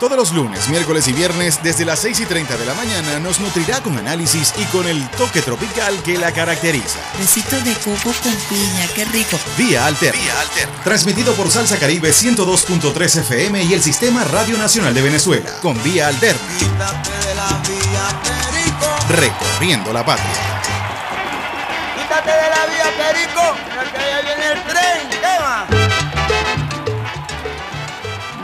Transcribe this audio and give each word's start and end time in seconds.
Todos 0.00 0.16
los 0.16 0.32
lunes, 0.32 0.68
miércoles 0.68 1.06
y 1.06 1.12
viernes, 1.12 1.60
desde 1.62 1.84
las 1.84 2.00
6 2.00 2.20
y 2.20 2.26
30 2.26 2.56
de 2.56 2.66
la 2.66 2.74
mañana, 2.74 3.20
nos 3.20 3.38
nutrirá 3.38 3.80
con 3.80 3.96
análisis 3.96 4.52
y 4.58 4.64
con 4.66 4.86
el 4.86 5.08
toque 5.10 5.40
tropical 5.40 6.02
que 6.02 6.18
la 6.18 6.32
caracteriza. 6.32 6.98
Besitos 7.18 7.64
de 7.64 7.72
coco 7.74 8.12
con 8.22 8.34
piña, 8.48 8.86
qué 8.94 9.04
rico. 9.06 9.38
Vía 9.56 9.86
Alter. 9.86 10.12
Vía 10.12 10.40
Alter. 10.40 10.68
Transmitido 10.82 11.32
por 11.34 11.50
Salsa 11.50 11.78
Caribe 11.78 12.10
102.3 12.10 13.20
FM 13.20 13.62
y 13.62 13.72
el 13.72 13.82
Sistema 13.82 14.24
Radio 14.24 14.58
Nacional 14.58 14.92
de 14.94 15.02
Venezuela. 15.02 15.50
Con 15.62 15.80
Vía 15.84 16.08
Alterna. 16.08 16.40
Recorriendo 19.08 19.92
la 19.92 20.04
patria. 20.04 20.60
Quítate 21.96 22.30
de 22.30 22.50
la 22.50 22.66
vía, 22.66 22.86
Perico, 22.98 23.54
que 23.92 24.10
ya 24.10 24.20
viene 24.22 24.52
el 24.52 24.62
tren. 24.64 25.10
Tema. 25.20 25.66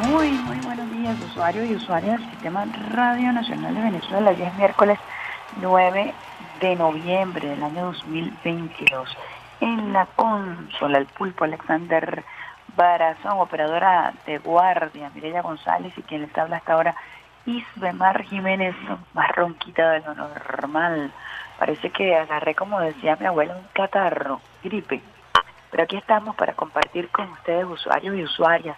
Muy, 0.02 0.30
usuarios 1.18 1.68
y 1.68 1.74
usuarias 1.74 2.20
del 2.20 2.30
Sistema 2.30 2.64
Radio 2.92 3.32
Nacional 3.32 3.74
de 3.74 3.80
Venezuela. 3.80 4.30
Hoy 4.30 4.42
es 4.42 4.54
miércoles 4.54 4.98
9 5.60 6.14
de 6.60 6.76
noviembre 6.76 7.48
del 7.48 7.62
año 7.62 7.86
2022. 7.86 9.16
En 9.60 9.92
la 9.92 10.06
consola, 10.06 10.98
el 10.98 11.06
pulpo 11.06 11.44
Alexander 11.44 12.22
Barazón, 12.76 13.40
operadora 13.40 14.12
de 14.24 14.38
guardia, 14.38 15.10
Mireya 15.12 15.42
González, 15.42 15.92
y 15.96 16.02
quien 16.02 16.22
les 16.22 16.38
habla 16.38 16.58
hasta 16.58 16.74
ahora, 16.74 16.94
Isbemar 17.44 18.22
Jiménez, 18.24 18.76
más 19.12 19.34
ronquita 19.34 19.90
de 19.90 20.00
lo 20.00 20.14
normal. 20.14 21.12
Parece 21.58 21.90
que 21.90 22.14
agarré, 22.14 22.54
como 22.54 22.78
decía 22.80 23.16
mi 23.18 23.26
abuela, 23.26 23.56
un 23.56 23.66
catarro, 23.72 24.40
gripe. 24.62 25.02
Pero 25.70 25.82
aquí 25.82 25.96
estamos 25.96 26.36
para 26.36 26.52
compartir 26.52 27.08
con 27.08 27.28
ustedes, 27.30 27.64
usuarios 27.64 28.14
y 28.16 28.22
usuarias, 28.22 28.76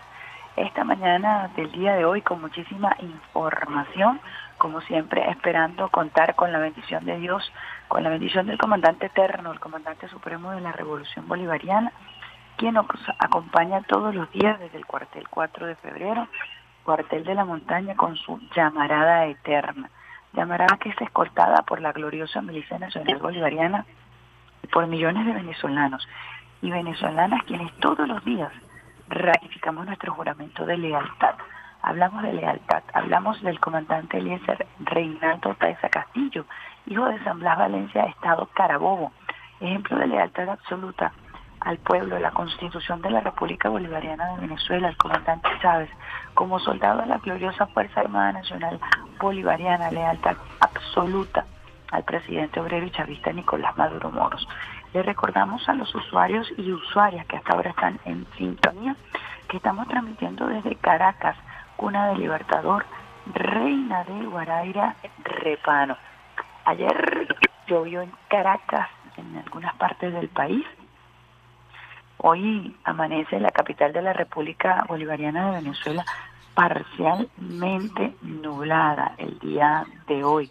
esta 0.56 0.84
mañana 0.84 1.50
del 1.56 1.72
día 1.72 1.94
de 1.94 2.04
hoy 2.04 2.20
con 2.20 2.40
muchísima 2.40 2.94
información, 3.00 4.20
como 4.58 4.80
siempre 4.82 5.30
esperando 5.30 5.88
contar 5.88 6.34
con 6.34 6.52
la 6.52 6.58
bendición 6.58 7.04
de 7.04 7.18
Dios, 7.18 7.50
con 7.88 8.02
la 8.02 8.10
bendición 8.10 8.46
del 8.46 8.58
comandante 8.58 9.06
eterno, 9.06 9.52
el 9.52 9.60
comandante 9.60 10.08
supremo 10.08 10.50
de 10.52 10.60
la 10.60 10.72
Revolución 10.72 11.26
Bolivariana, 11.26 11.92
quien 12.56 12.74
nos 12.74 12.86
acompaña 13.18 13.82
todos 13.82 14.14
los 14.14 14.30
días 14.32 14.58
desde 14.60 14.78
el 14.78 14.86
cuartel 14.86 15.26
4 15.28 15.66
de 15.66 15.74
febrero, 15.76 16.28
cuartel 16.84 17.24
de 17.24 17.34
la 17.34 17.44
montaña 17.44 17.96
con 17.96 18.16
su 18.16 18.38
llamarada 18.54 19.26
eterna, 19.26 19.88
llamarada 20.34 20.76
que 20.76 20.90
es 20.90 21.00
escoltada 21.00 21.62
por 21.62 21.80
la 21.80 21.92
gloriosa 21.92 22.42
milicia 22.42 22.78
nacional 22.78 23.18
bolivariana 23.18 23.86
y 24.62 24.66
por 24.66 24.86
millones 24.86 25.24
de 25.26 25.32
venezolanos 25.32 26.06
y 26.60 26.70
venezolanas 26.70 27.42
quienes 27.44 27.72
todos 27.78 28.06
los 28.06 28.22
días 28.24 28.52
ratificamos 29.12 29.86
nuestro 29.86 30.12
juramento 30.14 30.64
de 30.64 30.76
lealtad. 30.76 31.34
Hablamos 31.82 32.22
de 32.22 32.32
lealtad, 32.32 32.82
hablamos 32.94 33.42
del 33.42 33.60
comandante 33.60 34.18
Eliezer 34.18 34.66
Reinaldo 34.80 35.54
Taesa 35.54 35.88
Castillo, 35.88 36.46
hijo 36.86 37.04
de 37.06 37.22
San 37.24 37.40
Blas 37.40 37.58
Valencia, 37.58 38.04
Estado 38.04 38.48
Carabobo, 38.54 39.12
ejemplo 39.60 39.98
de 39.98 40.06
lealtad 40.06 40.48
absoluta 40.48 41.12
al 41.60 41.78
pueblo, 41.78 42.18
la 42.18 42.30
constitución 42.30 43.02
de 43.02 43.10
la 43.10 43.20
República 43.20 43.68
Bolivariana 43.68 44.34
de 44.34 44.40
Venezuela, 44.40 44.88
el 44.88 44.96
comandante 44.96 45.48
Chávez, 45.60 45.90
como 46.34 46.58
soldado 46.58 47.02
de 47.02 47.06
la 47.06 47.18
gloriosa 47.18 47.66
Fuerza 47.66 48.00
Armada 48.00 48.32
Nacional 48.32 48.80
Bolivariana, 49.20 49.90
lealtad 49.90 50.36
absoluta 50.60 51.44
al 51.92 52.04
presidente 52.04 52.58
obrero 52.58 52.86
y 52.86 52.90
chavista 52.90 53.32
Nicolás 53.32 53.76
Maduro 53.76 54.10
Moros. 54.10 54.48
Le 54.92 55.02
recordamos 55.02 55.68
a 55.68 55.74
los 55.74 55.94
usuarios 55.94 56.46
y 56.56 56.72
usuarias 56.72 57.26
que 57.26 57.36
hasta 57.36 57.54
ahora 57.54 57.70
están 57.70 57.98
en 58.04 58.26
sintonía 58.36 58.94
que 59.48 59.56
estamos 59.58 59.86
transmitiendo 59.88 60.46
desde 60.46 60.76
Caracas, 60.76 61.36
cuna 61.76 62.08
del 62.08 62.20
Libertador, 62.20 62.86
reina 63.34 64.04
de 64.04 64.24
Guaraira, 64.24 64.96
Repano. 65.24 65.96
Ayer 66.64 67.36
llovió 67.66 68.02
en 68.02 68.12
Caracas, 68.28 68.88
en 69.16 69.36
algunas 69.36 69.74
partes 69.76 70.12
del 70.12 70.28
país. 70.28 70.64
Hoy 72.18 72.76
amanece 72.84 73.40
la 73.40 73.50
capital 73.50 73.92
de 73.92 74.02
la 74.02 74.12
República 74.12 74.84
Bolivariana 74.88 75.46
de 75.46 75.60
Venezuela 75.62 76.04
parcialmente 76.54 78.14
nublada 78.22 79.14
el 79.18 79.38
día 79.38 79.84
de 80.06 80.24
hoy. 80.24 80.50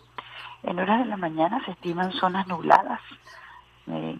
En 0.63 0.79
horas 0.79 0.99
de 0.99 1.05
la 1.05 1.17
mañana 1.17 1.63
se 1.65 1.71
estiman 1.71 2.11
zonas 2.11 2.47
nubladas, 2.47 2.99
eh, 3.87 4.17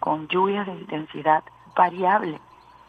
con 0.00 0.28
lluvias 0.28 0.66
de 0.66 0.72
intensidad 0.72 1.42
variable 1.74 2.40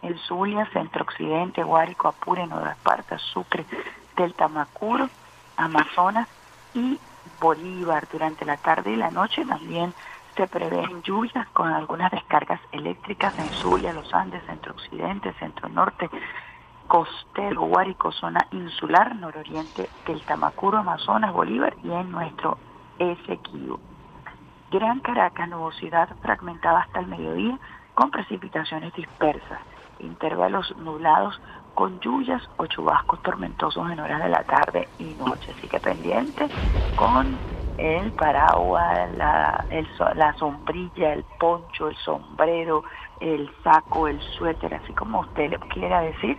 en 0.02 0.18
Zulia, 0.20 0.68
Centro 0.72 1.04
Occidente, 1.04 1.64
Guárico, 1.64 2.08
Apure, 2.08 2.48
Nueva 2.48 2.72
Esparta, 2.72 3.18
Sucre, 3.18 3.66
Delta 4.16 4.48
Macuro, 4.48 5.10
Amazonas 5.56 6.28
y 6.74 7.00
Bolívar. 7.40 8.08
Durante 8.12 8.46
la 8.46 8.58
tarde 8.58 8.92
y 8.92 8.96
la 8.96 9.12
noche 9.12 9.46
también 9.46 9.94
se 10.36 10.48
prevén 10.48 11.02
lluvias 11.02 11.48
con 11.50 11.68
algunas 11.68 12.12
descargas 12.12 12.62
eléctricas 12.72 13.38
en 13.40 13.50
Zulia, 13.54 13.94
Los 13.94 14.14
Andes, 14.14 14.44
Centro 14.46 14.74
Occidente, 14.74 15.34
Centro 15.40 15.68
Norte, 15.68 16.10
Costero, 16.88 17.62
Guárico, 17.62 18.12
zona 18.12 18.48
insular, 18.52 19.16
nororiente 19.16 19.90
del 20.06 20.22
Tamacuro, 20.22 20.78
Amazonas, 20.78 21.34
Bolívar 21.34 21.76
y 21.84 21.92
en 21.92 22.12
nuestro 22.12 22.58
Esequibo. 23.00 23.80
Gran 24.72 25.00
Caracas, 25.00 25.48
nubosidad 25.48 26.10
fragmentada 26.22 26.82
hasta 26.82 27.00
el 27.00 27.08
mediodía 27.08 27.58
con 27.94 28.12
precipitaciones 28.12 28.94
dispersas, 28.94 29.60
intervalos 30.00 30.76
nublados 30.78 31.40
con 31.74 32.00
lluvias 32.00 32.42
o 32.58 32.66
chubascos 32.66 33.22
tormentosos 33.22 33.90
en 33.92 34.00
horas 34.00 34.22
de 34.22 34.30
la 34.30 34.44
tarde 34.44 34.90
y 35.00 35.06
noche. 35.16 35.54
Así 35.58 35.68
que 35.68 35.80
pendiente 35.80 36.48
con 36.98 37.38
el 37.78 38.12
paraguas, 38.12 39.10
la, 39.16 39.66
la 40.16 40.34
sombrilla, 40.34 41.14
el 41.14 41.24
poncho, 41.40 41.88
el 41.88 41.96
sombrero, 41.98 42.84
el 43.22 43.50
saco, 43.64 44.08
el 44.08 44.20
suéter, 44.38 44.74
así 44.74 44.94
como 44.94 45.22
usted 45.22 45.52
le 45.52 45.60
quiera 45.60 46.02
decir, 46.02 46.38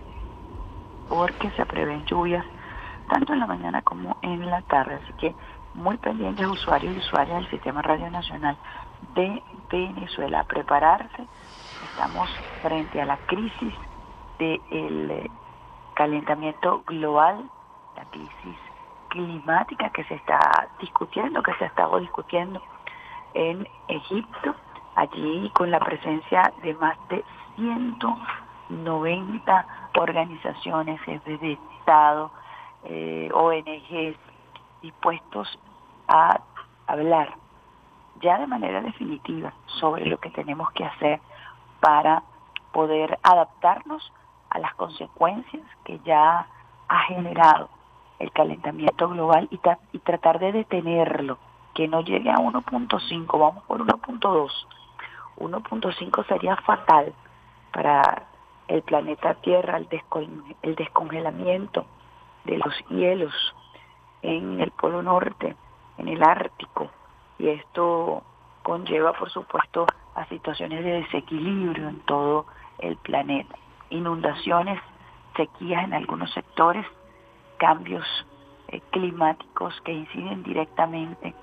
porque 1.07 1.49
se 1.51 1.65
prevén 1.65 2.05
lluvias 2.05 2.45
tanto 3.09 3.33
en 3.33 3.39
la 3.39 3.47
mañana 3.47 3.81
como 3.81 4.17
en 4.21 4.45
la 4.49 4.61
tarde. 4.63 4.99
Así 5.03 5.13
que 5.13 5.35
muy 5.79 5.97
pendientes 5.97 6.45
usuarios 6.45 6.95
y 6.95 6.99
usuarias 6.99 7.41
del 7.41 7.49
Sistema 7.49 7.81
Radio 7.81 8.11
Nacional 8.11 8.55
de 9.15 9.41
Venezuela. 9.71 10.43
Prepararse, 10.43 11.25
estamos 11.91 12.29
frente 12.61 13.01
a 13.01 13.05
la 13.05 13.17
crisis 13.25 13.73
del 14.37 15.11
eh, 15.11 15.31
calentamiento 15.95 16.83
global, 16.85 17.49
la 17.95 18.03
crisis 18.05 18.55
climática 19.07 19.89
que 19.89 20.03
se 20.03 20.13
está 20.15 20.67
discutiendo, 20.79 21.41
que 21.41 21.53
se 21.55 21.63
ha 21.63 21.67
estado 21.67 21.99
discutiendo 21.99 22.61
en 23.33 23.67
Egipto, 23.87 24.53
allí 24.95 25.49
con 25.53 25.71
la 25.71 25.79
presencia 25.79 26.51
de 26.61 26.73
más 26.75 26.97
de 27.07 27.23
190 27.55 29.65
organizaciones, 29.95 31.01
jefes 31.01 31.39
de 31.39 31.57
Estado, 31.79 32.31
eh, 32.83 33.31
ONGs, 33.33 34.17
dispuestos 34.81 35.57
a 36.09 36.41
hablar 36.87 37.35
ya 38.21 38.37
de 38.37 38.47
manera 38.47 38.81
definitiva 38.81 39.53
sobre 39.79 40.05
lo 40.05 40.17
que 40.17 40.29
tenemos 40.31 40.71
que 40.71 40.83
hacer 40.83 41.21
para 41.79 42.23
poder 42.73 43.17
adaptarnos 43.23 44.11
a 44.49 44.59
las 44.59 44.73
consecuencias 44.75 45.63
que 45.85 45.99
ya 45.99 46.47
ha 46.87 46.99
generado 47.03 47.69
el 48.17 48.31
calentamiento 48.31 49.07
global 49.07 49.47
y, 49.51 49.99
tratar 49.99 50.39
de 50.39 50.51
detenerlo, 50.51 51.37
que 51.73 51.87
no 51.87 52.01
llegue 52.01 52.29
a 52.29 52.35
1.5, 52.35 53.39
vamos 53.39 53.63
por 53.63 53.79
1.2. 53.79 54.51
1.5 55.37 56.27
sería 56.27 56.57
fatal 56.57 57.13
para 57.71 58.23
el 58.67 58.81
planeta 58.81 59.35
Tierra, 59.35 59.77
el, 59.77 59.87
el 60.61 60.75
descongelamiento 60.75 61.85
de 62.43 62.57
los 62.57 62.73
hielos 62.89 63.33
en 64.21 64.59
el 64.59 64.71
Polo 64.71 65.01
Norte, 65.01 65.55
en 65.99 66.07
el 66.07 66.23
Ártico, 66.23 66.89
y 67.37 67.49
esto 67.49 68.23
conlleva, 68.63 69.13
por 69.13 69.29
supuesto, 69.29 69.85
a 70.15 70.25
situaciones 70.25 70.83
de 70.83 71.01
desequilibrio 71.01 71.87
en 71.89 71.99
todo 72.01 72.45
el 72.79 72.97
planeta. 72.97 73.55
inundaciones, 73.91 74.79
sequías 75.35 75.83
en 75.83 75.93
algunos 75.93 76.31
sectores, 76.33 76.85
cambios 77.57 78.05
eh, 78.67 78.81
climáticos 78.91 79.73
que 79.81 79.93
inciden 79.93 80.43
directamente 80.43 81.33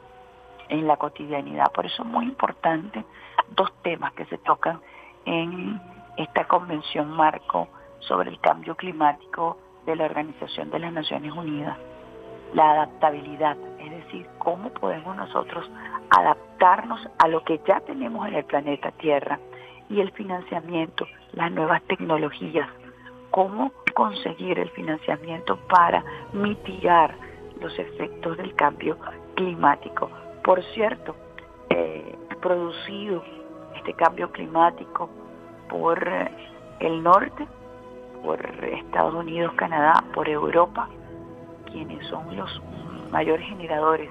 en 0.68 0.86
la 0.86 0.96
cotidianidad. 0.96 1.72
Por 1.72 1.86
eso 1.86 2.02
es 2.02 2.08
muy 2.08 2.26
importante 2.26 3.04
dos 3.50 3.72
temas 3.82 4.12
que 4.12 4.24
se 4.26 4.38
tocan 4.38 4.80
en 5.24 5.80
esta 6.16 6.46
convención 6.46 7.10
marco 7.10 7.68
sobre 8.00 8.30
el 8.30 8.40
cambio 8.40 8.76
climático 8.76 9.58
de 9.86 9.96
la 9.96 10.04
Organización 10.04 10.70
de 10.70 10.78
las 10.78 10.92
Naciones 10.92 11.32
Unidas. 11.32 11.76
La 12.54 12.72
adaptabilidad, 12.72 13.56
es 13.78 13.90
decir, 13.90 14.26
cómo 14.38 14.70
podemos 14.70 15.16
nosotros 15.16 15.70
adaptarnos 16.10 17.00
a 17.18 17.28
lo 17.28 17.42
que 17.44 17.60
ya 17.66 17.80
tenemos 17.80 18.26
en 18.28 18.34
el 18.34 18.44
planeta 18.44 18.90
Tierra 18.92 19.38
y 19.88 20.00
el 20.00 20.10
financiamiento, 20.12 21.06
las 21.32 21.50
nuevas 21.52 21.82
tecnologías, 21.84 22.68
cómo 23.30 23.72
conseguir 23.94 24.58
el 24.58 24.70
financiamiento 24.70 25.56
para 25.68 26.04
mitigar 26.32 27.14
los 27.60 27.78
efectos 27.78 28.36
del 28.36 28.54
cambio 28.54 28.96
climático. 29.34 30.10
Por 30.42 30.62
cierto, 30.74 31.14
eh, 31.70 32.16
producido 32.40 33.22
este 33.76 33.92
cambio 33.94 34.30
climático 34.30 35.10
por 35.68 35.98
el 36.80 37.02
norte, 37.02 37.46
por 38.22 38.44
Estados 38.64 39.14
Unidos, 39.14 39.52
Canadá, 39.56 40.04
por 40.14 40.28
Europa, 40.28 40.88
quienes 41.76 42.06
son 42.06 42.34
los 42.34 42.62
mayores 43.10 43.46
generadores 43.46 44.08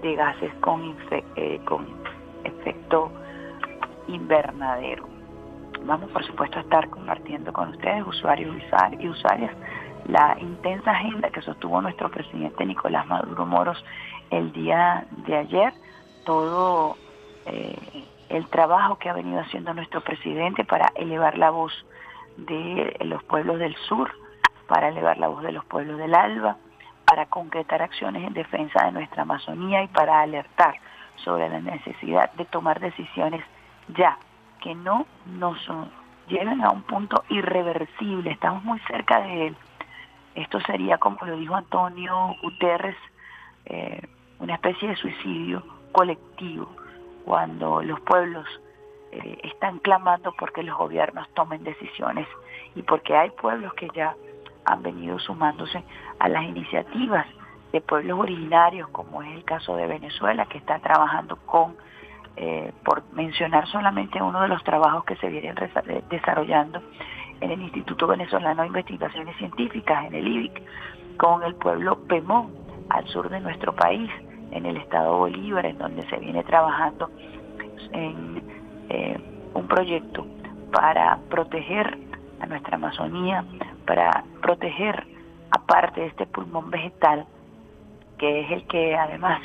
de 0.00 0.14
gases 0.14 0.54
con, 0.60 0.96
eh, 1.10 1.60
con 1.64 1.88
efecto 2.44 3.10
invernadero. 4.06 5.08
Vamos, 5.82 6.08
por 6.12 6.24
supuesto, 6.24 6.58
a 6.58 6.62
estar 6.62 6.88
compartiendo 6.90 7.52
con 7.52 7.70
ustedes, 7.70 8.06
usuarios 8.06 8.54
y 9.00 9.08
usuarias, 9.08 9.50
la 10.06 10.36
intensa 10.40 10.92
agenda 10.92 11.30
que 11.30 11.42
sostuvo 11.42 11.82
nuestro 11.82 12.08
presidente 12.12 12.64
Nicolás 12.64 13.08
Maduro 13.08 13.44
Moros 13.44 13.84
el 14.30 14.52
día 14.52 15.04
de 15.26 15.36
ayer, 15.36 15.72
todo 16.24 16.96
eh, 17.46 18.04
el 18.28 18.46
trabajo 18.50 18.98
que 18.98 19.08
ha 19.08 19.14
venido 19.14 19.40
haciendo 19.40 19.74
nuestro 19.74 20.00
presidente 20.00 20.64
para 20.64 20.92
elevar 20.94 21.38
la 21.38 21.50
voz 21.50 21.72
de 22.36 22.96
los 23.00 23.24
pueblos 23.24 23.58
del 23.58 23.74
sur, 23.88 24.12
para 24.68 24.90
elevar 24.90 25.18
la 25.18 25.26
voz 25.26 25.42
de 25.42 25.50
los 25.50 25.64
pueblos 25.64 25.98
del 25.98 26.14
ALBA, 26.14 26.56
para 27.06 27.26
concretar 27.26 27.82
acciones 27.82 28.26
en 28.26 28.34
defensa 28.34 28.84
de 28.84 28.92
nuestra 28.92 29.22
Amazonía 29.22 29.82
y 29.82 29.88
para 29.88 30.20
alertar 30.20 30.74
sobre 31.16 31.48
la 31.48 31.60
necesidad 31.60 32.32
de 32.32 32.44
tomar 32.44 32.80
decisiones 32.80 33.44
ya, 33.88 34.18
que 34.60 34.74
no 34.74 35.06
nos 35.26 35.58
lleven 36.28 36.62
a 36.62 36.70
un 36.70 36.82
punto 36.82 37.24
irreversible, 37.28 38.30
estamos 38.30 38.64
muy 38.64 38.78
cerca 38.80 39.20
de 39.20 39.48
él. 39.48 39.56
Esto 40.34 40.60
sería, 40.62 40.98
como 40.98 41.18
lo 41.24 41.36
dijo 41.36 41.54
Antonio 41.54 42.34
Guterres, 42.42 42.96
eh, 43.66 44.00
una 44.38 44.54
especie 44.54 44.88
de 44.88 44.96
suicidio 44.96 45.62
colectivo, 45.92 46.68
cuando 47.24 47.82
los 47.82 48.00
pueblos 48.00 48.46
eh, 49.12 49.38
están 49.44 49.78
clamando 49.78 50.34
porque 50.38 50.62
los 50.62 50.76
gobiernos 50.76 51.28
tomen 51.34 51.62
decisiones 51.62 52.26
y 52.74 52.82
porque 52.82 53.16
hay 53.16 53.30
pueblos 53.30 53.72
que 53.74 53.88
ya 53.94 54.16
han 54.64 54.82
venido 54.82 55.18
sumándose 55.18 55.82
a 56.18 56.28
las 56.28 56.44
iniciativas 56.44 57.26
de 57.72 57.80
pueblos 57.80 58.20
originarios, 58.20 58.88
como 58.90 59.22
es 59.22 59.34
el 59.34 59.44
caso 59.44 59.76
de 59.76 59.86
Venezuela, 59.86 60.46
que 60.46 60.58
está 60.58 60.78
trabajando 60.78 61.36
con, 61.44 61.76
eh, 62.36 62.72
por 62.84 63.02
mencionar 63.12 63.66
solamente 63.66 64.22
uno 64.22 64.40
de 64.42 64.48
los 64.48 64.62
trabajos 64.62 65.04
que 65.04 65.16
se 65.16 65.28
vienen 65.28 65.56
desarrollando 66.08 66.80
en 67.40 67.50
el 67.50 67.62
Instituto 67.62 68.06
Venezolano 68.06 68.62
de 68.62 68.68
Investigaciones 68.68 69.36
Científicas, 69.36 70.04
en 70.06 70.14
el 70.14 70.26
IBIC, 70.26 70.62
con 71.16 71.42
el 71.42 71.54
pueblo 71.56 71.98
Pemón, 72.06 72.52
al 72.90 73.06
sur 73.08 73.28
de 73.28 73.40
nuestro 73.40 73.74
país, 73.74 74.10
en 74.50 74.66
el 74.66 74.76
estado 74.76 75.18
Bolívar, 75.18 75.66
en 75.66 75.78
donde 75.78 76.08
se 76.08 76.16
viene 76.18 76.44
trabajando 76.44 77.10
en 77.92 78.42
eh, 78.88 79.18
un 79.54 79.66
proyecto 79.66 80.26
para 80.72 81.18
proteger 81.28 81.98
nuestra 82.46 82.76
Amazonía, 82.76 83.44
para 83.86 84.24
proteger 84.40 85.06
aparte 85.50 86.00
de 86.00 86.06
este 86.08 86.26
pulmón 86.26 86.70
vegetal, 86.70 87.26
que 88.18 88.40
es 88.40 88.50
el 88.50 88.66
que 88.66 88.96
además 88.96 89.40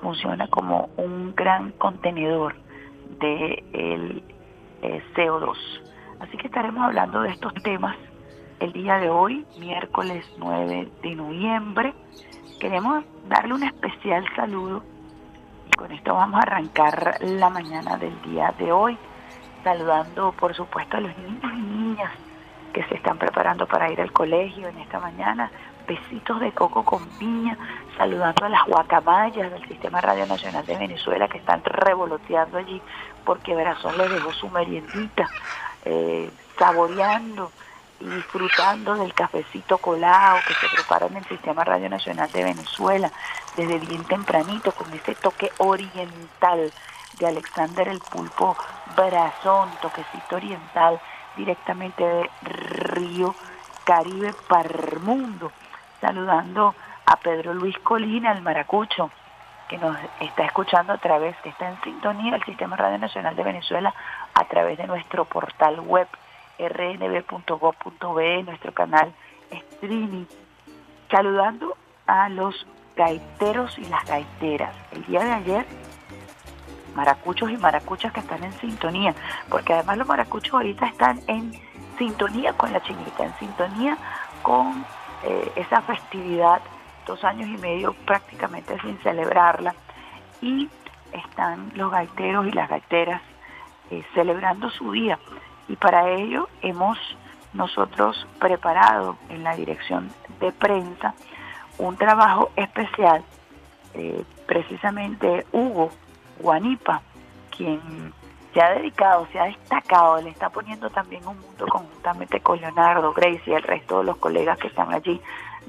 funciona 0.00 0.48
como 0.48 0.88
un 0.96 1.34
gran 1.34 1.72
contenedor 1.72 2.54
de 3.20 3.64
el 3.72 4.22
eh, 4.82 5.02
CO2. 5.14 5.56
Así 6.20 6.36
que 6.36 6.46
estaremos 6.46 6.84
hablando 6.84 7.22
de 7.22 7.30
estos 7.30 7.52
temas 7.62 7.96
el 8.60 8.72
día 8.72 8.98
de 8.98 9.08
hoy, 9.08 9.44
miércoles 9.58 10.24
9 10.38 10.88
de 11.02 11.14
noviembre. 11.14 11.94
Queremos 12.60 13.04
darle 13.28 13.54
un 13.54 13.62
especial 13.62 14.24
saludo 14.34 14.82
y 15.66 15.70
con 15.76 15.92
esto 15.92 16.14
vamos 16.14 16.40
a 16.40 16.42
arrancar 16.42 17.18
la 17.20 17.50
mañana 17.50 17.96
del 17.96 18.20
día 18.22 18.54
de 18.58 18.72
hoy, 18.72 18.98
saludando 19.62 20.32
por 20.32 20.54
supuesto 20.54 20.96
a 20.96 21.00
los 21.00 21.16
niños 21.18 21.52
y 21.52 21.60
niñas 21.60 22.27
que 22.72 22.84
se 22.84 22.94
están 22.94 23.18
preparando 23.18 23.66
para 23.66 23.90
ir 23.90 24.00
al 24.00 24.12
colegio 24.12 24.68
en 24.68 24.78
esta 24.78 24.98
mañana. 24.98 25.50
Besitos 25.86 26.38
de 26.40 26.52
coco 26.52 26.84
con 26.84 27.02
piña, 27.18 27.56
saludando 27.96 28.44
a 28.44 28.48
las 28.50 28.66
guacamayas 28.66 29.50
del 29.50 29.66
Sistema 29.68 30.02
Radio 30.02 30.26
Nacional 30.26 30.66
de 30.66 30.76
Venezuela 30.76 31.28
que 31.28 31.38
están 31.38 31.64
revoloteando 31.64 32.58
allí 32.58 32.82
porque 33.24 33.54
Verazón 33.54 33.96
les 33.96 34.10
dejó 34.10 34.32
su 34.32 34.48
meriendita, 34.50 35.28
eh, 35.86 36.30
saboreando 36.58 37.50
y 38.00 38.06
disfrutando 38.06 38.96
del 38.96 39.14
cafecito 39.14 39.78
colado 39.78 40.38
que 40.46 40.54
se 40.54 40.68
prepara 40.74 41.06
en 41.06 41.16
el 41.16 41.24
Sistema 41.24 41.64
Radio 41.64 41.88
Nacional 41.88 42.30
de 42.32 42.44
Venezuela 42.44 43.10
desde 43.56 43.78
bien 43.78 44.04
tempranito 44.04 44.72
con 44.72 44.92
ese 44.92 45.14
toque 45.14 45.50
oriental 45.58 46.72
de 47.18 47.26
Alexander 47.26 47.88
el 47.88 48.00
Pulpo 48.00 48.56
Brazón, 48.96 49.70
toquecito 49.80 50.36
oriental 50.36 51.00
directamente 51.38 52.04
de 52.04 52.30
Río 52.42 53.34
Caribe 53.84 54.34
para 54.48 54.68
el 54.68 55.00
mundo, 55.00 55.50
saludando 56.00 56.74
a 57.06 57.16
Pedro 57.16 57.54
Luis 57.54 57.78
Colina, 57.78 58.32
el 58.32 58.42
maracucho, 58.42 59.10
que 59.68 59.78
nos 59.78 59.96
está 60.20 60.44
escuchando 60.44 60.92
a 60.92 60.98
través, 60.98 61.36
que 61.38 61.48
está 61.48 61.70
en 61.70 61.80
sintonía 61.82 62.32
del 62.32 62.44
Sistema 62.44 62.76
Radio 62.76 62.98
Nacional 62.98 63.34
de 63.36 63.44
Venezuela 63.44 63.94
a 64.34 64.44
través 64.44 64.76
de 64.76 64.86
nuestro 64.86 65.24
portal 65.24 65.80
web 65.80 66.08
rnb.gov.be, 66.58 68.42
nuestro 68.42 68.72
canal 68.74 69.12
streaming, 69.50 70.24
saludando 71.10 71.76
a 72.06 72.28
los 72.28 72.66
gaiteros 72.96 73.78
y 73.78 73.84
las 73.84 74.04
gaiteras. 74.06 74.74
El 74.92 75.04
día 75.06 75.24
de 75.24 75.32
ayer, 75.32 75.66
maracuchos 76.94 77.50
y 77.50 77.56
maracuchas 77.56 78.12
que 78.12 78.20
están 78.20 78.42
en 78.44 78.52
sintonía, 78.54 79.14
porque 79.48 79.72
además 79.72 79.98
los 79.98 80.08
maracuchos 80.08 80.54
ahorita 80.54 80.86
están 80.86 81.20
en 81.26 81.52
sintonía 81.98 82.52
con 82.52 82.72
la 82.72 82.82
chinita, 82.82 83.24
en 83.24 83.34
sintonía 83.38 83.98
con 84.42 84.84
eh, 85.24 85.52
esa 85.56 85.82
festividad, 85.82 86.60
dos 87.06 87.24
años 87.24 87.48
y 87.48 87.58
medio 87.58 87.94
prácticamente 88.04 88.78
sin 88.80 88.98
celebrarla, 88.98 89.74
y 90.40 90.68
están 91.12 91.72
los 91.74 91.90
gaiteros 91.90 92.46
y 92.46 92.52
las 92.52 92.68
gaiteras 92.68 93.22
eh, 93.90 94.04
celebrando 94.14 94.70
su 94.70 94.92
día. 94.92 95.18
Y 95.68 95.76
para 95.76 96.08
ello 96.10 96.48
hemos 96.62 96.98
nosotros 97.52 98.26
preparado 98.38 99.16
en 99.28 99.42
la 99.42 99.56
dirección 99.56 100.10
de 100.40 100.52
prensa 100.52 101.14
un 101.78 101.96
trabajo 101.96 102.50
especial, 102.56 103.22
eh, 103.94 104.24
precisamente 104.46 105.46
Hugo 105.52 105.90
Guanipa, 106.40 107.02
quien 107.56 108.12
se 108.52 108.60
ha 108.60 108.70
dedicado, 108.70 109.26
se 109.32 109.38
ha 109.38 109.44
destacado, 109.44 110.20
le 110.22 110.30
está 110.30 110.48
poniendo 110.50 110.90
también 110.90 111.26
un 111.26 111.38
mundo 111.38 111.66
conjuntamente 111.66 112.40
con 112.40 112.60
Leonardo, 112.60 113.12
Grace 113.12 113.42
y 113.46 113.52
el 113.52 113.62
resto 113.62 113.98
de 113.98 114.04
los 114.04 114.16
colegas 114.16 114.58
que 114.58 114.68
están 114.68 114.92
allí 114.92 115.20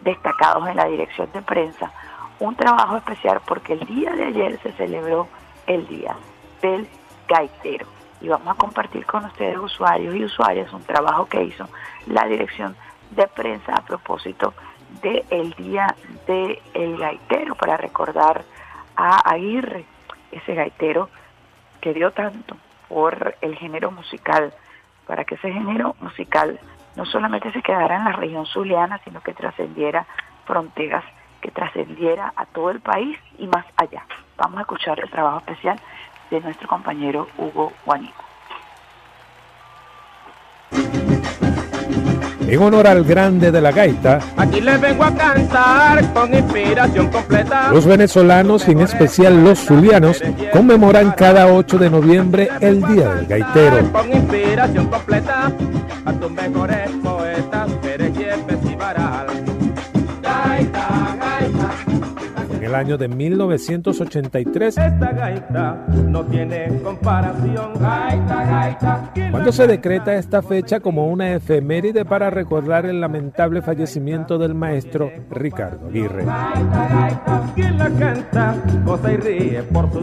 destacados 0.03 0.67
en 0.67 0.77
la 0.77 0.85
dirección 0.85 1.29
de 1.33 1.41
prensa, 1.41 1.91
un 2.39 2.55
trabajo 2.55 2.97
especial 2.97 3.41
porque 3.45 3.73
el 3.73 3.85
día 3.85 4.11
de 4.11 4.25
ayer 4.25 4.59
se 4.63 4.71
celebró 4.73 5.27
el 5.67 5.87
Día 5.87 6.15
del 6.61 6.87
Gaitero. 7.27 7.85
Y 8.21 8.27
vamos 8.27 8.47
a 8.47 8.57
compartir 8.57 9.05
con 9.05 9.25
ustedes 9.25 9.57
usuarios 9.57 10.15
y 10.15 10.25
usuarias 10.25 10.71
un 10.73 10.83
trabajo 10.83 11.25
que 11.25 11.43
hizo 11.43 11.67
la 12.07 12.25
dirección 12.25 12.75
de 13.11 13.27
prensa 13.27 13.73
a 13.75 13.81
propósito 13.81 14.53
del 15.01 15.53
Día 15.53 15.95
del 16.27 16.59
el 16.73 16.97
Gaitero 16.97 17.55
para 17.55 17.77
recordar 17.77 18.43
a 18.95 19.19
Aguirre, 19.31 19.85
ese 20.31 20.55
gaitero 20.55 21.09
que 21.81 21.93
dio 21.93 22.11
tanto 22.11 22.57
por 22.87 23.35
el 23.41 23.55
género 23.55 23.91
musical, 23.91 24.53
para 25.07 25.23
que 25.25 25.35
ese 25.35 25.51
género 25.51 25.95
musical 26.01 26.59
no 26.95 27.05
solamente 27.05 27.51
se 27.51 27.61
quedara 27.61 27.97
en 27.97 28.05
la 28.05 28.11
región 28.11 28.45
zuliana, 28.45 28.99
sino 29.03 29.21
que 29.21 29.33
trascendiera 29.33 30.05
fronteras, 30.45 31.03
que 31.41 31.51
trascendiera 31.51 32.33
a 32.35 32.45
todo 32.45 32.71
el 32.71 32.81
país 32.81 33.17
y 33.37 33.47
más 33.47 33.65
allá. 33.77 34.05
Vamos 34.37 34.57
a 34.57 34.61
escuchar 34.61 34.99
el 34.99 35.09
trabajo 35.09 35.39
especial 35.39 35.79
de 36.29 36.41
nuestro 36.41 36.67
compañero 36.67 37.27
Hugo 37.37 37.71
Juanito. 37.85 38.28
En 42.51 42.59
honor 42.63 42.87
al 42.87 43.03
grande 43.03 43.51
de 43.51 43.61
la 43.61 43.71
gaita, 43.71 44.19
aquí 44.35 44.59
les 44.59 44.81
vengo 44.81 45.03
a 45.03 45.13
cantar 45.13 46.13
con 46.13 46.33
inspiración 46.33 47.07
completa. 47.07 47.71
Los 47.71 47.85
venezolanos 47.85 48.67
y 48.67 48.71
en 48.71 48.81
especial 48.81 49.43
los 49.43 49.59
zulianos 49.59 50.19
conmemoran 50.51 51.11
cada 51.11 51.53
8 51.53 51.77
de 51.77 51.89
noviembre 51.91 52.49
el 52.59 52.81
Día 52.81 53.13
del 53.13 53.27
Gaitero. 53.27 53.91
Con 53.91 54.11
inspiración 54.11 54.87
completa 54.87 55.51
a 56.05 56.13
tus 56.13 56.31
mejores 56.31 56.89
poetas, 57.03 57.71
Pérez 57.83 58.13
el 62.69 62.75
año 62.75 62.97
de 62.97 63.07
1983. 63.07 64.77
Esta 64.77 65.11
gaita 65.11 65.85
no 66.07 66.23
tiene 66.25 66.79
comparación. 66.83 67.73
Gaita, 67.79 68.43
gaita. 68.45 69.11
Cuando 69.31 69.51
se 69.51 69.65
decreta 69.65 70.13
esta 70.13 70.43
fecha 70.43 70.79
como 70.79 71.07
una 71.07 71.33
efeméride 71.33 72.05
para 72.05 72.29
recordar 72.29 72.85
el 72.85 73.01
lamentable 73.01 73.63
fallecimiento 73.63 74.37
del 74.37 74.53
maestro 74.53 75.11
Ricardo 75.31 75.87
Aguirre. 75.87 76.25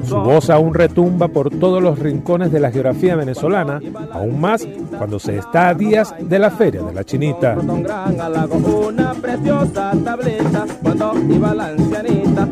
su, 0.01 0.07
su 0.09 0.17
voz 0.17 0.51
aún 0.51 0.75
retumba 0.75 1.29
por 1.29 1.51
todos 1.51 1.81
los 1.81 1.99
rincones 2.01 2.51
de 2.51 2.59
la 2.59 2.73
geografía 2.73 3.15
venezolana, 3.15 3.81
aún 4.13 4.41
más 4.41 4.67
cuando 4.99 5.21
se 5.21 5.39
está 5.39 5.69
a 5.69 5.75
días 5.75 6.13
de 6.21 6.39
la 6.41 6.51
Feria 6.51 6.83
de 6.83 6.93
la 6.93 7.05
Chinita. 7.05 7.57
Una 7.57 9.15
preciosa 9.15 9.93
tableta 10.05 10.67
cuando 10.83 11.15
iba 11.31 11.55
la 11.55 11.67
ancianita 11.69 12.49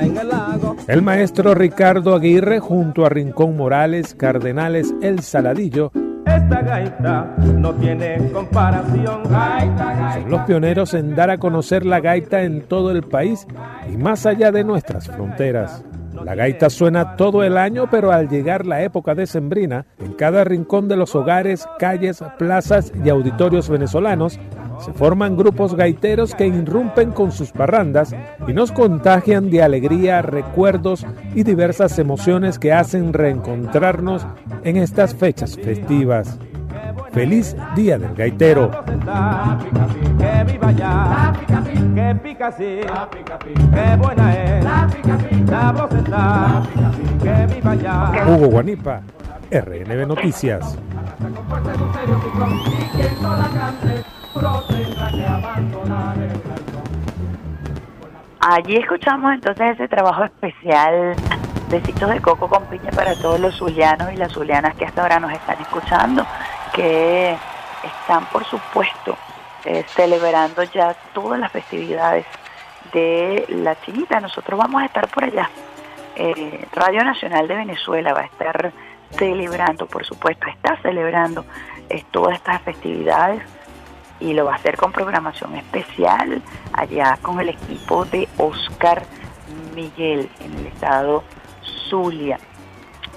en 0.00 0.16
el 0.16 0.28
lago. 0.28 0.76
El 0.88 1.02
maestro 1.02 1.54
Ricardo 1.54 2.14
Aguirre 2.14 2.60
junto 2.60 3.04
a 3.04 3.08
Rincón 3.08 3.56
Morales, 3.56 4.14
Cardenales, 4.14 4.94
El 5.02 5.20
Saladillo 5.20 5.92
esta 6.26 6.60
gaita 6.62 7.34
no 7.38 7.74
tiene 7.74 8.30
comparación. 8.32 9.22
Son 9.24 10.30
los 10.30 10.40
pioneros 10.42 10.94
en 10.94 11.14
dar 11.14 11.30
a 11.30 11.38
conocer 11.38 11.86
la 11.86 12.00
gaita 12.00 12.42
en 12.42 12.62
todo 12.62 12.90
el 12.90 13.02
país 13.02 13.46
y 13.92 13.96
más 13.96 14.26
allá 14.26 14.50
de 14.50 14.64
nuestras 14.64 15.06
fronteras. 15.06 15.84
La 16.22 16.34
gaita 16.34 16.70
suena 16.70 17.16
todo 17.16 17.42
el 17.42 17.56
año, 17.58 17.88
pero 17.90 18.12
al 18.12 18.28
llegar 18.28 18.66
la 18.66 18.82
época 18.82 19.14
decembrina, 19.14 19.86
en 19.98 20.12
cada 20.12 20.44
rincón 20.44 20.88
de 20.88 20.96
los 20.96 21.14
hogares, 21.14 21.66
calles, 21.78 22.22
plazas 22.38 22.92
y 23.04 23.08
auditorios 23.08 23.68
venezolanos, 23.68 24.38
se 24.84 24.92
forman 24.92 25.36
grupos 25.36 25.74
gaiteros 25.74 26.34
que 26.34 26.46
irrumpen 26.46 27.12
con 27.12 27.32
sus 27.32 27.52
parrandas 27.52 28.14
y 28.46 28.52
nos 28.52 28.72
contagian 28.72 29.50
de 29.50 29.62
alegría, 29.62 30.22
recuerdos 30.22 31.06
y 31.34 31.42
diversas 31.42 31.98
emociones 31.98 32.58
que 32.58 32.72
hacen 32.72 33.12
reencontrarnos 33.12 34.26
en 34.64 34.76
estas 34.76 35.14
fechas 35.14 35.56
festivas. 35.56 36.38
Feliz 37.14 37.56
Día 37.76 37.96
del 37.96 38.12
Gaitero. 38.14 38.72
Hugo 48.26 48.46
Guanipa, 48.48 49.00
RNB 49.50 50.06
Noticias. 50.08 50.76
Allí 58.40 58.76
escuchamos 58.76 59.32
entonces 59.34 59.74
ese 59.74 59.88
trabajo 59.88 60.24
especial 60.24 61.14
Besitos 61.70 62.10
de 62.10 62.20
Coco 62.20 62.48
con 62.48 62.64
piña 62.66 62.90
para 62.90 63.14
todos 63.14 63.40
los 63.40 63.56
zulianos 63.56 64.12
y 64.12 64.16
las 64.16 64.32
zulianas 64.32 64.74
que 64.74 64.84
hasta 64.84 65.02
ahora 65.02 65.18
nos 65.18 65.32
están 65.32 65.60
escuchando, 65.60 66.26
que 66.74 67.36
están 67.84 68.26
por 68.26 68.44
supuesto 68.44 69.16
eh, 69.64 69.84
celebrando 69.94 70.62
ya 70.64 70.94
todas 71.14 71.40
las 71.40 71.50
festividades 71.50 72.26
de 72.92 73.46
la 73.48 73.80
chinita. 73.80 74.20
Nosotros 74.20 74.58
vamos 74.58 74.82
a 74.82 74.86
estar 74.86 75.08
por 75.08 75.24
allá. 75.24 75.48
Eh, 76.16 76.66
Radio 76.72 77.02
Nacional 77.02 77.48
de 77.48 77.54
Venezuela 77.54 78.12
va 78.12 78.20
a 78.20 78.24
estar 78.24 78.72
celebrando, 79.10 79.86
por 79.86 80.04
supuesto, 80.04 80.46
está 80.48 80.76
celebrando 80.82 81.44
eh, 81.88 82.04
todas 82.10 82.36
estas 82.36 82.60
festividades 82.62 83.42
y 84.20 84.32
lo 84.32 84.44
va 84.44 84.52
a 84.52 84.56
hacer 84.56 84.76
con 84.76 84.92
programación 84.92 85.54
especial 85.56 86.42
allá 86.72 87.18
con 87.22 87.40
el 87.40 87.50
equipo 87.50 88.04
de 88.04 88.28
Oscar 88.38 89.02
Miguel 89.74 90.30
en 90.40 90.58
el 90.58 90.66
estado 90.66 91.24
Zulia. 91.88 92.38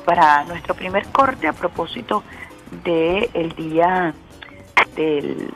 Para 0.06 0.44
nuestro 0.46 0.74
primer 0.76 1.08
corte 1.08 1.48
a 1.48 1.54
propósito 1.54 2.24
del 2.84 3.30
el 3.34 3.52
día 3.56 4.14
del, 4.96 5.54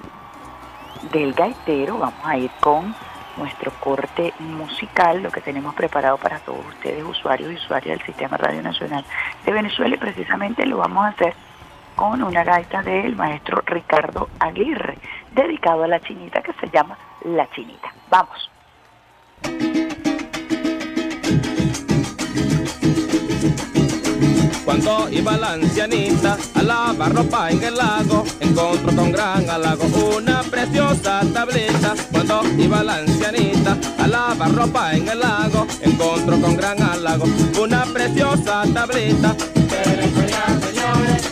del 1.12 1.34
gaitero, 1.34 1.98
vamos 1.98 2.26
a 2.26 2.38
ir 2.38 2.52
con 2.60 2.96
nuestro 3.38 3.72
corte 3.80 4.34
musical, 4.40 5.24
lo 5.24 5.32
que 5.32 5.42
tenemos 5.42 5.74
preparado 5.74 6.18
para 6.18 6.40
todos 6.40 6.66
ustedes, 6.68 7.04
usuarios 7.04 7.52
y 7.52 7.56
usuarias 7.56 7.98
del 7.98 8.06
Sistema 8.06 8.38
Radio 8.38 8.62
Nacional 8.62 9.06
de 9.46 9.52
Venezuela, 9.52 9.96
y 9.96 10.00
precisamente 10.00 10.66
lo 10.66 10.78
vamos 10.78 11.06
a 11.06 11.08
hacer 11.10 11.34
con 11.96 12.22
una 12.24 12.44
gaita 12.44 12.82
del 12.82 13.16
maestro 13.16 13.62
Ricardo 13.66 14.30
Aguirre, 14.40 14.98
dedicado 15.34 15.84
a 15.84 15.88
la 15.88 16.00
chinita 16.00 16.42
que 16.42 16.54
se 16.54 16.70
llama 16.70 16.98
La 17.26 17.50
Chinita. 17.52 17.94
Vamos. 18.10 18.50
Cuando 24.66 25.10
iba 25.10 25.38
la 25.38 25.54
ancianita 25.54 26.38
a 26.54 26.62
lavar 26.62 27.14
ropa 27.14 27.50
en 27.50 27.64
el 27.64 27.76
lago, 27.76 28.24
encontró 28.40 28.96
con 28.96 29.12
gran 29.12 29.50
halago 29.50 29.86
una 30.18 30.44
preciosa 30.44 31.22
tableta. 31.34 31.96
Cuando 32.12 32.42
iba 32.58 32.84
la 32.84 32.98
ancianita 32.98 33.78
a 33.98 34.08
lavar 34.08 34.54
ropa 34.54 34.94
en 34.94 35.08
el 35.08 35.20
lago, 35.20 35.66
encontró 35.82 36.40
con 36.40 36.56
gran 36.56 36.82
halago 36.82 37.26
una 37.60 37.86
preciosa 37.86 38.64
tableta. 38.74 39.36
señores, 40.62 41.32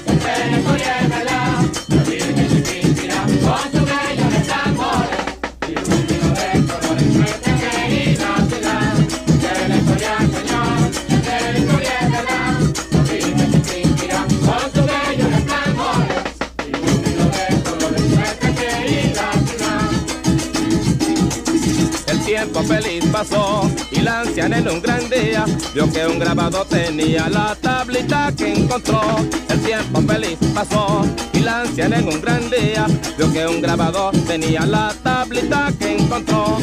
tiempo 22.40 22.64
feliz 22.64 23.04
pasó 23.12 23.70
y 23.92 24.00
la 24.00 24.22
anciana 24.22 24.60
en 24.60 24.70
un 24.70 24.82
gran 24.82 25.10
día 25.10 25.44
vio 25.74 25.92
que 25.92 26.08
un 26.08 26.20
grabado 26.20 26.64
tenía 26.64 27.28
la 27.28 27.54
tablita 27.56 28.32
que 28.38 28.54
encontró. 28.54 29.02
El 29.50 29.60
tiempo 29.60 30.02
feliz 30.04 30.38
pasó 30.54 31.06
y 31.34 31.40
la 31.40 31.62
anciana 31.62 31.98
en 31.98 32.08
un 32.08 32.22
gran 32.22 32.50
día 32.50 32.88
vio 33.18 33.30
que 33.34 33.46
un 33.46 33.62
grabado 33.62 34.12
tenía 34.26 34.66
la 34.66 34.96
tablita 35.04 35.74
que 35.78 35.98
encontró. 35.98 36.60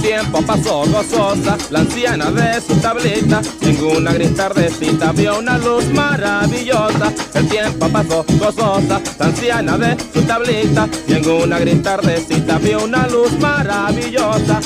Tiempo 0.00 0.40
pasó 0.42 0.84
gozosa, 0.86 1.56
la 1.70 1.80
anciana 1.80 2.30
de 2.30 2.60
su 2.60 2.74
tablita, 2.76 3.42
ninguna 3.60 4.12
gris 4.12 4.34
tardecita 4.34 5.12
vio 5.12 5.38
una 5.38 5.58
luz 5.58 5.84
maravillosa. 5.92 7.12
El 7.34 7.48
tiempo 7.48 7.88
pasó 7.88 8.24
gozosa, 8.38 9.00
la 9.18 9.26
anciana 9.26 9.78
de 9.78 9.96
su 10.12 10.22
tablita, 10.22 10.88
ninguna 11.08 11.58
gris 11.58 11.82
tardecita 11.82 12.58
vio 12.58 12.84
una 12.84 13.08
luz 13.08 13.32
maravillosa. 13.40 14.60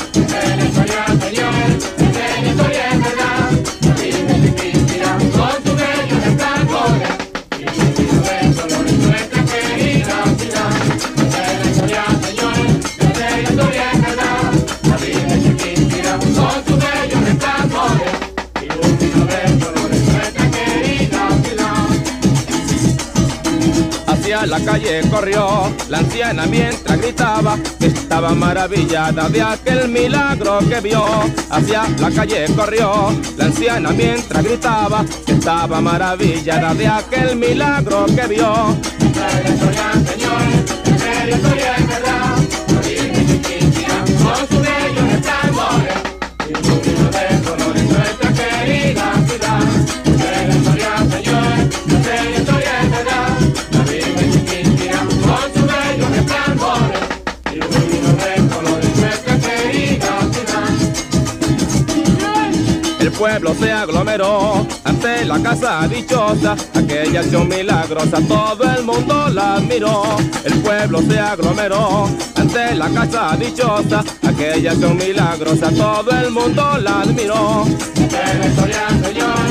Calle 24.66 25.00
corrió 25.08 25.72
la 25.88 25.98
anciana 25.98 26.44
mientras 26.46 27.00
gritaba 27.00 27.56
estaba 27.80 28.34
maravillada 28.34 29.28
de 29.28 29.40
aquel 29.40 29.88
milagro 29.88 30.58
que 30.68 30.80
vio. 30.80 31.04
Hacia 31.50 31.88
la 32.00 32.10
calle 32.10 32.46
corrió 32.56 33.12
la 33.36 33.44
anciana 33.44 33.90
mientras 33.90 34.42
gritaba 34.42 35.04
estaba 35.26 35.80
maravillada 35.80 36.74
de 36.74 36.88
aquel 36.88 37.36
milagro 37.36 38.06
que 38.06 38.26
vio. 38.26 38.76
Pueblo 63.16 63.54
se 63.54 63.72
aglomeró 63.72 64.66
ante 64.84 65.24
la 65.24 65.42
casa 65.42 65.88
dichosa, 65.88 66.54
aquella 66.74 67.20
acción 67.20 67.48
milagrosa, 67.48 68.18
todo 68.28 68.64
el 68.64 68.84
mundo 68.84 69.28
la 69.28 69.54
admiró. 69.54 70.16
El 70.44 70.60
pueblo 70.60 71.00
se 71.02 71.18
aglomeró 71.18 72.08
ante 72.34 72.74
la 72.74 72.90
casa 72.90 73.36
dichosa, 73.36 74.04
aquella 74.22 74.72
acción 74.72 74.96
milagrosa, 74.96 75.70
todo 75.70 76.10
el 76.10 76.30
mundo 76.30 76.78
la 76.78 77.00
admiró. 77.00 77.64
Señor, 79.02 79.46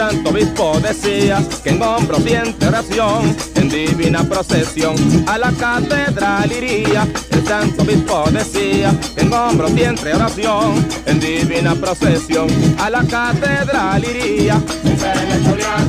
santo 0.00 0.30
obispo 0.30 0.80
decía 0.80 1.44
que 1.62 1.68
en 1.68 1.82
hombros 1.82 2.22
siente 2.22 2.66
oración, 2.66 3.36
en 3.54 3.68
divina 3.68 4.24
procesión 4.24 4.96
a 5.28 5.36
la 5.36 5.52
catedral 5.52 6.50
iría. 6.50 7.06
El 7.30 7.46
santo 7.46 7.82
obispo 7.82 8.24
decía 8.30 8.98
que 9.14 9.20
en 9.20 9.30
hombros 9.30 9.72
siente 9.72 10.14
oración, 10.14 10.88
en 11.04 11.20
divina 11.20 11.74
procesión 11.74 12.48
a 12.78 12.88
la 12.88 13.04
catedral 13.04 14.02
iría. 14.02 14.58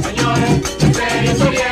señores, 0.03 1.70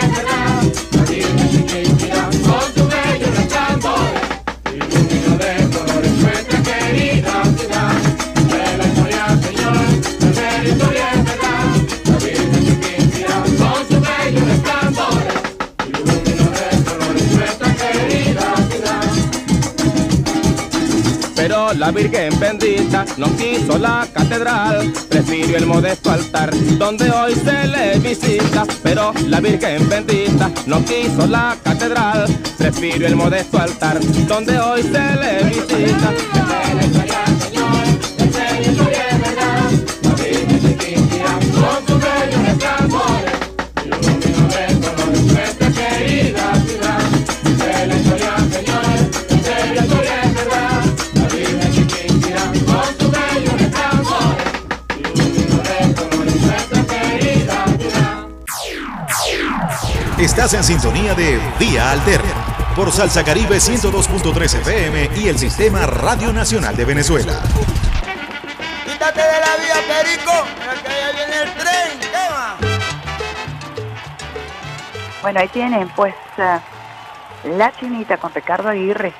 la 21.73 21.91
Virgen 21.91 22.39
bendita 22.39 23.05
no 23.17 23.27
quiso 23.35 23.77
la 23.77 24.07
catedral, 24.13 24.91
prefirió 25.09 25.57
el 25.57 25.65
modesto 25.65 26.11
altar 26.11 26.51
donde 26.77 27.09
hoy 27.11 27.35
se 27.35 27.67
le 27.67 27.99
visita. 27.99 28.65
Pero 28.81 29.13
la 29.27 29.39
Virgen 29.39 29.87
bendita 29.87 30.51
no 30.65 30.83
quiso 30.83 31.27
la 31.27 31.57
catedral, 31.63 32.25
prefirió 32.57 33.07
el 33.07 33.15
modesto 33.15 33.59
altar 33.59 33.99
donde 34.27 34.59
hoy 34.59 34.81
se 34.81 34.89
le 34.91 35.43
visita. 35.49 36.13
Estás 60.39 60.53
en 60.53 60.63
sintonía 60.63 61.13
de 61.15 61.37
Vía 61.59 61.91
Alterna 61.91 62.73
por 62.73 62.93
Salsa 62.93 63.25
Caribe 63.25 63.57
102.3 63.57 64.59
FM 64.61 65.09
y 65.17 65.27
el 65.27 65.37
Sistema 65.37 65.85
Radio 65.85 66.31
Nacional 66.31 66.77
de 66.77 66.85
Venezuela. 66.85 67.41
Quítate 68.85 69.19
de 69.19 69.39
la 69.41 69.57
vía, 69.57 69.75
Perico, 69.85 70.31
que 70.81 70.89
ya 70.89 71.11
viene 71.11 71.41
el 71.43 71.53
tren. 71.55 71.99
Bueno, 75.21 75.41
ahí 75.41 75.49
tienen 75.49 75.89
pues 75.89 76.15
eh, 76.37 76.59
La 77.57 77.73
Chinita 77.73 78.15
con 78.15 78.33
Ricardo 78.33 78.69
Aguirre. 78.69 79.11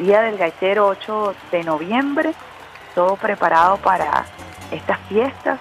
Día 0.00 0.20
del 0.22 0.36
Gaitero 0.36 0.88
8 0.88 1.32
de 1.52 1.62
noviembre. 1.62 2.34
Todo 2.96 3.14
preparado 3.14 3.76
para 3.76 4.26
estas 4.72 4.98
fiestas 5.08 5.60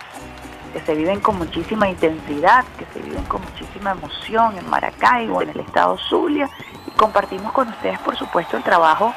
que 0.74 0.82
se 0.82 0.96
viven 0.96 1.20
con 1.20 1.38
muchísima 1.38 1.88
intensidad, 1.88 2.66
que 2.78 2.86
se 2.92 3.00
viven 3.00 3.24
con 3.26 3.42
muchísima 3.42 3.92
emoción 3.92 4.58
en 4.58 4.68
Maracaibo, 4.70 5.42
en 5.44 5.50
el 5.50 5.60
estado 5.60 5.98
Zulia, 6.10 6.50
y 6.88 6.92
compartimos 6.92 7.54
con 7.54 7.70
ustedes, 7.70 8.00
por 8.00 8.18
supuesto, 8.18 8.58
el 8.58 8.64
trabajo 8.64 9.14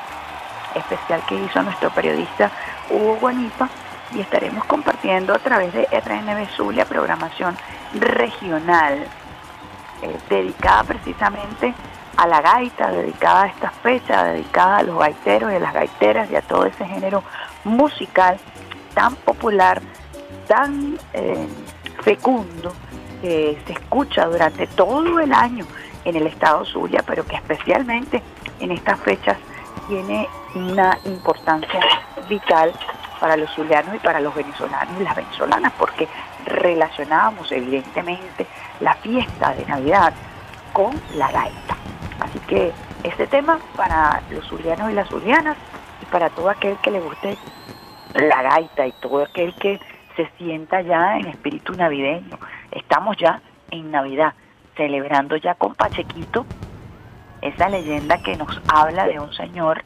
especial 0.74 1.22
que 1.26 1.34
hizo 1.34 1.62
nuestro 1.62 1.90
periodista 1.90 2.50
Hugo 2.90 3.16
Guanipa 3.16 3.70
y 4.12 4.20
estaremos 4.20 4.64
compartiendo 4.66 5.34
a 5.34 5.38
través 5.38 5.72
de 5.72 5.84
RNB 5.90 6.48
Zulia 6.54 6.84
programación 6.84 7.56
regional 7.94 9.06
eh, 10.02 10.18
dedicada 10.28 10.84
precisamente 10.84 11.74
a 12.16 12.26
la 12.26 12.40
gaita, 12.40 12.90
dedicada 12.90 13.44
a 13.44 13.46
esta 13.46 13.70
fecha, 13.70 14.24
dedicada 14.24 14.78
a 14.78 14.82
los 14.82 14.98
gaiteros 14.98 15.52
y 15.52 15.56
a 15.56 15.60
las 15.60 15.72
gaiteras 15.72 16.30
y 16.30 16.36
a 16.36 16.42
todo 16.42 16.66
ese 16.66 16.84
género 16.84 17.22
musical 17.64 18.38
tan 18.94 19.14
popular 19.16 19.80
tan 20.46 20.98
eh, 21.12 21.46
fecundo 22.02 22.72
que 23.20 23.58
se 23.66 23.72
escucha 23.72 24.26
durante 24.26 24.66
todo 24.68 25.20
el 25.20 25.32
año 25.32 25.66
en 26.04 26.16
el 26.16 26.26
estado 26.26 26.64
Zulia, 26.64 27.02
pero 27.06 27.24
que 27.26 27.36
especialmente 27.36 28.22
en 28.60 28.70
estas 28.70 29.00
fechas 29.00 29.36
tiene 29.88 30.28
una 30.54 30.98
importancia 31.04 31.80
vital 32.28 32.72
para 33.20 33.36
los 33.36 33.50
zulianos 33.50 33.94
y 33.94 33.98
para 33.98 34.20
los 34.20 34.34
venezolanos 34.34 35.00
y 35.00 35.04
las 35.04 35.16
venezolanas, 35.16 35.72
porque 35.78 36.08
relacionamos 36.44 37.50
evidentemente 37.50 38.46
la 38.80 38.94
fiesta 38.94 39.54
de 39.54 39.64
Navidad 39.66 40.12
con 40.72 41.00
la 41.14 41.30
gaita. 41.30 41.76
Así 42.20 42.38
que 42.40 42.72
este 43.02 43.26
tema 43.26 43.58
para 43.76 44.22
los 44.30 44.46
zulianos 44.46 44.90
y 44.90 44.94
las 44.94 45.08
zulianas 45.08 45.56
y 46.02 46.06
para 46.06 46.30
todo 46.30 46.50
aquel 46.50 46.76
que 46.78 46.90
le 46.90 47.00
guste 47.00 47.36
la 48.14 48.42
gaita 48.42 48.86
y 48.86 48.92
todo 48.92 49.24
aquel 49.24 49.54
que 49.54 49.80
se 50.16 50.28
sienta 50.38 50.80
ya 50.80 51.18
en 51.18 51.26
espíritu 51.26 51.74
navideño. 51.74 52.38
Estamos 52.70 53.16
ya 53.16 53.40
en 53.70 53.90
Navidad, 53.90 54.34
celebrando 54.76 55.36
ya 55.36 55.54
con 55.54 55.74
Pachequito 55.74 56.46
esa 57.42 57.68
leyenda 57.68 58.18
que 58.22 58.36
nos 58.36 58.60
habla 58.68 59.06
de 59.06 59.20
un 59.20 59.32
señor 59.34 59.84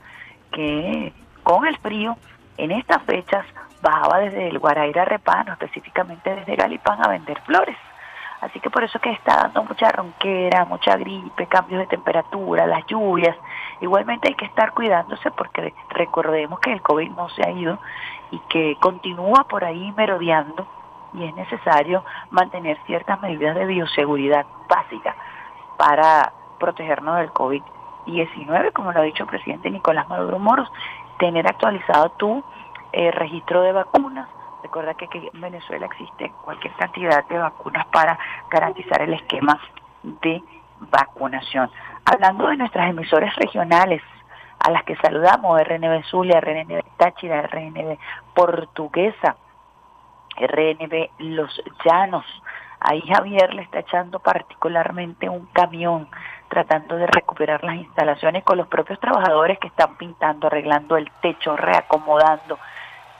que 0.52 1.12
con 1.42 1.66
el 1.66 1.76
frío 1.78 2.16
en 2.56 2.70
estas 2.70 3.02
fechas 3.02 3.44
bajaba 3.82 4.20
desde 4.20 4.48
el 4.48 4.58
Guaraira 4.58 5.04
Repano, 5.04 5.52
específicamente 5.52 6.34
desde 6.34 6.56
Galipán, 6.56 7.04
a 7.04 7.08
vender 7.08 7.40
flores. 7.42 7.76
Así 8.40 8.58
que 8.60 8.70
por 8.70 8.82
eso 8.82 8.98
que 8.98 9.10
está 9.10 9.36
dando 9.36 9.64
mucha 9.64 9.90
ronquera, 9.90 10.64
mucha 10.64 10.96
gripe, 10.96 11.46
cambios 11.46 11.80
de 11.80 11.86
temperatura, 11.86 12.66
las 12.66 12.86
lluvias. 12.86 13.36
Igualmente 13.80 14.28
hay 14.28 14.34
que 14.34 14.46
estar 14.46 14.72
cuidándose 14.72 15.30
porque 15.30 15.74
recordemos 15.90 16.58
que 16.60 16.72
el 16.72 16.80
COVID 16.80 17.10
no 17.10 17.28
se 17.30 17.42
ha 17.46 17.50
ido 17.50 17.78
y 18.30 18.38
que 18.48 18.76
continúa 18.80 19.44
por 19.44 19.64
ahí 19.64 19.92
merodeando 19.92 20.66
y 21.12 21.24
es 21.24 21.34
necesario 21.34 22.04
mantener 22.30 22.78
ciertas 22.86 23.20
medidas 23.20 23.56
de 23.56 23.66
bioseguridad 23.66 24.46
básicas 24.68 25.16
para 25.76 26.32
protegernos 26.58 27.16
del 27.18 27.30
COVID-19, 27.30 28.72
como 28.72 28.92
lo 28.92 29.00
ha 29.00 29.04
dicho 29.04 29.24
el 29.24 29.28
presidente 29.28 29.70
Nicolás 29.70 30.08
Maduro 30.08 30.38
Moros, 30.38 30.70
tener 31.18 31.46
actualizado 31.46 32.10
tu 32.10 32.44
eh, 32.92 33.10
registro 33.10 33.62
de 33.62 33.72
vacunas. 33.72 34.28
Recuerda 34.62 34.94
que, 34.94 35.08
que 35.08 35.30
en 35.32 35.40
Venezuela 35.40 35.86
existe 35.86 36.30
cualquier 36.44 36.72
cantidad 36.74 37.26
de 37.28 37.38
vacunas 37.38 37.86
para 37.86 38.18
garantizar 38.50 39.02
el 39.02 39.14
esquema 39.14 39.58
de 40.02 40.42
vacunación. 40.80 41.70
Hablando 42.04 42.48
de 42.48 42.56
nuestras 42.56 42.90
emisoras 42.90 43.34
regionales, 43.36 44.02
a 44.60 44.70
las 44.70 44.84
que 44.84 44.96
saludamos, 44.96 45.60
RNB 45.62 46.04
Zulia, 46.04 46.40
RNB 46.40 46.82
Táchira, 46.98 47.42
RNB 47.42 47.98
Portuguesa, 48.34 49.36
RNB 50.36 51.10
Los 51.18 51.62
Llanos. 51.84 52.26
Ahí 52.80 53.02
Javier 53.02 53.54
le 53.54 53.62
está 53.62 53.80
echando 53.80 54.20
particularmente 54.20 55.28
un 55.28 55.46
camión 55.46 56.08
tratando 56.48 56.96
de 56.96 57.06
recuperar 57.06 57.62
las 57.62 57.76
instalaciones 57.76 58.42
con 58.42 58.58
los 58.58 58.66
propios 58.68 58.98
trabajadores 59.00 59.58
que 59.58 59.68
están 59.68 59.96
pintando, 59.96 60.46
arreglando 60.46 60.96
el 60.96 61.10
techo, 61.22 61.56
reacomodando. 61.56 62.58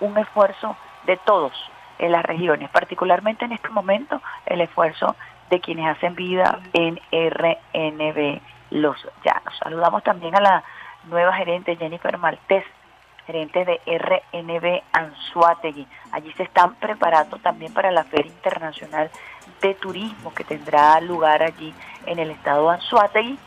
Un 0.01 0.19
esfuerzo 0.19 0.77
de 1.07 1.17
todos 1.19 1.53
en 1.99 2.13
las 2.13 2.25
regiones, 2.25 2.71
particularmente 2.71 3.45
en 3.45 3.53
este 3.53 3.69
momento 3.69 4.21
el 4.47 4.61
esfuerzo 4.61 5.17
de 5.51 5.61
quienes 5.61 5.87
hacen 5.87 6.15
vida 6.15 6.61
en 6.73 6.99
RNB 7.13 8.41
Los 8.71 8.97
Llanos. 9.25 9.59
Saludamos 9.63 10.03
también 10.03 10.35
a 10.37 10.41
la 10.41 10.65
nueva 11.05 11.33
gerente 11.35 11.77
Jennifer 11.77 12.17
Maltés, 12.19 12.65
gerente 13.27 13.65
de 13.65 13.81
RNB 13.87 14.83
Anzuategui. 14.93 15.87
Allí 16.13 16.33
se 16.33 16.45
están 16.45 16.75
preparando 16.77 17.39
también 17.39 17.73
para 17.75 17.91
la 17.91 18.05
Feria 18.05 18.33
Internacional 18.33 19.11
de 19.61 19.75
Turismo 19.75 20.33
que 20.33 20.45
tendrá 20.45 21.01
lugar 21.01 21.43
allí 21.43 21.75
en 22.07 22.19
el 22.19 22.31
estado 22.31 22.69
de 22.69 22.75
Anzuategui 22.77 23.39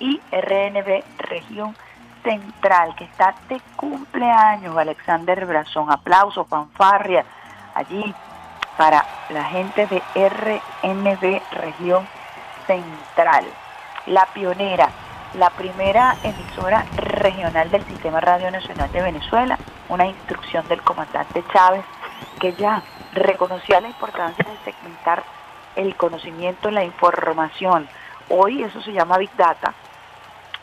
y 0.00 0.20
RNB 0.30 1.02
Región 1.18 1.76
Central 2.22 2.94
que 2.94 3.04
está 3.04 3.34
de 3.48 3.60
cumpleaños 3.76 4.76
Alexander 4.76 5.44
Brazón. 5.46 5.90
Aplausos, 5.90 6.46
fanfarria 6.48 7.24
allí 7.74 8.14
para 8.76 9.04
la 9.30 9.44
gente 9.44 9.86
de 9.86 10.02
RNB 10.14 11.42
Región 11.52 12.06
Central. 12.66 13.44
La 14.06 14.26
pionera 14.34 14.88
la 15.34 15.48
primera 15.50 16.16
emisora 16.22 16.84
regional 16.96 17.70
del 17.70 17.84
Sistema 17.86 18.20
Radio 18.20 18.50
Nacional 18.50 18.92
de 18.92 19.00
Venezuela, 19.00 19.58
una 19.88 20.06
instrucción 20.06 20.66
del 20.68 20.82
comandante 20.82 21.42
Chávez 21.52 21.84
que 22.38 22.52
ya 22.54 22.82
reconocía 23.14 23.80
la 23.80 23.88
importancia 23.88 24.44
de 24.44 24.72
segmentar 24.72 25.22
el 25.76 25.96
conocimiento, 25.96 26.70
la 26.70 26.84
información. 26.84 27.88
Hoy 28.28 28.62
eso 28.62 28.82
se 28.82 28.92
llama 28.92 29.16
Big 29.18 29.34
Data, 29.36 29.72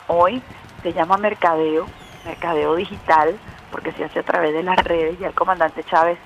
hoy 0.06 0.40
se 0.82 0.92
llama 0.92 1.16
mercadeo, 1.16 1.86
mercadeo 2.24 2.74
digital, 2.74 3.38
porque 3.70 3.92
se 3.92 4.04
hace 4.04 4.20
a 4.20 4.22
través 4.22 4.52
de 4.52 4.62
las 4.62 4.76
redes. 4.78 5.18
Ya 5.18 5.28
el 5.28 5.34
comandante 5.34 5.84
Chávez 5.84 6.18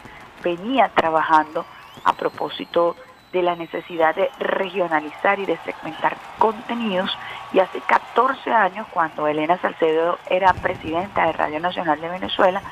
venía 0.43 0.89
trabajando 0.95 1.65
a 2.05 2.13
propósito 2.13 2.97
de 3.33 3.43
la 3.43 3.57
necesidad 3.57 4.15
de 4.15 4.31
regionalizar 4.39 5.39
y 5.41 5.47
de 5.47 5.59
segmentar 5.59 6.17
contenidos 6.39 7.11
y 7.53 7.59
hace 7.59 7.81
14 7.81 8.53
años 8.53 8.87
cuando 8.93 9.27
Elena 9.27 9.59
Salcedo 9.59 10.19
era 10.31 10.53
presidenta 10.55 11.27
de 11.27 11.33
Radio 11.33 11.59
Nacional 11.59 12.01
de 12.01 12.09
Venezuela, 12.09 12.63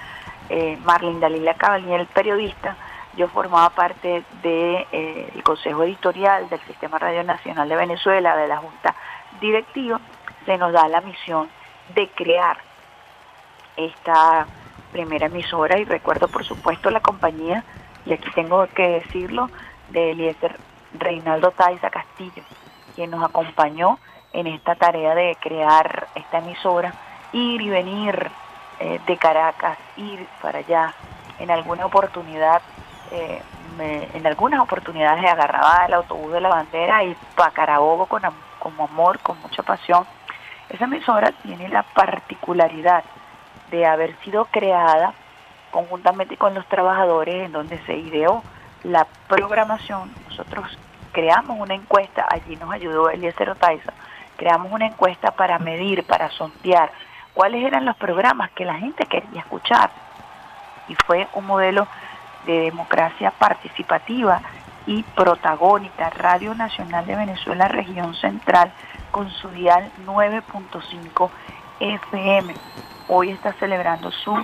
eh, 0.48 0.78
Marlene 0.84 1.18
Dalila 1.18 1.54
Caballero, 1.54 2.06
periodista, 2.14 2.76
yo 3.16 3.28
formaba 3.28 3.70
parte 3.70 4.08
del 4.08 4.24
de, 4.42 4.86
eh, 4.92 5.40
Consejo 5.44 5.82
Editorial 5.82 6.48
del 6.48 6.60
Sistema 6.60 6.98
Radio 6.98 7.24
Nacional 7.24 7.68
de 7.68 7.76
Venezuela, 7.76 8.36
de 8.36 8.48
la 8.48 8.58
Junta 8.58 8.94
Directiva, 9.40 10.00
se 10.46 10.56
nos 10.58 10.72
da 10.72 10.88
la 10.88 11.00
misión 11.00 11.48
de 11.94 12.08
crear 12.10 12.58
esta 13.76 14.46
primera 14.92 15.26
emisora 15.26 15.78
y 15.78 15.84
recuerdo 15.84 16.28
por 16.28 16.44
supuesto 16.44 16.90
la 16.90 17.00
compañía, 17.00 17.64
y 18.04 18.12
aquí 18.12 18.30
tengo 18.34 18.66
que 18.68 18.88
decirlo, 18.88 19.50
de 19.90 20.12
Eliezer 20.12 20.58
Reinaldo 20.94 21.50
Taiza 21.52 21.90
Castillo, 21.90 22.42
quien 22.94 23.10
nos 23.10 23.24
acompañó 23.24 23.98
en 24.32 24.46
esta 24.46 24.74
tarea 24.74 25.14
de 25.14 25.36
crear 25.40 26.08
esta 26.14 26.38
emisora, 26.38 26.92
ir 27.32 27.60
y 27.60 27.68
venir 27.68 28.30
eh, 28.80 29.00
de 29.06 29.16
Caracas, 29.16 29.78
ir 29.96 30.26
para 30.40 30.58
allá. 30.60 30.94
En 31.38 31.50
alguna 31.50 31.86
oportunidad, 31.86 32.62
eh, 33.10 33.42
en 33.78 34.26
algunas 34.26 34.60
oportunidades 34.60 35.24
agarraba 35.24 35.86
el 35.86 35.94
autobús 35.94 36.32
de 36.32 36.40
la 36.40 36.48
bandera 36.48 37.04
y 37.04 37.16
para 37.34 37.50
Carabobo 37.50 38.06
con, 38.06 38.22
con 38.58 38.80
amor, 38.80 39.18
con 39.20 39.40
mucha 39.40 39.62
pasión. 39.62 40.06
Esa 40.72 40.84
emisora 40.84 41.32
tiene 41.42 41.68
la 41.68 41.82
particularidad 41.82 43.04
de 43.70 43.86
haber 43.86 44.16
sido 44.24 44.46
creada 44.46 45.12
conjuntamente 45.70 46.36
con 46.36 46.54
los 46.54 46.66
trabajadores 46.66 47.46
en 47.46 47.52
donde 47.52 47.78
se 47.84 47.96
ideó 47.96 48.42
la 48.82 49.06
programación, 49.28 50.12
nosotros 50.28 50.66
creamos 51.12 51.58
una 51.58 51.74
encuesta, 51.74 52.26
allí 52.28 52.56
nos 52.56 52.72
ayudó 52.72 53.10
Eliezer 53.10 53.50
Otaiza, 53.50 53.92
creamos 54.36 54.72
una 54.72 54.86
encuesta 54.86 55.30
para 55.30 55.58
medir, 55.58 56.04
para 56.04 56.30
sondear 56.30 56.90
cuáles 57.34 57.64
eran 57.64 57.84
los 57.84 57.96
programas 57.96 58.50
que 58.52 58.64
la 58.64 58.74
gente 58.74 59.06
quería 59.06 59.40
escuchar. 59.40 59.90
Y 60.88 60.94
fue 61.06 61.28
un 61.34 61.46
modelo 61.46 61.86
de 62.46 62.60
democracia 62.60 63.30
participativa 63.30 64.40
y 64.86 65.02
protagónica, 65.02 66.10
Radio 66.10 66.54
Nacional 66.54 67.06
de 67.06 67.14
Venezuela 67.14 67.68
Región 67.68 68.14
Central, 68.14 68.72
con 69.12 69.30
su 69.30 69.48
dial 69.50 69.92
9.5 70.04 71.30
FM. 71.78 72.54
Hoy 73.08 73.30
está 73.30 73.52
celebrando 73.52 74.10
su 74.10 74.34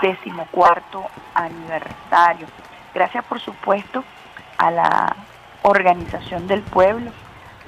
decimocuarto 0.00 1.04
aniversario. 1.34 2.46
Gracias, 2.94 3.24
por 3.24 3.40
supuesto, 3.40 4.04
a 4.58 4.70
la 4.70 5.16
organización 5.62 6.46
del 6.46 6.62
pueblo, 6.62 7.10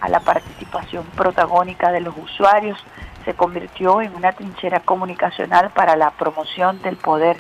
a 0.01 0.09
la 0.09 0.21
participación 0.21 1.05
protagónica 1.17 1.91
de 1.91 2.01
los 2.01 2.17
usuarios, 2.17 2.79
se 3.25 3.35
convirtió 3.35 4.01
en 4.01 4.15
una 4.15 4.33
trinchera 4.33 4.81
comunicacional 4.81 5.71
para 5.71 5.97
la 5.97 6.11
promoción 6.11 6.83
del 6.83 6.97
poder 6.97 7.39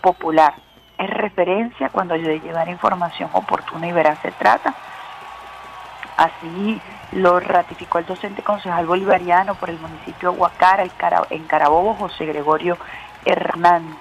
popular. 0.00 0.54
Es 0.98 1.08
referencia 1.08 1.88
cuando 1.88 2.14
de 2.14 2.40
llevar 2.40 2.68
información 2.68 3.30
oportuna 3.32 3.88
y 3.88 3.92
veraz 3.92 4.18
se 4.20 4.32
trata. 4.32 4.74
Así 6.16 6.80
lo 7.12 7.40
ratificó 7.40 7.98
el 7.98 8.06
docente 8.06 8.42
concejal 8.42 8.86
bolivariano 8.86 9.54
por 9.54 9.70
el 9.70 9.78
municipio 9.78 10.32
de 10.32 10.38
Huacara, 10.38 10.84
en 11.30 11.44
Carabobo, 11.44 11.94
José 11.94 12.26
Gregorio 12.26 12.76
Hernández. 13.24 13.96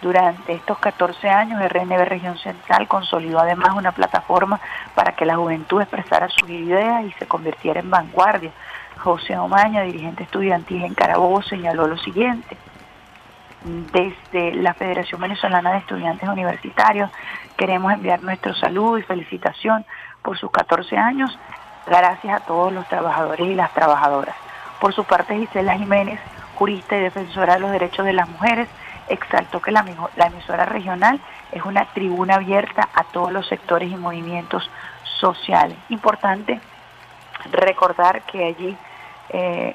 Durante 0.00 0.54
estos 0.54 0.78
14 0.78 1.28
años, 1.28 1.62
RNB 1.62 2.04
Región 2.06 2.38
Central 2.38 2.88
consolidó 2.88 3.38
además 3.38 3.76
una 3.76 3.92
plataforma 3.92 4.58
para 4.94 5.12
que 5.12 5.26
la 5.26 5.36
juventud 5.36 5.82
expresara 5.82 6.28
sus 6.30 6.48
ideas 6.48 7.04
y 7.04 7.12
se 7.12 7.26
convirtiera 7.26 7.80
en 7.80 7.90
vanguardia. 7.90 8.50
José 8.96 9.36
Omaña, 9.36 9.82
dirigente 9.82 10.22
estudiantil 10.22 10.84
en 10.84 10.94
Carabobo, 10.94 11.42
señaló 11.42 11.86
lo 11.86 11.98
siguiente. 11.98 12.56
Desde 13.62 14.54
la 14.54 14.72
Federación 14.72 15.20
Venezolana 15.20 15.72
de 15.72 15.78
Estudiantes 15.78 16.26
Universitarios 16.26 17.10
queremos 17.58 17.92
enviar 17.92 18.22
nuestro 18.22 18.54
saludo 18.54 18.96
y 18.96 19.02
felicitación 19.02 19.84
por 20.22 20.38
sus 20.38 20.50
14 20.50 20.96
años, 20.96 21.38
gracias 21.86 22.42
a 22.42 22.44
todos 22.44 22.72
los 22.72 22.86
trabajadores 22.88 23.46
y 23.46 23.54
las 23.54 23.72
trabajadoras. 23.72 24.36
Por 24.80 24.94
su 24.94 25.04
parte, 25.04 25.36
Gisela 25.36 25.76
Jiménez, 25.76 26.18
jurista 26.54 26.96
y 26.96 27.00
defensora 27.00 27.54
de 27.54 27.60
los 27.60 27.70
derechos 27.70 28.04
de 28.04 28.12
las 28.12 28.28
mujeres, 28.28 28.68
exaltó 29.08 29.60
que 29.60 29.72
la, 29.72 29.84
emisora 30.16 30.64
regional 30.64 31.20
es 31.52 31.64
una 31.64 31.84
tribuna 31.86 32.36
abierta 32.36 32.88
a 32.94 33.04
todos 33.04 33.32
los 33.32 33.46
sectores 33.48 33.90
y 33.90 33.96
movimientos 33.96 34.70
sociales. 35.18 35.76
Importante 35.88 36.60
recordar 37.50 38.22
que 38.22 38.44
allí 38.44 38.76
eh, 39.30 39.74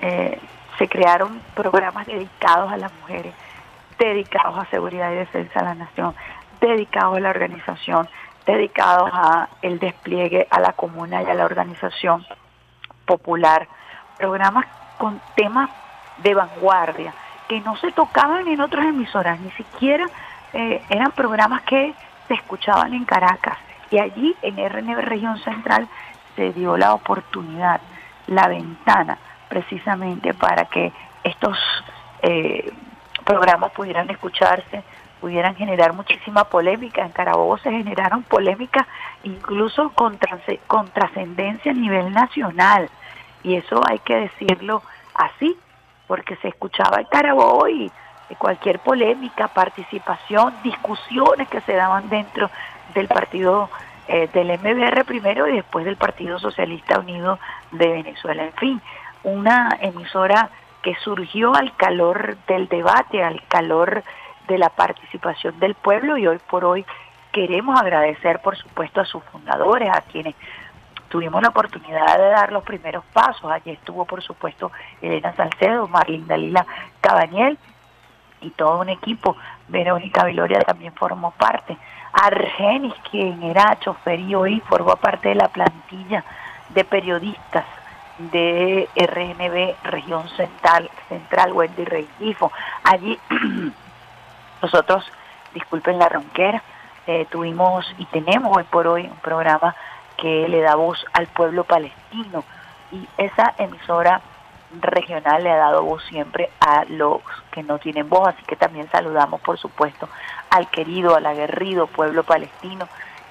eh, 0.00 0.40
se 0.78 0.88
crearon 0.88 1.40
programas 1.54 2.06
dedicados 2.06 2.70
a 2.70 2.76
las 2.76 2.92
mujeres, 3.00 3.34
dedicados 3.98 4.58
a 4.58 4.70
seguridad 4.70 5.10
y 5.10 5.16
defensa 5.16 5.60
de 5.60 5.64
la 5.64 5.74
nación, 5.74 6.14
dedicados 6.60 7.16
a 7.16 7.20
la 7.20 7.30
organización, 7.30 8.08
dedicados 8.52 9.10
a 9.12 9.48
el 9.60 9.78
despliegue 9.78 10.48
a 10.50 10.58
la 10.58 10.72
comuna 10.72 11.22
y 11.22 11.26
a 11.26 11.34
la 11.34 11.44
organización 11.44 12.24
popular, 13.04 13.68
programas 14.16 14.64
con 14.96 15.20
temas 15.36 15.68
de 16.18 16.34
vanguardia 16.34 17.12
que 17.46 17.60
no 17.60 17.76
se 17.76 17.92
tocaban 17.92 18.48
en 18.48 18.60
otras 18.60 18.86
emisoras, 18.86 19.38
ni 19.40 19.50
siquiera 19.52 20.06
eh, 20.54 20.82
eran 20.88 21.12
programas 21.12 21.62
que 21.62 21.94
se 22.26 22.34
escuchaban 22.34 22.94
en 22.94 23.04
Caracas. 23.04 23.58
Y 23.90 23.98
allí 23.98 24.34
en 24.42 24.56
RNB 24.56 25.00
Región 25.00 25.38
Central 25.38 25.86
se 26.34 26.52
dio 26.52 26.76
la 26.76 26.94
oportunidad, 26.94 27.80
la 28.26 28.48
ventana, 28.48 29.18
precisamente 29.48 30.32
para 30.34 30.66
que 30.66 30.92
estos 31.22 31.58
eh, 32.22 32.70
programas 33.24 33.72
pudieran 33.72 34.10
escucharse, 34.10 34.82
pudieran 35.20 35.54
generar 35.56 35.92
muchísima 35.92 36.44
polémica. 36.44 37.04
En 37.04 37.12
Carabobo 37.12 37.58
se 37.58 37.70
generaron 37.70 38.22
polémicas 38.22 38.86
incluso 39.24 39.90
con, 39.90 40.18
con 40.66 40.88
trascendencia 40.88 41.72
a 41.72 41.74
nivel 41.74 42.12
nacional. 42.12 42.88
Y 43.42 43.54
eso 43.54 43.80
hay 43.88 43.98
que 44.00 44.16
decirlo 44.16 44.82
así, 45.14 45.56
porque 46.06 46.36
se 46.36 46.48
escuchaba 46.48 46.98
el 46.98 47.08
Carabobo 47.08 47.68
y 47.68 47.90
cualquier 48.36 48.78
polémica, 48.80 49.48
participación, 49.48 50.54
discusiones 50.62 51.48
que 51.48 51.60
se 51.62 51.74
daban 51.74 52.08
dentro 52.08 52.50
del 52.94 53.08
partido 53.08 53.70
eh, 54.10 54.28
del 54.32 54.58
MBR 54.58 55.04
primero 55.04 55.46
y 55.46 55.56
después 55.56 55.84
del 55.84 55.96
Partido 55.96 56.38
Socialista 56.38 56.98
Unido 56.98 57.38
de 57.72 57.88
Venezuela. 57.88 58.44
En 58.44 58.52
fin, 58.54 58.82
una 59.22 59.76
emisora 59.80 60.50
que 60.82 60.94
surgió 60.96 61.54
al 61.54 61.76
calor 61.76 62.38
del 62.46 62.68
debate, 62.68 63.22
al 63.22 63.42
calor 63.48 64.02
de 64.48 64.58
la 64.58 64.70
participación 64.70 65.58
del 65.60 65.74
pueblo 65.74 66.16
y 66.16 66.26
hoy 66.26 66.38
por 66.50 66.64
hoy 66.64 66.84
queremos 67.32 67.80
agradecer, 67.80 68.40
por 68.40 68.56
supuesto, 68.56 69.00
a 69.00 69.04
sus 69.04 69.22
fundadores, 69.24 69.88
a 69.90 70.00
quienes 70.00 70.34
tuvimos 71.08 71.40
la 71.42 71.48
oportunidad 71.48 72.18
de 72.18 72.30
dar 72.30 72.52
los 72.52 72.64
primeros 72.64 73.04
pasos. 73.12 73.50
Allí 73.50 73.70
estuvo, 73.70 74.04
por 74.04 74.22
supuesto, 74.22 74.72
Elena 75.00 75.34
Salcedo, 75.34 75.86
Marlene 75.86 76.26
Dalila 76.26 76.66
Cabaniel 77.00 77.58
y 78.40 78.50
todo 78.50 78.80
un 78.80 78.88
equipo. 78.88 79.36
Verónica 79.68 80.24
Viloria 80.24 80.60
también 80.60 80.92
formó 80.94 81.30
parte. 81.32 81.76
Argenis, 82.12 82.94
quien 83.10 83.42
era 83.42 83.78
chofer 83.80 84.20
y 84.20 84.34
hoy 84.34 84.60
formó 84.68 84.96
parte 84.96 85.28
de 85.28 85.34
la 85.34 85.48
plantilla 85.48 86.24
de 86.70 86.84
periodistas 86.84 87.64
de 88.18 88.88
RNB 88.96 89.88
Región 89.90 90.28
Central, 90.30 90.90
Central 91.08 91.52
Wendy 91.52 91.84
Reyifo. 91.84 92.50
Allí 92.82 93.18
nosotros, 94.62 95.04
disculpen 95.54 95.98
la 95.98 96.08
ronquera, 96.08 96.62
eh, 97.06 97.26
tuvimos 97.30 97.86
y 97.98 98.04
tenemos 98.06 98.56
hoy 98.56 98.64
por 98.64 98.86
hoy 98.86 99.04
un 99.04 99.18
programa 99.18 99.74
que 100.16 100.48
le 100.48 100.60
da 100.60 100.74
voz 100.74 101.04
al 101.12 101.26
pueblo 101.28 101.64
palestino 101.64 102.44
y 102.92 103.08
esa 103.16 103.54
emisora 103.58 104.20
regional 104.80 105.42
le 105.42 105.50
ha 105.50 105.56
dado 105.56 105.82
voz 105.82 106.04
siempre 106.04 106.50
a 106.60 106.84
los 106.88 107.22
que 107.50 107.62
no 107.62 107.78
tienen 107.78 108.08
voz, 108.08 108.28
así 108.28 108.42
que 108.44 108.56
también 108.56 108.90
saludamos 108.90 109.40
por 109.40 109.58
supuesto 109.58 110.08
al 110.50 110.68
querido, 110.68 111.16
al 111.16 111.24
aguerrido 111.26 111.86
pueblo 111.86 112.24
palestino 112.24 112.88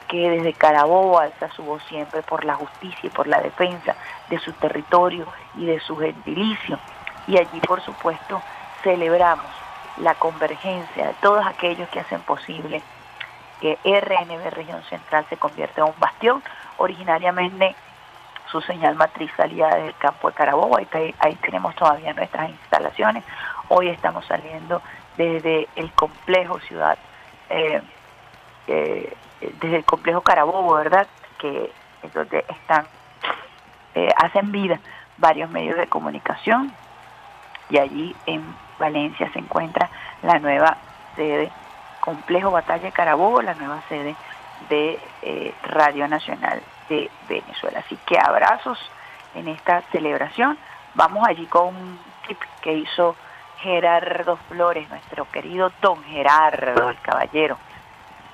que 0.07 0.29
desde 0.29 0.53
Carabobo 0.53 1.19
alza 1.19 1.49
su 1.51 1.63
voz 1.63 1.83
siempre 1.83 2.21
por 2.23 2.45
la 2.45 2.55
justicia 2.55 3.01
y 3.03 3.09
por 3.09 3.27
la 3.27 3.41
defensa 3.41 3.95
de 4.29 4.39
su 4.39 4.53
territorio 4.53 5.27
y 5.55 5.65
de 5.65 5.79
su 5.81 5.97
gentilicio. 5.97 6.79
Y 7.27 7.37
allí, 7.37 7.59
por 7.59 7.81
supuesto, 7.81 8.41
celebramos 8.83 9.45
la 9.99 10.15
convergencia 10.15 11.07
de 11.07 11.13
todos 11.15 11.45
aquellos 11.45 11.89
que 11.89 11.99
hacen 11.99 12.21
posible 12.21 12.81
que 13.61 13.77
RNB 13.83 14.51
Región 14.51 14.83
Central 14.83 15.25
se 15.29 15.37
convierta 15.37 15.81
en 15.81 15.87
un 15.87 15.99
bastión. 15.99 16.43
Originariamente 16.77 17.75
su 18.51 18.61
señal 18.61 18.95
matriz 18.95 19.31
salía 19.35 19.67
del 19.67 19.95
campo 19.95 20.29
de 20.29 20.35
Carabobo, 20.35 20.77
ahí, 20.77 21.15
ahí 21.19 21.35
tenemos 21.35 21.75
todavía 21.75 22.13
nuestras 22.13 22.49
instalaciones. 22.49 23.23
Hoy 23.69 23.89
estamos 23.89 24.25
saliendo 24.25 24.81
desde 25.17 25.67
el 25.75 25.91
complejo 25.91 26.59
ciudad 26.59 26.97
eh, 27.49 27.81
eh, 28.67 29.13
desde 29.61 29.77
el 29.77 29.85
complejo 29.85 30.21
Carabobo, 30.21 30.75
¿verdad? 30.75 31.07
Que 31.37 31.71
es 32.03 32.13
donde 32.13 32.45
están, 32.49 32.85
eh, 33.95 34.09
hacen 34.17 34.51
vida 34.51 34.79
varios 35.17 35.49
medios 35.49 35.77
de 35.77 35.87
comunicación 35.87 36.73
y 37.69 37.77
allí 37.77 38.15
en 38.25 38.43
Valencia 38.79 39.29
se 39.33 39.39
encuentra 39.39 39.89
la 40.21 40.39
nueva 40.39 40.77
sede, 41.15 41.51
Complejo 41.99 42.51
Batalla 42.51 42.91
Carabobo, 42.91 43.41
la 43.41 43.53
nueva 43.55 43.81
sede 43.89 44.15
de 44.69 44.99
eh, 45.21 45.53
Radio 45.63 46.07
Nacional 46.07 46.61
de 46.89 47.09
Venezuela. 47.27 47.79
Así 47.79 47.97
que 48.05 48.17
abrazos 48.17 48.79
en 49.35 49.47
esta 49.47 49.81
celebración. 49.91 50.57
Vamos 50.95 51.27
allí 51.27 51.45
con 51.45 51.75
un 51.75 51.99
tip 52.27 52.39
que 52.61 52.73
hizo 52.73 53.15
Gerardo 53.59 54.37
Flores, 54.49 54.89
nuestro 54.89 55.29
querido 55.29 55.71
don 55.81 56.03
Gerardo, 56.03 56.89
el 56.89 56.99
caballero. 57.01 57.57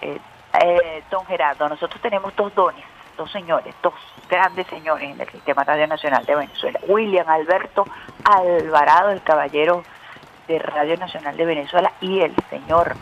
Eh, 0.01 0.19
eh, 0.61 1.03
don 1.09 1.25
Gerardo, 1.25 1.67
nosotros 1.67 2.01
tenemos 2.01 2.35
dos 2.35 2.53
dones, 2.53 2.83
dos 3.17 3.31
señores, 3.31 3.75
dos 3.81 3.93
grandes 4.29 4.67
señores 4.67 5.09
en 5.09 5.19
el 5.19 5.29
Sistema 5.29 5.63
Radio 5.63 5.87
Nacional 5.87 6.25
de 6.25 6.35
Venezuela. 6.35 6.79
William 6.87 7.27
Alberto 7.29 7.85
Alvarado, 8.23 9.09
el 9.09 9.21
caballero 9.21 9.83
de 10.47 10.59
Radio 10.59 10.97
Nacional 10.97 11.37
de 11.37 11.45
Venezuela, 11.45 11.91
y 12.01 12.19
el 12.19 12.33
señor 12.49 12.95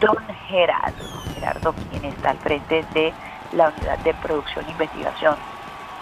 Don 0.00 0.16
Gerardo, 0.48 1.04
Gerardo 1.34 1.74
quien 1.90 2.04
está 2.04 2.30
al 2.30 2.38
frente 2.38 2.84
de 2.92 3.12
la 3.52 3.68
Unidad 3.68 3.98
de 3.98 4.14
Producción 4.14 4.64
e 4.66 4.70
Investigación 4.70 5.36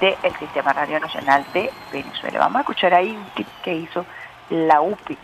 del 0.01 0.37
Sistema 0.39 0.73
Radio 0.73 0.99
Nacional 1.01 1.45
de 1.53 1.71
Venezuela. 1.93 2.41
Vamos 2.41 2.57
a 2.57 2.61
escuchar 2.61 2.95
ahí 2.95 3.11
un 3.11 3.25
tip 3.35 3.47
que 3.63 3.75
hizo 3.75 4.05
la 4.51 4.81
UPI 4.81 5.17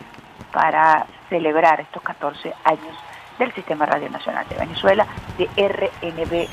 para 0.51 1.05
celebrar 1.29 1.81
estos 1.81 2.01
14 2.01 2.53
años 2.63 2.97
del 3.37 3.51
Sistema 3.53 3.85
Radio 3.85 4.09
Nacional 4.09 4.47
de 4.47 4.55
Venezuela, 4.55 5.05
de 5.37 5.45
RNB 5.57 6.47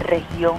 Región 0.00 0.58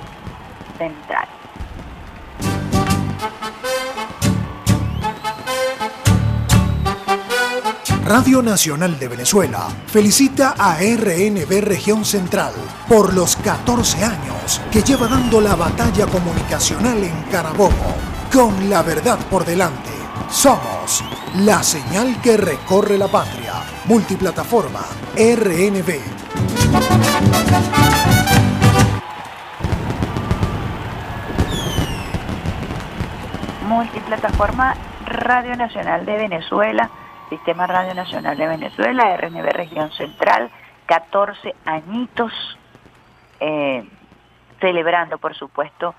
Radio 8.05 8.41
Nacional 8.41 8.97
de 8.97 9.07
Venezuela 9.07 9.67
felicita 9.85 10.55
a 10.57 10.79
RNB 10.79 11.61
Región 11.61 12.03
Central 12.03 12.53
por 12.89 13.13
los 13.13 13.35
14 13.37 14.03
años 14.03 14.59
que 14.71 14.81
lleva 14.81 15.07
dando 15.07 15.39
la 15.39 15.55
batalla 15.55 16.07
comunicacional 16.07 16.97
en 17.03 17.23
Carabobo, 17.31 17.71
con 18.33 18.69
la 18.69 18.81
verdad 18.81 19.19
por 19.29 19.45
delante. 19.45 19.91
Somos 20.31 21.03
la 21.35 21.61
señal 21.61 22.19
que 22.21 22.37
recorre 22.37 22.97
la 22.97 23.07
patria. 23.07 23.53
Multiplataforma 23.85 24.81
RNB. 25.15 26.01
Multiplataforma 33.81 34.75
Radio 35.07 35.55
Nacional 35.55 36.05
de 36.05 36.15
Venezuela, 36.15 36.87
Sistema 37.31 37.65
Radio 37.65 37.95
Nacional 37.95 38.37
de 38.37 38.45
Venezuela, 38.45 39.17
RNB 39.17 39.43
Región 39.53 39.91
Central, 39.93 40.51
14 40.85 41.55
añitos, 41.65 42.31
eh, 43.39 43.83
celebrando 44.59 45.17
por 45.17 45.33
supuesto 45.33 45.95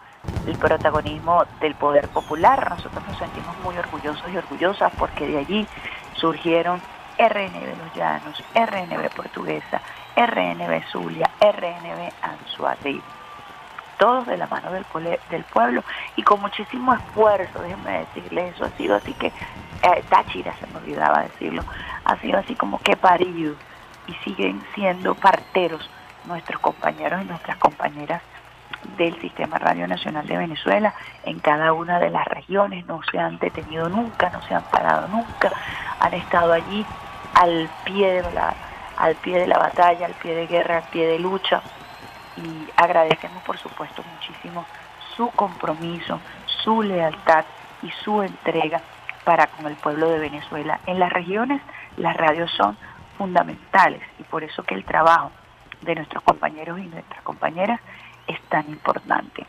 el 0.47 0.57
protagonismo 0.59 1.45
del 1.61 1.75
poder 1.75 2.07
popular. 2.07 2.71
Nosotros 2.71 3.03
nos 3.09 3.19
sentimos 3.19 3.59
muy 3.65 3.77
orgullosos 3.77 4.31
y 4.33 4.37
orgullosas 4.37 4.93
porque 4.97 5.27
de 5.27 5.39
allí 5.39 5.67
surgieron 6.15 6.81
RNB 7.19 7.79
Los 7.83 7.95
Llanos, 7.97 8.45
RNB 8.55 9.11
Portuguesa, 9.17 9.83
RNB 10.15 10.85
Zulia, 10.93 11.29
RNB 11.41 12.13
Anzuategui. 12.23 13.03
Todos 14.03 14.27
de 14.27 14.37
la 14.37 14.49
mano 14.49 14.73
del, 14.73 14.85
del 15.31 15.45
pueblo 15.45 15.85
y 16.17 16.25
con 16.25 16.41
muchísimo 16.41 16.93
esfuerzo, 16.93 17.63
déjenme 17.63 18.01
decirles 18.01 18.53
eso, 18.53 18.65
ha 18.65 18.71
sido 18.71 18.97
así 18.97 19.15
que, 19.15 19.29
eh, 19.29 20.05
Táchira 20.09 20.53
se 20.59 20.67
me 20.67 20.79
olvidaba 20.79 21.23
decirlo, 21.23 21.63
ha 22.05 22.17
sido 22.17 22.41
así 22.41 22.57
como 22.57 22.81
que 22.81 22.97
parido 22.97 23.55
y 24.09 24.13
siguen 24.25 24.61
siendo 24.75 25.15
parteros 25.15 25.89
nuestros 26.25 26.61
compañeros 26.61 27.23
y 27.23 27.27
nuestras 27.27 27.57
compañeras 27.59 28.23
del 28.97 29.15
Sistema 29.21 29.59
Radio 29.59 29.87
Nacional 29.87 30.27
de 30.27 30.37
Venezuela 30.37 30.95
en 31.23 31.39
cada 31.39 31.73
una 31.73 32.01
de 32.01 32.11
las 32.11 32.27
regiones, 32.27 32.85
no 32.87 33.03
se 33.09 33.21
han 33.21 33.39
detenido 33.39 33.89
nunca, 33.89 34.31
no 34.31 34.43
se 34.49 34.55
han 34.57 34.65
parado 34.65 35.07
nunca, 35.07 35.53
han 36.01 36.15
estado 36.15 36.53
allí 36.53 36.85
al 37.35 37.71
pie 37.85 38.21
de 38.21 38.33
la, 38.33 38.53
al 38.97 39.15
pie 39.15 39.39
de 39.39 39.47
la 39.47 39.59
batalla, 39.59 40.07
al 40.07 40.15
pie 40.15 40.35
de 40.35 40.49
guerra, 40.49 40.79
al 40.79 40.89
pie 40.91 41.07
de 41.07 41.21
lucha 41.21 41.63
y 42.37 42.69
agradecemos 42.77 43.43
por 43.45 43.59
supuesto 43.59 44.03
muchísimo 44.15 44.65
su 45.17 45.29
compromiso, 45.31 46.21
su 46.47 46.83
lealtad 46.83 47.45
y 47.83 47.91
su 47.91 48.23
entrega 48.23 48.81
para 49.25 49.47
con 49.47 49.67
el 49.67 49.77
pueblo 49.77 50.09
de 50.09 50.19
Venezuela. 50.19 50.81
En 50.87 50.99
las 50.99 51.13
regiones 51.13 51.61
las 51.97 52.17
radios 52.17 52.51
son 52.53 52.77
fundamentales 53.19 54.03
y 54.19 54.23
por 54.25 54.43
eso 54.43 54.63
que 54.63 54.75
el 54.75 54.85
trabajo 54.85 55.31
de 55.83 55.95
nuestros 55.95 56.23
compañeros 56.23 56.79
y 56.79 56.87
nuestras 56.87 57.23
compañeras 57.23 57.81
es 58.27 58.41
tan 58.43 58.69
importante. 58.69 59.47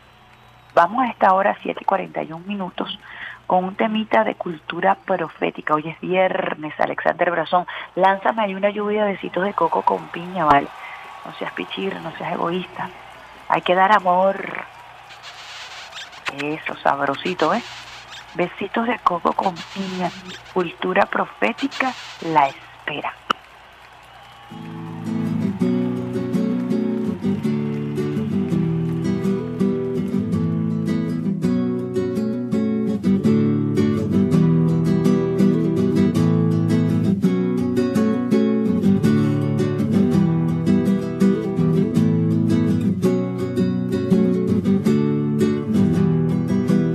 Vamos 0.74 1.04
a 1.04 1.10
esta 1.10 1.32
hora 1.32 1.56
7:41 1.62 2.44
minutos 2.46 2.98
con 3.46 3.64
un 3.64 3.76
temita 3.76 4.24
de 4.24 4.34
cultura 4.34 4.96
profética. 4.96 5.74
Hoy 5.74 5.88
es 5.88 6.00
viernes, 6.00 6.74
Alexander 6.78 7.30
Brazón. 7.30 7.66
Lánzame 7.94 8.42
ahí 8.42 8.54
una 8.54 8.70
lluvia 8.70 9.04
de 9.04 9.12
besitos 9.12 9.44
de 9.44 9.54
coco 9.54 9.82
con 9.82 10.08
piña, 10.08 10.44
¿vale? 10.44 10.66
No 11.24 11.32
seas 11.38 11.52
pichir, 11.52 11.94
no 12.00 12.16
seas 12.16 12.32
egoísta. 12.32 12.90
Hay 13.48 13.62
que 13.62 13.74
dar 13.74 13.92
amor. 13.92 14.36
Eso, 16.42 16.76
sabrosito, 16.82 17.54
¿eh? 17.54 17.62
Besitos 18.34 18.86
de 18.86 18.98
coco 18.98 19.32
con 19.32 19.54
piña. 19.54 20.10
Cultura 20.52 21.06
profética 21.06 21.92
la 22.22 22.48
espera. 22.48 23.14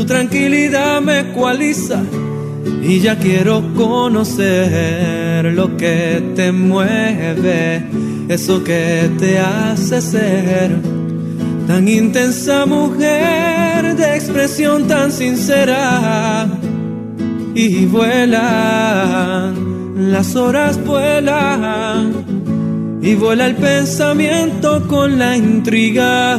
Tu 0.00 0.06
tranquilidad 0.06 1.02
me 1.02 1.20
ecualiza 1.20 2.02
y 2.82 3.00
ya 3.00 3.18
quiero 3.18 3.62
conocer 3.74 5.44
lo 5.52 5.76
que 5.76 6.32
te 6.34 6.50
mueve 6.52 7.84
eso 8.26 8.64
que 8.64 9.10
te 9.18 9.38
hace 9.38 10.00
ser 10.00 10.74
tan 11.66 11.86
intensa 11.86 12.64
mujer 12.64 13.94
de 13.94 14.16
expresión 14.16 14.88
tan 14.88 15.12
sincera. 15.12 16.48
Y 17.54 17.84
vuelan, 17.84 19.52
las 20.12 20.34
horas 20.34 20.82
vuelan, 20.82 22.24
y 23.02 23.16
vuela 23.16 23.48
el 23.48 23.56
pensamiento 23.56 24.82
con 24.88 25.18
la 25.18 25.36
intriga 25.36 26.38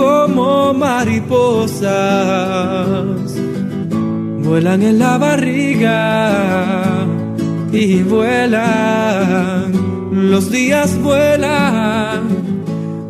como 0.00 0.72
mariposas, 0.72 1.84
vuelan 4.42 4.82
en 4.82 4.98
la 4.98 5.18
barriga 5.18 7.04
y 7.70 8.02
vuelan, 8.02 9.72
los 10.30 10.50
días 10.50 10.98
vuelan, 11.02 12.20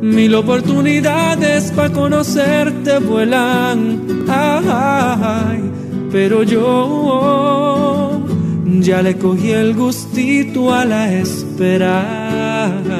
mil 0.00 0.34
oportunidades 0.34 1.70
para 1.70 1.92
conocerte 1.92 2.98
vuelan, 2.98 4.26
ay, 4.28 5.70
pero 6.10 6.42
yo 6.42 8.20
ya 8.80 9.00
le 9.00 9.16
cogí 9.16 9.52
el 9.52 9.74
gustito 9.76 10.74
a 10.74 10.84
la 10.84 11.12
espera. 11.12 12.99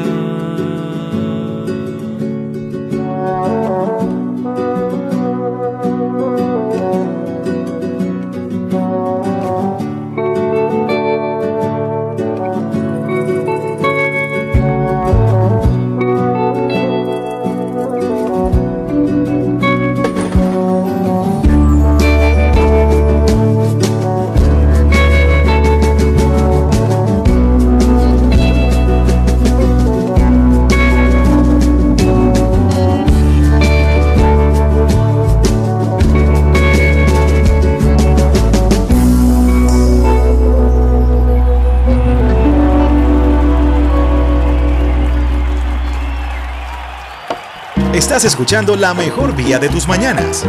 Estás 48.20 48.34
escuchando 48.34 48.76
la 48.76 48.92
mejor 48.92 49.34
vía 49.34 49.58
de 49.58 49.70
tus 49.70 49.88
mañanas. 49.88 50.44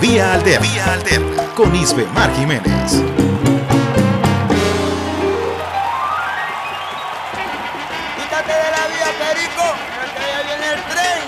Vía 0.00 0.34
Alterna. 0.34 0.66
Vía 0.66 0.92
Alterna. 0.92 1.44
Con 1.54 1.76
Isbe 1.76 2.04
Mar 2.06 2.28
Jiménez. 2.34 3.04
Quítate 8.16 8.52
de 8.52 8.70
la 8.72 8.84
vía, 8.88 9.12
Perico, 9.20 9.62
que 10.16 10.26
ya 10.26 10.42
viene 10.42 10.66
el 10.74 10.82
tren. 10.90 11.22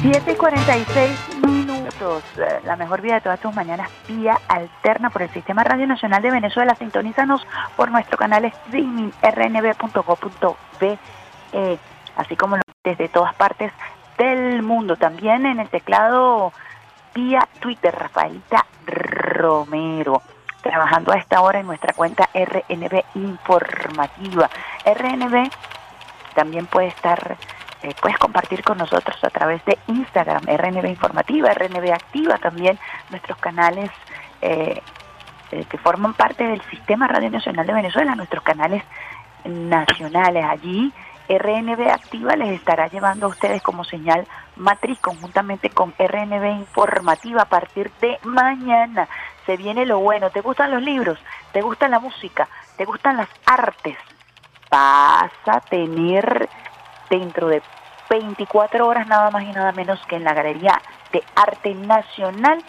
7 0.00 0.32
y 0.32 0.36
46 0.36 1.18
minutos. 1.46 2.22
Eh, 2.38 2.60
La 2.64 2.76
mejor 2.76 3.02
vía 3.02 3.16
de 3.16 3.20
todas 3.20 3.40
tus 3.40 3.54
mañanas, 3.54 3.90
vía 4.08 4.38
alterna 4.48 5.10
por 5.10 5.20
el 5.20 5.28
Sistema 5.28 5.64
Radio 5.64 5.86
Nacional 5.86 6.22
de 6.22 6.30
Venezuela. 6.30 6.74
Sintonízanos 6.76 7.46
por 7.76 7.90
nuestro 7.90 8.16
canal 8.16 8.46
streaming 8.46 9.10
rnb.co.be 9.20 10.98
eh, 11.58 11.76
así 12.16 12.36
como 12.36 12.56
desde 12.84 13.08
todas 13.08 13.34
partes 13.34 13.72
del 14.16 14.62
mundo. 14.62 14.96
También 14.96 15.44
en 15.44 15.58
el 15.58 15.68
teclado 15.68 16.52
vía 17.14 17.48
Twitter, 17.58 17.92
Rafaelita 17.94 18.64
Romero, 18.86 20.22
trabajando 20.62 21.12
a 21.12 21.16
esta 21.16 21.40
hora 21.40 21.58
en 21.58 21.66
nuestra 21.66 21.92
cuenta 21.94 22.28
RNB 22.32 23.02
Informativa. 23.16 24.48
RNB 24.84 25.50
también 26.34 26.66
puede 26.66 26.88
estar, 26.88 27.36
eh, 27.82 27.94
puedes 28.00 28.18
compartir 28.18 28.62
con 28.62 28.78
nosotros 28.78 29.16
a 29.24 29.30
través 29.30 29.64
de 29.64 29.78
Instagram, 29.88 30.44
RNB 30.44 30.86
Informativa, 30.86 31.52
RNB 31.52 31.92
Activa, 31.92 32.38
también 32.38 32.78
nuestros 33.10 33.38
canales 33.38 33.90
eh, 34.42 34.80
que 35.50 35.78
forman 35.78 36.14
parte 36.14 36.44
del 36.44 36.60
Sistema 36.70 37.08
Radio 37.08 37.30
Nacional 37.30 37.66
de 37.66 37.72
Venezuela, 37.72 38.14
nuestros 38.14 38.44
canales 38.44 38.84
nacionales 39.44 40.44
allí 40.44 40.92
RNB 41.28 41.90
Activa 41.90 42.36
les 42.36 42.50
estará 42.50 42.88
llevando 42.88 43.26
a 43.26 43.30
ustedes 43.30 43.62
como 43.62 43.84
señal 43.84 44.26
matriz 44.56 44.98
conjuntamente 45.00 45.70
con 45.70 45.94
RNB 45.98 46.44
Informativa 46.58 47.42
a 47.42 47.48
partir 47.48 47.90
de 48.00 48.18
mañana. 48.24 49.08
Se 49.46 49.56
viene 49.56 49.86
lo 49.86 49.98
bueno. 50.00 50.30
¿Te 50.30 50.40
gustan 50.40 50.70
los 50.70 50.82
libros? 50.82 51.18
¿Te 51.52 51.62
gusta 51.62 51.88
la 51.88 52.00
música? 52.00 52.48
¿Te 52.76 52.84
gustan 52.84 53.16
las 53.16 53.28
artes? 53.46 53.96
vas 54.70 55.32
a 55.46 55.60
tener 55.60 56.48
dentro 57.10 57.48
de 57.48 57.62
24 58.10 58.86
horas 58.86 59.06
nada 59.06 59.30
más 59.30 59.42
y 59.44 59.52
nada 59.52 59.72
menos 59.72 60.00
que 60.06 60.16
en 60.16 60.24
la 60.24 60.34
Galería 60.34 60.80
de 61.12 61.22
Arte 61.34 61.74
Nacional, 61.74 62.62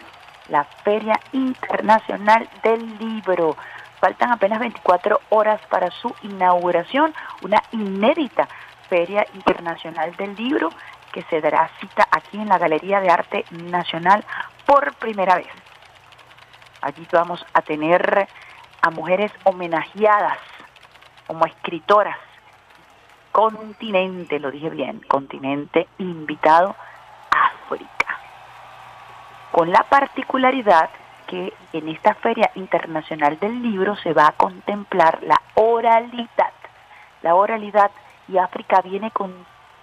la 0.48 0.64
Feria 0.64 1.18
Internacional 1.32 2.48
del 2.62 2.98
Libro. 2.98 3.56
Faltan 4.00 4.32
apenas 4.32 4.60
24 4.60 5.20
horas 5.28 5.60
para 5.68 5.90
su 5.90 6.14
inauguración, 6.22 7.14
una 7.42 7.62
inédita 7.72 8.48
Feria 8.88 9.26
Internacional 9.34 10.16
del 10.16 10.34
Libro 10.34 10.70
que 11.12 11.22
se 11.24 11.40
dará 11.40 11.70
cita 11.80 12.08
aquí 12.10 12.38
en 12.38 12.48
la 12.48 12.58
Galería 12.58 13.00
de 13.00 13.10
Arte 13.10 13.44
Nacional 13.50 14.24
por 14.64 14.94
primera 14.94 15.36
vez. 15.36 15.48
Allí 16.80 17.06
vamos 17.12 17.44
a 17.52 17.60
tener 17.60 18.26
a 18.80 18.90
mujeres 18.90 19.32
homenajeadas 19.44 20.38
como 21.26 21.44
escritoras. 21.44 22.16
Continente, 23.32 24.40
lo 24.40 24.50
dije 24.50 24.70
bien, 24.70 25.00
continente 25.06 25.88
invitado 25.98 26.74
África. 27.30 28.18
Con 29.52 29.70
la 29.70 29.84
particularidad 29.84 30.90
que 31.30 31.52
en 31.72 31.88
esta 31.88 32.14
Feria 32.14 32.50
Internacional 32.56 33.38
del 33.38 33.62
Libro 33.62 33.94
se 33.96 34.12
va 34.12 34.26
a 34.26 34.32
contemplar 34.32 35.22
la 35.22 35.40
oralidad. 35.54 36.52
La 37.22 37.36
oralidad 37.36 37.92
y 38.26 38.36
África 38.36 38.80
viene 38.82 39.12
con 39.12 39.32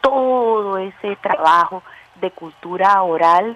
todo 0.02 0.78
ese 0.78 1.16
trabajo 1.16 1.84
de 2.16 2.32
cultura 2.32 3.02
oral. 3.02 3.56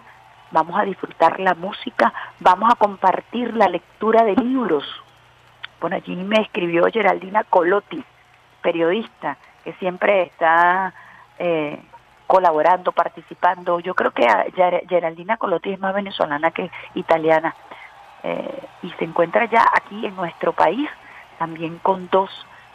Vamos 0.51 0.79
a 0.79 0.83
disfrutar 0.83 1.41
la 1.41 1.53
música, 1.53 2.13
vamos 2.39 2.71
a 2.71 2.75
compartir 2.75 3.53
la 3.57 3.67
lectura 3.67 4.23
de 4.23 4.35
libros. 4.37 4.85
Bueno, 5.81 5.97
allí 5.97 6.15
me 6.15 6.41
escribió 6.41 6.85
Geraldina 6.85 7.43
Colotti, 7.43 8.01
periodista, 8.61 9.37
que 9.65 9.73
siempre 9.73 10.23
está 10.23 10.93
eh, 11.39 11.77
colaborando, 12.25 12.93
participando. 12.93 13.81
Yo 13.81 13.95
creo 13.95 14.11
que 14.11 14.25
Geraldina 14.87 15.35
Colotti 15.35 15.73
es 15.73 15.79
más 15.79 15.93
venezolana 15.93 16.51
que 16.51 16.71
italiana 16.95 17.53
eh, 18.23 18.67
y 18.83 18.89
se 18.91 19.05
encuentra 19.05 19.45
ya 19.45 19.65
aquí 19.73 20.05
en 20.05 20.15
nuestro 20.15 20.53
país, 20.53 20.89
también 21.37 21.79
con 21.79 22.07
dos 22.09 22.29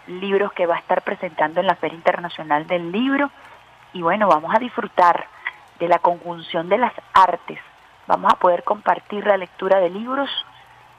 libros 0.07 0.53
que 0.53 0.67
va 0.67 0.77
a 0.77 0.79
estar 0.79 1.03
presentando 1.03 1.61
en 1.61 1.67
la 1.67 1.77
Feria 1.77 1.97
Internacional 1.97 2.67
del 2.67 2.93
Libro. 2.93 3.31
Y 3.93 4.03
bueno, 4.03 4.29
vamos 4.29 4.55
a 4.55 4.59
disfrutar 4.59 5.27
de 5.79 5.89
la 5.89 5.99
conjunción 5.99 6.69
de 6.69 6.79
las 6.79 6.93
artes. 7.13 7.59
Vamos 8.07 8.33
a 8.33 8.37
poder 8.37 8.65
compartir 8.65 9.27
la 9.27 9.37
lectura 9.37 9.79
de 9.79 9.91
libros. 9.91 10.31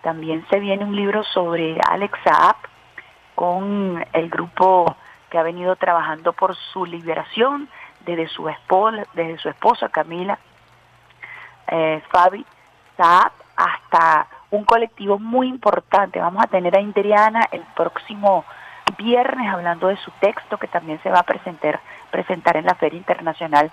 También 0.02 0.45
se 0.50 0.60
viene 0.60 0.86
un 0.86 0.95
libro 0.95 1.24
sobre 1.24 1.78
Alex 1.89 2.18
Saab 2.24 2.56
con 3.36 4.06
el 4.14 4.30
grupo 4.30 4.95
que 5.30 5.38
ha 5.38 5.43
venido 5.43 5.76
trabajando 5.76 6.34
por 6.34 6.56
su 6.56 6.86
liberación 6.86 7.70
desde 8.06 8.28
su 8.28 8.48
esposa, 8.48 9.04
desde 9.14 9.38
su 9.38 9.50
esposa 9.50 9.89
Camila 9.89 10.39
eh, 11.68 12.02
Fabi 12.10 12.45
Saab 12.95 13.32
hasta 13.56 14.28
un 14.52 14.64
colectivo 14.64 15.20
muy 15.20 15.48
importante. 15.48 16.20
Vamos 16.20 16.43
a 16.43 16.48
tener 16.48 16.76
a 16.76 16.82
Indriana 16.82 17.48
el 17.52 17.64
próximo 17.76 18.45
viernes 18.98 19.52
hablando 19.52 19.88
de 19.88 19.98
su 19.98 20.12
texto 20.20 20.58
que 20.58 20.68
también 20.68 21.02
se 21.04 21.10
va 21.10 21.20
a 21.20 21.24
presentar, 21.24 21.80
presentar 22.12 22.58
en 22.58 22.66
la 22.66 22.76
Feria 22.76 22.98
Internacional 22.98 23.72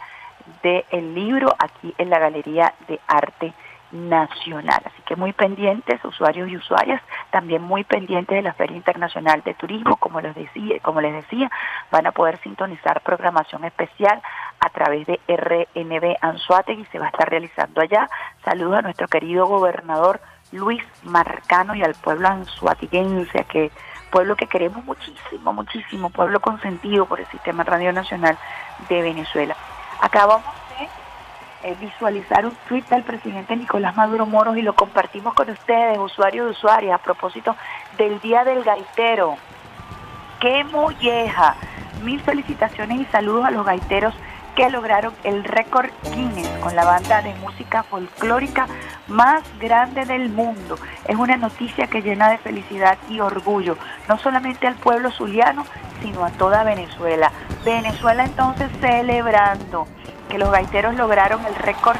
del 0.62 1.14
Libro 1.14 1.55
aquí 1.59 1.95
en 1.99 2.11
la 2.11 2.18
Galería 2.18 2.75
de 2.89 3.01
Arte 3.07 3.53
Nacional. 3.93 4.83
Así 4.85 5.03
que 5.07 5.14
muy 5.14 5.33
pendientes, 5.33 6.05
usuarios 6.05 6.49
y 6.51 6.57
usuarias, 6.57 7.01
también 7.31 7.62
muy 7.62 7.85
pendientes 7.85 8.37
de 8.37 8.43
la 8.43 8.53
Feria 8.53 8.77
Internacional 8.77 9.43
de 9.45 9.55
Turismo, 9.55 9.97
como 9.97 10.20
les 10.20 10.35
decía, 10.35 10.81
como 10.81 11.01
les 11.01 11.14
decía, 11.14 11.51
van 11.91 12.07
a 12.07 12.12
poder 12.12 12.39
sintonizar 12.39 13.01
programación 13.03 13.64
especial 13.64 14.20
a 14.61 14.68
través 14.70 15.07
de 15.07 15.20
RNB 15.29 16.16
y 16.68 16.85
se 16.87 16.99
va 16.99 17.07
a 17.07 17.11
estar 17.11 17.31
realizando 17.31 17.81
allá. 17.81 18.09
Saludos 18.45 18.79
a 18.79 18.83
nuestro 18.83 19.07
querido 19.07 19.47
gobernador 19.47 20.20
Luis 20.55 20.82
Marcano 21.02 21.74
y 21.74 21.82
al 21.82 21.94
pueblo 21.94 22.28
anzuatiguense, 22.28 23.44
que 23.44 23.70
pueblo 24.11 24.36
que 24.36 24.46
queremos 24.46 24.84
muchísimo, 24.84 25.52
muchísimo, 25.52 26.09
pueblo 26.11 26.40
consentido 26.40 27.07
por 27.07 27.18
el 27.18 27.26
Sistema 27.26 27.64
Radio 27.64 27.92
Nacional 27.92 28.38
de 28.88 29.02
Venezuela. 29.02 29.57
Acabamos 30.00 30.46
de 30.78 31.68
eh, 31.68 31.76
visualizar 31.80 32.46
un 32.46 32.57
tweet 32.68 32.84
del 32.88 33.02
presidente 33.02 33.57
Nicolás 33.57 33.96
Maduro 33.96 34.26
Moros 34.26 34.57
y 34.57 34.62
lo 34.62 34.74
compartimos 34.74 35.34
con 35.34 35.50
ustedes, 35.50 35.98
usuarios 35.98 36.46
y 36.46 36.50
usuarias, 36.50 36.94
a 36.94 37.02
propósito 37.02 37.57
del 37.98 38.20
Día 38.20 38.44
del 38.44 38.62
Gaitero. 38.62 39.36
¡Qué 40.38 40.62
molleja! 40.62 41.57
Mil 42.05 42.20
felicitaciones 42.20 43.00
y 43.00 43.05
saludos 43.07 43.46
a 43.46 43.50
los 43.50 43.66
gaiteros 43.66 44.14
que 44.55 44.70
lograron 44.70 45.12
el 45.24 45.44
récord 45.44 45.90
Guinness 46.14 46.48
con 46.61 46.76
la 46.76 46.84
banda 46.84 47.22
de 47.22 47.34
música 47.36 47.82
folclórica 47.82 48.66
más 49.09 49.42
grande 49.59 50.05
del 50.05 50.30
mundo. 50.30 50.76
Es 51.07 51.16
una 51.16 51.36
noticia 51.36 51.86
que 51.88 52.02
llena 52.02 52.30
de 52.30 52.38
felicidad 52.38 52.96
y 53.09 53.20
orgullo, 53.20 53.76
no 54.09 54.18
solamente 54.18 54.66
al 54.66 54.74
pueblo 54.74 55.11
zuliano, 55.11 55.64
sino 56.02 56.24
a 56.24 56.30
toda 56.30 56.64
Venezuela. 56.64 57.32
Venezuela 57.64 58.24
entonces 58.24 58.70
celebrando 58.80 59.86
que 60.28 60.38
los 60.38 60.50
gaiteros 60.50 60.94
lograron 60.94 61.44
el 61.46 61.55
récord 61.57 61.96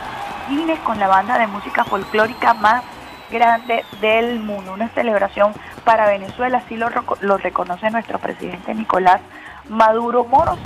Guinness 0.49 0.79
con 0.81 0.99
la 0.99 1.09
banda 1.09 1.39
de 1.39 1.47
música 1.47 1.85
folclórica 1.85 2.55
más 2.55 2.85
grande 3.31 3.85
del 4.01 4.41
mundo. 4.41 4.75
Una 4.75 4.89
celebración 4.91 5.53
para 5.85 6.07
Venezuela, 6.07 6.59
así 6.59 6.77
lo, 6.77 6.89
lo 7.21 7.37
reconoce 7.37 7.91
nuestro 7.91 8.19
presidente 8.19 8.75
Nicolás 8.75 9.21
Maduro 9.69 10.25
Moros. 10.25 10.59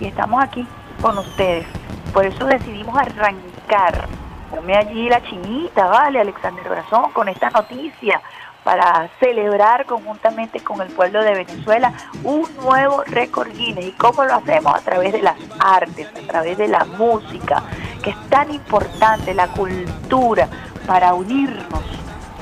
Y 0.00 0.06
estamos 0.06 0.42
aquí 0.42 0.66
con 1.00 1.18
ustedes. 1.18 1.66
Por 2.12 2.26
eso 2.26 2.44
decidimos 2.46 2.96
arrancar. 2.96 4.08
Ponme 4.50 4.76
allí 4.76 5.08
la 5.08 5.22
chinita, 5.22 5.86
¿vale? 5.86 6.20
Alexander 6.20 6.68
Brazón, 6.68 7.12
con 7.12 7.28
esta 7.28 7.50
noticia 7.50 8.20
para 8.64 9.08
celebrar 9.18 9.86
conjuntamente 9.86 10.60
con 10.60 10.80
el 10.82 10.88
pueblo 10.88 11.22
de 11.22 11.32
Venezuela 11.32 11.92
un 12.24 12.44
nuevo 12.56 13.02
récord 13.04 13.50
Guinness. 13.52 13.86
¿Y 13.86 13.92
cómo 13.92 14.24
lo 14.24 14.34
hacemos? 14.34 14.74
A 14.74 14.80
través 14.80 15.12
de 15.12 15.22
las 15.22 15.36
artes, 15.58 16.08
a 16.08 16.26
través 16.26 16.58
de 16.58 16.68
la 16.68 16.84
música, 16.84 17.62
que 18.02 18.10
es 18.10 18.28
tan 18.28 18.52
importante, 18.52 19.34
la 19.34 19.48
cultura, 19.48 20.48
para 20.86 21.14
unirnos, 21.14 21.82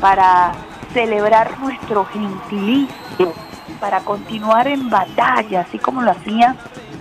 para 0.00 0.52
celebrar 0.92 1.58
nuestro 1.60 2.04
gentilicio, 2.06 3.32
para 3.78 4.00
continuar 4.00 4.66
en 4.66 4.90
batalla, 4.90 5.60
así 5.60 5.78
como 5.78 6.02
lo 6.02 6.10
hacían 6.10 6.56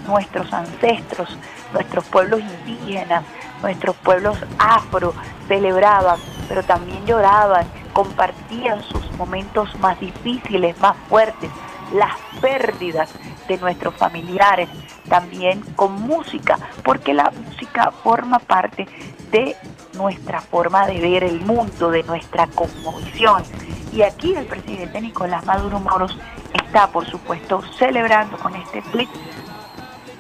nuestros 0.08 0.52
ancestros, 0.54 1.38
nuestros 1.74 2.06
pueblos 2.06 2.42
indígenas, 2.42 3.24
nuestros 3.62 3.96
pueblos 3.98 4.38
afro 4.58 5.14
celebraban, 5.48 6.20
pero 6.48 6.64
también 6.64 7.06
lloraban, 7.06 7.68
compartían 7.94 8.82
sus 8.84 9.12
momentos 9.14 9.78
más 9.80 10.00
difíciles, 10.00 10.80
más 10.80 10.96
fuertes, 11.10 11.50
las 11.94 12.14
pérdidas 12.42 13.10
de 13.48 13.58
nuestros 13.58 13.96
familiares, 13.96 14.70
también 15.10 15.62
con 15.76 15.94
música, 15.94 16.58
porque 16.84 17.14
la 17.14 17.32
música 17.32 17.92
forma 18.04 18.40
parte 18.40 18.88
de 19.32 19.56
nuestra 19.94 20.42
forma 20.42 20.86
de 20.86 21.00
ver 21.00 21.24
el 21.24 21.42
mundo, 21.42 21.90
de 21.90 22.04
nuestra 22.04 22.48
cosmovisión. 22.48 23.44
Y 23.92 24.02
aquí 24.02 24.36
el 24.36 24.46
presidente 24.46 25.02
Nicolás 25.02 25.46
Maduro 25.46 25.80
Moros 25.80 26.18
está, 26.54 26.88
por 26.88 27.06
supuesto, 27.06 27.62
celebrando 27.78 28.38
con 28.38 28.56
este 28.56 28.82
clip 28.82 29.10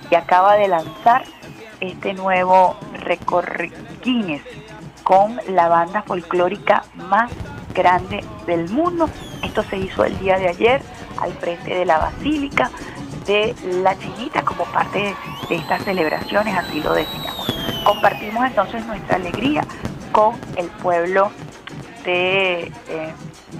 y 0.10 0.16
acaba 0.16 0.56
de 0.56 0.68
lanzar 0.68 1.24
este 1.80 2.14
nuevo 2.14 2.76
récord 2.94 3.48
Guinness 4.04 4.42
con 5.04 5.40
la 5.50 5.68
banda 5.68 6.02
folclórica 6.02 6.84
más 6.96 7.32
grande 7.74 8.24
del 8.46 8.70
mundo. 8.70 9.10
Esto 9.44 9.64
se 9.64 9.78
hizo 9.78 10.04
el 10.04 10.18
día 10.20 10.38
de 10.38 10.50
ayer 10.50 10.82
al 11.22 11.34
frente 11.34 11.74
de 11.74 11.86
la 11.86 12.00
Basílica 12.00 12.72
de 13.26 13.54
la 13.84 13.98
Chinita 13.98 14.42
como 14.42 14.64
parte 14.66 15.14
de 15.50 15.56
estas 15.56 15.84
celebraciones, 15.84 16.58
así 16.58 16.82
lo 16.82 16.94
decíamos. 16.94 17.54
Compartimos 17.84 18.46
entonces 18.46 18.86
nuestra 18.86 19.18
alegría 19.18 19.64
con 20.12 20.36
el 20.56 20.68
pueblo 20.68 21.32
de 22.06 22.72
eh, 22.88 23.14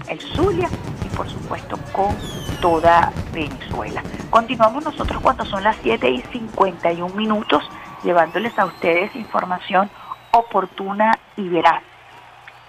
el 0.10 0.20
Zulia 0.20 0.70
y 1.06 1.16
por 1.16 1.30
supuesto 1.30 1.78
con 1.92 2.16
toda 2.62 3.12
Venezuela. 3.34 4.04
Continuamos 4.30 4.84
nosotros 4.84 5.22
cuando 5.22 5.46
son 5.46 5.64
las 5.64 5.76
7 5.84 6.10
y 6.10 6.22
51 6.22 7.14
minutos 7.16 7.70
llevándoles 8.04 8.58
a 8.60 8.66
ustedes 8.66 9.16
información 9.16 9.90
oportuna 10.32 11.18
y 11.36 11.48
veraz. 11.50 11.84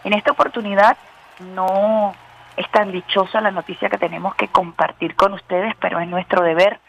En 0.04 0.12
esta 0.12 0.32
oportunidad 0.32 0.96
no 1.54 2.14
es 2.56 2.70
tan 2.70 2.92
dichosa 2.92 3.40
la 3.40 3.50
noticia 3.50 3.88
que 3.88 3.98
tenemos 3.98 4.34
que 4.34 4.48
compartir 4.48 5.14
con 5.14 5.32
ustedes, 5.32 5.74
pero 5.80 6.00
es 6.00 6.08
nuestro 6.08 6.42
deber 6.42 6.80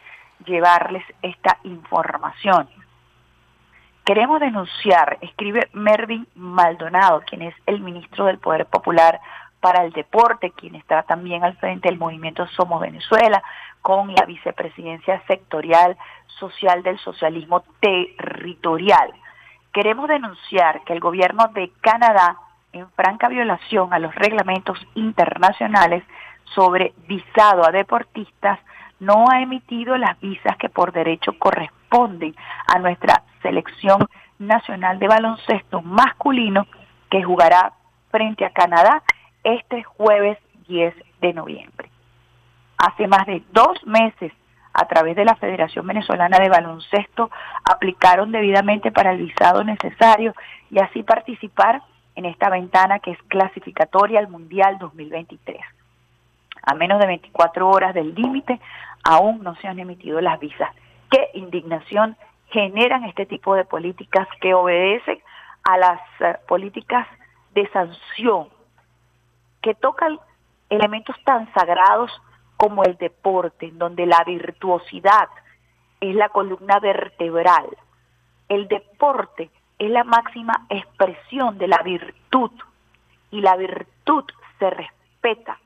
llevarles 0.46 1.04
esta 1.22 1.58
información. 1.64 2.70
Queremos 4.06 4.40
denunciar, 4.40 5.20
escribe 5.22 5.70
Mervin 5.74 6.28
Maldonado, 6.34 7.22
quien 7.22 7.44
es 7.44 7.54
el 7.68 7.82
ministro 7.82 8.26
del 8.26 8.40
Poder 8.40 8.66
Popular 8.66 9.20
para 9.60 9.84
el 9.84 9.92
Deporte, 9.92 10.52
quien 10.52 10.76
está 10.76 11.04
también 11.04 11.44
al 11.44 11.58
frente 11.58 11.90
del 11.90 11.98
movimiento 11.98 12.48
Somos 12.48 12.82
Venezuela, 12.82 13.44
con 13.82 14.14
la 14.14 14.26
vicepresidencia 14.26 15.22
sectorial 15.28 15.98
social 16.40 16.84
del 16.84 17.00
socialismo 17.00 17.64
territorial. 17.80 19.12
Queremos 19.74 20.08
denunciar 20.08 20.84
que 20.84 20.94
el 20.94 21.00
gobierno 21.00 21.48
de 21.54 21.72
Canadá, 21.82 22.38
en 22.72 22.90
franca 22.92 23.28
violación 23.28 23.94
a 23.94 24.00
los 24.00 24.14
reglamentos 24.16 24.80
internacionales 24.96 26.04
sobre 26.56 26.94
visado 27.08 27.68
a 27.68 27.72
deportistas, 27.72 28.60
no 29.00 29.26
ha 29.30 29.42
emitido 29.42 29.98
las 29.98 30.20
visas 30.20 30.58
que 30.58 30.70
por 30.70 30.92
derecho 30.92 31.38
corresponden 31.38 32.36
a 32.68 32.80
nuestra 32.80 33.24
selección 33.42 34.06
nacional 34.40 35.00
de 35.00 35.08
baloncesto 35.08 35.82
masculino 35.82 36.66
que 37.10 37.24
jugará 37.24 37.74
frente 38.12 38.46
a 38.46 38.52
Canadá 38.52 39.04
este 39.44 39.84
jueves 39.84 40.38
10 40.68 40.94
de 41.22 41.34
noviembre. 41.34 41.90
Hace 42.78 43.08
más 43.08 43.26
de 43.26 43.44
dos 43.52 43.86
meses, 43.86 44.32
a 44.74 44.88
través 44.88 45.16
de 45.16 45.26
la 45.26 45.36
Federación 45.36 45.86
Venezolana 45.86 46.40
de 46.40 46.50
Baloncesto, 46.50 47.30
aplicaron 47.66 48.32
debidamente 48.32 48.92
para 48.92 49.12
el 49.12 49.18
visado 49.26 49.64
necesario 49.64 50.34
y 50.70 50.80
así 50.80 51.04
participar 51.04 51.82
en 52.16 52.26
esta 52.26 52.50
ventana 52.50 53.00
que 53.00 53.12
es 53.12 53.22
clasificatoria 53.28 54.20
al 54.20 54.30
Mundial 54.30 54.78
2023. 54.78 55.60
A 56.64 56.76
menos 56.76 57.00
de 57.00 57.08
24 57.08 57.70
horas 57.70 57.94
del 57.94 58.14
límite, 58.14 58.60
aún 59.04 59.44
no 59.44 59.56
se 59.56 59.68
han 59.68 59.80
emitido 59.80 60.22
las 60.22 60.40
visas. 60.40 60.70
¿Qué 61.10 61.30
indignación 61.34 62.16
generan 62.52 63.04
este 63.06 63.26
tipo 63.26 63.56
de 63.56 63.66
políticas 63.66 64.28
que 64.42 64.54
obedecen 64.54 65.20
a 65.64 65.78
las 65.78 66.02
eh, 66.20 66.36
políticas 66.48 67.08
de 67.54 67.68
sanción 67.70 68.50
que 69.62 69.76
tocan 69.76 70.20
elementos 70.70 71.16
tan 71.24 71.52
sagrados 71.54 72.12
como 72.58 72.84
el 72.84 72.98
deporte, 72.98 73.72
donde 73.74 74.06
la 74.06 74.24
virtuosidad 74.26 75.30
es 76.02 76.16
la 76.16 76.30
columna 76.30 76.80
vertebral. 76.80 77.68
El 78.48 78.68
deporte 78.68 79.50
es 79.78 79.90
la 79.90 80.04
máxima 80.04 80.66
expresión 80.70 81.58
de 81.58 81.68
la 81.68 81.82
virtud 81.84 82.52
y 83.32 83.42
la 83.42 83.56
virtud 83.56 84.26
se 84.60 84.70
respeta. 84.70 85.60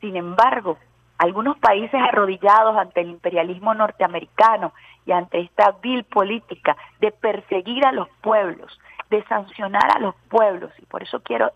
Sin 0.00 0.16
embargo, 0.16 0.78
algunos 1.18 1.58
países 1.58 2.00
arrodillados 2.00 2.76
ante 2.76 3.00
el 3.00 3.08
imperialismo 3.10 3.74
norteamericano 3.74 4.72
y 5.06 5.12
ante 5.12 5.40
esta 5.40 5.72
vil 5.82 6.04
política 6.04 6.76
de 7.00 7.12
perseguir 7.12 7.86
a 7.86 7.92
los 7.92 8.08
pueblos, 8.20 8.78
de 9.10 9.24
sancionar 9.24 9.96
a 9.96 10.00
los 10.00 10.14
pueblos, 10.28 10.72
y 10.78 10.86
por 10.86 11.02
eso 11.02 11.20
quiero 11.22 11.50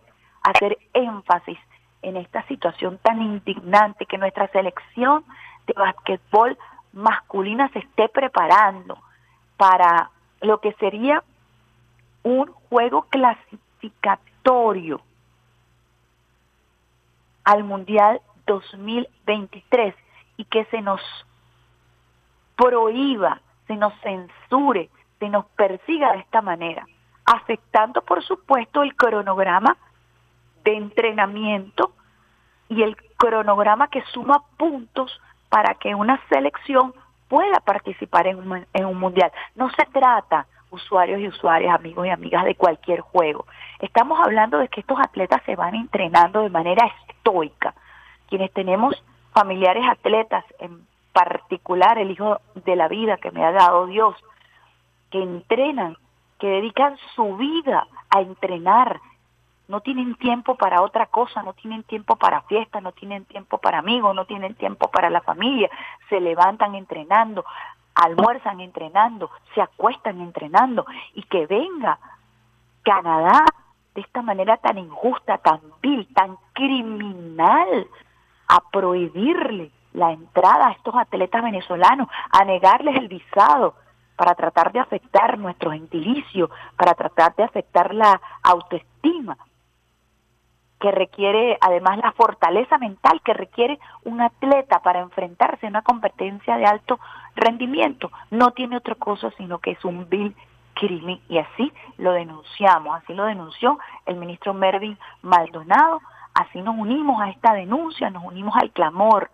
hacer 0.50 0.78
énfasis 0.92 1.58
en 2.02 2.16
esta 2.16 2.46
situación 2.46 2.98
tan 2.98 3.20
indignante 3.22 4.06
que 4.06 4.18
nuestra 4.18 4.48
selección 4.48 5.24
de 5.66 5.74
basquetbol 5.74 6.56
masculina 6.92 7.68
se 7.70 7.80
esté 7.80 8.08
preparando 8.08 8.98
para 9.56 10.10
lo 10.40 10.60
que 10.60 10.72
sería 10.74 11.22
un 12.22 12.46
juego 12.68 13.02
clasificatorio 13.10 15.00
al 17.44 17.64
Mundial 17.64 18.20
2023 18.46 19.94
y 20.36 20.44
que 20.44 20.64
se 20.66 20.80
nos 20.80 21.00
prohíba, 22.56 23.40
se 23.66 23.76
nos 23.76 23.92
censure, 24.00 24.90
se 25.18 25.28
nos 25.28 25.46
persiga 25.46 26.12
de 26.12 26.18
esta 26.20 26.42
manera, 26.42 26.86
afectando 27.24 28.02
por 28.02 28.22
supuesto 28.22 28.82
el 28.82 28.94
cronograma 28.94 29.76
de 30.64 30.76
entrenamiento 30.76 31.92
y 32.68 32.82
el 32.82 32.96
cronograma 33.16 33.88
que 33.88 34.02
suma 34.12 34.42
puntos 34.56 35.20
para 35.48 35.74
que 35.74 35.94
una 35.94 36.20
selección 36.28 36.92
pueda 37.28 37.60
participar 37.60 38.26
en 38.26 38.38
un, 38.38 38.66
en 38.72 38.84
un 38.86 38.98
mundial. 38.98 39.32
No 39.54 39.70
se 39.70 39.84
trata, 39.86 40.46
usuarios 40.70 41.20
y 41.20 41.28
usuarias, 41.28 41.74
amigos 41.74 42.06
y 42.06 42.10
amigas, 42.10 42.44
de 42.44 42.54
cualquier 42.54 43.00
juego. 43.00 43.46
Estamos 43.80 44.18
hablando 44.20 44.58
de 44.58 44.68
que 44.68 44.80
estos 44.80 44.98
atletas 45.00 45.42
se 45.46 45.56
van 45.56 45.74
entrenando 45.74 46.42
de 46.42 46.50
manera 46.50 46.90
estoica. 47.08 47.74
Quienes 48.28 48.52
tenemos 48.52 49.02
familiares 49.32 49.84
atletas, 49.88 50.44
en 50.58 50.86
particular 51.12 51.98
el 51.98 52.10
hijo 52.10 52.40
de 52.54 52.76
la 52.76 52.88
vida 52.88 53.16
que 53.16 53.30
me 53.30 53.44
ha 53.44 53.52
dado 53.52 53.86
Dios, 53.86 54.14
que 55.10 55.22
entrenan, 55.22 55.96
que 56.38 56.46
dedican 56.46 56.96
su 57.14 57.36
vida 57.36 57.86
a 58.10 58.20
entrenar, 58.20 59.00
no 59.68 59.82
tienen 59.82 60.14
tiempo 60.14 60.54
para 60.54 60.80
otra 60.80 61.06
cosa, 61.06 61.42
no 61.42 61.52
tienen 61.52 61.82
tiempo 61.82 62.16
para 62.16 62.40
fiestas, 62.42 62.82
no 62.82 62.92
tienen 62.92 63.26
tiempo 63.26 63.58
para 63.58 63.78
amigos, 63.78 64.14
no 64.14 64.24
tienen 64.24 64.54
tiempo 64.54 64.90
para 64.90 65.10
la 65.10 65.20
familia, 65.20 65.68
se 66.08 66.20
levantan 66.20 66.74
entrenando, 66.74 67.44
almuerzan 67.94 68.60
entrenando, 68.60 69.30
se 69.54 69.60
acuestan 69.60 70.22
entrenando. 70.22 70.86
Y 71.14 71.22
que 71.24 71.46
venga 71.46 71.98
Canadá 72.82 73.44
de 73.94 74.00
esta 74.00 74.22
manera 74.22 74.56
tan 74.56 74.78
injusta, 74.78 75.36
tan 75.36 75.60
vil, 75.82 76.08
tan 76.14 76.38
criminal 76.54 77.86
a 78.48 78.60
prohibirle 78.72 79.70
la 79.92 80.12
entrada 80.12 80.68
a 80.68 80.72
estos 80.72 80.94
atletas 80.94 81.42
venezolanos, 81.42 82.08
a 82.30 82.42
negarles 82.44 82.96
el 82.96 83.08
visado 83.08 83.74
para 84.16 84.34
tratar 84.34 84.72
de 84.72 84.80
afectar 84.80 85.38
nuestro 85.38 85.72
gentilicio, 85.72 86.48
para 86.76 86.94
tratar 86.94 87.34
de 87.36 87.44
afectar 87.44 87.94
la 87.94 88.18
autoestima 88.42 89.36
que 90.80 90.90
requiere 90.90 91.58
además 91.60 91.98
la 91.98 92.12
fortaleza 92.12 92.78
mental 92.78 93.20
que 93.24 93.34
requiere 93.34 93.78
un 94.04 94.20
atleta 94.20 94.80
para 94.80 95.00
enfrentarse 95.00 95.66
a 95.66 95.70
una 95.70 95.82
competencia 95.82 96.56
de 96.56 96.66
alto 96.66 96.98
rendimiento. 97.34 98.10
No 98.30 98.52
tiene 98.52 98.76
otra 98.76 98.94
cosa 98.94 99.30
sino 99.36 99.58
que 99.58 99.72
es 99.72 99.84
un 99.84 100.08
vil 100.08 100.34
crimen 100.74 101.20
y 101.28 101.38
así 101.38 101.72
lo 101.96 102.12
denunciamos, 102.12 102.96
así 102.96 103.12
lo 103.12 103.24
denunció 103.24 103.78
el 104.06 104.16
ministro 104.16 104.54
Mervin 104.54 104.96
Maldonado, 105.22 106.00
así 106.34 106.62
nos 106.62 106.76
unimos 106.78 107.20
a 107.20 107.30
esta 107.30 107.52
denuncia, 107.52 108.10
nos 108.10 108.24
unimos 108.24 108.54
al 108.56 108.70
clamor, 108.70 109.30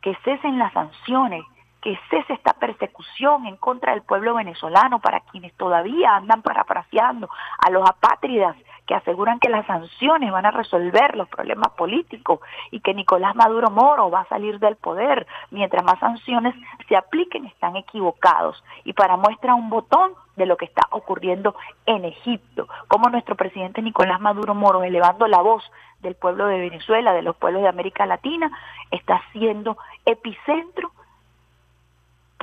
que 0.00 0.16
cesen 0.24 0.58
las 0.58 0.72
sanciones, 0.72 1.44
que 1.82 1.98
cese 2.08 2.32
esta 2.32 2.54
persecución 2.54 3.46
en 3.46 3.56
contra 3.56 3.92
del 3.92 4.02
pueblo 4.02 4.34
venezolano 4.34 5.00
para 5.00 5.20
quienes 5.20 5.52
todavía 5.54 6.14
andan 6.14 6.40
parafraseando 6.40 7.28
a 7.58 7.70
los 7.70 7.88
apátridas 7.88 8.56
que 8.86 8.94
aseguran 8.94 9.40
que 9.40 9.48
las 9.48 9.66
sanciones 9.66 10.30
van 10.32 10.46
a 10.46 10.50
resolver 10.52 11.16
los 11.16 11.28
problemas 11.28 11.70
políticos 11.72 12.40
y 12.70 12.80
que 12.80 12.94
Nicolás 12.94 13.34
Maduro 13.34 13.70
Moro 13.70 14.10
va 14.10 14.20
a 14.20 14.28
salir 14.28 14.58
del 14.58 14.76
poder. 14.76 15.26
Mientras 15.50 15.84
más 15.84 15.98
sanciones 15.98 16.54
se 16.88 16.96
apliquen, 16.96 17.46
están 17.46 17.76
equivocados. 17.76 18.62
Y 18.84 18.92
para 18.92 19.16
muestra 19.16 19.54
un 19.54 19.70
botón 19.70 20.12
de 20.36 20.46
lo 20.46 20.56
que 20.56 20.64
está 20.64 20.86
ocurriendo 20.90 21.54
en 21.86 22.04
Egipto, 22.04 22.68
como 22.88 23.08
nuestro 23.08 23.36
presidente 23.36 23.82
Nicolás 23.82 24.20
Maduro 24.20 24.54
Moro, 24.54 24.82
elevando 24.82 25.26
la 25.26 25.40
voz 25.42 25.62
del 26.00 26.14
pueblo 26.14 26.46
de 26.46 26.58
Venezuela, 26.58 27.12
de 27.12 27.22
los 27.22 27.36
pueblos 27.36 27.62
de 27.62 27.68
América 27.68 28.06
Latina, 28.06 28.50
está 28.90 29.20
siendo 29.32 29.76
epicentro 30.04 30.92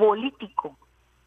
político 0.00 0.76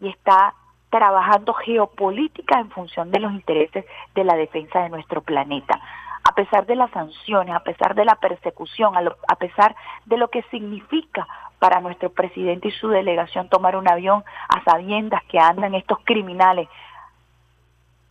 y 0.01 0.09
está 0.09 0.55
trabajando 0.89 1.53
geopolítica 1.53 2.59
en 2.59 2.71
función 2.71 3.11
de 3.11 3.19
los 3.19 3.31
intereses 3.31 3.85
de 4.15 4.23
la 4.23 4.35
defensa 4.35 4.79
de 4.79 4.89
nuestro 4.89 5.21
planeta. 5.21 5.79
A 6.23 6.33
pesar 6.33 6.65
de 6.65 6.75
las 6.75 6.89
sanciones, 6.89 7.53
a 7.53 7.59
pesar 7.59 7.93
de 7.93 8.03
la 8.03 8.15
persecución, 8.15 8.95
a, 8.95 9.35
pesar 9.35 9.75
de 10.05 10.17
lo 10.17 10.29
que 10.29 10.41
significa 10.49 11.27
para 11.59 11.81
nuestro 11.81 12.11
presidente 12.11 12.69
y 12.69 12.71
su 12.71 12.87
delegación 12.87 13.47
tomar 13.47 13.75
un 13.75 13.87
avión 13.87 14.23
a 14.49 14.63
sabiendas 14.63 15.21
que 15.25 15.37
andan 15.37 15.75
estos 15.75 15.99
criminales 16.03 16.67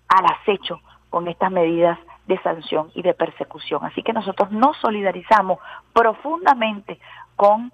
al 0.09 0.27
acecho 0.27 0.81
con 1.11 1.27
estas 1.27 1.51
medidas 1.51 1.99
de 2.27 2.39
sanción 2.43 2.93
y 2.95 3.03
de 3.03 3.15
persecución. 3.15 3.85
Así 3.85 4.05
que 4.05 4.13
nosotros 4.13 4.53
nos 4.53 4.77
solidarizamos 4.77 5.59
profundamente 5.93 7.01
con 7.35 7.73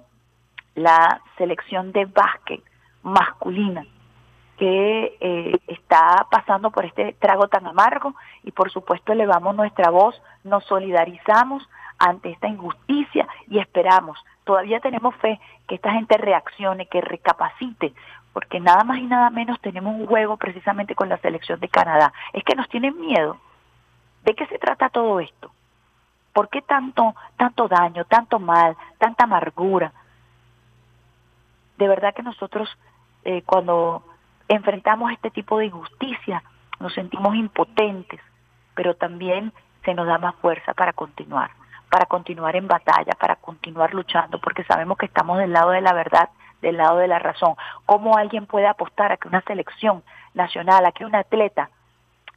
la 0.75 1.21
selección 1.37 1.93
de 1.93 2.07
básquet 2.07 2.63
masculina 3.03 3.85
que 4.59 5.17
eh, 5.21 5.57
está 5.69 6.27
pasando 6.31 6.71
por 6.71 6.85
este 6.85 7.15
trago 7.21 7.47
tan 7.47 7.67
amargo 7.67 8.15
y 8.43 8.51
por 8.51 8.71
supuesto 8.71 9.13
elevamos 9.13 9.55
nuestra 9.55 9.91
voz, 9.91 10.21
nos 10.43 10.65
solidarizamos 10.65 11.69
ante 11.99 12.31
esta 12.31 12.49
injusticia 12.49 13.29
y 13.49 13.59
esperamos, 13.61 14.19
todavía 14.45 14.81
tenemos 14.81 15.15
fe 15.17 15.41
que 15.67 15.77
esta 15.77 15.93
gente 15.93 16.17
reaccione, 16.17 16.87
que 16.87 17.01
recapacite, 17.01 17.93
porque 18.33 18.61
nada 18.61 18.83
más 18.85 18.99
y 18.99 19.07
nada 19.07 19.31
menos 19.31 19.61
tenemos 19.61 19.95
un 19.95 20.07
juego 20.07 20.37
precisamente 20.37 20.95
con 20.95 21.09
la 21.09 21.19
selección 21.19 21.61
de 21.61 21.69
Canadá. 21.69 22.13
Es 22.33 22.45
que 22.45 22.55
nos 22.55 22.69
tienen 22.69 22.99
miedo. 23.01 23.37
¿De 24.25 24.35
qué 24.35 24.47
se 24.47 24.59
trata 24.59 24.89
todo 24.91 25.21
esto? 25.21 25.51
¿Por 26.33 26.49
qué 26.49 26.63
tanto, 26.63 27.15
tanto 27.37 27.69
daño, 27.69 28.05
tanto 28.05 28.39
mal, 28.39 28.77
tanta 28.99 29.25
amargura? 29.25 29.93
De 31.79 31.89
verdad 31.89 32.15
que 32.15 32.23
nosotros 32.23 32.69
eh, 33.25 33.43
cuando 33.43 34.03
enfrentamos 34.49 35.13
este 35.13 35.31
tipo 35.31 35.59
de 35.59 35.67
injusticia, 35.67 36.43
nos 36.81 36.95
sentimos 36.95 37.35
impotentes, 37.35 38.21
pero 38.75 38.95
también 38.95 39.53
se 39.85 39.95
nos 39.95 40.07
da 40.07 40.19
más 40.19 40.35
fuerza 40.37 40.75
para 40.75 40.93
continuar, 40.93 41.51
para 41.91 42.07
continuar 42.07 42.57
en 42.57 42.69
batalla, 42.69 43.13
para 43.19 43.37
continuar 43.37 43.95
luchando, 43.95 44.41
porque 44.41 44.65
sabemos 44.65 44.97
que 44.99 45.07
estamos 45.07 45.39
del 45.39 45.53
lado 45.53 45.71
de 45.71 45.81
la 45.81 45.93
verdad, 45.93 46.31
del 46.63 46.77
lado 46.77 46.99
de 46.99 47.09
la 47.09 47.19
razón. 47.19 47.55
¿Cómo 47.87 48.17
alguien 48.17 48.47
puede 48.47 48.67
apostar 48.67 49.13
a 49.13 49.17
que 49.17 49.29
una 49.29 49.43
selección 49.43 50.03
nacional, 50.35 50.85
a 50.87 50.93
que 50.93 51.05
un 51.05 51.15
atleta, 51.15 51.71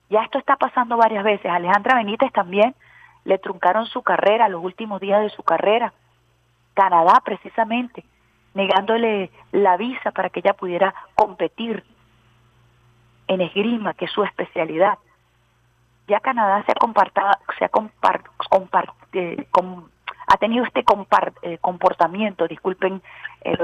ya 0.09 0.23
esto 0.23 0.39
está 0.39 0.57
pasando 0.57 0.97
varias 0.97 1.23
veces, 1.23 1.49
Alejandra 1.51 1.95
Benítez 1.95 2.31
también 2.33 2.75
le 3.23 3.37
truncaron 3.37 3.85
su 3.85 4.01
carrera, 4.01 4.49
los 4.49 4.63
últimos 4.63 4.99
días 4.99 5.21
de 5.21 5.29
su 5.29 5.43
carrera, 5.43 5.93
Canadá 6.73 7.21
precisamente, 7.23 8.03
negándole 8.53 9.31
la 9.51 9.77
visa 9.77 10.11
para 10.11 10.29
que 10.29 10.39
ella 10.39 10.53
pudiera 10.53 10.93
competir 11.15 11.83
en 13.27 13.41
esgrima, 13.41 13.93
que 13.93 14.05
es 14.05 14.11
su 14.11 14.23
especialidad. 14.23 14.97
Ya 16.07 16.19
Canadá 16.19 16.63
se 16.65 16.71
ha, 16.73 16.75
compartado, 16.75 17.31
se 17.57 17.65
ha, 17.65 17.69
compart, 17.69 18.25
eh, 19.13 19.47
ha 20.27 20.37
tenido 20.37 20.65
este 20.65 20.83
eh, 21.43 21.57
comportamiento, 21.61 22.47
disculpen 22.47 23.01
eh, 23.41 23.57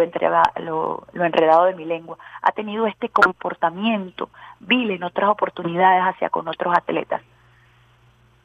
lo, 0.61 1.05
lo, 1.11 1.25
enredado 1.25 1.65
de 1.65 1.75
mi 1.75 1.85
lengua, 1.85 2.17
ha 2.41 2.51
tenido 2.51 2.87
este 2.87 3.09
comportamiento 3.09 4.29
vil 4.59 4.91
en 4.91 5.03
otras 5.03 5.29
oportunidades 5.29 6.03
hacia 6.03 6.29
con 6.29 6.47
otros 6.47 6.75
atletas. 6.75 7.21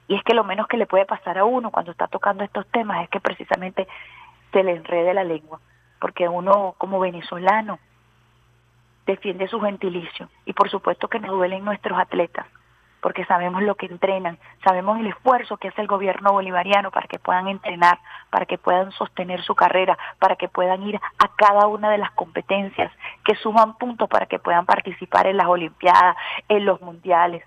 Y 0.09 0.17
es 0.17 0.23
que 0.25 0.35
lo 0.35 0.45
menos 0.45 0.67
que 0.67 0.77
le 0.77 0.87
puede 0.87 1.07
pasar 1.07 1.39
a 1.39 1.45
uno 1.45 1.71
cuando 1.71 1.93
está 1.93 2.09
tocando 2.09 2.43
estos 2.43 2.67
temas 2.67 3.05
es 3.05 3.09
que 3.09 3.21
precisamente 3.21 3.87
se 4.53 4.63
le 4.63 4.73
enrede 4.73 5.15
la 5.15 5.25
lengua, 5.25 5.61
porque 6.03 6.29
uno 6.29 6.75
como 6.79 6.99
venezolano 6.99 7.79
defiende 9.07 9.47
su 9.47 9.61
gentilicio 9.61 10.29
y 10.45 10.53
por 10.53 10.69
supuesto 10.69 11.07
que 11.07 11.21
nos 11.21 11.31
duelen 11.31 11.65
nuestros 11.65 11.97
atletas, 11.97 12.45
porque 13.01 13.25
sabemos 13.25 13.63
lo 13.63 13.77
que 13.77 13.87
entrenan, 13.87 14.37
sabemos 14.65 14.99
el 14.99 15.07
esfuerzo 15.07 15.59
que 15.59 15.69
hace 15.69 15.81
el 15.81 15.87
gobierno 15.87 16.33
bolivariano 16.33 16.91
para 16.91 17.07
que 17.07 17.21
puedan 17.21 17.47
entrenar, 17.47 18.01
para 18.31 18.47
que 18.47 18.59
puedan 18.59 18.91
sostener 18.91 19.45
su 19.45 19.55
carrera, 19.55 19.97
para 20.19 20.35
que 20.35 20.49
puedan 20.49 20.83
ir 20.83 20.97
a 20.97 21.29
cada 21.37 21.69
una 21.69 21.89
de 21.89 21.99
las 21.99 22.11
competencias 22.11 22.91
que 23.25 23.37
suman 23.37 23.79
puntos 23.79 24.09
para 24.09 24.27
que 24.27 24.41
puedan 24.41 24.67
participar 24.67 25.29
en 25.29 25.37
las 25.37 25.47
Olimpiadas, 25.47 26.17
en 26.49 26.65
los 26.65 26.81
Mundiales. 26.81 27.45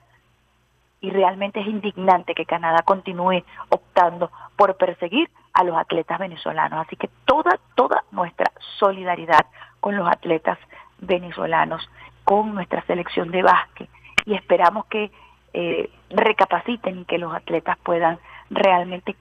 Y 1.02 1.10
realmente 1.10 1.60
es 1.60 1.68
indignante 1.68 2.34
que 2.34 2.46
Canadá 2.46 2.84
continúe 2.84 3.44
optando 3.68 4.32
por 4.56 4.78
perseguir 4.78 5.30
a 5.56 5.64
los 5.64 5.76
atletas 5.78 6.20
venezolanos. 6.20 6.86
Así 6.86 6.96
que 6.98 7.10
toda, 7.26 7.58
toda 7.76 8.04
nuestra 8.12 8.52
solidaridad 8.78 9.46
con 9.80 9.96
los 9.96 10.08
atletas 10.08 10.60
venezolanos, 11.00 11.90
con 12.24 12.54
nuestra 12.54 12.84
selección 12.86 13.32
de 13.32 13.42
básquet 13.42 13.90
y 14.26 14.34
esperamos 14.36 14.86
que 14.88 15.12
eh, 15.54 15.90
recapaciten 16.10 17.00
y 17.00 17.06
que 17.06 17.18
los 17.18 17.34
atletas 17.34 17.78
puedan 17.84 18.20
realmente 18.50 19.16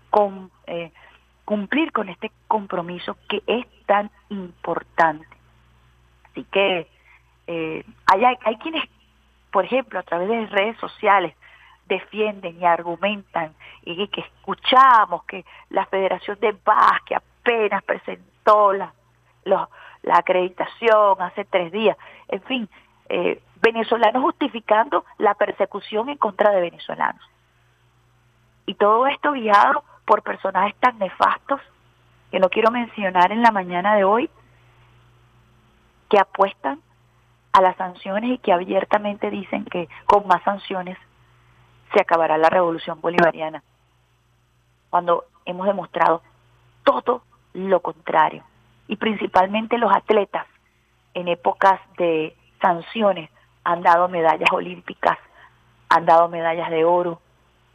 eh, 0.66 0.90
cumplir 1.44 1.92
con 1.92 2.08
este 2.08 2.32
compromiso 2.48 3.16
que 3.28 3.42
es 3.46 3.66
tan 3.86 4.10
importante. 4.30 5.26
Así 6.30 6.44
que 6.50 6.88
eh, 7.46 7.84
hay, 8.06 8.24
hay 8.24 8.56
quienes, 8.56 8.82
por 9.52 9.64
ejemplo, 9.64 10.00
a 10.00 10.02
través 10.02 10.28
de 10.28 10.46
redes 10.46 10.76
sociales, 10.78 11.36
defienden 11.88 12.60
y 12.60 12.64
argumentan 12.64 13.54
y 13.82 14.08
que 14.08 14.20
escuchamos 14.20 15.24
que 15.24 15.44
la 15.70 15.86
Federación 15.86 16.38
de 16.40 16.56
Básquet 16.64 17.22
apenas 17.44 17.82
presentó 17.84 18.72
la, 18.72 18.92
la 19.44 20.16
acreditación 20.16 21.20
hace 21.20 21.44
tres 21.44 21.72
días, 21.72 21.96
en 22.28 22.42
fin, 22.42 22.68
eh, 23.08 23.40
venezolanos 23.60 24.22
justificando 24.22 25.04
la 25.18 25.34
persecución 25.34 26.08
en 26.08 26.18
contra 26.18 26.50
de 26.50 26.60
venezolanos. 26.60 27.22
Y 28.66 28.74
todo 28.74 29.06
esto 29.06 29.32
guiado 29.32 29.84
por 30.04 30.22
personajes 30.22 30.74
tan 30.76 30.98
nefastos 30.98 31.60
que 32.30 32.40
no 32.40 32.48
quiero 32.48 32.70
mencionar 32.70 33.32
en 33.32 33.42
la 33.42 33.50
mañana 33.50 33.94
de 33.94 34.04
hoy, 34.04 34.30
que 36.10 36.18
apuestan 36.18 36.80
a 37.52 37.60
las 37.60 37.76
sanciones 37.76 38.30
y 38.32 38.38
que 38.38 38.52
abiertamente 38.52 39.30
dicen 39.30 39.64
que 39.64 39.88
con 40.06 40.26
más 40.26 40.42
sanciones 40.42 40.98
se 41.94 42.00
acabará 42.00 42.36
la 42.36 42.50
revolución 42.50 43.00
bolivariana, 43.00 43.62
cuando 44.90 45.24
hemos 45.46 45.66
demostrado 45.66 46.22
todo 46.82 47.22
lo 47.54 47.80
contrario. 47.80 48.44
Y 48.88 48.96
principalmente 48.96 49.78
los 49.78 49.94
atletas 49.94 50.46
en 51.14 51.28
épocas 51.28 51.80
de 51.96 52.36
sanciones 52.60 53.30
han 53.62 53.82
dado 53.82 54.08
medallas 54.08 54.50
olímpicas, 54.52 55.16
han 55.88 56.04
dado 56.04 56.28
medallas 56.28 56.70
de 56.70 56.84
oro, 56.84 57.20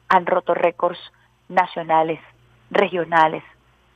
han 0.10 0.26
roto 0.26 0.54
récords 0.54 1.00
nacionales, 1.48 2.20
regionales, 2.70 3.44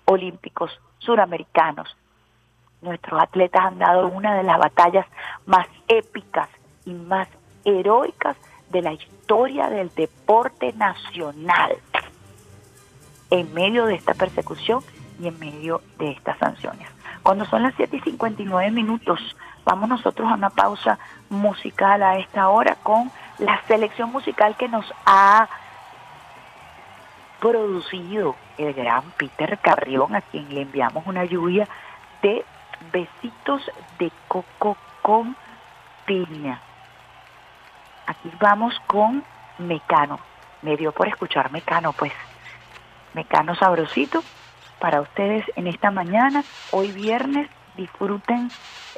olímpicos, 0.05 0.71
suramericanos. 0.99 1.95
Nuestros 2.81 3.21
atletas 3.21 3.63
han 3.63 3.79
dado 3.79 4.07
una 4.07 4.35
de 4.35 4.43
las 4.43 4.57
batallas 4.57 5.05
más 5.45 5.67
épicas 5.87 6.49
y 6.85 6.93
más 6.93 7.27
heroicas 7.65 8.37
de 8.73 8.81
la 8.81 8.91
historia 8.91 9.69
del 9.69 9.89
deporte 9.95 10.73
nacional 10.73 11.77
en 13.29 13.53
medio 13.53 13.85
de 13.85 13.95
esta 13.95 14.13
persecución 14.13 14.83
y 15.21 15.27
en 15.27 15.39
medio 15.39 15.81
de 15.97 16.11
estas 16.11 16.37
sanciones. 16.39 16.89
Cuando 17.21 17.45
son 17.45 17.63
las 17.63 17.73
7 17.77 17.95
y 17.95 18.01
59 18.01 18.71
minutos, 18.71 19.19
vamos 19.63 19.87
nosotros 19.87 20.29
a 20.29 20.33
una 20.33 20.49
pausa 20.49 20.99
musical 21.29 22.03
a 22.03 22.17
esta 22.17 22.49
hora 22.49 22.75
con 22.83 23.09
la 23.39 23.61
selección 23.67 24.11
musical 24.11 24.57
que 24.57 24.67
nos 24.67 24.85
ha 25.05 25.47
producido 27.39 28.35
el 28.57 28.73
gran 28.73 29.03
Peter 29.11 29.57
Carrión, 29.59 30.15
a 30.15 30.21
quien 30.21 30.53
le 30.53 30.61
enviamos 30.61 31.05
una 31.07 31.25
lluvia 31.25 31.67
de 32.21 32.43
besitos 32.91 33.61
de 33.99 34.11
coco 34.27 34.77
con 35.01 35.35
piña. 36.05 36.59
Aquí 38.05 38.31
vamos 38.39 38.79
con 38.87 39.23
Mecano. 39.57 40.19
Me 40.61 40.77
dio 40.77 40.91
por 40.91 41.07
escuchar 41.07 41.51
Mecano, 41.51 41.93
pues. 41.93 42.13
Mecano 43.13 43.55
sabrosito 43.55 44.23
para 44.79 45.01
ustedes 45.01 45.45
en 45.55 45.67
esta 45.67 45.91
mañana. 45.91 46.43
Hoy 46.71 46.91
viernes 46.91 47.49
disfruten, 47.75 48.49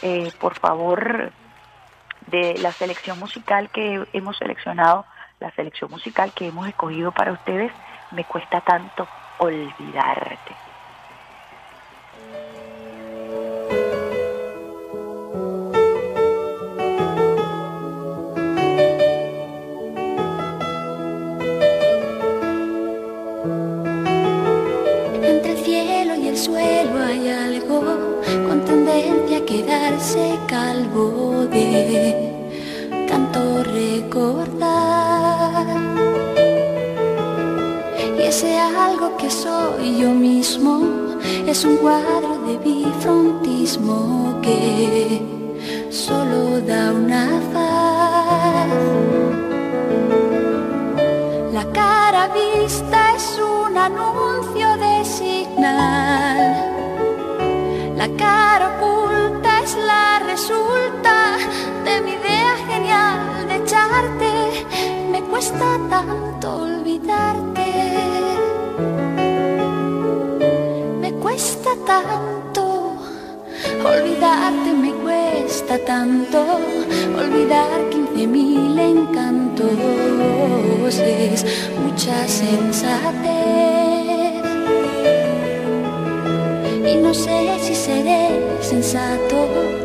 eh, 0.02 0.32
por 0.40 0.58
favor, 0.58 1.32
de 2.28 2.58
la 2.58 2.72
selección 2.72 3.20
musical 3.20 3.70
que 3.70 4.08
hemos 4.14 4.38
seleccionado, 4.38 5.06
la 5.40 5.52
selección 5.52 5.92
musical 5.92 6.32
que 6.34 6.48
hemos 6.48 6.68
escogido 6.68 7.12
para 7.12 7.34
ustedes. 7.34 7.72
Me 8.12 8.24
cuesta 8.24 8.62
tanto 8.62 9.08
olvidarte. 9.38 10.65
Quedarse 30.06 30.38
calvo 30.48 31.48
de 31.50 32.32
tanto 33.08 33.64
recordar. 33.64 34.46
Y 38.18 38.22
ese 38.22 38.60
algo 38.60 39.18
que 39.18 39.30
soy 39.30 39.98
yo 40.00 40.12
mismo 40.12 40.82
es 41.48 41.66
un 41.66 41.78
cuadro 41.78 42.38
de 42.48 42.58
bifrontismo 42.58 44.40
que 44.42 45.22
solo 45.90 46.62
da 46.62 46.92
una 46.92 47.28
faz. 47.52 48.70
La 51.54 51.66
cara 51.72 52.30
vista 52.34 53.16
es 53.16 53.40
un 53.40 53.78
anuncio 53.78 54.68
de 54.78 55.06
signal. 55.06 56.54
La 57.98 58.08
cara 58.18 58.46
la 58.80 59.05
resulta 60.36 61.38
de 61.86 62.02
mi 62.02 62.12
idea 62.12 62.54
genial 62.68 63.48
de 63.48 63.56
echarte. 63.56 64.32
Me 65.10 65.22
cuesta 65.32 65.68
tanto 65.90 66.48
olvidarte. 66.64 67.68
Me 71.00 71.14
cuesta 71.24 71.70
tanto 71.88 72.64
olvidarte, 73.94 74.70
me 74.84 74.92
cuesta 75.06 75.78
tanto 75.86 76.40
olvidar 77.22 77.78
quince 77.90 78.28
mil 78.28 78.78
encantos. 78.78 79.80
Es 81.00 81.46
mucha 81.82 82.28
sensatez 82.28 83.36
y 86.92 86.96
no 86.98 87.14
sé 87.14 87.58
si 87.62 87.74
seré 87.74 88.24
sensato. 88.60 89.85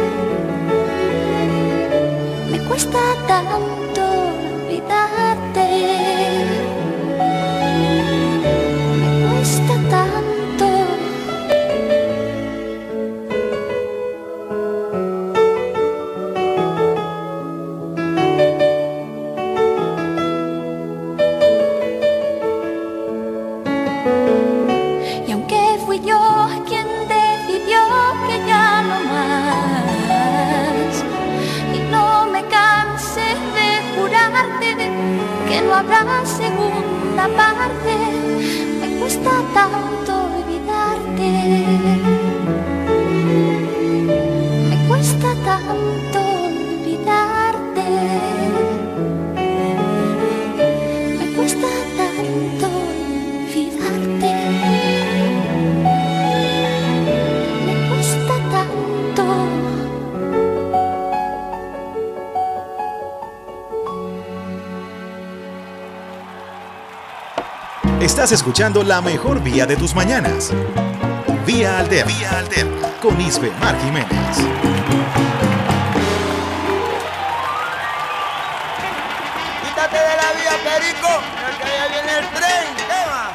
questa 2.71 2.99
danza 3.27 3.90
habrá 35.81 36.23
segunda 36.25 37.27
parte, 37.35 37.95
me 38.79 38.99
cuesta 38.99 39.31
tanto 39.53 40.20
Estás 68.21 68.33
escuchando 68.33 68.83
la 68.83 69.01
mejor 69.01 69.41
vía 69.41 69.65
de 69.65 69.75
tus 69.75 69.95
mañanas. 69.95 70.53
Vía 71.43 71.79
Alterna. 71.79 72.05
Vía 72.05 72.37
Alterna. 72.37 72.87
Con 73.01 73.19
Isbe 73.19 73.49
Mar 73.59 73.75
Jiménez. 73.79 74.37
Quítate 79.63 79.97
de 79.97 80.15
la 80.21 80.29
vía, 80.37 80.51
Perico, 80.63 81.07
que 81.63 81.67
ya 81.67 81.87
viene 81.87 82.19
el 82.19 82.27
tren. 82.27 82.75
Tema. 82.87 83.31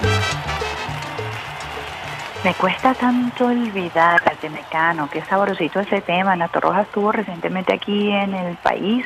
Me 2.44 2.54
cuesta 2.54 2.94
tanto 2.94 3.46
olvidarte, 3.46 4.48
Mecano, 4.48 5.10
qué 5.10 5.20
sabrosito 5.24 5.80
ese 5.80 6.00
tema. 6.00 6.36
Nato 6.36 6.60
Rojas 6.60 6.86
estuvo 6.86 7.10
recientemente 7.10 7.74
aquí 7.74 8.12
en 8.12 8.34
el 8.34 8.56
país 8.58 9.04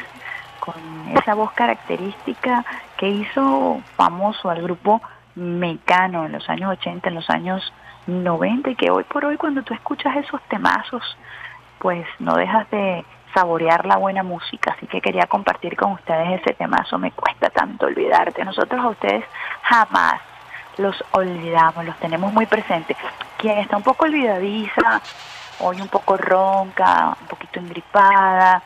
con 0.58 0.74
esa 1.16 1.32
voz 1.32 1.52
característica 1.52 2.66
que 2.98 3.08
hizo 3.08 3.80
famoso 3.96 4.50
al 4.50 4.60
grupo 4.60 5.00
Mecano 5.34 6.26
en 6.26 6.32
los 6.32 6.48
años 6.48 6.72
80, 6.72 7.08
en 7.08 7.14
los 7.14 7.30
años 7.30 7.72
90 8.06 8.70
y 8.70 8.76
que 8.76 8.90
hoy 8.90 9.04
por 9.04 9.24
hoy 9.24 9.36
cuando 9.36 9.62
tú 9.62 9.74
escuchas 9.74 10.16
esos 10.16 10.40
temazos, 10.48 11.16
pues 11.78 12.06
no 12.18 12.34
dejas 12.34 12.70
de 12.70 13.04
saborear 13.34 13.86
la 13.86 13.96
buena 13.96 14.22
música. 14.22 14.74
Así 14.76 14.86
que 14.86 15.00
quería 15.00 15.26
compartir 15.26 15.76
con 15.76 15.92
ustedes 15.92 16.40
ese 16.40 16.54
temazo. 16.54 16.98
Me 16.98 17.12
cuesta 17.12 17.50
tanto 17.50 17.86
olvidarte. 17.86 18.44
Nosotros 18.44 18.80
a 18.80 18.88
ustedes 18.88 19.24
jamás 19.62 20.20
los 20.78 21.02
olvidamos, 21.12 21.84
los 21.84 21.96
tenemos 21.98 22.32
muy 22.32 22.46
presentes. 22.46 22.96
Quien 23.38 23.58
está 23.58 23.76
un 23.76 23.82
poco 23.82 24.04
olvidadiza, 24.04 25.00
hoy 25.60 25.80
un 25.80 25.88
poco 25.88 26.16
ronca, 26.16 27.16
un 27.20 27.26
poquito 27.26 27.60
engripada, 27.60 28.62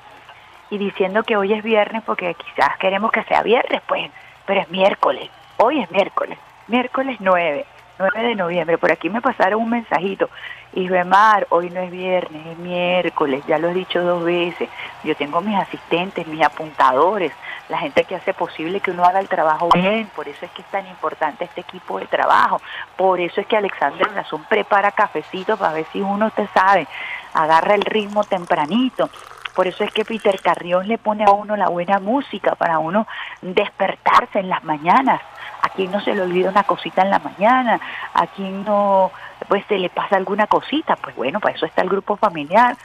y 0.70 0.78
diciendo 0.78 1.22
que 1.22 1.36
hoy 1.36 1.52
es 1.52 1.62
viernes 1.62 2.02
porque 2.04 2.34
quizás 2.34 2.76
queremos 2.78 3.12
que 3.12 3.22
sea 3.24 3.42
viernes, 3.42 3.82
pues, 3.86 4.10
pero 4.46 4.60
es 4.60 4.70
miércoles, 4.70 5.30
hoy 5.58 5.80
es 5.80 5.90
miércoles, 5.90 6.38
miércoles 6.68 7.18
9, 7.20 7.64
9 7.98 8.22
de 8.22 8.34
noviembre. 8.34 8.78
Por 8.78 8.92
aquí 8.92 9.08
me 9.10 9.20
pasaron 9.20 9.62
un 9.62 9.70
mensajito. 9.70 10.28
Isbemar, 10.72 11.46
hoy 11.50 11.70
no 11.70 11.80
es 11.80 11.90
viernes, 11.90 12.46
es 12.46 12.58
miércoles, 12.58 13.44
ya 13.46 13.58
lo 13.58 13.68
he 13.68 13.74
dicho 13.74 14.02
dos 14.02 14.24
veces. 14.24 14.68
Yo 15.04 15.14
tengo 15.14 15.40
mis 15.40 15.56
asistentes, 15.56 16.26
mis 16.26 16.42
apuntadores, 16.42 17.32
la 17.68 17.78
gente 17.78 18.04
que 18.04 18.16
hace 18.16 18.34
posible 18.34 18.80
que 18.80 18.90
uno 18.90 19.04
haga 19.04 19.20
el 19.20 19.28
trabajo 19.28 19.68
bien. 19.72 20.10
Por 20.16 20.28
eso 20.28 20.44
es 20.44 20.50
que 20.50 20.62
es 20.62 20.68
tan 20.68 20.86
importante 20.88 21.44
este 21.44 21.60
equipo 21.60 22.00
de 22.00 22.06
trabajo. 22.06 22.60
Por 22.96 23.20
eso 23.20 23.40
es 23.40 23.46
que 23.46 23.56
Alexander 23.56 24.10
Lazón 24.12 24.44
prepara 24.48 24.90
cafecitos 24.90 25.58
para 25.58 25.72
ver 25.72 25.86
si 25.92 26.00
uno, 26.00 26.26
usted 26.26 26.48
sabe, 26.52 26.88
agarra 27.34 27.74
el 27.74 27.82
ritmo 27.82 28.24
tempranito. 28.24 29.08
Por 29.54 29.68
eso 29.68 29.84
es 29.84 29.92
que 29.92 30.04
Peter 30.04 30.40
Carrión 30.40 30.88
le 30.88 30.98
pone 30.98 31.24
a 31.24 31.30
uno 31.30 31.56
la 31.56 31.68
buena 31.68 32.00
música 32.00 32.56
para 32.56 32.80
uno 32.80 33.06
despertarse 33.40 34.40
en 34.40 34.48
las 34.48 34.64
mañanas. 34.64 35.20
A 35.64 35.70
quien 35.70 35.90
no 35.90 36.00
se 36.02 36.14
le 36.14 36.20
olvida 36.20 36.50
una 36.50 36.64
cosita 36.64 37.00
en 37.00 37.10
la 37.10 37.20
mañana, 37.20 37.80
a 38.12 38.26
quien 38.26 38.64
no 38.64 39.10
pues 39.48 39.64
se 39.66 39.78
le 39.78 39.88
pasa 39.88 40.16
alguna 40.16 40.46
cosita, 40.46 40.96
pues 40.96 41.16
bueno, 41.16 41.40
para 41.40 41.54
eso 41.54 41.64
está 41.64 41.82
el 41.82 41.88
grupo 41.88 42.16
familiar, 42.16 42.76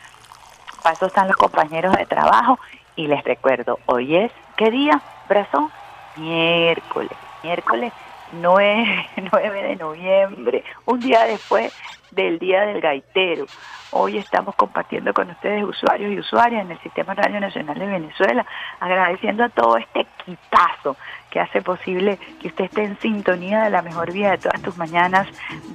para 0.81 0.93
eso 0.93 1.07
están 1.07 1.27
los 1.27 1.35
compañeros 1.35 1.93
de 1.95 2.05
trabajo 2.05 2.57
y 2.95 3.07
les 3.07 3.23
recuerdo, 3.23 3.79
hoy 3.85 4.15
es, 4.15 4.31
¿qué 4.55 4.71
día, 4.71 5.01
Brazón? 5.27 5.69
Miércoles, 6.15 7.11
miércoles 7.43 7.93
9, 8.33 9.09
9 9.31 9.63
de 9.69 9.75
noviembre, 9.75 10.63
un 10.85 10.99
día 10.99 11.25
después 11.25 11.73
del 12.11 12.39
Día 12.39 12.61
del 12.61 12.81
Gaitero. 12.81 13.45
Hoy 13.91 14.17
estamos 14.17 14.55
compartiendo 14.55 15.13
con 15.13 15.29
ustedes, 15.31 15.63
usuarios 15.63 16.11
y 16.11 16.19
usuarias, 16.19 16.63
en 16.63 16.71
el 16.71 16.79
Sistema 16.79 17.15
Radio 17.15 17.39
Nacional 17.39 17.77
de 17.77 17.87
Venezuela, 17.87 18.45
agradeciendo 18.79 19.43
a 19.43 19.49
todo 19.49 19.77
este 19.77 20.01
equipazo 20.01 20.95
que 21.29 21.39
hace 21.39 21.61
posible 21.61 22.17
que 22.41 22.47
usted 22.47 22.65
esté 22.65 22.83
en 22.83 22.99
sintonía 22.99 23.63
de 23.63 23.69
la 23.69 23.81
mejor 23.81 24.11
vía 24.11 24.31
de 24.31 24.37
todas 24.37 24.61
tus 24.61 24.77
mañanas, 24.77 25.27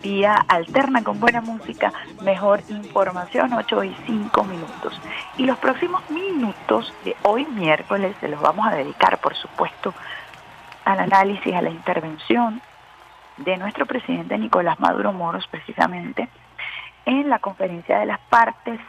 vía 0.02 0.34
alterna 0.48 1.02
con 1.05 1.20
buena 1.20 1.40
música, 1.40 1.92
mejor 2.22 2.61
información, 2.68 3.52
8 3.52 3.84
y 3.84 3.96
5 4.07 4.44
minutos. 4.44 5.00
Y 5.36 5.44
los 5.44 5.59
próximos 5.59 6.09
minutos 6.11 6.92
de 7.05 7.16
hoy 7.22 7.46
miércoles 7.46 8.16
se 8.20 8.28
los 8.28 8.40
vamos 8.40 8.66
a 8.66 8.74
dedicar, 8.74 9.18
por 9.18 9.34
supuesto, 9.34 9.94
al 10.84 11.00
análisis, 11.00 11.55
a 11.55 11.62
la 11.62 11.70
intervención 11.70 12.61
de 13.38 13.57
nuestro 13.57 13.86
presidente 13.86 14.38
Nicolás 14.38 14.78
Maduro 14.78 15.12
Moros, 15.12 15.46
precisamente, 15.48 16.28
en 17.07 17.28
la 17.28 17.38
conferencia 17.38 17.98
de 17.98 18.07
las 18.07 18.20
partes, 18.20 18.80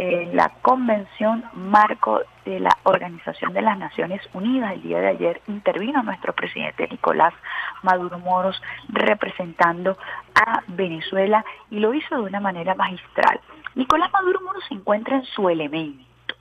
en 0.00 0.36
la 0.36 0.50
convención 0.62 1.44
marco 1.54 2.20
de 2.44 2.60
la 2.60 2.76
Organización 2.84 3.52
de 3.52 3.62
las 3.62 3.76
Naciones 3.76 4.22
Unidas. 4.32 4.74
El 4.74 4.82
día 4.82 5.00
de 5.00 5.08
ayer 5.08 5.42
intervino 5.48 6.04
nuestro 6.04 6.32
presidente 6.32 6.86
Nicolás 6.88 7.34
Maduro 7.82 8.20
Moros 8.20 8.62
representando 8.88 9.98
a 10.36 10.62
Venezuela 10.68 11.44
y 11.70 11.80
lo 11.80 11.92
hizo 11.94 12.14
de 12.14 12.22
una 12.22 12.38
manera 12.38 12.76
magistral. 12.76 13.40
Nicolás 13.74 14.12
Maduro 14.12 14.40
Moros 14.42 14.62
se 14.68 14.74
encuentra 14.74 15.16
en 15.16 15.24
su 15.24 15.48
elemento, 15.48 16.36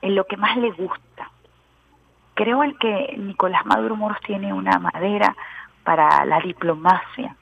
en 0.00 0.14
lo 0.14 0.24
que 0.26 0.36
más 0.36 0.56
le 0.56 0.70
gusta. 0.70 1.32
Creo 2.34 2.62
el 2.62 2.78
que 2.78 3.16
Nicolás 3.18 3.66
Maduro 3.66 3.96
Moros 3.96 4.18
tiene 4.24 4.52
una 4.52 4.78
madera 4.78 5.34
para 5.82 6.24
la 6.24 6.38
diplomacia. 6.38 7.34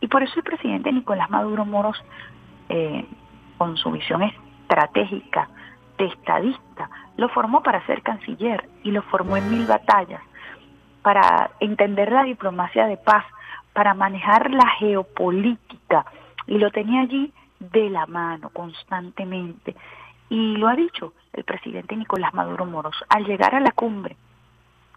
Y 0.00 0.08
por 0.08 0.22
eso 0.22 0.32
el 0.36 0.44
presidente 0.44 0.90
Nicolás 0.90 1.28
Maduro 1.28 1.66
Moros, 1.66 2.02
eh, 2.70 3.04
con 3.58 3.76
su 3.76 3.90
visión 3.90 4.22
estratégica 4.22 4.41
de 5.98 6.06
estadista, 6.06 6.90
lo 7.16 7.28
formó 7.28 7.62
para 7.62 7.84
ser 7.86 8.02
canciller 8.02 8.68
y 8.82 8.90
lo 8.90 9.02
formó 9.02 9.36
en 9.36 9.50
mil 9.50 9.66
batallas, 9.66 10.22
para 11.02 11.50
entender 11.60 12.10
la 12.10 12.24
diplomacia 12.24 12.86
de 12.86 12.96
paz, 12.96 13.24
para 13.72 13.94
manejar 13.94 14.50
la 14.50 14.66
geopolítica. 14.78 16.06
Y 16.46 16.58
lo 16.58 16.70
tenía 16.70 17.02
allí 17.02 17.32
de 17.58 17.90
la 17.90 18.06
mano 18.06 18.50
constantemente. 18.50 19.74
Y 20.28 20.56
lo 20.56 20.68
ha 20.68 20.74
dicho 20.74 21.12
el 21.32 21.44
presidente 21.44 21.96
Nicolás 21.96 22.34
Maduro 22.34 22.64
Moros, 22.64 22.96
al 23.08 23.24
llegar 23.24 23.54
a 23.54 23.60
la 23.60 23.72
cumbre, 23.72 24.16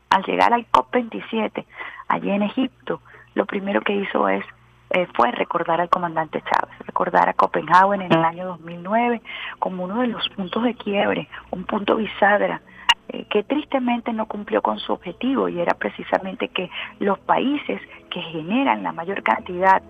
al 0.10 0.24
llegar 0.24 0.54
al 0.54 0.66
COP27, 0.72 1.66
allí 2.08 2.32
en 2.32 2.44
Egipto, 2.44 3.02
lo 3.34 3.46
primero 3.46 3.82
que 3.82 3.96
hizo 3.96 4.30
es 4.30 4.46
eh, 4.92 5.08
fue 5.16 5.32
recordar 5.32 5.82
al 5.82 5.90
comandante 5.90 6.42
Chávez, 6.42 6.78
recordar 6.86 7.28
a 7.28 7.34
Copenhague 7.34 7.96
en 7.96 8.02
el 8.04 8.24
año 8.24 8.46
2009 8.46 9.22
como 9.60 9.84
uno 9.84 10.02
de 10.02 10.08
los 10.08 10.28
puntos 10.30 10.64
de 10.64 10.76
quiebre, 10.76 11.28
un 11.52 11.64
punto 11.66 11.96
bisagra 11.96 12.62
eh, 13.10 13.26
que 13.30 13.44
tristemente 13.44 14.14
no 14.14 14.28
cumplió 14.28 14.62
con 14.62 14.80
su 14.80 14.94
objetivo 14.94 15.50
y 15.50 15.60
era 15.60 15.74
precisamente 15.74 16.50
que 16.50 16.70
los 17.00 17.20
países 17.20 17.82
que 18.10 18.22
generan 18.22 18.84
la 18.84 18.92
mayor 18.92 19.24
cantidad 19.24 19.82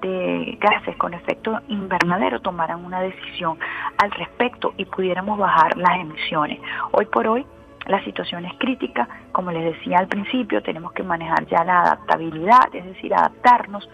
de 0.00 0.58
gases 0.60 0.96
con 0.96 1.14
efecto 1.14 1.60
invernadero 1.68 2.40
tomaran 2.40 2.84
una 2.84 3.00
decisión 3.00 3.58
al 3.98 4.10
respecto 4.12 4.74
y 4.76 4.84
pudiéramos 4.84 5.38
bajar 5.38 5.76
las 5.76 6.00
emisiones. 6.00 6.60
Hoy 6.92 7.06
por 7.06 7.26
hoy 7.26 7.46
la 7.86 8.02
situación 8.04 8.44
es 8.44 8.52
crítica, 8.58 9.08
como 9.32 9.50
les 9.50 9.64
decía 9.76 9.98
al 9.98 10.06
principio, 10.06 10.62
tenemos 10.62 10.92
que 10.92 11.02
manejar 11.02 11.46
ya 11.46 11.64
la 11.64 11.80
adaptabilidad, 11.80 12.72
es 12.72 12.84
decir, 12.84 13.12
adaptarnos 13.12 13.88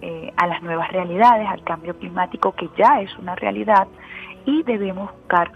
eh, 0.00 0.32
a 0.36 0.46
las 0.46 0.62
nuevas 0.62 0.90
realidades, 0.90 1.48
al 1.48 1.62
cambio 1.64 1.98
climático 1.98 2.52
que 2.52 2.68
ya 2.76 3.00
es 3.00 3.16
una 3.18 3.34
realidad 3.34 3.86
y 4.44 4.62
debemos 4.62 5.10
buscar 5.12 5.52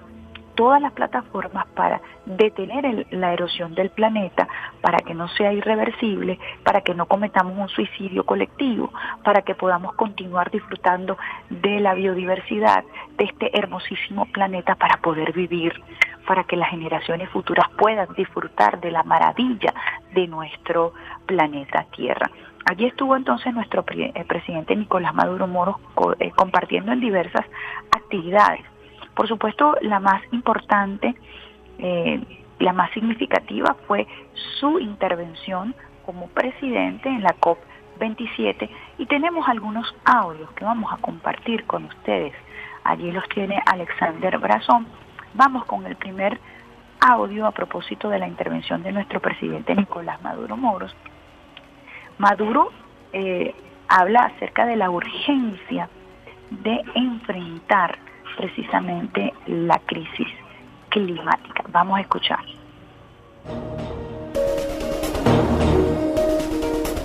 todas 0.58 0.82
las 0.82 0.90
plataformas 0.90 1.68
para 1.68 2.00
detener 2.26 3.06
la 3.12 3.32
erosión 3.32 3.76
del 3.76 3.90
planeta, 3.90 4.48
para 4.80 4.98
que 4.98 5.14
no 5.14 5.28
sea 5.28 5.52
irreversible, 5.52 6.36
para 6.64 6.80
que 6.80 6.94
no 6.94 7.06
cometamos 7.06 7.56
un 7.56 7.68
suicidio 7.68 8.26
colectivo, 8.26 8.92
para 9.22 9.42
que 9.42 9.54
podamos 9.54 9.94
continuar 9.94 10.50
disfrutando 10.50 11.16
de 11.48 11.78
la 11.78 11.94
biodiversidad 11.94 12.82
de 13.16 13.26
este 13.26 13.56
hermosísimo 13.56 14.26
planeta 14.32 14.74
para 14.74 14.96
poder 14.96 15.32
vivir, 15.32 15.80
para 16.26 16.42
que 16.42 16.56
las 16.56 16.70
generaciones 16.70 17.30
futuras 17.30 17.68
puedan 17.78 18.12
disfrutar 18.14 18.80
de 18.80 18.90
la 18.90 19.04
maravilla 19.04 19.72
de 20.12 20.26
nuestro 20.26 20.92
planeta 21.26 21.86
Tierra. 21.94 22.28
Allí 22.70 22.86
estuvo 22.86 23.16
entonces 23.16 23.54
nuestro 23.54 23.84
eh, 23.88 24.24
presidente 24.26 24.76
Nicolás 24.76 25.14
Maduro 25.14 25.46
Moros 25.46 25.76
eh, 26.18 26.30
compartiendo 26.32 26.92
en 26.92 27.00
diversas 27.00 27.46
actividades 27.90 28.64
por 29.18 29.26
supuesto, 29.26 29.74
la 29.80 29.98
más 29.98 30.22
importante, 30.30 31.12
eh, 31.80 32.22
la 32.60 32.72
más 32.72 32.88
significativa 32.92 33.74
fue 33.88 34.06
su 34.60 34.78
intervención 34.78 35.74
como 36.06 36.28
presidente 36.28 37.08
en 37.08 37.24
la 37.24 37.34
COP27 37.40 38.70
y 38.98 39.06
tenemos 39.06 39.48
algunos 39.48 39.92
audios 40.04 40.48
que 40.52 40.64
vamos 40.64 40.92
a 40.92 40.98
compartir 40.98 41.64
con 41.64 41.86
ustedes. 41.86 42.32
Allí 42.84 43.10
los 43.10 43.28
tiene 43.30 43.60
Alexander 43.66 44.38
Brazón. 44.38 44.86
Vamos 45.34 45.64
con 45.64 45.84
el 45.84 45.96
primer 45.96 46.38
audio 47.00 47.44
a 47.48 47.50
propósito 47.50 48.08
de 48.10 48.20
la 48.20 48.28
intervención 48.28 48.84
de 48.84 48.92
nuestro 48.92 49.18
presidente 49.18 49.74
Nicolás 49.74 50.22
Maduro 50.22 50.56
Moros. 50.56 50.94
Maduro 52.18 52.70
eh, 53.12 53.54
habla 53.88 54.32
acerca 54.34 54.66
de 54.66 54.76
la 54.76 54.90
urgencia 54.90 55.88
de 56.50 56.82
enfrentar 56.94 57.98
precisamente 58.36 59.32
la 59.46 59.78
crisis 59.80 60.28
climática. 60.88 61.64
Vamos 61.70 61.98
a 61.98 62.00
escuchar. 62.02 62.40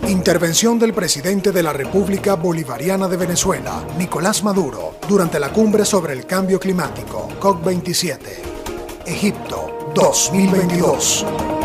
Intervención 0.07 0.79
del 0.79 0.93
presidente 0.93 1.51
de 1.51 1.63
la 1.63 1.73
República 1.73 2.35
Bolivariana 2.35 3.07
de 3.07 3.17
Venezuela, 3.17 3.83
Nicolás 3.97 4.43
Maduro, 4.43 4.97
durante 5.07 5.39
la 5.39 5.49
cumbre 5.49 5.85
sobre 5.85 6.13
el 6.13 6.25
cambio 6.25 6.59
climático, 6.59 7.29
COP27. 7.39 8.17
Egipto, 9.05 9.91
2022. 9.95 11.62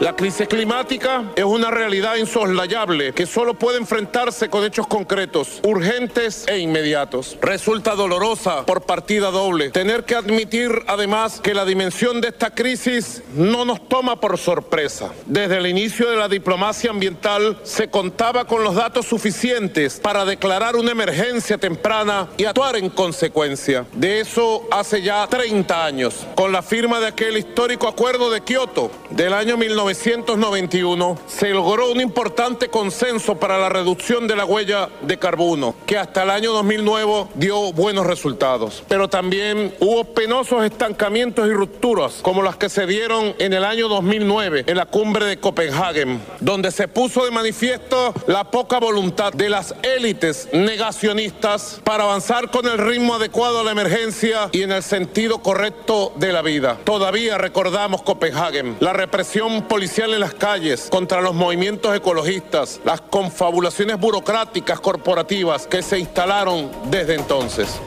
La 0.00 0.16
crisis 0.16 0.48
climática 0.48 1.24
es 1.36 1.44
una 1.44 1.70
realidad 1.70 2.16
insoslayable 2.16 3.12
que 3.12 3.26
solo 3.26 3.52
puede 3.52 3.76
enfrentarse 3.76 4.48
con 4.48 4.64
hechos 4.64 4.86
concretos, 4.86 5.60
urgentes 5.62 6.46
e 6.48 6.56
inmediatos. 6.56 7.36
Resulta 7.42 7.94
dolorosa 7.94 8.64
por 8.64 8.80
partida 8.80 9.30
doble 9.30 9.68
tener 9.68 10.04
que 10.04 10.14
admitir 10.14 10.70
además 10.86 11.38
que 11.42 11.52
la 11.52 11.66
dimensión 11.66 12.22
de 12.22 12.28
esta 12.28 12.48
crisis 12.48 13.22
no 13.34 13.66
nos 13.66 13.90
toma 13.90 14.18
por 14.18 14.38
sorpresa. 14.38 15.12
Desde 15.26 15.58
el 15.58 15.66
inicio 15.66 16.08
de 16.08 16.16
la 16.16 16.28
diplomacia 16.28 16.88
ambiental 16.88 17.58
se 17.62 17.90
contaba 17.90 18.46
con 18.46 18.64
los 18.64 18.74
datos 18.74 19.04
suficientes 19.04 20.00
para 20.00 20.24
declarar 20.24 20.76
una 20.76 20.92
emergencia 20.92 21.58
temprana 21.58 22.26
y 22.38 22.46
actuar 22.46 22.76
en 22.76 22.88
consecuencia. 22.88 23.84
De 23.92 24.20
eso 24.20 24.66
hace 24.70 25.02
ya 25.02 25.26
30 25.26 25.84
años, 25.84 26.26
con 26.36 26.52
la 26.52 26.62
firma 26.62 27.00
de 27.00 27.08
aquel 27.08 27.36
histórico 27.36 27.86
acuerdo 27.86 28.30
de 28.30 28.40
Kioto 28.40 28.90
del 29.10 29.34
año 29.34 29.58
1990 29.58 29.89
1991 29.90 31.18
se 31.26 31.48
logró 31.48 31.90
un 31.90 32.00
importante 32.00 32.68
consenso 32.68 33.36
para 33.40 33.58
la 33.58 33.68
reducción 33.68 34.28
de 34.28 34.36
la 34.36 34.44
huella 34.44 34.88
de 35.02 35.18
carbono, 35.18 35.74
que 35.84 35.98
hasta 35.98 36.22
el 36.22 36.30
año 36.30 36.52
2009 36.52 37.26
dio 37.34 37.72
buenos 37.72 38.06
resultados. 38.06 38.84
Pero 38.86 39.08
también 39.08 39.74
hubo 39.80 40.04
penosos 40.04 40.64
estancamientos 40.64 41.48
y 41.48 41.52
rupturas, 41.52 42.20
como 42.22 42.40
las 42.42 42.56
que 42.56 42.68
se 42.68 42.86
dieron 42.86 43.34
en 43.38 43.52
el 43.52 43.64
año 43.64 43.88
2009 43.88 44.64
en 44.68 44.76
la 44.76 44.86
cumbre 44.86 45.24
de 45.24 45.38
Copenhague, 45.40 46.18
donde 46.38 46.70
se 46.70 46.86
puso 46.86 47.24
de 47.24 47.32
manifiesto 47.32 48.14
la 48.28 48.44
poca 48.44 48.78
voluntad 48.78 49.32
de 49.32 49.48
las 49.48 49.74
élites 49.82 50.48
negacionistas 50.52 51.80
para 51.82 52.04
avanzar 52.04 52.50
con 52.52 52.66
el 52.66 52.78
ritmo 52.78 53.14
adecuado 53.16 53.58
a 53.58 53.64
la 53.64 53.72
emergencia 53.72 54.50
y 54.52 54.62
en 54.62 54.70
el 54.70 54.84
sentido 54.84 55.38
correcto 55.38 56.12
de 56.16 56.32
la 56.32 56.42
vida. 56.42 56.78
Todavía 56.84 57.38
recordamos 57.38 58.02
Copenhague, 58.02 58.76
la 58.78 58.92
represión 58.92 59.62
política 59.62 59.79
policial 59.80 60.12
en 60.12 60.20
las 60.20 60.34
calles 60.34 60.90
contra 60.92 61.22
los 61.22 61.32
movimientos 61.32 61.96
ecologistas, 61.96 62.82
las 62.84 63.00
confabulaciones 63.00 63.98
burocráticas 63.98 64.78
corporativas 64.78 65.66
que 65.66 65.80
se 65.80 65.98
instalaron 65.98 66.70
desde 66.90 67.14
entonces. 67.14 67.80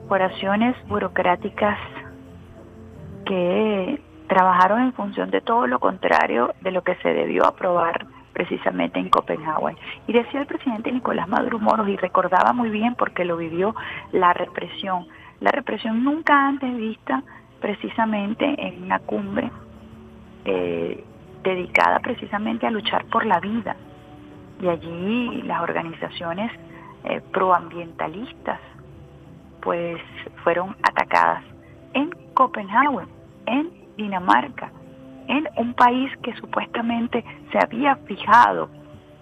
Corporaciones 0.00 0.76
burocráticas 0.88 1.78
que 3.24 3.98
trabajaron 4.28 4.82
en 4.82 4.92
función 4.92 5.30
de 5.30 5.40
todo 5.40 5.66
lo 5.66 5.78
contrario 5.78 6.54
de 6.60 6.70
lo 6.70 6.82
que 6.84 6.96
se 6.96 7.14
debió 7.14 7.46
aprobar 7.46 8.04
precisamente 8.34 8.98
en 8.98 9.08
Copenhague. 9.08 9.78
Y 10.06 10.12
decía 10.12 10.40
el 10.42 10.46
presidente 10.46 10.92
Nicolás 10.92 11.28
Maduro 11.28 11.58
Moros, 11.60 11.88
y 11.88 11.96
recordaba 11.96 12.52
muy 12.52 12.68
bien 12.68 12.94
porque 12.94 13.24
lo 13.24 13.38
vivió, 13.38 13.74
la 14.12 14.34
represión 14.34 15.06
la 15.44 15.50
represión 15.50 16.02
nunca 16.02 16.48
antes 16.48 16.74
vista 16.74 17.22
precisamente 17.60 18.46
en 18.58 18.84
una 18.84 18.98
cumbre 18.98 19.50
eh, 20.46 21.04
dedicada 21.42 22.00
precisamente 22.00 22.66
a 22.66 22.70
luchar 22.70 23.04
por 23.06 23.26
la 23.26 23.40
vida. 23.40 23.76
Y 24.62 24.68
allí 24.68 25.42
las 25.42 25.60
organizaciones 25.60 26.50
eh, 27.04 27.20
proambientalistas 27.30 28.58
pues 29.60 30.00
fueron 30.42 30.74
atacadas 30.82 31.44
en 31.92 32.10
Copenhague, 32.32 33.06
en 33.44 33.70
Dinamarca, 33.98 34.72
en 35.28 35.46
un 35.58 35.74
país 35.74 36.10
que 36.22 36.34
supuestamente 36.36 37.22
se 37.52 37.58
había 37.58 37.96
fijado 37.96 38.70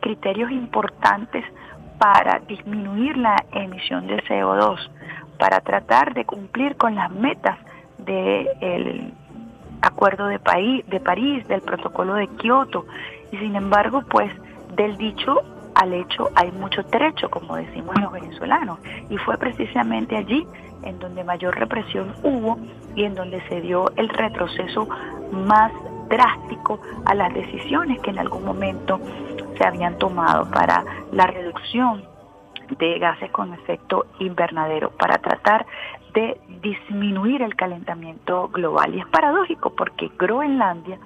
criterios 0.01 0.53
importantes 0.53 1.45
para 1.99 2.39
disminuir 2.47 3.17
la 3.17 3.35
emisión 3.53 4.07
de 4.07 4.23
CO2 4.23 4.79
para 5.43 5.59
tratar 5.59 6.15
de 6.15 6.25
cumplir 6.25 6.77
con 6.77 6.95
las 6.95 7.11
metas 7.11 7.59
del 7.99 9.13
Acuerdo 9.81 10.29
de, 10.29 10.39
de 10.87 11.01
París, 11.01 11.49
del 11.49 11.63
Protocolo 11.63 12.15
de 12.15 12.29
Kioto. 12.29 12.87
Y 13.33 13.39
sin 13.39 13.57
embargo, 13.57 14.05
pues 14.09 14.33
del 14.77 14.97
dicho 14.99 15.41
al 15.75 15.95
hecho 15.95 16.31
hay 16.37 16.53
mucho 16.53 16.85
trecho, 16.85 17.29
como 17.29 17.57
decimos 17.57 17.93
los 18.01 18.13
venezolanos. 18.13 18.79
Y 19.11 19.17
fue 19.17 19.37
precisamente 19.37 20.17
allí 20.17 20.47
en 20.85 21.01
donde 21.01 21.25
mayor 21.25 21.59
represión 21.59 22.15
hubo 22.23 22.57
y 22.95 23.03
en 23.03 23.17
donde 23.17 23.43
se 23.49 23.61
dio 23.63 23.91
el 23.97 24.11
retroceso 24.11 24.87
más 25.33 25.73
drástico 26.09 26.81
a 27.05 27.17
las 27.17 27.35
decisiones 27.35 28.01
que 28.01 28.11
en 28.11 28.21
algún 28.21 28.45
momento 28.45 29.01
se 29.59 29.67
habían 29.67 29.99
tomado 29.99 30.49
para 30.53 30.85
la 31.11 31.27
reducción 31.27 32.12
de 32.79 32.99
gases 32.99 33.31
con 33.31 33.53
efecto 33.55 34.07
invernadero 34.19 34.91
para 34.91 35.19
tratar 35.19 35.67
de 36.15 36.41
disminuir 36.61 37.43
el 37.43 37.57
calentamiento 37.57 38.49
global. 38.49 38.95
Y 38.95 39.01
es 39.01 39.07
paradójico 39.07 39.75
porque 39.75 40.11
Groenlandia, 40.19 40.99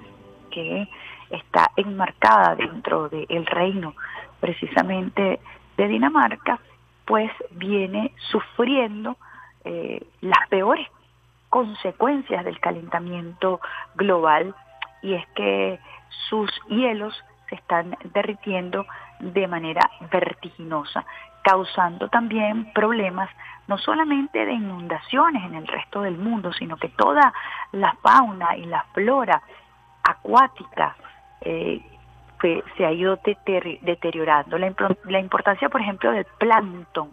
que 0.51 0.87
está 1.29 1.71
enmarcada 1.75 2.55
dentro 2.55 3.09
del 3.09 3.45
reino 3.45 3.93
precisamente 4.39 5.39
de 5.77 5.87
Dinamarca, 5.87 6.59
pues 7.05 7.31
viene 7.51 8.13
sufriendo 8.31 9.17
eh, 9.63 10.05
las 10.21 10.47
peores 10.49 10.87
consecuencias 11.49 12.43
del 12.43 12.59
calentamiento 12.59 13.61
global 13.95 14.53
y 15.01 15.13
es 15.13 15.25
que 15.35 15.79
sus 16.29 16.49
hielos 16.67 17.13
se 17.49 17.55
están 17.55 17.97
derritiendo 18.13 18.85
de 19.19 19.47
manera 19.47 19.89
vertiginosa 20.11 21.05
causando 21.47 22.09
también 22.09 22.73
problemas 22.73 23.29
no 23.67 23.77
solamente 23.77 24.45
de 24.45 24.51
inundaciones 24.51 25.45
en 25.45 25.55
el 25.55 25.65
resto 25.65 26.01
del 26.01 26.17
mundo, 26.17 26.51
sino 26.51 26.75
que 26.75 26.89
toda 26.89 27.33
la 27.71 27.95
fauna 28.01 28.57
y 28.57 28.65
la 28.65 28.83
flora 28.93 29.41
acuática 30.03 30.97
eh, 31.39 31.81
se 32.75 32.85
ha 32.85 32.91
ido 32.91 33.17
deteriorando. 33.23 34.57
La, 34.57 35.19
importancia, 35.19 35.69
por 35.69 35.79
ejemplo, 35.79 36.11
del 36.11 36.25
plancton 36.37 37.11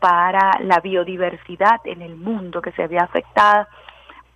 para 0.00 0.58
la 0.60 0.80
biodiversidad 0.80 1.80
en 1.84 2.02
el 2.02 2.16
mundo 2.16 2.60
que 2.60 2.72
se 2.72 2.82
había 2.82 3.02
afectada 3.02 3.68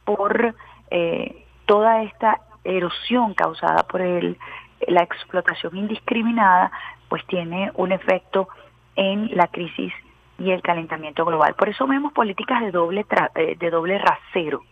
por 0.05 0.55
eh, 0.91 1.45
toda 1.67 2.05
esta 2.05 2.41
erosión 2.63 3.35
causada 3.35 3.83
por 3.83 4.01
el, 4.01 4.39
la 4.87 5.03
explotación 5.03 5.77
indiscriminada, 5.77 6.71
pues 7.09 7.27
tiene 7.27 7.73
un 7.75 7.91
efecto 7.91 8.49
en 8.97 9.37
la 9.37 9.49
crisis 9.49 9.93
y 10.39 10.51
el 10.51 10.63
calentamiento 10.63 11.25
global. 11.25 11.55
Por 11.55 11.69
eso 11.69 11.87
vemos 11.87 12.13
políticas 12.13 12.61
de 12.61 12.71
doble, 12.71 13.07
eh, 13.35 13.57
de 13.59 13.71
doble 13.71 13.99
rasero. 13.99 14.63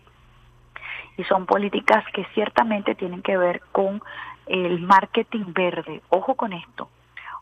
y 1.14 1.24
son 1.24 1.44
políticas 1.44 2.02
que 2.14 2.24
ciertamente 2.32 2.94
tienen 2.94 3.20
que 3.20 3.36
ver 3.36 3.60
con 3.70 4.02
el 4.46 4.80
marketing 4.80 5.52
verde. 5.52 6.00
Ojo 6.08 6.36
con 6.36 6.54
esto, 6.54 6.88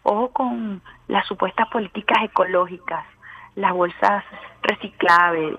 ojo 0.03 0.31
con 0.33 0.83
las 1.07 1.25
supuestas 1.29 1.69
políticas 1.69 2.19
ecológicas, 2.25 3.07
las 3.55 3.73
bolsas 3.73 4.25
reciclables, 4.63 5.57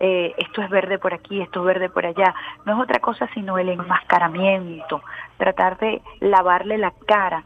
eh, 0.00 0.34
esto 0.36 0.60
es 0.60 0.68
verde 0.68 0.98
por 0.98 1.14
aquí, 1.14 1.40
esto 1.40 1.60
es 1.60 1.66
verde 1.66 1.88
por 1.88 2.04
allá. 2.04 2.34
No 2.66 2.74
es 2.74 2.82
otra 2.82 3.00
cosa 3.00 3.28
sino 3.32 3.58
el 3.58 3.70
enmascaramiento, 3.70 5.02
tratar 5.38 5.78
de 5.78 6.02
lavarle 6.20 6.78
la 6.78 6.92
cara 7.06 7.44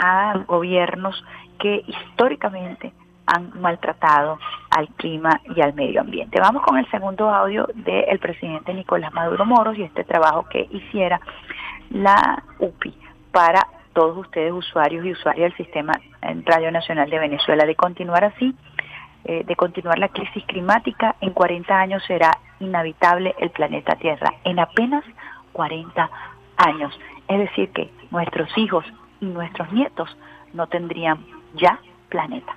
a 0.00 0.38
gobiernos 0.46 1.22
que 1.58 1.84
históricamente 1.86 2.92
han 3.26 3.60
maltratado 3.60 4.38
al 4.70 4.88
clima 4.88 5.40
y 5.54 5.60
al 5.60 5.74
medio 5.74 6.00
ambiente. 6.00 6.40
Vamos 6.40 6.62
con 6.62 6.78
el 6.78 6.90
segundo 6.90 7.30
audio 7.30 7.68
del 7.74 8.18
presidente 8.18 8.74
Nicolás 8.74 9.12
Maduro 9.12 9.44
Moros 9.44 9.78
y 9.78 9.82
este 9.82 10.02
trabajo 10.04 10.46
que 10.50 10.66
hiciera 10.70 11.20
la 11.90 12.42
UPI 12.58 12.94
para 13.30 13.66
todos 13.92 14.16
ustedes 14.16 14.52
usuarios 14.52 15.04
y 15.04 15.12
usuarias 15.12 15.50
del 15.50 15.66
sistema 15.66 15.92
Radio 16.44 16.72
Nacional 16.72 17.08
de 17.10 17.18
Venezuela. 17.18 17.66
De 17.66 17.76
continuar 17.76 18.24
así, 18.24 18.54
eh, 19.24 19.44
de 19.44 19.56
continuar 19.56 19.98
la 19.98 20.08
crisis 20.08 20.44
climática, 20.46 21.16
en 21.20 21.32
40 21.32 21.78
años 21.78 22.02
será 22.06 22.30
inhabitable 22.58 23.34
el 23.38 23.50
planeta 23.50 23.96
Tierra. 23.96 24.34
En 24.44 24.58
apenas 24.58 25.04
40 25.52 26.10
años. 26.56 26.98
Es 27.28 27.38
decir, 27.38 27.70
que 27.72 27.90
nuestros 28.10 28.48
hijos 28.56 28.84
y 29.20 29.26
nuestros 29.26 29.72
nietos 29.72 30.08
no 30.52 30.66
tendrían 30.66 31.24
ya 31.54 31.80
planeta. 32.08 32.56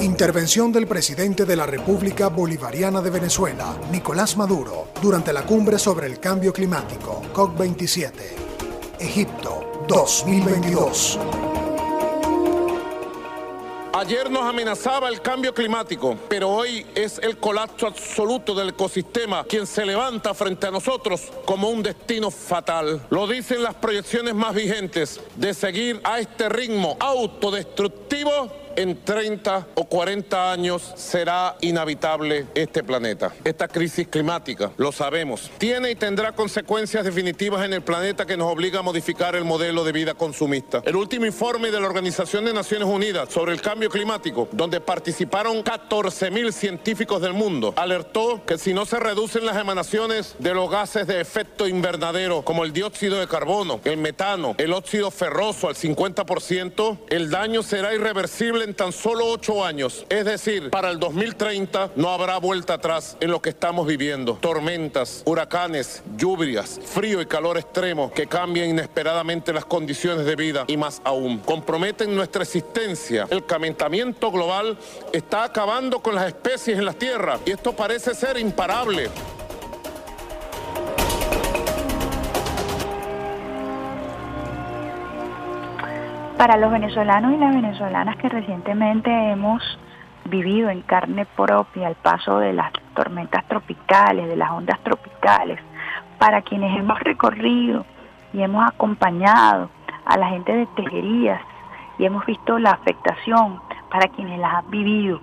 Intervención 0.00 0.72
del 0.72 0.86
presidente 0.86 1.44
de 1.44 1.56
la 1.56 1.66
República 1.66 2.28
Bolivariana 2.28 3.00
de 3.02 3.10
Venezuela, 3.10 3.76
Nicolás 3.90 4.36
Maduro, 4.36 4.88
durante 5.02 5.32
la 5.32 5.42
cumbre 5.42 5.78
sobre 5.78 6.06
el 6.06 6.20
cambio 6.20 6.52
climático, 6.52 7.22
COP27. 7.34 8.12
Egipto, 8.98 9.84
2022. 9.88 11.55
Ayer 13.98 14.30
nos 14.30 14.42
amenazaba 14.42 15.08
el 15.08 15.22
cambio 15.22 15.54
climático, 15.54 16.18
pero 16.28 16.50
hoy 16.50 16.84
es 16.94 17.18
el 17.22 17.38
colapso 17.38 17.86
absoluto 17.86 18.54
del 18.54 18.68
ecosistema 18.68 19.44
quien 19.44 19.66
se 19.66 19.86
levanta 19.86 20.34
frente 20.34 20.66
a 20.66 20.70
nosotros 20.70 21.32
como 21.46 21.70
un 21.70 21.82
destino 21.82 22.30
fatal. 22.30 23.00
Lo 23.08 23.26
dicen 23.26 23.62
las 23.62 23.74
proyecciones 23.74 24.34
más 24.34 24.54
vigentes 24.54 25.18
de 25.36 25.54
seguir 25.54 25.98
a 26.04 26.20
este 26.20 26.50
ritmo 26.50 26.98
autodestructivo 27.00 28.65
en 28.76 29.02
30 29.02 29.68
o 29.74 29.84
40 29.84 30.52
años 30.52 30.92
será 30.96 31.56
inhabitable 31.60 32.46
este 32.54 32.84
planeta. 32.84 33.32
Esta 33.44 33.68
crisis 33.68 34.06
climática, 34.08 34.70
lo 34.76 34.92
sabemos, 34.92 35.50
tiene 35.58 35.90
y 35.90 35.94
tendrá 35.94 36.32
consecuencias 36.32 37.04
definitivas 37.04 37.64
en 37.64 37.72
el 37.72 37.82
planeta 37.82 38.26
que 38.26 38.36
nos 38.36 38.52
obliga 38.52 38.80
a 38.80 38.82
modificar 38.82 39.34
el 39.34 39.44
modelo 39.44 39.84
de 39.84 39.92
vida 39.92 40.14
consumista. 40.14 40.82
El 40.84 40.96
último 40.96 41.26
informe 41.26 41.70
de 41.70 41.80
la 41.80 41.86
Organización 41.86 42.44
de 42.44 42.52
Naciones 42.52 42.86
Unidas 42.86 43.30
sobre 43.32 43.52
el 43.52 43.60
cambio 43.60 43.90
climático, 43.90 44.48
donde 44.52 44.80
participaron 44.80 45.62
14 45.62 46.30
mil 46.30 46.52
científicos 46.52 47.22
del 47.22 47.32
mundo, 47.32 47.72
alertó 47.76 48.44
que 48.44 48.58
si 48.58 48.74
no 48.74 48.84
se 48.84 49.00
reducen 49.00 49.46
las 49.46 49.56
emanaciones 49.56 50.36
de 50.38 50.54
los 50.54 50.70
gases 50.70 51.06
de 51.06 51.20
efecto 51.20 51.66
invernadero, 51.66 52.42
como 52.42 52.64
el 52.64 52.72
dióxido 52.72 53.18
de 53.18 53.26
carbono, 53.26 53.80
el 53.84 53.96
metano, 53.96 54.54
el 54.58 54.72
óxido 54.72 55.10
ferroso 55.10 55.68
al 55.68 55.74
50%, 55.74 56.98
el 57.08 57.30
daño 57.30 57.62
será 57.62 57.94
irreversible 57.94 58.65
en 58.66 58.74
tan 58.74 58.92
solo 58.92 59.26
ocho 59.26 59.64
años. 59.64 60.04
Es 60.08 60.24
decir, 60.24 60.70
para 60.70 60.90
el 60.90 60.98
2030 60.98 61.92
no 61.96 62.10
habrá 62.10 62.38
vuelta 62.38 62.74
atrás 62.74 63.16
en 63.20 63.30
lo 63.30 63.40
que 63.40 63.50
estamos 63.50 63.86
viviendo. 63.86 64.34
Tormentas, 64.40 65.22
huracanes, 65.24 66.02
lluvias, 66.16 66.80
frío 66.84 67.20
y 67.20 67.26
calor 67.26 67.56
extremo 67.56 68.12
que 68.12 68.26
cambian 68.26 68.70
inesperadamente 68.70 69.52
las 69.52 69.64
condiciones 69.64 70.26
de 70.26 70.36
vida 70.36 70.64
y 70.66 70.76
más 70.76 71.00
aún. 71.04 71.38
Comprometen 71.38 72.14
nuestra 72.14 72.42
existencia. 72.42 73.26
El 73.30 73.46
calentamiento 73.46 74.30
global 74.30 74.76
está 75.12 75.44
acabando 75.44 76.00
con 76.00 76.14
las 76.14 76.26
especies 76.26 76.78
en 76.78 76.84
la 76.84 76.92
Tierra 76.92 77.38
y 77.46 77.52
esto 77.52 77.74
parece 77.74 78.14
ser 78.14 78.38
imparable. 78.38 79.10
Para 86.36 86.58
los 86.58 86.70
venezolanos 86.70 87.32
y 87.32 87.38
las 87.38 87.54
venezolanas 87.54 88.16
que 88.16 88.28
recientemente 88.28 89.10
hemos 89.30 89.62
vivido 90.26 90.68
en 90.68 90.82
carne 90.82 91.24
propia 91.24 91.88
el 91.88 91.94
paso 91.94 92.38
de 92.38 92.52
las 92.52 92.70
tormentas 92.94 93.42
tropicales, 93.48 94.28
de 94.28 94.36
las 94.36 94.50
ondas 94.50 94.78
tropicales, 94.80 95.58
para 96.18 96.42
quienes 96.42 96.78
hemos 96.78 97.00
recorrido 97.00 97.86
y 98.34 98.42
hemos 98.42 98.68
acompañado 98.68 99.70
a 100.04 100.18
la 100.18 100.28
gente 100.28 100.54
de 100.54 100.66
tejerías 100.76 101.40
y 101.98 102.04
hemos 102.04 102.26
visto 102.26 102.58
la 102.58 102.72
afectación 102.72 103.58
para 103.90 104.08
quienes 104.08 104.38
las 104.38 104.56
han 104.56 104.70
vivido, 104.70 105.20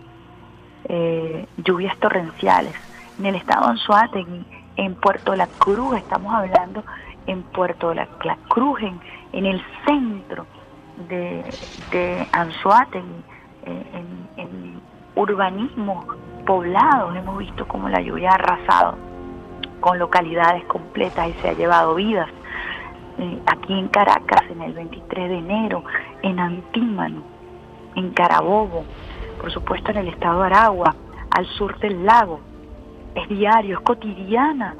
eh, 0.86 1.46
lluvias 1.58 1.96
torrenciales. 1.98 2.74
En 3.20 3.28
el 3.28 3.36
estado 3.36 3.66
de 3.66 3.72
Anzuategui, 3.74 4.46
en 4.78 4.96
Puerto 4.96 5.36
La 5.36 5.46
Cruz, 5.46 5.96
estamos 5.96 6.34
hablando 6.34 6.84
en 7.28 7.44
Puerto 7.44 7.94
La, 7.94 8.08
Cruz, 8.48 8.80
en 9.32 9.46
el 9.46 9.64
centro 9.86 10.48
de, 11.10 11.44
de 11.92 12.22
eh, 12.22 13.06
en, 13.66 14.30
en 14.38 14.82
urbanismo 15.16 16.06
poblados, 16.46 17.16
hemos 17.16 17.38
visto 17.38 17.68
cómo 17.68 17.90
la 17.90 18.02
lluvia 18.02 18.32
ha 18.32 18.36
arrasado 18.36 18.98
con 19.80 20.00
localidades 20.00 20.64
completas 20.66 21.30
y 21.30 21.34
se 21.42 21.50
ha 21.50 21.54
llevado 21.54 21.96
vidas. 21.96 22.30
Eh, 23.18 23.40
aquí 23.46 23.74
en 23.74 23.90
Caracas, 23.90 24.44
en 24.50 24.62
el 24.62 24.74
23 24.74 25.30
de 25.30 25.38
enero, 25.38 25.84
en 26.22 26.40
Antímano, 26.40 27.22
en 27.96 28.12
Carabobo, 28.12 28.86
por 29.40 29.52
supuesto 29.52 29.92
en 29.92 29.98
el 29.98 30.08
estado 30.08 30.40
de 30.40 30.46
Aragua, 30.48 30.96
al 31.32 31.46
sur 31.48 31.78
del 31.80 32.06
lago. 32.06 32.40
Es 33.14 33.28
diario, 33.30 33.78
es 33.78 33.84
cotidiana 33.84 34.76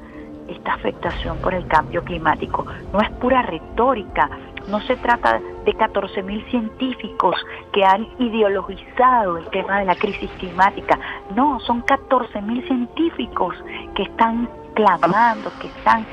esta 0.48 0.74
afectación 0.74 1.38
por 1.38 1.54
el 1.54 1.68
cambio 1.68 2.04
climático. 2.04 2.66
No 2.92 3.02
es 3.02 3.10
pura 3.12 3.42
retórica, 3.42 4.30
no 4.68 4.82
se 4.82 4.96
trata 4.98 5.40
de 5.66 5.74
14.000 5.74 6.50
científicos 6.50 7.36
que 7.72 7.84
han 7.84 8.08
ideologizado 8.20 9.38
el 9.38 9.46
tema 9.50 9.80
de 9.80 9.86
la 9.86 9.96
crisis 9.96 10.30
climática. 10.40 11.00
No, 11.36 11.60
son 11.62 11.84
14.000 11.84 12.68
científicos 12.68 13.56
que 13.96 14.04
están 14.04 14.50
clamando, 14.74 15.52
que 15.60 15.68
están 15.68 16.06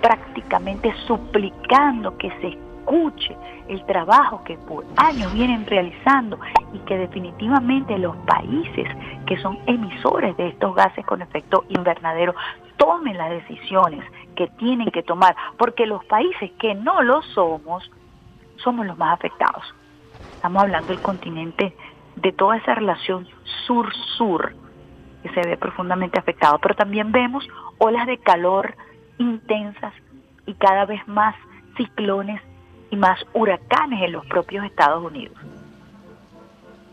prácticamente 0.00 0.94
suplicando 1.06 2.16
que 2.16 2.30
se 2.40 2.48
escuche 2.48 3.36
el 3.68 3.84
trabajo 3.86 4.44
que 4.44 4.56
por 4.56 4.84
años 4.96 5.32
vienen 5.34 5.66
realizando 5.66 6.38
y 6.72 6.78
que 6.80 6.96
definitivamente 6.96 7.98
los 7.98 8.16
países 8.18 8.86
que 9.26 9.36
son 9.38 9.58
emisores 9.66 10.36
de 10.36 10.48
estos 10.48 10.74
gases 10.74 11.04
con 11.04 11.22
efecto 11.22 11.64
invernadero 11.68 12.34
tomen 12.76 13.16
las 13.16 13.30
decisiones 13.30 14.04
que 14.36 14.46
tienen 14.58 14.90
que 14.90 15.02
tomar, 15.02 15.34
porque 15.58 15.86
los 15.86 16.04
países 16.04 16.52
que 16.60 16.74
no 16.74 17.02
lo 17.02 17.22
somos 17.22 17.90
somos 18.62 18.86
los 18.86 18.96
más 18.98 19.14
afectados. 19.14 19.62
Estamos 20.34 20.62
hablando 20.62 20.88
del 20.88 21.00
continente, 21.00 21.74
de 22.16 22.32
toda 22.32 22.56
esa 22.56 22.74
relación 22.74 23.26
sur-sur 23.66 24.54
que 25.22 25.28
se 25.30 25.48
ve 25.48 25.56
profundamente 25.56 26.18
afectado, 26.18 26.58
pero 26.58 26.74
también 26.74 27.12
vemos 27.12 27.46
olas 27.78 28.06
de 28.06 28.18
calor 28.18 28.74
intensas 29.18 29.92
y 30.46 30.54
cada 30.54 30.84
vez 30.84 31.06
más 31.08 31.34
ciclones 31.76 32.40
y 32.90 32.96
más 32.96 33.18
huracanes 33.32 34.02
en 34.02 34.12
los 34.12 34.24
propios 34.26 34.64
Estados 34.64 35.02
Unidos. 35.02 35.36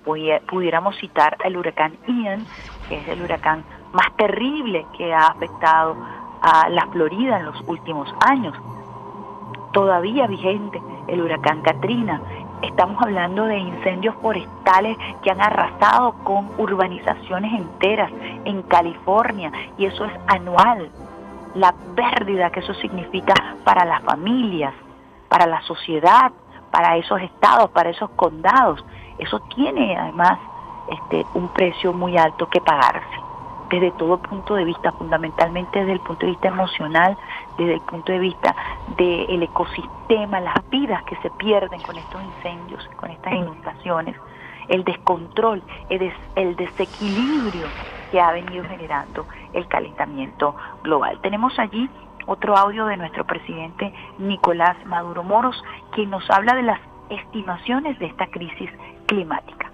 Pudiéramos 0.03 0.97
citar 0.97 1.37
el 1.45 1.55
huracán 1.55 1.93
Ian, 2.07 2.45
que 2.89 2.97
es 2.97 3.07
el 3.07 3.21
huracán 3.21 3.63
más 3.93 4.15
terrible 4.17 4.85
que 4.97 5.13
ha 5.13 5.27
afectado 5.27 5.95
a 6.41 6.67
la 6.69 6.87
Florida 6.87 7.39
en 7.39 7.45
los 7.45 7.61
últimos 7.67 8.13
años. 8.19 8.53
Todavía 9.73 10.27
vigente 10.27 10.79
el 11.07 11.21
huracán 11.21 11.61
Katrina. 11.63 12.21
Estamos 12.61 13.01
hablando 13.01 13.45
de 13.45 13.57
incendios 13.57 14.15
forestales 14.21 14.95
que 15.23 15.31
han 15.31 15.41
arrasado 15.41 16.13
con 16.23 16.51
urbanizaciones 16.59 17.51
enteras 17.59 18.11
en 18.45 18.61
California 18.61 19.51
y 19.77 19.85
eso 19.85 20.05
es 20.05 20.13
anual. 20.27 20.89
La 21.55 21.73
pérdida 21.95 22.51
que 22.51 22.59
eso 22.59 22.75
significa 22.75 23.33
para 23.63 23.83
las 23.83 24.03
familias, 24.03 24.75
para 25.27 25.47
la 25.47 25.61
sociedad, 25.63 26.31
para 26.71 26.95
esos 26.97 27.19
estados, 27.21 27.71
para 27.71 27.89
esos 27.89 28.11
condados, 28.11 28.85
eso 29.17 29.39
tiene 29.55 29.97
además 29.97 30.37
este, 30.89 31.25
un 31.33 31.47
precio 31.49 31.93
muy 31.93 32.15
alto 32.17 32.47
que 32.47 32.61
pagarse 32.61 33.23
desde 33.69 33.91
todo 33.91 34.17
punto 34.17 34.55
de 34.55 34.65
vista, 34.65 34.91
fundamentalmente 34.91 35.79
desde 35.79 35.93
el 35.93 35.99
punto 35.99 36.25
de 36.25 36.33
vista 36.33 36.47
emocional, 36.49 37.17
desde 37.57 37.75
el 37.75 37.81
punto 37.81 38.11
de 38.11 38.19
vista 38.19 38.55
del 38.97 39.43
ecosistema, 39.43 40.39
las 40.39 40.69
vidas 40.69 41.03
que 41.03 41.15
se 41.17 41.29
pierden 41.31 41.81
con 41.81 41.97
estos 41.97 42.21
incendios, 42.23 42.87
con 42.97 43.11
estas 43.11 43.33
inundaciones, 43.33 44.15
el 44.67 44.83
descontrol, 44.83 45.61
el, 45.89 46.55
desequilibrio 46.55 47.67
que 48.11 48.21
ha 48.21 48.31
venido 48.31 48.63
generando 48.65 49.25
el 49.53 49.67
calentamiento 49.67 50.55
global. 50.83 51.19
Tenemos 51.21 51.57
allí 51.59 51.89
otro 52.25 52.55
audio 52.55 52.85
de 52.85 52.97
nuestro 52.97 53.25
presidente 53.25 53.93
Nicolás 54.17 54.77
Maduro 54.85 55.23
Moros, 55.23 55.61
quien 55.91 56.09
nos 56.09 56.29
habla 56.29 56.55
de 56.55 56.63
las 56.63 56.79
estimaciones 57.09 57.99
de 57.99 58.05
esta 58.05 58.27
crisis 58.27 58.69
climática. 59.07 59.69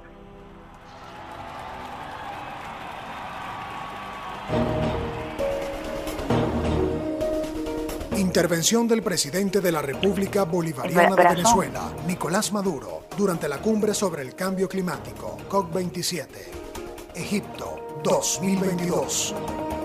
Intervención 8.19 8.85
del 8.85 9.01
presidente 9.01 9.61
de 9.61 9.71
la 9.71 9.81
República 9.81 10.43
Bolivariana 10.43 11.15
de 11.15 11.23
Venezuela, 11.23 11.93
Nicolás 12.05 12.51
Maduro, 12.51 13.03
durante 13.17 13.47
la 13.47 13.59
cumbre 13.59 13.93
sobre 13.93 14.23
el 14.23 14.35
cambio 14.35 14.67
climático, 14.67 15.37
COP27, 15.49 16.27
Egipto 17.15 18.01
2022. 18.03 19.78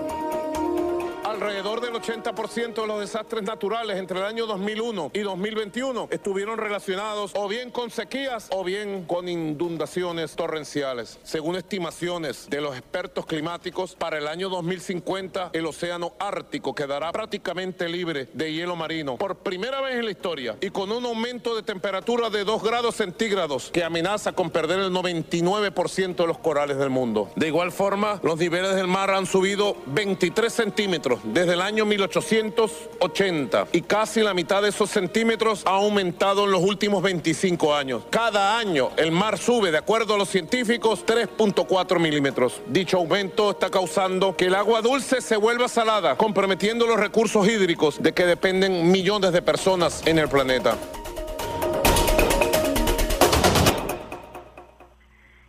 Alrededor 1.35 1.81
del 1.81 1.91
80% 1.91 2.75
de 2.75 2.87
los 2.87 3.01
desastres 3.01 3.43
naturales 3.43 3.97
entre 3.97 4.19
el 4.19 4.25
año 4.25 4.45
2001 4.45 5.11
y 5.13 5.19
2021 5.19 6.07
estuvieron 6.09 6.57
relacionados 6.57 7.33
o 7.35 7.49
bien 7.49 7.71
con 7.71 7.91
sequías 7.91 8.47
o 8.51 8.63
bien 8.63 9.03
con 9.03 9.27
inundaciones 9.27 10.33
torrenciales. 10.37 11.19
Según 11.23 11.57
estimaciones 11.57 12.49
de 12.49 12.61
los 12.61 12.77
expertos 12.77 13.25
climáticos, 13.25 13.95
para 13.95 14.17
el 14.17 14.29
año 14.29 14.47
2050 14.47 15.49
el 15.51 15.65
océano 15.65 16.13
Ártico 16.19 16.73
quedará 16.73 17.11
prácticamente 17.11 17.89
libre 17.89 18.29
de 18.31 18.53
hielo 18.53 18.77
marino 18.77 19.17
por 19.17 19.35
primera 19.35 19.81
vez 19.81 19.95
en 19.95 20.05
la 20.05 20.11
historia 20.11 20.55
y 20.61 20.69
con 20.69 20.89
un 20.89 21.05
aumento 21.05 21.53
de 21.53 21.63
temperatura 21.63 22.29
de 22.29 22.45
2 22.45 22.63
grados 22.63 22.95
centígrados 22.95 23.71
que 23.71 23.83
amenaza 23.83 24.31
con 24.31 24.51
perder 24.51 24.79
el 24.79 24.93
99% 24.93 26.15
de 26.15 26.27
los 26.27 26.37
corales 26.37 26.77
del 26.77 26.91
mundo. 26.91 27.29
De 27.35 27.47
igual 27.47 27.73
forma, 27.73 28.21
los 28.23 28.39
niveles 28.39 28.73
del 28.75 28.87
mar 28.87 29.11
han 29.11 29.25
subido 29.25 29.75
23 29.87 30.53
centímetros 30.53 31.24
desde 31.25 31.53
el 31.53 31.61
año 31.61 31.85
1880 31.85 33.67
y 33.71 33.81
casi 33.81 34.21
la 34.21 34.33
mitad 34.33 34.61
de 34.61 34.69
esos 34.69 34.89
centímetros 34.89 35.65
ha 35.65 35.71
aumentado 35.71 36.45
en 36.45 36.51
los 36.51 36.61
últimos 36.61 37.01
25 37.01 37.75
años. 37.75 38.03
Cada 38.09 38.57
año 38.57 38.89
el 38.97 39.11
mar 39.11 39.37
sube, 39.37 39.71
de 39.71 39.77
acuerdo 39.77 40.15
a 40.15 40.17
los 40.17 40.29
científicos, 40.29 41.05
3.4 41.05 41.99
milímetros. 41.99 42.61
Dicho 42.67 42.97
aumento 42.97 43.51
está 43.51 43.69
causando 43.69 44.35
que 44.35 44.45
el 44.45 44.55
agua 44.55 44.81
dulce 44.81 45.21
se 45.21 45.37
vuelva 45.37 45.67
salada, 45.67 46.15
comprometiendo 46.15 46.85
los 46.85 46.99
recursos 46.99 47.47
hídricos 47.47 48.01
de 48.01 48.13
que 48.13 48.25
dependen 48.25 48.91
millones 48.91 49.31
de 49.31 49.41
personas 49.41 50.05
en 50.05 50.19
el 50.19 50.29
planeta. 50.29 50.75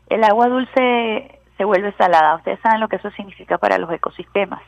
El 0.08 0.24
agua 0.24 0.48
dulce 0.48 1.40
se 1.56 1.64
vuelve 1.64 1.92
salada. 1.98 2.36
Ustedes 2.36 2.60
saben 2.62 2.80
lo 2.80 2.88
que 2.88 2.96
eso 2.96 3.10
significa 3.10 3.58
para 3.58 3.76
los 3.78 3.90
ecosistemas 3.92 4.62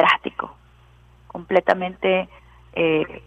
drástico, 0.00 0.54
completamente 1.28 2.28
eh, 2.72 3.22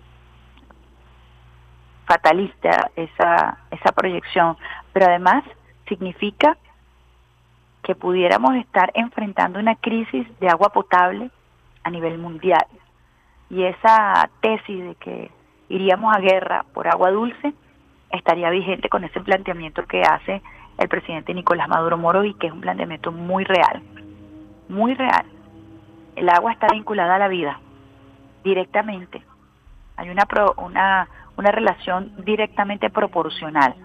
fatalista 2.06 2.92
esa, 2.96 3.58
esa 3.72 3.92
proyección, 3.92 4.58
pero 4.92 5.06
además 5.08 5.44
significa 5.88 6.58
que 7.84 7.96
pudiéramos 7.96 8.56
estar 8.56 8.92
enfrentando 8.94 9.60
una 9.60 9.76
crisis 9.76 10.28
de 10.40 10.50
agua 10.50 10.70
potable 10.70 11.30
a 11.84 11.90
nivel 11.90 12.18
mundial. 12.18 12.66
Y 13.50 13.64
esa 13.64 14.30
tesis 14.42 14.84
de 14.84 14.96
que 14.96 15.32
iríamos 15.70 16.16
a 16.16 16.20
guerra 16.20 16.66
por 16.74 16.88
agua 16.88 17.12
dulce 17.12 17.54
estaría 18.10 18.50
vigente 18.50 18.90
con 18.90 19.04
ese 19.04 19.20
planteamiento 19.20 19.86
que 19.86 20.02
hace 20.02 20.42
el 20.78 20.88
presidente 20.88 21.34
Nicolás 21.34 21.68
Maduro 21.68 21.98
Moro 21.98 22.24
y 22.24 22.34
que 22.36 22.48
es 22.48 22.54
un 22.54 22.62
planteamiento 22.62 23.12
muy 23.12 23.44
real, 23.44 23.84
muy 24.70 24.94
real 24.94 25.26
el 26.16 26.30
agua 26.30 26.52
está 26.54 26.68
vinculada 26.72 27.16
a 27.16 27.20
la 27.20 27.28
vida 27.28 27.60
directamente. 28.44 29.24
Hay 29.98 30.10
una, 30.10 30.28
una, 30.58 31.08
una 31.38 31.52
relación 31.52 32.14
directamente 32.24 32.90
proporcional. 32.90 33.76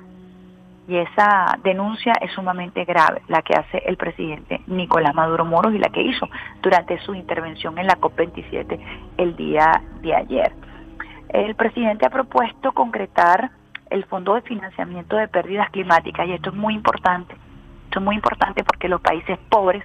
Y 0.89 0.97
esa 0.97 1.59
denuncia 1.63 2.15
es 2.21 2.33
sumamente 2.33 2.85
grave, 2.85 3.21
la 3.29 3.43
que 3.43 3.55
hace 3.55 3.83
el 3.85 3.99
presidente 3.99 4.63
Nicolás 4.67 5.15
Maduro 5.15 5.45
Moros 5.45 5.75
y 5.75 5.79
la 5.79 5.91
que 5.91 6.01
hizo 6.01 6.27
durante 6.63 6.99
su 7.01 7.15
intervención 7.15 7.79
en 7.79 7.87
la 7.87 7.99
COP27 7.99 8.79
el 9.19 9.37
día 9.37 9.83
de 10.01 10.15
ayer. 10.15 10.53
El 11.29 11.55
presidente 11.57 12.07
ha 12.07 12.11
propuesto 12.11 12.73
concretar 12.73 13.51
el 13.91 14.05
Fondo 14.07 14.35
de 14.35 14.43
Financiamiento 14.43 15.17
de 15.17 15.29
Pérdidas 15.29 15.71
Climáticas 15.71 16.27
y 16.27 16.33
esto 16.33 16.51
es 16.51 16.57
muy 16.57 16.75
importante. 16.75 17.35
Esto 17.85 17.99
es 17.99 18.05
muy 18.05 18.15
importante 18.15 18.65
porque 18.65 18.89
los 18.89 19.03
países 19.03 19.39
pobres 19.51 19.85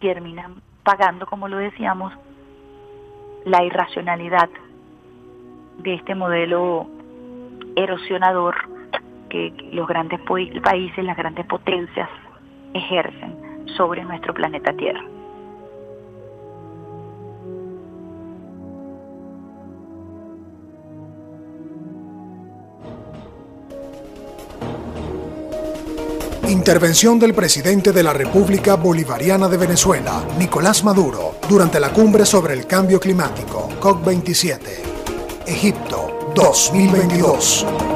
terminan 0.00 0.56
pagando, 0.82 1.26
como 1.26 1.48
lo 1.48 1.58
decíamos, 1.58 2.12
la 3.44 3.64
irracionalidad 3.64 4.48
de 5.78 5.94
este 5.94 6.14
modelo 6.14 6.86
erosionador 7.76 8.54
que 9.28 9.52
los 9.72 9.88
grandes 9.88 10.20
países, 10.62 11.04
las 11.04 11.16
grandes 11.16 11.46
potencias 11.46 12.08
ejercen 12.74 13.66
sobre 13.76 14.04
nuestro 14.04 14.34
planeta 14.34 14.72
Tierra. 14.74 15.02
Intervención 26.52 27.18
del 27.18 27.32
presidente 27.32 27.92
de 27.92 28.02
la 28.02 28.12
República 28.12 28.76
Bolivariana 28.76 29.48
de 29.48 29.56
Venezuela, 29.56 30.22
Nicolás 30.38 30.84
Maduro, 30.84 31.36
durante 31.48 31.80
la 31.80 31.94
cumbre 31.94 32.26
sobre 32.26 32.52
el 32.52 32.66
cambio 32.66 33.00
climático, 33.00 33.70
COP27, 33.80 34.58
Egipto 35.46 36.30
2022. 36.34 37.91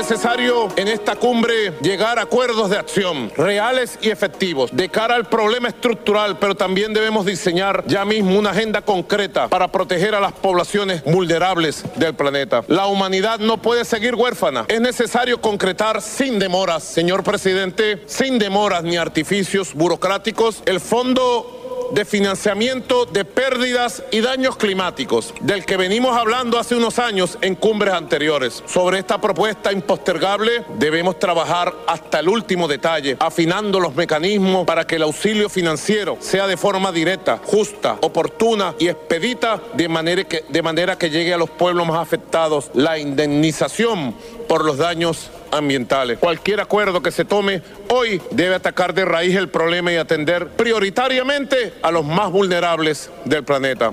Es 0.00 0.08
necesario 0.08 0.68
en 0.76 0.88
esta 0.88 1.14
cumbre 1.14 1.74
llegar 1.82 2.18
a 2.18 2.22
acuerdos 2.22 2.70
de 2.70 2.78
acción 2.78 3.30
reales 3.36 3.98
y 4.00 4.08
efectivos 4.08 4.70
de 4.72 4.88
cara 4.88 5.14
al 5.14 5.26
problema 5.26 5.68
estructural, 5.68 6.38
pero 6.38 6.54
también 6.54 6.94
debemos 6.94 7.26
diseñar 7.26 7.84
ya 7.86 8.06
mismo 8.06 8.38
una 8.38 8.48
agenda 8.48 8.80
concreta 8.80 9.48
para 9.48 9.68
proteger 9.68 10.14
a 10.14 10.20
las 10.20 10.32
poblaciones 10.32 11.04
vulnerables 11.04 11.84
del 11.96 12.14
planeta. 12.14 12.64
La 12.66 12.86
humanidad 12.86 13.40
no 13.40 13.58
puede 13.58 13.84
seguir 13.84 14.14
huérfana. 14.14 14.64
Es 14.68 14.80
necesario 14.80 15.38
concretar 15.38 16.00
sin 16.00 16.38
demoras, 16.38 16.82
señor 16.82 17.22
presidente, 17.22 18.02
sin 18.06 18.38
demoras 18.38 18.82
ni 18.82 18.96
artificios 18.96 19.74
burocráticos, 19.74 20.62
el 20.64 20.80
fondo 20.80 21.59
de 21.92 22.04
financiamiento 22.04 23.06
de 23.06 23.24
pérdidas 23.24 24.02
y 24.10 24.20
daños 24.20 24.56
climáticos, 24.56 25.34
del 25.40 25.64
que 25.64 25.76
venimos 25.76 26.16
hablando 26.16 26.58
hace 26.58 26.74
unos 26.74 26.98
años 26.98 27.38
en 27.40 27.54
cumbres 27.54 27.94
anteriores. 27.94 28.62
Sobre 28.66 28.98
esta 28.98 29.20
propuesta 29.20 29.72
impostergable 29.72 30.64
debemos 30.78 31.18
trabajar 31.18 31.74
hasta 31.86 32.20
el 32.20 32.28
último 32.28 32.68
detalle, 32.68 33.16
afinando 33.18 33.80
los 33.80 33.94
mecanismos 33.94 34.66
para 34.66 34.86
que 34.86 34.96
el 34.96 35.02
auxilio 35.02 35.48
financiero 35.48 36.16
sea 36.20 36.46
de 36.46 36.56
forma 36.56 36.92
directa, 36.92 37.40
justa, 37.44 37.96
oportuna 38.00 38.74
y 38.78 38.88
expedita, 38.88 39.60
de 39.74 39.88
manera 39.88 40.24
que, 40.24 40.44
de 40.48 40.62
manera 40.62 40.96
que 40.96 41.10
llegue 41.10 41.34
a 41.34 41.38
los 41.38 41.50
pueblos 41.50 41.86
más 41.86 41.98
afectados 41.98 42.70
la 42.74 42.98
indemnización 42.98 44.14
por 44.48 44.64
los 44.64 44.78
daños 44.78 45.30
ambientales. 45.50 46.18
Cualquier 46.18 46.60
acuerdo 46.60 47.02
que 47.02 47.10
se 47.10 47.24
tome 47.24 47.62
hoy 47.88 48.20
debe 48.30 48.54
atacar 48.54 48.94
de 48.94 49.04
raíz 49.04 49.36
el 49.36 49.48
problema 49.48 49.92
y 49.92 49.96
atender 49.96 50.48
prioritariamente 50.48 51.74
a 51.82 51.90
los 51.90 52.04
más 52.04 52.30
vulnerables 52.30 53.10
del 53.24 53.44
planeta. 53.44 53.92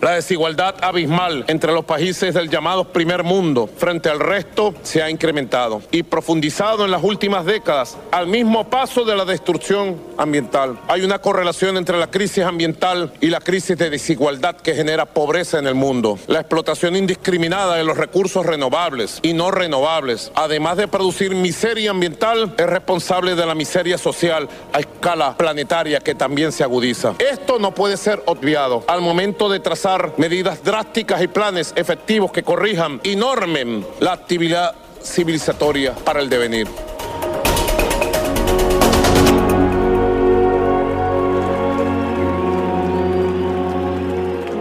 La 0.00 0.12
desigualdad 0.12 0.76
abismal 0.82 1.44
entre 1.48 1.72
los 1.72 1.84
países 1.84 2.34
del 2.34 2.50
llamado 2.50 2.92
primer 2.92 3.22
mundo 3.22 3.68
frente 3.76 4.08
al 4.08 4.20
resto 4.20 4.74
se 4.82 5.02
ha 5.02 5.10
incrementado 5.10 5.82
y 5.90 6.02
profundizado 6.02 6.84
en 6.84 6.90
las 6.90 7.02
últimas 7.02 7.44
décadas 7.44 7.96
al 8.10 8.26
mismo 8.26 8.68
paso 8.68 9.04
de 9.04 9.16
la 9.16 9.24
destrucción 9.24 10.00
ambiental. 10.16 10.78
Hay 10.88 11.02
una 11.02 11.18
correlación 11.18 11.76
entre 11.76 11.98
la 11.98 12.10
crisis 12.10 12.44
ambiental 12.44 13.12
y 13.20 13.28
la 13.28 13.40
crisis 13.40 13.76
de 13.76 13.90
desigualdad 13.90 14.56
que 14.56 14.74
genera 14.74 15.06
pobreza 15.06 15.58
en 15.58 15.66
el 15.66 15.74
mundo. 15.74 16.18
La 16.26 16.40
explotación 16.40 16.96
indiscriminada 16.96 17.76
de 17.76 17.84
los 17.84 17.96
recursos 17.96 18.46
renovables 18.46 19.18
y 19.22 19.32
no 19.32 19.50
renovables, 19.50 20.32
además 20.34 20.76
de 20.76 20.88
producir 20.94 21.34
miseria 21.34 21.90
ambiental, 21.90 22.54
es 22.56 22.66
responsable 22.66 23.34
de 23.34 23.44
la 23.44 23.56
miseria 23.56 23.98
social 23.98 24.48
a 24.72 24.78
escala 24.78 25.36
planetaria 25.36 25.98
que 25.98 26.14
también 26.14 26.52
se 26.52 26.62
agudiza. 26.62 27.14
Esto 27.18 27.58
no 27.58 27.74
puede 27.74 27.96
ser 27.96 28.22
obviado 28.26 28.84
al 28.86 29.00
momento 29.00 29.48
de 29.48 29.58
trazar 29.58 30.12
medidas 30.18 30.62
drásticas 30.62 31.20
y 31.20 31.26
planes 31.26 31.72
efectivos 31.74 32.30
que 32.30 32.44
corrijan 32.44 33.00
y 33.02 33.16
normen 33.16 33.84
la 33.98 34.12
actividad 34.12 34.76
civilizatoria 35.02 35.96
para 35.96 36.20
el 36.20 36.30
devenir. 36.30 36.68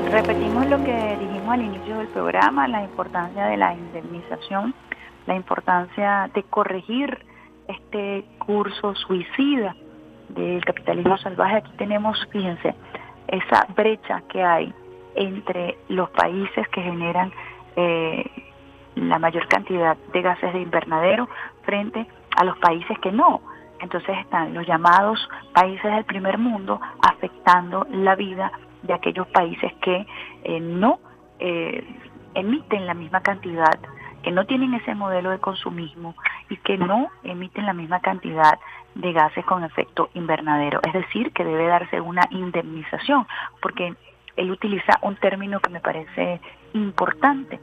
Repetimos 0.10 0.66
lo 0.66 0.84
que 0.84 1.18
dijimos 1.20 1.54
al 1.54 1.62
inicio 1.62 2.00
del 2.00 2.08
programa, 2.08 2.68
la 2.68 2.82
importancia 2.82 3.46
de 3.46 3.58
la 3.58 3.76
indemnización 3.76 4.74
la 5.26 5.36
importancia 5.36 6.30
de 6.34 6.44
corregir 6.44 7.26
este 7.68 8.26
curso 8.40 8.96
suicida 8.96 9.76
del 10.30 10.64
capitalismo 10.66 11.18
salvaje, 11.18 11.58
aquí 11.58 11.72
tenemos, 11.78 12.18
fíjense, 12.32 12.76
esa 13.28 13.66
brecha 13.76 14.22
que 14.30 14.44
hay 14.44 14.74
entre 15.16 15.78
los 15.90 16.10
países 16.12 16.68
que 16.70 16.82
generan 16.82 17.32
eh, 17.76 18.26
la 18.96 19.20
mayor 19.20 19.48
cantidad 19.48 19.98
de 20.12 20.22
gases 20.22 20.54
de 20.54 20.62
invernadero 20.62 21.28
frente 21.64 22.06
a 22.36 22.44
los 22.44 22.58
países 22.58 22.98
que 23.00 23.12
no. 23.12 23.42
Entonces 23.80 24.18
están 24.20 24.54
los 24.54 24.66
llamados 24.66 25.30
países 25.54 25.92
del 25.92 26.06
primer 26.06 26.38
mundo 26.38 26.80
afectando 27.02 27.86
la 27.92 28.16
vida 28.16 28.52
de 28.82 28.94
aquellos 28.94 29.28
países 29.28 29.74
que 29.82 30.06
eh, 30.44 30.60
no 30.60 31.00
eh, 31.40 31.84
emiten 32.34 32.86
la 32.86 32.94
misma 32.94 33.22
cantidad, 33.22 33.80
que 34.24 34.32
no 34.32 34.46
tienen 34.46 34.74
ese 34.74 34.96
modelo 34.96 35.30
de 35.30 35.40
consumismo 35.40 36.16
y 36.50 36.58
que 36.58 36.78
no 36.78 37.10
emiten 37.24 37.66
la 37.66 37.74
misma 37.74 38.00
cantidad 38.00 38.58
de 38.96 39.12
gases 39.12 39.46
con 39.46 39.64
efecto 39.64 40.10
invernadero. 40.14 40.80
Es 40.88 40.94
decir, 40.94 41.32
que 41.34 41.44
debe 41.44 41.68
darse 41.68 42.00
una 42.00 42.24
indemnización, 42.32 43.28
porque 43.62 43.94
él 44.36 44.52
utiliza 44.52 44.98
un 45.02 45.16
término 45.18 45.60
que 45.60 45.70
me 45.70 45.80
parece 45.80 46.42
importante. 46.74 47.60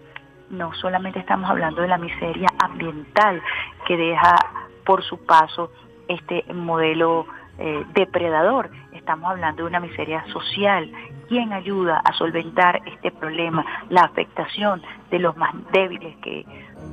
No 0.50 0.72
solamente 0.74 1.18
estamos 1.18 1.48
hablando 1.48 1.82
de 1.82 1.88
la 1.88 1.98
miseria 1.98 2.48
ambiental 2.62 3.42
que 3.86 3.96
deja 3.96 4.36
por 4.84 5.02
su 5.02 5.24
paso 5.24 5.70
este 6.08 6.44
modelo 6.52 7.26
eh, 7.60 7.84
depredador, 7.92 8.70
estamos 8.92 9.30
hablando 9.30 9.62
de 9.62 9.68
una 9.68 9.80
miseria 9.80 10.24
social. 10.32 10.90
¿Quién 11.28 11.52
ayuda 11.52 12.00
a 12.02 12.12
solventar 12.14 12.80
este 12.86 13.10
problema, 13.10 13.64
la 13.90 14.02
afectación 14.02 14.82
de 15.10 15.18
los 15.18 15.36
más 15.36 15.54
débiles, 15.70 16.16
que, 16.16 16.46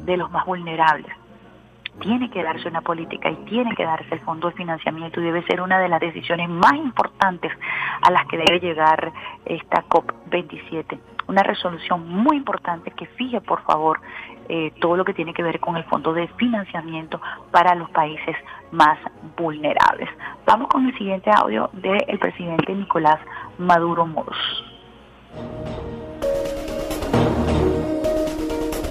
de 0.05 0.17
los 0.17 0.29
más 0.29 0.45
vulnerables? 0.45 1.11
tiene 1.99 2.29
que 2.29 2.43
darse 2.43 2.67
una 2.67 2.81
política 2.81 3.31
y 3.31 3.35
tiene 3.45 3.75
que 3.75 3.83
darse 3.83 4.13
el 4.13 4.19
fondo 4.19 4.49
de 4.49 4.53
financiamiento 4.53 5.19
y 5.19 5.23
debe 5.23 5.43
ser 5.47 5.61
una 5.61 5.79
de 5.79 5.89
las 5.89 5.99
decisiones 5.99 6.47
más 6.47 6.75
importantes 6.75 7.51
a 8.01 8.11
las 8.11 8.27
que 8.27 8.37
debe 8.37 8.59
llegar 8.59 9.11
esta 9.45 9.83
COP27. 9.85 10.99
Una 11.27 11.41
resolución 11.41 12.07
muy 12.07 12.37
importante 12.37 12.91
que 12.91 13.07
fije, 13.07 13.41
por 13.41 13.63
favor, 13.63 13.99
eh, 14.49 14.71
todo 14.79 14.95
lo 14.95 15.05
que 15.05 15.13
tiene 15.13 15.33
que 15.33 15.43
ver 15.43 15.59
con 15.59 15.77
el 15.77 15.83
fondo 15.85 16.13
de 16.13 16.27
financiamiento 16.29 17.19
para 17.51 17.75
los 17.75 17.89
países 17.91 18.35
más 18.71 18.97
vulnerables. 19.37 20.09
Vamos 20.45 20.67
con 20.69 20.85
el 20.87 20.97
siguiente 20.97 21.29
audio 21.33 21.69
del 21.73 22.19
presidente 22.19 22.73
Nicolás 22.73 23.19
Maduro 23.57 24.05
Moros. 24.05 24.37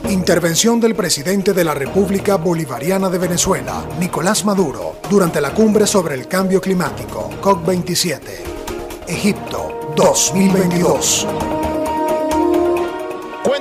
Intervención 0.08 0.80
del 0.80 0.94
presidente 0.94 1.52
de 1.52 1.64
la 1.64 1.74
República 1.74 2.36
Bolivariana 2.36 3.08
de 3.08 3.18
Venezuela, 3.18 3.84
Nicolás 3.98 4.44
Maduro, 4.44 4.96
durante 5.10 5.40
la 5.40 5.52
cumbre 5.52 5.86
sobre 5.86 6.14
el 6.14 6.28
cambio 6.28 6.60
climático, 6.60 7.30
COP27. 7.40 8.20
Egipto, 9.08 9.92
2022. 9.96 11.26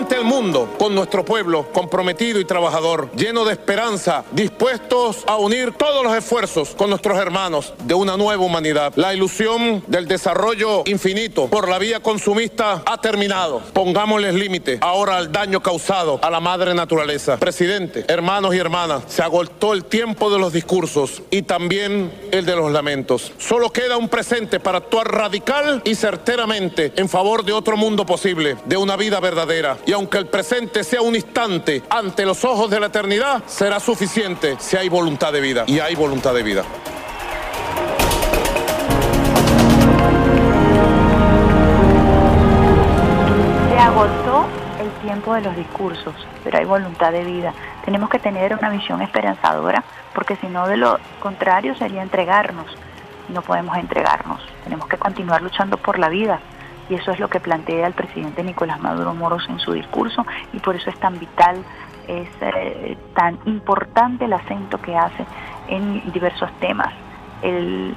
Cuente 0.05 0.21
el 0.21 0.29
mundo 0.29 0.71
con 0.77 0.93
nuestro 0.93 1.25
pueblo 1.25 1.65
comprometido 1.73 2.39
y 2.39 2.45
trabajador, 2.45 3.09
lleno 3.13 3.43
de 3.43 3.53
esperanza, 3.53 4.23
dispuestos 4.33 5.23
a 5.25 5.37
unir 5.37 5.71
todos 5.71 6.03
los 6.03 6.15
esfuerzos 6.15 6.75
con 6.75 6.91
nuestros 6.91 7.17
hermanos 7.17 7.73
de 7.85 7.95
una 7.95 8.15
nueva 8.15 8.43
humanidad. 8.43 8.93
La 8.97 9.15
ilusión 9.15 9.83
del 9.87 10.07
desarrollo 10.07 10.83
infinito 10.85 11.47
por 11.47 11.67
la 11.67 11.79
vía 11.79 12.01
consumista 12.01 12.83
ha 12.85 13.01
terminado. 13.01 13.63
Pongámosles 13.73 14.35
límite 14.35 14.77
ahora 14.81 15.17
al 15.17 15.31
daño 15.31 15.63
causado 15.63 16.19
a 16.21 16.29
la 16.29 16.39
madre 16.39 16.75
naturaleza. 16.75 17.37
Presidente, 17.37 18.05
hermanos 18.07 18.53
y 18.53 18.59
hermanas, 18.59 19.05
se 19.07 19.23
agotó 19.23 19.73
el 19.73 19.85
tiempo 19.85 20.29
de 20.29 20.37
los 20.37 20.53
discursos 20.53 21.23
y 21.31 21.41
también 21.41 22.13
el 22.29 22.45
de 22.45 22.55
los 22.55 22.71
lamentos. 22.71 23.31
Solo 23.39 23.71
queda 23.71 23.97
un 23.97 24.09
presente 24.09 24.59
para 24.59 24.77
actuar 24.77 25.11
radical 25.11 25.81
y 25.83 25.95
certeramente 25.95 26.93
en 26.95 27.09
favor 27.09 27.43
de 27.43 27.53
otro 27.53 27.75
mundo 27.75 28.05
posible, 28.05 28.55
de 28.65 28.77
una 28.77 28.97
vida 28.97 29.19
verdadera 29.19 29.79
y 29.87 29.94
aunque 29.95 30.17
el 30.17 30.27
presente 30.27 30.83
sea 30.83 31.01
un 31.01 31.15
instante 31.15 31.81
ante 31.89 32.25
los 32.25 32.43
ojos 32.43 32.69
de 32.69 32.79
la 32.79 32.87
eternidad, 32.87 33.41
será 33.45 33.79
suficiente 33.79 34.57
si 34.59 34.75
hay 34.75 34.89
voluntad 34.89 35.31
de 35.31 35.39
vida. 35.39 35.63
Y 35.67 35.79
hay 35.79 35.95
voluntad 35.95 36.33
de 36.33 36.43
vida. 36.43 36.63
Se 43.69 43.77
agotó 43.79 44.45
el 44.81 44.91
tiempo 45.01 45.33
de 45.33 45.41
los 45.41 45.55
discursos, 45.55 46.13
pero 46.43 46.57
hay 46.57 46.65
voluntad 46.65 47.13
de 47.13 47.23
vida. 47.23 47.53
Tenemos 47.85 48.09
que 48.09 48.19
tener 48.19 48.53
una 48.53 48.69
visión 48.69 49.01
esperanzadora, 49.01 49.83
porque 50.13 50.35
si 50.35 50.47
no, 50.47 50.67
de 50.67 50.75
lo 50.75 50.99
contrario 51.21 51.73
sería 51.77 52.03
entregarnos. 52.03 52.67
No 53.29 53.41
podemos 53.41 53.77
entregarnos. 53.77 54.41
Tenemos 54.65 54.87
que 54.87 54.97
continuar 54.97 55.41
luchando 55.41 55.77
por 55.77 55.97
la 55.99 56.09
vida, 56.09 56.41
y 56.89 56.95
eso 56.95 57.11
es 57.11 57.19
lo 57.19 57.29
que 57.29 57.39
plantea 57.39 57.87
el 57.87 57.93
presidente 57.93 58.43
Nicolás 58.43 58.79
Maduro 58.79 59.13
Moros 59.13 59.45
en 59.49 59.59
su 59.59 59.73
discurso 59.73 60.25
y 60.53 60.59
por 60.59 60.75
eso 60.75 60.89
es 60.89 60.99
tan 60.99 61.17
vital, 61.19 61.63
es 62.07 62.29
eh, 62.41 62.97
tan 63.15 63.39
importante 63.45 64.25
el 64.25 64.33
acento 64.33 64.79
que 64.81 64.95
hace 64.95 65.25
en 65.67 66.11
diversos 66.11 66.51
temas. 66.59 66.93
El 67.41 67.95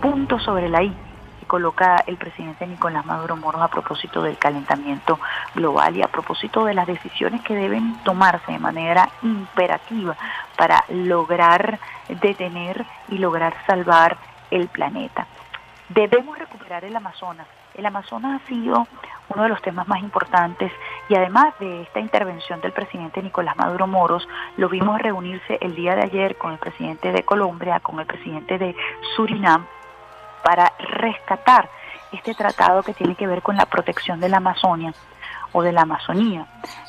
punto 0.00 0.38
sobre 0.38 0.68
la 0.68 0.82
I 0.82 0.94
que 1.40 1.46
coloca 1.46 2.02
el 2.06 2.16
presidente 2.16 2.66
Nicolás 2.66 3.04
Maduro 3.04 3.36
Moros 3.36 3.60
a 3.60 3.68
propósito 3.68 4.22
del 4.22 4.38
calentamiento 4.38 5.18
global 5.54 5.96
y 5.96 6.02
a 6.02 6.08
propósito 6.08 6.64
de 6.64 6.74
las 6.74 6.86
decisiones 6.86 7.42
que 7.42 7.54
deben 7.54 7.98
tomarse 8.04 8.52
de 8.52 8.58
manera 8.58 9.10
imperativa 9.22 10.16
para 10.56 10.84
lograr 10.88 11.78
detener 12.08 12.84
y 13.08 13.18
lograr 13.18 13.54
salvar 13.66 14.16
el 14.50 14.68
planeta. 14.68 15.26
Debemos 15.88 16.38
recuperar 16.38 16.84
el 16.84 16.96
Amazonas, 16.96 17.46
el 17.74 17.86
Amazonas 17.86 18.40
ha 18.40 18.46
sido 18.46 18.86
uno 19.28 19.42
de 19.42 19.48
los 19.48 19.62
temas 19.62 19.88
más 19.88 20.00
importantes 20.00 20.72
y 21.08 21.14
además 21.14 21.54
de 21.58 21.82
esta 21.82 22.00
intervención 22.00 22.60
del 22.60 22.72
presidente 22.72 23.22
Nicolás 23.22 23.56
Maduro 23.56 23.86
Moros, 23.86 24.28
lo 24.56 24.68
vimos 24.68 25.00
reunirse 25.00 25.58
el 25.60 25.74
día 25.74 25.94
de 25.94 26.02
ayer 26.02 26.36
con 26.36 26.52
el 26.52 26.58
presidente 26.58 27.12
de 27.12 27.22
Colombia, 27.22 27.80
con 27.80 27.98
el 27.98 28.06
presidente 28.06 28.58
de 28.58 28.76
Surinam, 29.16 29.66
para 30.44 30.72
rescatar 30.78 31.68
este 32.12 32.34
tratado 32.34 32.82
que 32.82 32.94
tiene 32.94 33.16
que 33.16 33.26
ver 33.26 33.42
con 33.42 33.56
la 33.56 33.66
protección 33.66 34.20
de 34.20 34.28
la 34.28 34.36
Amazonia 34.36 34.92
o 35.52 35.62
de 35.62 35.72
la 35.72 35.82
Amazonía, 35.82 36.46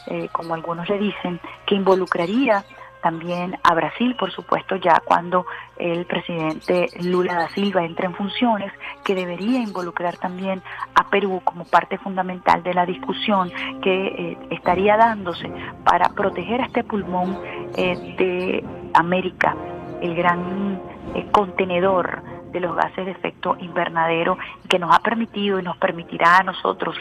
eh, 0.07 0.29
como 0.31 0.53
algunos 0.53 0.89
le 0.89 0.97
dicen, 0.97 1.39
que 1.65 1.75
involucraría 1.75 2.63
también 3.05 3.55
a 3.61 3.75
Brasil, 3.75 4.15
por 4.17 4.31
supuesto, 4.31 4.77
ya 4.77 4.99
cuando 5.05 5.45
el 5.77 6.07
presidente 6.07 6.87
Lula 7.03 7.35
da 7.35 7.49
Silva 7.49 7.85
entre 7.85 8.07
en 8.07 8.15
funciones, 8.15 8.73
que 9.03 9.13
debería 9.13 9.61
involucrar 9.61 10.17
también 10.17 10.63
a 10.95 11.07
Perú 11.11 11.39
como 11.43 11.65
parte 11.65 11.99
fundamental 11.99 12.63
de 12.63 12.73
la 12.73 12.83
discusión 12.83 13.51
que 13.83 14.07
eh, 14.07 14.37
estaría 14.49 14.97
dándose 14.97 15.47
para 15.83 16.09
proteger 16.15 16.61
a 16.61 16.65
este 16.65 16.83
pulmón 16.83 17.37
eh, 17.77 17.95
de 18.17 18.65
América, 18.95 19.55
el 20.01 20.15
gran 20.15 20.81
eh, 21.13 21.27
contenedor 21.31 22.23
de 22.51 22.59
los 22.59 22.75
gases 22.75 23.05
de 23.05 23.11
efecto 23.11 23.55
invernadero 23.59 24.39
que 24.67 24.79
nos 24.79 24.95
ha 24.95 24.97
permitido 25.03 25.59
y 25.59 25.61
nos 25.61 25.77
permitirá 25.77 26.39
a 26.39 26.43
nosotros 26.43 26.95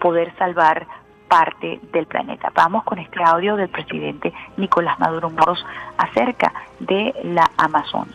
poder 0.00 0.34
salvar 0.38 0.86
parte 1.30 1.78
del 1.92 2.06
planeta. 2.06 2.50
Vamos 2.52 2.82
con 2.82 2.98
este 2.98 3.22
audio 3.22 3.54
del 3.54 3.68
presidente 3.68 4.32
Nicolás 4.56 4.98
Maduro 4.98 5.30
Moros 5.30 5.64
acerca 5.96 6.52
de 6.80 7.14
la 7.22 7.48
Amazonia. 7.56 8.12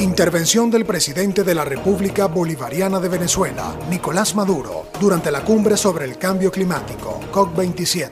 Intervención 0.00 0.70
del 0.70 0.86
presidente 0.86 1.44
de 1.44 1.54
la 1.54 1.66
República 1.66 2.26
Bolivariana 2.26 2.98
de 2.98 3.10
Venezuela, 3.10 3.74
Nicolás 3.90 4.34
Maduro, 4.34 4.86
durante 4.98 5.30
la 5.30 5.42
cumbre 5.42 5.76
sobre 5.76 6.06
el 6.06 6.16
cambio 6.16 6.50
climático, 6.50 7.20
COP27. 7.30 8.10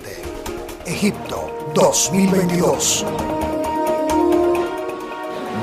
Egipto, 0.85 1.73
2022 1.75 3.44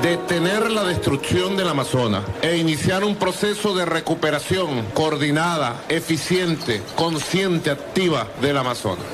detener 0.01 0.71
la 0.71 0.83
destrucción 0.83 1.55
del 1.55 1.69
Amazonas 1.69 2.23
e 2.41 2.57
iniciar 2.57 3.03
un 3.03 3.15
proceso 3.15 3.75
de 3.75 3.85
recuperación 3.85 4.83
coordinada, 4.93 5.83
eficiente, 5.89 6.81
consciente, 6.95 7.69
activa 7.69 8.27
del 8.41 8.57
Amazonas. 8.57 9.05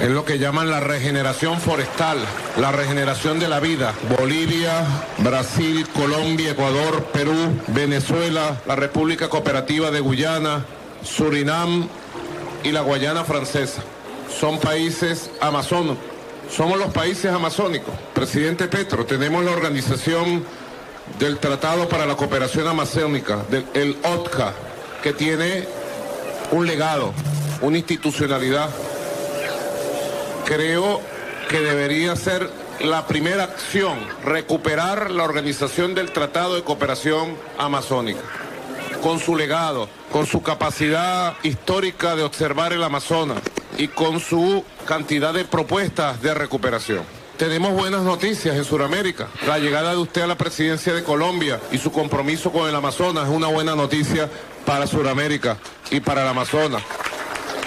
Es 0.00 0.08
lo 0.08 0.24
que 0.24 0.38
llaman 0.38 0.70
la 0.70 0.80
regeneración 0.80 1.60
forestal, 1.60 2.18
la 2.58 2.70
regeneración 2.70 3.40
de 3.40 3.48
la 3.48 3.60
vida. 3.60 3.92
Bolivia, 4.18 4.84
Brasil, 5.18 5.86
Colombia, 5.88 6.52
Ecuador, 6.52 7.04
Perú, 7.12 7.34
Venezuela, 7.68 8.60
la 8.66 8.76
República 8.76 9.28
Cooperativa 9.28 9.90
de 9.90 10.00
Guyana, 10.00 10.64
Surinam 11.02 11.88
y 12.62 12.70
la 12.70 12.82
Guayana 12.82 13.24
Francesa. 13.24 13.82
Son 14.38 14.58
países 14.58 15.30
amazónicos 15.40 16.19
somos 16.50 16.78
los 16.78 16.92
países 16.92 17.32
amazónicos. 17.32 17.94
Presidente 18.14 18.66
Petro, 18.66 19.06
tenemos 19.06 19.44
la 19.44 19.52
organización 19.52 20.44
del 21.18 21.38
Tratado 21.38 21.88
para 21.88 22.06
la 22.06 22.16
Cooperación 22.16 22.66
Amazónica, 22.66 23.44
del, 23.50 23.64
el 23.74 23.96
OTCA, 24.04 24.52
que 25.02 25.12
tiene 25.12 25.66
un 26.50 26.66
legado, 26.66 27.12
una 27.60 27.78
institucionalidad. 27.78 28.70
Creo 30.44 31.00
que 31.48 31.60
debería 31.60 32.16
ser 32.16 32.50
la 32.80 33.06
primera 33.06 33.44
acción, 33.44 33.98
recuperar 34.24 35.10
la 35.10 35.24
organización 35.24 35.94
del 35.94 36.10
Tratado 36.12 36.56
de 36.56 36.64
Cooperación 36.64 37.36
Amazónica, 37.58 38.22
con 39.02 39.20
su 39.20 39.36
legado, 39.36 39.88
con 40.10 40.26
su 40.26 40.42
capacidad 40.42 41.34
histórica 41.42 42.16
de 42.16 42.22
observar 42.22 42.72
el 42.72 42.82
Amazonas 42.82 43.38
y 43.78 43.88
con 43.88 44.18
su 44.20 44.64
cantidad 44.90 45.32
de 45.32 45.44
propuestas 45.44 46.20
de 46.20 46.34
recuperación. 46.34 47.04
Tenemos 47.36 47.74
buenas 47.74 48.02
noticias 48.02 48.56
en 48.56 48.64
Sudamérica. 48.64 49.28
La 49.46 49.60
llegada 49.60 49.92
de 49.92 49.98
usted 49.98 50.22
a 50.22 50.26
la 50.26 50.36
presidencia 50.36 50.92
de 50.92 51.04
Colombia 51.04 51.60
y 51.70 51.78
su 51.78 51.92
compromiso 51.92 52.50
con 52.50 52.68
el 52.68 52.74
Amazonas 52.74 53.28
es 53.28 53.30
una 53.32 53.46
buena 53.46 53.76
noticia 53.76 54.28
para 54.66 54.88
Sudamérica 54.88 55.58
y 55.92 56.00
para 56.00 56.22
el 56.22 56.28
Amazonas. 56.28 56.82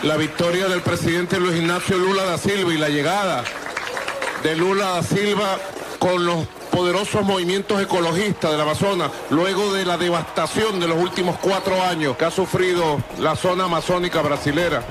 La 0.01 0.17
victoria 0.17 0.67
del 0.67 0.81
presidente 0.81 1.39
Luis 1.39 1.55
Ignacio 1.55 1.97
Lula 1.97 2.25
da 2.25 2.37
Silva 2.37 2.73
y 2.73 2.77
la 2.77 2.89
llegada 2.89 3.45
de 4.43 4.57
Lula 4.57 4.87
da 4.87 5.03
Silva 5.03 5.59
con 5.99 6.25
los 6.25 6.45
poderosos 6.71 7.23
movimientos 7.23 7.81
ecologistas 7.81 8.51
del 8.51 8.59
Amazonas, 8.59 9.11
luego 9.29 9.71
de 9.71 9.85
la 9.85 9.97
devastación 9.97 10.81
de 10.81 10.89
los 10.89 10.97
últimos 10.97 11.37
cuatro 11.39 11.81
años 11.83 12.17
que 12.17 12.25
ha 12.25 12.31
sufrido 12.31 13.01
la 13.17 13.37
zona 13.37 13.63
amazónica 13.63 14.21
brasilera. 14.21 14.83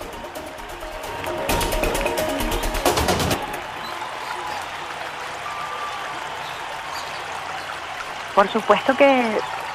Por 8.35 8.49
supuesto 8.49 8.97
que 8.97 9.23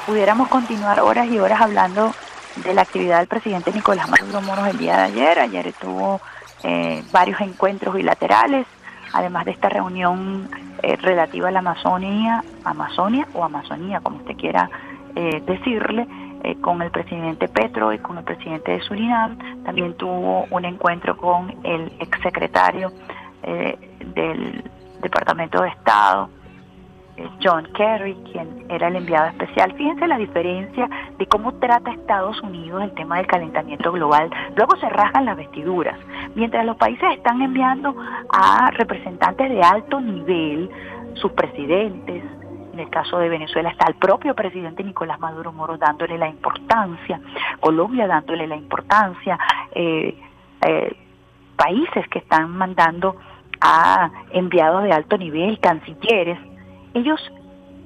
pudiéramos 0.07 0.47
continuar 0.47 0.99
horas 1.01 1.27
y 1.27 1.37
horas 1.37 1.61
hablando 1.61 2.11
de 2.63 2.73
la 2.73 2.81
actividad 2.81 3.19
del 3.19 3.27
presidente 3.27 3.71
Nicolás 3.71 4.09
Maduro 4.09 4.41
Moros 4.41 4.67
el 4.67 4.79
día 4.79 4.97
de 4.97 5.03
ayer. 5.03 5.39
Ayer 5.39 5.73
tuvo 5.73 6.19
eh, 6.63 7.03
varios 7.11 7.39
encuentros 7.41 7.93
bilaterales, 7.93 8.65
además 9.13 9.45
de 9.45 9.51
esta 9.51 9.69
reunión 9.69 10.49
eh, 10.81 10.95
relativa 10.95 11.49
a 11.49 11.51
la 11.51 11.59
Amazonía, 11.59 12.43
Amazonia 12.63 13.27
o 13.33 13.43
Amazonía, 13.43 13.99
como 13.99 14.17
usted 14.17 14.35
quiera 14.35 14.69
eh, 15.15 15.41
decirle, 15.45 16.07
con 16.61 16.81
el 16.81 16.91
presidente 16.91 17.49
Petro 17.49 17.91
y 17.91 17.99
con 17.99 18.17
el 18.17 18.23
presidente 18.23 18.71
de 18.71 18.81
Surinam. 18.81 19.37
También 19.65 19.95
tuvo 19.97 20.45
un 20.49 20.65
encuentro 20.65 21.17
con 21.17 21.53
el 21.63 21.91
exsecretario 21.99 22.93
del 23.43 24.63
Departamento 25.01 25.61
de 25.61 25.69
Estado, 25.69 26.29
John 27.43 27.67
Kerry, 27.73 28.15
quien 28.31 28.65
era 28.69 28.87
el 28.87 28.95
enviado 28.95 29.27
especial. 29.27 29.73
Fíjense 29.73 30.07
la 30.07 30.17
diferencia 30.17 30.89
de 31.17 31.25
cómo 31.27 31.53
trata 31.53 31.91
Estados 31.91 32.41
Unidos 32.41 32.83
el 32.83 32.91
tema 32.93 33.17
del 33.17 33.27
calentamiento 33.27 33.91
global. 33.91 34.29
Luego 34.55 34.77
se 34.77 34.89
rasgan 34.89 35.25
las 35.25 35.37
vestiduras. 35.37 35.97
Mientras 36.35 36.65
los 36.65 36.77
países 36.77 37.09
están 37.13 37.41
enviando 37.41 37.95
a 38.29 38.71
representantes 38.71 39.49
de 39.49 39.61
alto 39.61 39.99
nivel, 39.99 40.69
sus 41.15 41.31
presidentes, 41.31 42.23
en 42.73 42.79
el 42.79 42.89
caso 42.89 43.17
de 43.17 43.29
Venezuela 43.29 43.69
está 43.69 43.87
el 43.87 43.95
propio 43.95 44.35
presidente 44.35 44.83
Nicolás 44.83 45.19
Maduro 45.19 45.51
Moro 45.51 45.77
dándole 45.77 46.17
la 46.17 46.27
importancia, 46.27 47.19
Colombia 47.59 48.05
dándole 48.05 48.45
la 48.45 48.55
importancia, 48.55 49.39
eh, 49.73 50.15
eh, 50.61 50.95
países 51.55 52.07
que 52.09 52.19
están 52.19 52.51
mandando 52.51 53.15
a 53.59 54.11
enviados 54.31 54.83
de 54.83 54.91
alto 54.91 55.17
nivel, 55.17 55.59
cancilleres, 55.59 56.37
ellos, 56.97 57.19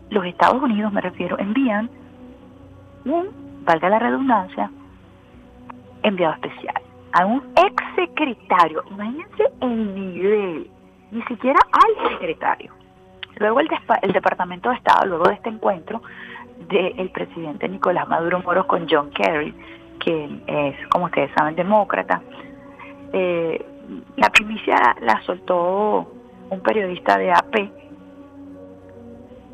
los 0.09 0.25
Estados 0.25 0.61
Unidos 0.61 0.91
me 0.91 1.01
refiero, 1.01 1.37
envían 1.39 1.89
un, 3.05 3.29
valga 3.65 3.89
la 3.89 3.99
redundancia, 3.99 4.69
enviado 6.03 6.33
especial 6.35 6.81
a 7.13 7.25
un 7.25 7.43
ex 7.55 7.83
secretario. 7.95 8.83
Imagínense 8.89 9.43
el 9.61 9.95
nivel, 9.95 10.69
ni 11.11 11.21
siquiera 11.23 11.59
al 11.71 12.11
secretario. 12.11 12.73
Luego 13.37 13.59
el, 13.59 13.69
el 14.01 14.11
Departamento 14.11 14.69
de 14.69 14.75
Estado, 14.75 15.05
luego 15.07 15.25
de 15.25 15.35
este 15.35 15.49
encuentro 15.49 16.01
del 16.69 17.09
presidente 17.09 17.67
Nicolás 17.67 18.07
Maduro 18.07 18.41
Moros 18.41 18.65
con 18.65 18.87
John 18.89 19.09
Kerry, 19.11 19.53
que 19.99 20.29
es, 20.47 20.87
como 20.89 21.05
ustedes 21.05 21.31
saben, 21.35 21.55
demócrata, 21.55 22.21
eh, 23.13 23.65
la 24.15 24.29
primicia 24.29 24.95
la 25.01 25.21
soltó 25.23 26.11
un 26.49 26.59
periodista 26.61 27.17
de 27.17 27.31
AP 27.31 27.71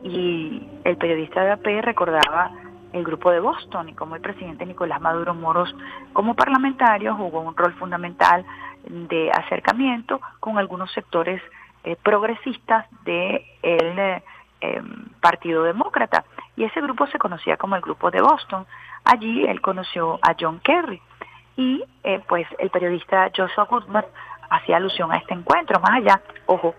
y 0.07 0.65
el 0.85 0.97
periodista 0.97 1.43
de 1.43 1.51
AP 1.51 1.65
recordaba 1.81 2.51
el 2.93 3.03
grupo 3.03 3.31
de 3.31 3.39
Boston 3.39 3.89
y 3.89 3.93
cómo 3.93 4.15
el 4.15 4.21
presidente 4.21 4.65
Nicolás 4.65 5.01
Maduro 5.01 5.33
Moros 5.33 5.73
como 6.13 6.33
parlamentario 6.33 7.15
jugó 7.15 7.41
un 7.41 7.55
rol 7.55 7.73
fundamental 7.73 8.45
de 8.85 9.29
acercamiento 9.31 10.21
con 10.39 10.57
algunos 10.57 10.91
sectores 10.93 11.41
eh, 11.83 11.97
progresistas 12.01 12.85
del 13.03 13.43
de 13.61 14.23
eh, 14.61 14.81
Partido 15.21 15.63
Demócrata 15.63 16.23
y 16.55 16.63
ese 16.63 16.81
grupo 16.81 17.05
se 17.07 17.19
conocía 17.19 17.57
como 17.57 17.75
el 17.75 17.81
grupo 17.81 18.09
de 18.09 18.21
Boston. 18.21 18.65
Allí 19.03 19.45
él 19.45 19.61
conoció 19.61 20.19
a 20.21 20.35
John 20.39 20.59
Kerry 20.63 21.01
y 21.57 21.83
eh, 22.03 22.21
pues 22.27 22.47
el 22.59 22.69
periodista 22.69 23.29
Joshua 23.35 23.65
Goodman 23.65 24.05
hacía 24.49 24.77
alusión 24.77 25.11
a 25.11 25.17
este 25.17 25.33
encuentro, 25.33 25.81
más 25.81 25.91
allá, 25.91 26.21
ojo, 26.45 26.73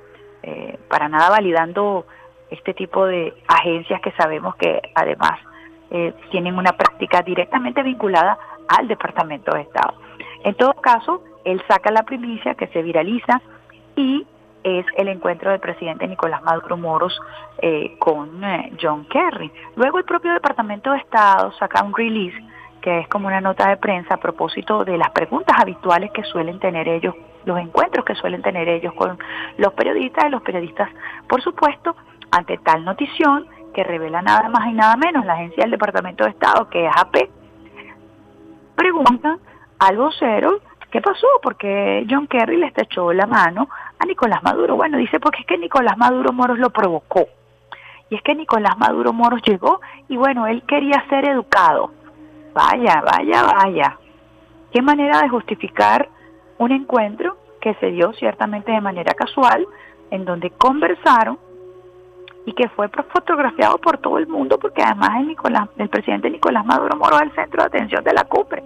para 0.89 1.11
nada 1.11 1.29
validando 1.29 2.07
este 2.51 2.75
tipo 2.75 3.07
de 3.07 3.35
agencias 3.47 4.01
que 4.01 4.13
sabemos 4.13 4.57
que 4.57 4.81
además 4.95 5.39
eh, 5.91 6.13
tienen 6.31 6.57
una 6.59 6.73
práctica 6.73 7.23
directamente 7.23 7.83
vinculada 7.83 8.39
al 8.69 8.89
Departamento 8.89 9.53
de 9.55 9.63
Estado. 9.63 9.95
En 10.45 10.55
todo 10.55 10.75
caso, 10.75 11.23
él 11.45 11.63
saca 11.69 11.91
la 11.91 12.03
primicia 12.03 12.55
que 12.55 12.67
se 12.69 12.83
viraliza 12.83 13.41
y 13.97 14.27
es 14.63 14.85
el 14.97 15.09
encuentro 15.09 15.51
del 15.51 15.61
presidente 15.61 16.07
Nicolás 16.07 16.43
Maduro 16.43 16.77
Moros 16.77 17.19
eh, 17.63 17.97
con 17.99 18.43
eh, 18.45 18.73
John 18.81 19.07
Kerry. 19.07 19.51
Luego 19.77 19.99
el 19.99 20.05
propio 20.05 20.33
Departamento 20.33 20.93
de 20.93 20.99
Estado 20.99 21.53
saca 21.53 21.83
un 21.83 21.95
release 21.95 22.37
que 22.81 23.01
es 23.01 23.09
como 23.09 23.27
una 23.27 23.41
nota 23.41 23.69
de 23.69 23.77
prensa 23.77 24.15
a 24.15 24.19
propósito 24.19 24.85
de 24.85 24.97
las 24.97 25.11
preguntas 25.11 25.57
habituales 25.59 26.11
que 26.13 26.23
suelen 26.25 26.59
tener 26.61 26.89
ellos, 26.89 27.15
los 27.45 27.59
encuentros 27.59 28.05
que 28.05 28.15
suelen 28.15 28.43
tener 28.43 28.69
ellos 28.69 28.93
con 28.95 29.19
los 29.57 29.73
periodistas 29.73 30.27
y 30.27 30.31
los 30.31 30.43
periodistas, 30.43 30.89
por 31.29 31.43
supuesto, 31.43 31.97
ante 32.31 32.59
tal 32.59 32.85
notición 32.85 33.47
que 33.75 33.85
revela 33.85 34.23
nada 34.23 34.49
más 34.49 34.69
y 34.69 34.73
nada 34.73 34.97
menos 34.97 35.25
la 35.25 35.35
agencia 35.35 35.63
del 35.63 35.73
Departamento 35.73 36.25
de 36.25 36.31
Estado, 36.31 36.69
que 36.69 36.87
es 36.87 36.93
AP, 36.97 37.31
preguntan 38.75 39.39
al 39.79 39.97
vocero 39.97 40.61
qué 40.91 41.01
pasó, 41.01 41.27
porque 41.43 42.07
John 42.09 42.27
Kerry 42.27 42.57
le 42.57 42.67
estrechó 42.67 43.13
la 43.13 43.27
mano 43.27 43.69
a 43.99 44.07
Nicolás 44.07 44.43
Maduro. 44.43 44.77
Bueno, 44.77 44.97
dice 44.99 45.21
porque 45.21 45.41
es 45.41 45.47
que 45.47 45.59
Nicolás 45.59 45.97
Maduro 45.99 46.33
Moros 46.33 46.59
lo 46.59 46.71
provocó. 46.71 47.27
Y 48.11 48.15
es 48.17 48.23
que 48.23 48.35
Nicolás 48.35 48.79
Maduro 48.79 49.13
Moros 49.13 49.43
llegó 49.43 49.81
y 50.09 50.17
bueno, 50.17 50.47
él 50.47 50.63
quería 50.63 51.05
ser 51.11 51.29
educado. 51.29 51.93
Vaya, 52.55 53.03
vaya, 53.03 53.43
vaya. 53.43 53.99
Qué 54.73 54.81
manera 54.81 55.21
de 55.21 55.29
justificar 55.29 56.09
un 56.59 56.73
encuentro 56.73 57.37
que 57.61 57.75
se 57.75 57.91
dio 57.91 58.13
ciertamente 58.15 58.73
de 58.73 58.81
manera 58.81 59.15
casual, 59.15 59.67
en 60.11 60.25
donde 60.25 60.51
conversaron 60.51 61.39
y 62.49 62.53
que 62.55 62.67
fue 62.71 62.89
fotografiado 62.89 63.77
por 63.77 63.99
todo 63.99 64.17
el 64.17 64.27
mundo 64.27 64.59
porque 64.59 64.83
además 64.83 65.21
el, 65.21 65.29
Nicolás, 65.29 65.69
el 65.77 65.91
presidente 65.91 66.31
Nicolás 66.31 66.65
Maduro 66.65 66.97
Moro 66.97 67.17
es 67.17 67.25
el 67.25 67.33
centro 67.33 67.61
de 67.61 67.67
atención 67.67 68.03
de 68.03 68.15
la 68.15 68.25
cumbre. 68.25 68.63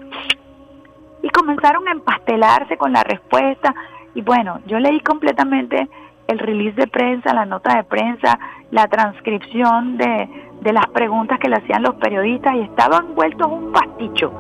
Y 1.21 1.29
comenzaron 1.31 1.89
a 1.89 1.91
empastelarse 1.91 2.77
con 2.77 2.93
la 2.93 3.03
respuesta 3.03 3.75
y 4.15 4.23
bueno, 4.23 4.61
yo 4.67 4.79
leí 4.79 5.01
completamente 5.01 5.89
el 6.29 6.39
release 6.39 6.77
de 6.77 6.87
prensa, 6.87 7.35
la 7.35 7.45
nota 7.45 7.75
de 7.75 7.83
prensa, 7.83 8.39
la 8.71 8.87
transcripción 8.87 9.97
de, 9.97 10.29
de 10.61 10.73
las 10.73 10.87
preguntas 10.91 11.41
que 11.41 11.49
le 11.49 11.57
hacían 11.57 11.83
los 11.83 11.97
periodistas 11.97 12.55
y 12.55 12.61
estaban 12.61 13.17
vueltos 13.17 13.51
un 13.51 13.73
pasticho. 13.73 14.33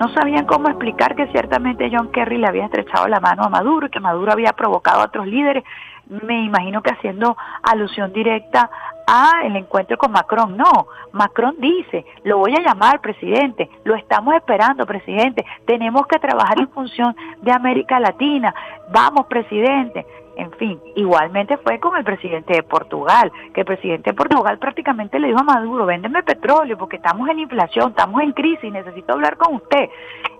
No 0.00 0.08
sabían 0.14 0.46
cómo 0.46 0.68
explicar 0.68 1.14
que 1.14 1.26
ciertamente 1.28 1.90
John 1.92 2.10
Kerry 2.12 2.38
le 2.38 2.46
había 2.46 2.64
estrechado 2.64 3.08
la 3.08 3.20
mano 3.20 3.44
a 3.44 3.50
Maduro 3.50 3.90
que 3.90 4.00
Maduro 4.00 4.32
había 4.32 4.54
provocado 4.54 5.02
a 5.02 5.04
otros 5.04 5.26
líderes 5.26 5.64
me 6.08 6.44
imagino 6.44 6.82
que 6.82 6.90
haciendo 6.90 7.36
alusión 7.62 8.12
directa 8.12 8.70
a 9.06 9.42
el 9.44 9.56
encuentro 9.56 9.96
con 9.96 10.12
Macron. 10.12 10.56
No, 10.56 10.88
Macron 11.12 11.56
dice, 11.58 12.04
lo 12.24 12.38
voy 12.38 12.54
a 12.54 12.60
llamar, 12.60 13.00
presidente, 13.00 13.70
lo 13.84 13.94
estamos 13.94 14.34
esperando, 14.34 14.86
presidente, 14.86 15.44
tenemos 15.64 16.06
que 16.06 16.18
trabajar 16.18 16.58
en 16.58 16.68
función 16.68 17.14
de 17.42 17.52
América 17.52 18.00
Latina, 18.00 18.54
vamos, 18.90 19.26
presidente. 19.26 20.06
En 20.36 20.52
fin, 20.52 20.78
igualmente 20.96 21.56
fue 21.56 21.80
con 21.80 21.96
el 21.96 22.04
presidente 22.04 22.52
de 22.52 22.62
Portugal, 22.62 23.32
que 23.54 23.60
el 23.60 23.66
presidente 23.66 24.10
de 24.10 24.16
Portugal 24.16 24.58
prácticamente 24.58 25.18
le 25.18 25.28
dijo 25.28 25.40
a 25.40 25.44
Maduro, 25.44 25.86
véndeme 25.86 26.22
petróleo 26.22 26.76
porque 26.76 26.96
estamos 26.96 27.26
en 27.30 27.38
inflación, 27.38 27.90
estamos 27.90 28.20
en 28.20 28.32
crisis, 28.32 28.70
necesito 28.70 29.14
hablar 29.14 29.38
con 29.38 29.54
usted. 29.54 29.88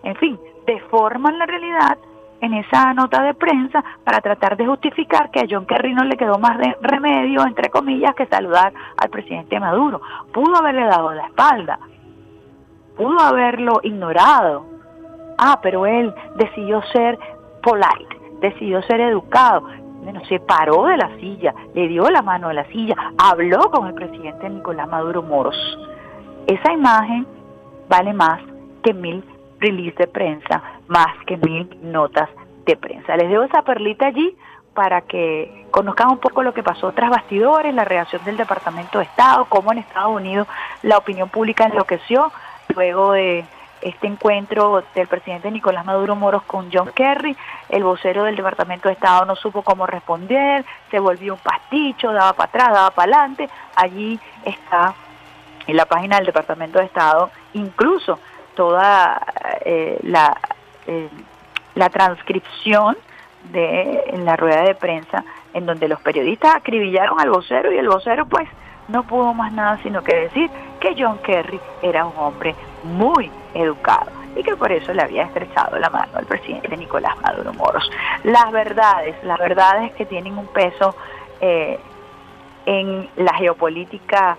En 0.02 0.14
fin, 0.16 0.38
deforman 0.66 1.38
la 1.38 1.46
realidad 1.46 1.96
en 2.40 2.54
esa 2.54 2.92
nota 2.94 3.22
de 3.22 3.34
prensa 3.34 3.82
para 4.04 4.20
tratar 4.20 4.56
de 4.56 4.66
justificar 4.66 5.30
que 5.30 5.40
a 5.40 5.46
John 5.48 5.66
Kerry 5.66 5.94
no 5.94 6.04
le 6.04 6.16
quedó 6.16 6.38
más 6.38 6.58
remedio, 6.80 7.46
entre 7.46 7.70
comillas, 7.70 8.14
que 8.14 8.26
saludar 8.26 8.72
al 8.96 9.10
presidente 9.10 9.58
Maduro. 9.58 10.00
Pudo 10.32 10.56
haberle 10.56 10.84
dado 10.84 11.12
la 11.12 11.26
espalda, 11.26 11.78
pudo 12.96 13.20
haberlo 13.20 13.80
ignorado. 13.82 14.66
Ah, 15.38 15.60
pero 15.62 15.86
él 15.86 16.14
decidió 16.36 16.82
ser 16.92 17.18
polite, 17.62 18.16
decidió 18.40 18.82
ser 18.82 19.00
educado. 19.00 19.62
bueno, 20.02 20.20
se 20.28 20.38
paró 20.40 20.84
de 20.84 20.96
la 20.96 21.14
silla, 21.16 21.54
le 21.74 21.88
dio 21.88 22.08
la 22.10 22.22
mano 22.22 22.48
a 22.48 22.54
la 22.54 22.64
silla, 22.66 22.94
habló 23.18 23.70
con 23.70 23.86
el 23.86 23.94
presidente 23.94 24.48
Nicolás 24.48 24.88
Maduro 24.88 25.22
Moros. 25.22 25.56
Esa 26.46 26.72
imagen 26.72 27.26
vale 27.88 28.12
más 28.12 28.40
que 28.82 28.94
mil 28.94 29.24
release 29.60 29.96
de 29.96 30.06
prensa, 30.06 30.62
más 30.88 31.16
que 31.26 31.36
mil 31.36 31.68
notas 31.82 32.28
de 32.64 32.76
prensa. 32.76 33.16
Les 33.16 33.28
dejo 33.28 33.44
esa 33.44 33.62
perlita 33.62 34.06
allí 34.06 34.36
para 34.74 35.00
que 35.00 35.66
conozcan 35.70 36.10
un 36.10 36.18
poco 36.18 36.42
lo 36.42 36.52
que 36.52 36.62
pasó 36.62 36.92
tras 36.92 37.10
bastidores, 37.10 37.74
la 37.74 37.84
reacción 37.84 38.22
del 38.24 38.36
Departamento 38.36 38.98
de 38.98 39.04
Estado, 39.04 39.46
cómo 39.48 39.72
en 39.72 39.78
Estados 39.78 40.14
Unidos 40.14 40.46
la 40.82 40.98
opinión 40.98 41.30
pública 41.30 41.64
enloqueció 41.64 42.30
luego 42.74 43.12
de 43.12 43.44
este 43.80 44.06
encuentro 44.06 44.82
del 44.94 45.06
presidente 45.06 45.50
Nicolás 45.50 45.84
Maduro 45.84 46.14
Moros 46.16 46.42
con 46.42 46.70
John 46.72 46.90
Kerry, 46.94 47.36
el 47.68 47.84
vocero 47.84 48.24
del 48.24 48.36
Departamento 48.36 48.88
de 48.88 48.94
Estado 48.94 49.24
no 49.24 49.36
supo 49.36 49.62
cómo 49.62 49.86
responder, 49.86 50.64
se 50.90 50.98
volvió 50.98 51.34
un 51.34 51.40
pasticho, 51.40 52.12
daba 52.12 52.32
para 52.32 52.48
atrás, 52.48 52.68
daba 52.72 52.90
para 52.90 53.16
adelante, 53.16 53.48
allí 53.74 54.18
está 54.44 54.94
en 55.66 55.76
la 55.76 55.86
página 55.86 56.16
del 56.16 56.26
Departamento 56.26 56.78
de 56.78 56.86
Estado, 56.86 57.30
incluso 57.54 58.18
toda 58.56 59.22
eh, 59.64 59.98
la, 60.02 60.36
eh, 60.88 61.08
la 61.76 61.88
transcripción 61.90 62.96
de 63.52 64.04
en 64.08 64.24
la 64.24 64.34
rueda 64.34 64.62
de 64.62 64.74
prensa 64.74 65.24
en 65.54 65.66
donde 65.66 65.86
los 65.86 66.00
periodistas 66.00 66.56
acribillaron 66.56 67.20
al 67.20 67.30
vocero 67.30 67.72
y 67.72 67.78
el 67.78 67.88
vocero 67.88 68.26
pues 68.26 68.48
no 68.88 69.04
pudo 69.04 69.32
más 69.34 69.52
nada 69.52 69.78
sino 69.84 70.02
que 70.02 70.16
decir 70.16 70.50
que 70.80 70.96
John 70.98 71.18
Kerry 71.18 71.60
era 71.82 72.04
un 72.04 72.14
hombre 72.16 72.56
muy 72.82 73.30
educado 73.54 74.10
y 74.34 74.42
que 74.42 74.56
por 74.56 74.70
eso 74.72 74.92
le 74.92 75.02
había 75.02 75.22
estrechado 75.22 75.78
la 75.78 75.88
mano 75.88 76.12
al 76.14 76.26
presidente 76.26 76.76
Nicolás 76.76 77.16
Maduro 77.22 77.54
Moros. 77.54 77.90
Las 78.24 78.52
verdades, 78.52 79.16
las 79.24 79.38
verdades 79.38 79.92
que 79.92 80.04
tienen 80.04 80.36
un 80.36 80.46
peso 80.48 80.94
eh, 81.40 81.78
en 82.66 83.08
la 83.16 83.32
geopolítica 83.34 84.36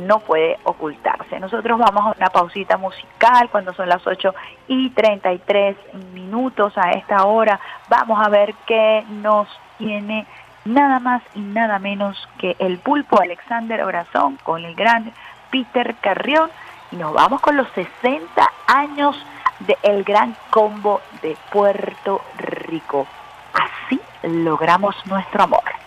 no 0.00 0.20
puede 0.20 0.58
ocultarse. 0.64 1.38
Nosotros 1.40 1.78
vamos 1.78 2.06
a 2.06 2.18
una 2.18 2.30
pausita 2.30 2.76
musical 2.76 3.48
cuando 3.50 3.72
son 3.74 3.88
las 3.88 4.06
8 4.06 4.34
y 4.68 4.90
33 4.90 5.76
minutos 6.12 6.72
a 6.76 6.92
esta 6.92 7.24
hora. 7.24 7.60
Vamos 7.88 8.18
a 8.24 8.28
ver 8.28 8.54
qué 8.66 9.04
nos 9.08 9.48
tiene 9.78 10.26
nada 10.64 10.98
más 10.98 11.22
y 11.34 11.40
nada 11.40 11.78
menos 11.78 12.28
que 12.38 12.56
el 12.58 12.78
pulpo 12.78 13.20
Alexander 13.20 13.82
Orazón 13.82 14.38
con 14.42 14.64
el 14.64 14.74
gran 14.74 15.12
Peter 15.50 15.94
Carrión 16.00 16.50
y 16.90 16.96
nos 16.96 17.12
vamos 17.12 17.40
con 17.40 17.56
los 17.56 17.68
60 17.70 18.50
años 18.66 19.16
del 19.60 20.04
gran 20.04 20.36
combo 20.50 21.00
de 21.22 21.36
Puerto 21.50 22.20
Rico. 22.38 23.06
Así 23.54 24.00
logramos 24.22 24.94
nuestro 25.06 25.44
amor. 25.44 25.85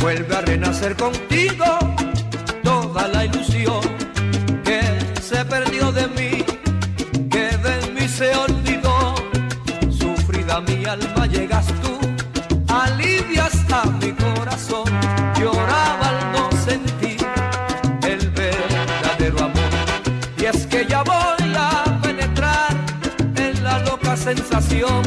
Vuelve 0.00 0.36
a 0.36 0.40
renacer 0.42 0.96
contigo 0.96 1.64
toda 2.62 3.08
la 3.08 3.24
ilusión 3.24 3.80
que 4.64 4.80
se 5.20 5.44
perdió 5.44 5.90
de 5.92 6.06
mí, 6.08 6.44
que 7.30 7.56
de 7.66 7.92
mí 7.92 8.08
se 8.08 8.34
olvidó. 8.34 9.14
Sufrida 9.90 10.60
mi 10.60 10.84
alma 10.84 11.26
llegas 11.26 11.66
tú, 11.82 11.98
alivias 12.68 13.54
a 13.72 13.84
mi 14.00 14.12
corazón. 14.12 14.84
Lloraba 15.38 16.08
al 16.08 16.32
no 16.32 16.50
sentir 16.64 17.18
el 18.02 18.30
verdadero 18.30 19.38
amor. 19.38 19.72
Y 20.38 20.44
es 20.44 20.66
que 20.66 20.86
ya 20.86 21.02
voy 21.02 21.54
a 21.56 22.00
penetrar 22.02 22.74
en 23.36 23.64
la 23.64 23.80
loca 23.80 24.16
sensación 24.16 25.02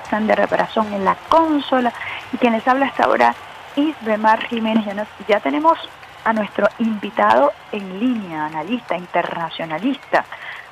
Alexander 0.00 0.38
Reparación 0.38 0.92
en 0.94 1.04
la 1.04 1.14
consola 1.28 1.92
y 2.32 2.38
quien 2.38 2.54
les 2.54 2.66
habla 2.66 2.86
hasta 2.86 3.04
ahora, 3.04 3.34
Isbemar 3.76 4.46
Jiménez. 4.46 4.86
Ya, 4.86 5.06
ya 5.28 5.40
tenemos 5.40 5.78
a 6.24 6.32
nuestro 6.32 6.66
invitado 6.78 7.52
en 7.70 8.00
línea, 8.00 8.46
analista, 8.46 8.96
internacionalista, 8.96 10.24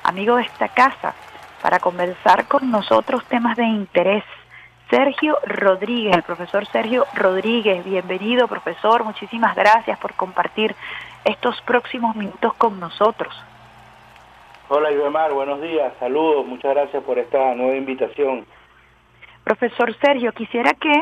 amigo 0.03 0.35
de 0.37 0.43
esta 0.43 0.67
casa, 0.69 1.13
para 1.61 1.79
conversar 1.79 2.47
con 2.47 2.71
nosotros 2.71 3.23
temas 3.25 3.55
de 3.55 3.65
interés. 3.65 4.23
Sergio 4.89 5.37
Rodríguez, 5.45 6.15
el 6.15 6.23
profesor 6.23 6.65
Sergio 6.65 7.05
Rodríguez, 7.13 7.85
bienvenido 7.85 8.47
profesor, 8.47 9.03
muchísimas 9.03 9.55
gracias 9.55 9.99
por 9.99 10.15
compartir 10.15 10.75
estos 11.23 11.61
próximos 11.61 12.15
minutos 12.15 12.55
con 12.55 12.79
nosotros. 12.79 13.31
Hola 14.69 14.91
Ibemar, 14.91 15.31
buenos 15.33 15.61
días, 15.61 15.93
saludos, 15.99 16.47
muchas 16.47 16.73
gracias 16.73 17.03
por 17.03 17.19
esta 17.19 17.53
nueva 17.53 17.75
invitación. 17.75 18.45
Profesor 19.49 19.95
Sergio, 19.99 20.31
quisiera 20.31 20.75
que 20.75 20.93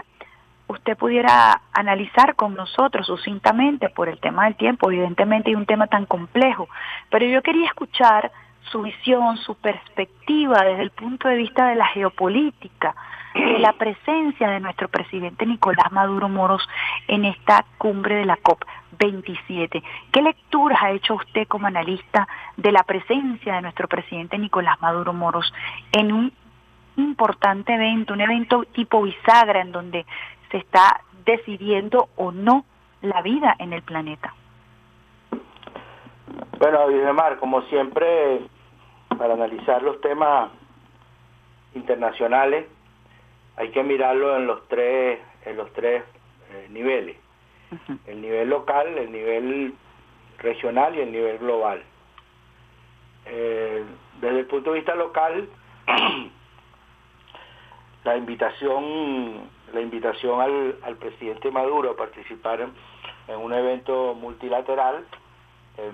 usted 0.67 0.95
pudiera 0.95 1.63
analizar 1.73 2.33
con 2.35 2.53
nosotros 2.53 3.05
sucintamente 3.05 3.89
por 3.89 4.07
el 4.07 4.21
tema 4.21 4.45
del 4.45 4.55
tiempo, 4.55 4.89
evidentemente 4.89 5.49
hay 5.49 5.55
un 5.55 5.65
tema 5.65 5.87
tan 5.87 6.05
complejo, 6.05 6.69
pero 7.09 7.25
yo 7.25 7.41
quería 7.41 7.65
escuchar 7.65 8.31
su 8.71 8.83
visión, 8.83 9.35
su 9.35 9.55
perspectiva 9.55 10.63
desde 10.63 10.83
el 10.83 10.91
punto 10.91 11.27
de 11.27 11.35
vista 11.35 11.67
de 11.67 11.75
la 11.75 11.87
geopolítica, 11.87 12.95
de 13.33 13.59
la 13.59 13.73
presencia 13.73 14.47
de 14.47 14.61
nuestro 14.61 14.87
presidente 14.87 15.45
Nicolás 15.45 15.91
Maduro 15.91 16.29
Moros 16.29 16.65
en 17.09 17.25
esta 17.25 17.65
cumbre 17.77 18.15
de 18.15 18.25
la 18.25 18.37
COP27. 18.37 19.83
¿Qué 20.09 20.21
lecturas 20.21 20.81
ha 20.81 20.91
hecho 20.91 21.15
usted 21.15 21.49
como 21.49 21.67
analista 21.67 22.29
de 22.55 22.71
la 22.71 22.83
presencia 22.83 23.55
de 23.55 23.61
nuestro 23.61 23.89
presidente 23.89 24.37
Nicolás 24.37 24.81
Maduro 24.81 25.11
Moros 25.11 25.53
en 25.91 26.13
un 26.13 26.31
importante 26.97 27.73
evento, 27.73 28.13
un 28.13 28.21
evento 28.21 28.63
tipo 28.73 29.01
bisagra 29.01 29.61
en 29.61 29.71
donde 29.71 30.05
se 30.51 30.57
está 30.57 31.01
decidiendo 31.25 32.09
o 32.15 32.31
no 32.31 32.65
la 33.01 33.21
vida 33.21 33.55
en 33.59 33.73
el 33.73 33.81
planeta? 33.83 34.33
Bueno, 36.59 36.89
Ibemar, 36.89 37.37
como 37.37 37.61
siempre, 37.63 38.41
para 39.17 39.35
analizar 39.35 39.81
los 39.83 40.01
temas 40.01 40.49
internacionales, 41.75 42.65
hay 43.57 43.69
que 43.69 43.83
mirarlo 43.83 44.35
en 44.35 44.47
los 44.47 44.67
tres, 44.67 45.19
en 45.45 45.57
los 45.57 45.71
tres 45.73 46.03
eh, 46.51 46.67
niveles. 46.69 47.17
El 48.05 48.21
nivel 48.21 48.49
local, 48.49 48.97
el 48.97 49.11
nivel 49.11 49.73
regional 50.39 50.95
y 50.95 51.01
el 51.01 51.11
nivel 51.11 51.37
global. 51.39 51.83
Eh, 53.25 53.83
desde 54.21 54.39
el 54.39 54.45
punto 54.45 54.71
de 54.71 54.77
vista 54.77 54.95
local, 54.95 55.49
la 58.07 58.15
invitación, 58.15 59.49
la 59.73 59.81
invitación 59.81 60.39
al, 60.39 60.77
al 60.83 60.95
presidente 60.95 61.51
Maduro 61.51 61.91
a 61.91 61.97
participar 61.97 62.61
en, 62.61 62.71
en 63.27 63.37
un 63.37 63.53
evento 63.53 64.15
multilateral 64.15 65.05
eh, 65.77 65.91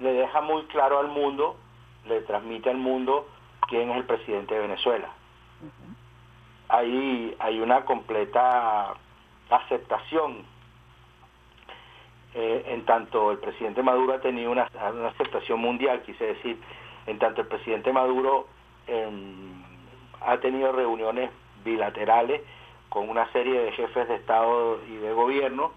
le 0.00 0.12
deja 0.14 0.40
muy 0.40 0.62
claro 0.64 0.98
al 0.98 1.08
mundo, 1.08 1.58
le 2.06 2.22
transmite 2.22 2.70
al 2.70 2.78
mundo 2.78 3.28
quién 3.68 3.90
es 3.90 3.96
el 3.98 4.04
presidente 4.04 4.54
de 4.54 4.60
Venezuela. 4.60 5.10
Hay, 6.70 7.36
hay 7.38 7.60
una 7.60 7.84
completa 7.84 8.94
aceptación 9.50 10.44
eh, 12.34 12.64
en 12.68 12.86
tanto 12.86 13.32
el 13.32 13.38
presidente 13.38 13.82
Maduro 13.82 14.14
ha 14.14 14.20
tenido 14.20 14.50
una, 14.50 14.66
una 14.94 15.08
aceptación 15.08 15.60
mundial, 15.60 16.00
quise 16.06 16.24
decir, 16.24 16.58
en 17.06 17.18
tanto 17.18 17.42
el 17.42 17.48
presidente 17.48 17.92
Maduro 17.92 18.46
eh, 18.86 19.10
ha 20.22 20.38
tenido 20.38 20.72
reuniones 20.72 21.30
bilaterales 21.64 22.42
con 22.88 23.08
una 23.08 23.30
serie 23.32 23.60
de 23.60 23.72
jefes 23.72 24.08
de 24.08 24.16
Estado 24.16 24.80
y 24.88 24.96
de 24.96 25.12
gobierno, 25.12 25.72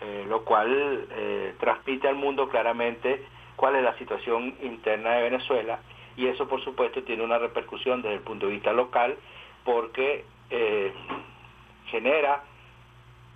eh, 0.00 0.24
lo 0.28 0.44
cual 0.44 1.06
eh, 1.10 1.54
transmite 1.58 2.08
al 2.08 2.16
mundo 2.16 2.48
claramente 2.48 3.24
cuál 3.56 3.76
es 3.76 3.82
la 3.82 3.96
situación 3.98 4.54
interna 4.62 5.14
de 5.14 5.22
Venezuela 5.22 5.80
y 6.16 6.26
eso 6.26 6.48
por 6.48 6.62
supuesto 6.64 7.02
tiene 7.02 7.24
una 7.24 7.38
repercusión 7.38 8.02
desde 8.02 8.16
el 8.16 8.22
punto 8.22 8.46
de 8.46 8.52
vista 8.52 8.72
local 8.72 9.16
porque 9.64 10.24
eh, 10.50 10.92
genera, 11.88 12.42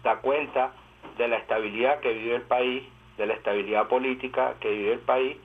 da 0.03 0.17
cuenta 0.17 0.73
de 1.19 1.29
la 1.29 1.37
estabilidad 1.37 2.01
que 2.01 2.13
vive 2.13 2.37
el 2.37 2.43
país, 2.43 2.85
de 3.19 3.27
la 3.27 3.35
estabilidad 3.35 3.89
política 3.89 4.55
que 4.61 4.71
vive 4.71 4.93
el 4.95 5.01
país, 5.01 5.37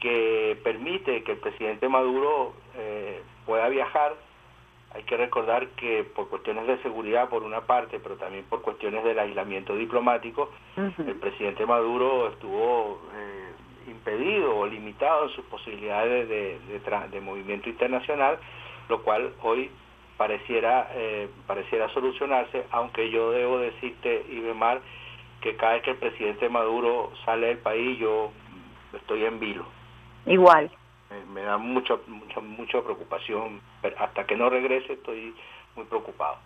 que 0.00 0.58
permite 0.62 1.22
que 1.24 1.32
el 1.32 1.38
presidente 1.38 1.88
Maduro 1.88 2.54
eh, 2.76 3.22
pueda 3.46 3.68
viajar. 3.68 4.14
Hay 4.92 5.04
que 5.04 5.16
recordar 5.16 5.68
que 5.70 6.02
por 6.02 6.28
cuestiones 6.28 6.66
de 6.66 6.82
seguridad, 6.82 7.28
por 7.28 7.44
una 7.44 7.60
parte, 7.60 8.00
pero 8.00 8.16
también 8.16 8.44
por 8.44 8.60
cuestiones 8.60 9.04
del 9.04 9.18
aislamiento 9.18 9.76
diplomático, 9.76 10.50
el 10.76 11.14
presidente 11.16 11.64
Maduro 11.64 12.28
estuvo 12.28 13.00
eh, 13.14 13.52
impedido 13.88 14.56
o 14.56 14.66
limitado 14.66 15.24
en 15.24 15.30
sus 15.30 15.44
posibilidades 15.44 16.28
de, 16.28 16.58
de, 17.10 17.20
movimiento 17.20 17.68
internacional, 17.68 18.38
lo 18.88 19.02
cual 19.02 19.32
hoy 19.42 19.70
pareciera 20.16 20.90
eh, 20.94 21.28
pareciera 21.46 21.88
solucionarse, 21.90 22.66
aunque 22.72 23.10
yo 23.10 23.30
debo 23.30 23.58
decirte, 23.58 24.26
Ibemar, 24.28 24.80
que 25.40 25.56
cada 25.56 25.74
vez 25.74 25.82
que 25.82 25.90
el 25.92 25.98
presidente 25.98 26.48
Maduro 26.48 27.12
sale 27.24 27.46
del 27.46 27.58
país 27.58 27.96
yo 27.98 28.32
estoy 28.92 29.24
en 29.24 29.38
vilo. 29.38 29.64
Igual. 30.26 30.70
Me, 31.32 31.42
da 31.42 31.56
mucho, 31.58 32.02
mucha, 32.06 32.40
mucha 32.40 32.82
preocupación. 32.82 33.60
Hasta 33.98 34.24
que 34.24 34.36
no 34.36 34.48
regrese 34.48 34.92
estoy 34.92 35.34
muy 35.74 35.84
preocupado. 35.86 36.36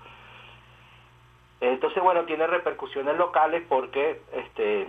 Entonces, 1.60 2.02
bueno, 2.02 2.24
tiene 2.24 2.46
repercusiones 2.46 3.16
locales 3.16 3.62
porque 3.68 4.20
este 4.32 4.88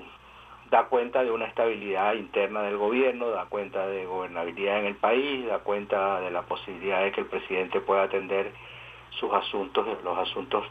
da 0.70 0.86
cuenta 0.86 1.24
de 1.24 1.32
una 1.32 1.46
estabilidad 1.46 2.16
interna 2.16 2.64
del 2.64 2.78
gobierno, 2.78 3.30
da 3.30 3.46
cuenta 3.46 3.86
de 3.88 4.06
gobernabilidad 4.06 4.80
en 4.80 4.86
el 4.86 4.96
país, 4.96 5.46
da 5.46 5.60
cuenta 5.60 6.20
de 6.22 6.32
la 6.32 6.42
posibilidad 6.42 7.04
de 7.04 7.12
que 7.12 7.22
el 7.22 7.28
presidente 7.28 7.82
pueda 7.82 8.04
atender 8.04 8.52
sus 9.12 9.32
asuntos, 9.32 9.86
los 10.04 10.18
asuntos 10.18 10.66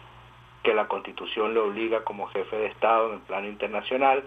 que 0.62 0.74
la 0.74 0.88
Constitución 0.88 1.54
le 1.54 1.60
obliga 1.60 2.02
como 2.04 2.26
jefe 2.26 2.56
de 2.56 2.66
Estado 2.66 3.08
en 3.08 3.14
el 3.14 3.20
plano 3.20 3.46
internacional, 3.46 4.24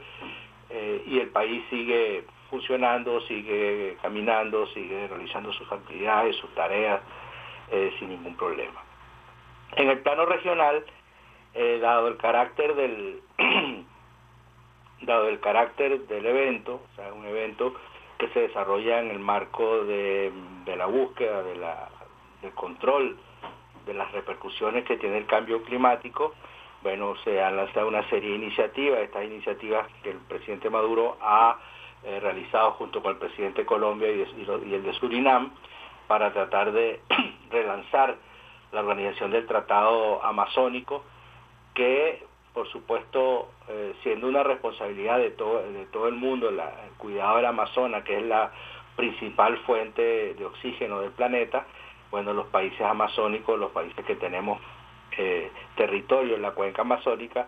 eh, 0.69 1.03
y 1.05 1.19
el 1.19 1.29
país 1.29 1.63
sigue 1.69 2.25
funcionando, 2.49 3.21
sigue 3.21 3.97
caminando, 4.01 4.67
sigue 4.67 5.07
realizando 5.07 5.51
sus 5.53 5.71
actividades, 5.71 6.35
sus 6.37 6.53
tareas, 6.55 7.01
eh, 7.71 7.93
sin 7.99 8.09
ningún 8.09 8.35
problema. 8.35 8.81
En 9.75 9.89
el 9.89 9.99
plano 9.99 10.25
regional, 10.25 10.83
eh, 11.53 11.79
dado 11.81 12.07
el 12.07 12.17
carácter 12.17 12.75
del 12.75 13.21
dado 15.01 15.27
el 15.27 15.39
carácter 15.39 16.07
del 16.07 16.25
evento, 16.25 16.81
o 16.91 16.95
sea, 16.95 17.13
un 17.13 17.25
evento 17.25 17.73
que 18.17 18.27
se 18.29 18.41
desarrolla 18.41 18.99
en 18.99 19.11
el 19.11 19.19
marco 19.19 19.83
de, 19.85 20.31
de 20.65 20.75
la 20.75 20.87
búsqueda 20.87 21.43
de 21.43 21.55
la, 21.55 21.89
del 22.41 22.51
control 22.53 23.17
de 23.85 23.93
las 23.93 24.11
repercusiones 24.11 24.85
que 24.85 24.97
tiene 24.97 25.17
el 25.17 25.25
cambio 25.25 25.63
climático, 25.63 26.33
bueno, 26.81 27.15
se 27.23 27.41
han 27.41 27.55
lanzado 27.57 27.87
una 27.87 28.07
serie 28.09 28.31
de 28.31 28.35
iniciativas, 28.35 28.99
estas 28.99 29.25
iniciativas 29.25 29.87
que 30.03 30.11
el 30.11 30.17
presidente 30.17 30.69
Maduro 30.69 31.17
ha 31.21 31.57
eh, 32.03 32.19
realizado 32.19 32.71
junto 32.73 33.01
con 33.01 33.11
el 33.13 33.17
presidente 33.17 33.61
de 33.61 33.65
Colombia 33.67 34.09
y, 34.09 34.21
el 34.73 34.83
de 34.83 34.93
Surinam 34.93 35.51
para 36.07 36.31
tratar 36.31 36.71
de 36.71 37.01
relanzar 37.51 38.15
la 38.71 38.79
organización 38.81 39.31
del 39.31 39.45
Tratado 39.47 40.23
Amazónico, 40.23 41.03
que 41.73 42.25
por 42.53 42.67
supuesto, 42.69 43.51
eh, 43.67 43.93
siendo 44.01 44.27
una 44.27 44.41
responsabilidad 44.41 45.19
de 45.19 45.29
todo, 45.29 45.61
de 45.61 45.85
todo 45.87 46.07
el 46.07 46.15
mundo, 46.15 46.49
la- 46.49 46.73
el 46.85 46.91
cuidado 46.97 47.35
del 47.35 47.45
Amazonas, 47.45 48.03
que 48.03 48.17
es 48.17 48.23
la 48.25 48.51
principal 48.95 49.57
fuente 49.59 50.33
de 50.33 50.43
oxígeno 50.43 51.01
del 51.01 51.11
planeta, 51.11 51.67
bueno, 52.09 52.33
los 52.33 52.47
países 52.47 52.81
amazónicos, 52.81 53.59
los 53.59 53.69
países 53.71 54.03
que 54.05 54.15
tenemos 54.15 54.59
eh, 55.19 55.51
territorio 55.75 56.35
en 56.35 56.41
la 56.41 56.51
cuenca 56.51 56.81
amazónica, 56.81 57.47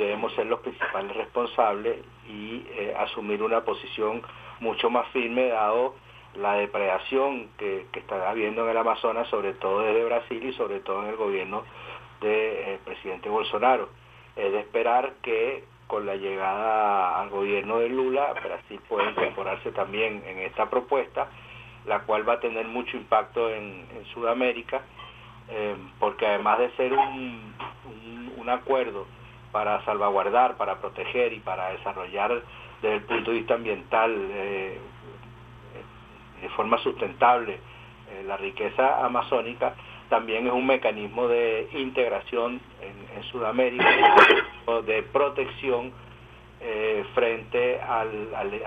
debemos 0.00 0.32
ser 0.34 0.46
los 0.46 0.60
principales 0.60 1.14
responsables 1.14 1.98
y 2.28 2.64
eh, 2.70 2.94
asumir 2.98 3.42
una 3.42 3.64
posición 3.64 4.22
mucho 4.60 4.90
más 4.90 5.06
firme 5.08 5.48
dado 5.48 5.94
la 6.34 6.54
depredación 6.54 7.48
que, 7.58 7.86
está 7.92 8.30
habiendo 8.30 8.64
en 8.64 8.70
el 8.70 8.76
Amazonas, 8.76 9.28
sobre 9.28 9.52
todo 9.54 9.80
desde 9.80 10.04
Brasil 10.04 10.42
y 10.44 10.52
sobre 10.54 10.80
todo 10.80 11.02
en 11.02 11.08
el 11.08 11.16
gobierno 11.16 11.64
del 12.20 12.78
presidente 12.80 13.28
Bolsonaro. 13.28 13.88
Es 14.36 14.52
de 14.52 14.60
esperar 14.60 15.14
que 15.22 15.64
con 15.86 16.06
la 16.06 16.14
llegada 16.14 17.20
al 17.20 17.30
gobierno 17.30 17.80
de 17.80 17.88
Lula, 17.88 18.32
Brasil 18.32 18.80
pueda 18.88 19.10
incorporarse 19.10 19.72
también 19.72 20.22
en 20.24 20.38
esta 20.38 20.70
propuesta, 20.70 21.28
la 21.86 22.00
cual 22.00 22.28
va 22.28 22.34
a 22.34 22.40
tener 22.40 22.66
mucho 22.68 22.96
impacto 22.96 23.50
en, 23.50 23.88
Sudamérica, 24.14 24.82
eh, 25.48 25.76
porque 25.98 26.26
además 26.26 26.58
de 26.60 26.70
ser 26.76 26.92
un, 26.92 28.48
acuerdo 28.48 29.06
para 29.52 29.84
salvaguardar, 29.84 30.56
para 30.56 30.80
proteger 30.80 31.32
y 31.32 31.40
para 31.40 31.70
desarrollar 31.70 32.42
desde 32.82 32.96
el 32.96 33.02
punto 33.02 33.30
de 33.30 33.38
vista 33.38 33.54
ambiental 33.54 34.14
eh, 34.16 34.78
de 36.40 36.48
forma 36.50 36.78
sustentable 36.78 37.54
eh, 38.10 38.22
la 38.26 38.36
riqueza 38.36 39.04
amazónica, 39.04 39.74
también 40.08 40.46
es 40.46 40.52
un 40.52 40.66
mecanismo 40.66 41.28
de 41.28 41.68
integración 41.72 42.60
en, 42.80 43.22
Sudamérica, 43.30 43.84
de 44.86 45.02
protección 45.04 45.92
eh, 46.60 47.04
frente 47.14 47.80
a 47.80 48.04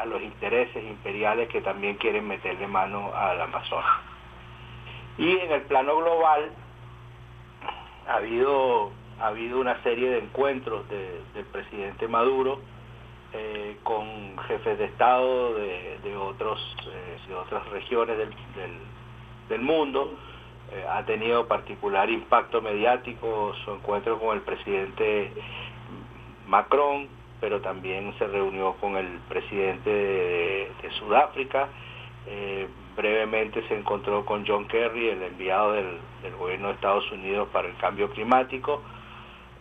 los 0.05 0.21
intereses 0.21 0.83
imperiales 0.83 1.49
que 1.49 1.61
también 1.61 1.95
quieren 1.95 2.27
meterle 2.27 2.67
mano 2.67 3.11
al 3.13 3.41
Amazonas. 3.41 4.01
Y 5.17 5.37
en 5.37 5.51
el 5.51 5.61
plano 5.63 5.97
global 5.97 6.51
ha 8.07 8.15
habido, 8.15 8.91
ha 9.23 9.27
habido 9.27 9.61
una 9.61 9.81
serie 9.83 10.09
de 10.09 10.17
encuentros 10.19 10.83
del 10.89 11.45
presidente 11.45 12.09
Maduro 12.09 12.59
eh, 13.31 13.77
con 13.81 14.37
jefes 14.49 14.77
de 14.77 14.85
Estado 14.85 15.55
de, 15.55 16.15
otros, 16.17 16.59
eh, 16.85 17.17
de 17.29 17.33
otras 17.33 17.65
regiones 17.69 18.17
del, 18.17 18.29
del 19.47 19.61
mundo, 19.61 20.11
eh, 20.73 20.85
ha 20.91 21.05
tenido 21.05 21.47
particular 21.47 22.09
impacto 22.09 22.61
mediático 22.61 23.53
su 23.63 23.71
encuentro 23.71 24.19
con 24.19 24.35
el 24.35 24.41
presidente 24.41 25.31
Macron, 26.45 27.07
pero 27.39 27.61
también 27.61 28.13
se 28.19 28.27
reunió 28.27 28.73
con 28.73 28.97
el 28.97 29.07
presidente 29.29 29.89
de, 29.89 30.91
Sudáfrica, 30.99 31.69
brevemente 32.95 33.65
se 33.67 33.75
encontró 33.75 34.25
con 34.25 34.45
John 34.45 34.67
Kerry, 34.67 35.09
el 35.09 35.23
enviado 35.23 35.71
del, 35.71 35.97
gobierno 36.37 36.67
de 36.67 36.73
Estados 36.75 37.09
Unidos 37.11 37.47
para 37.51 37.67
el 37.67 37.75
cambio 37.77 38.09
climático, 38.11 38.83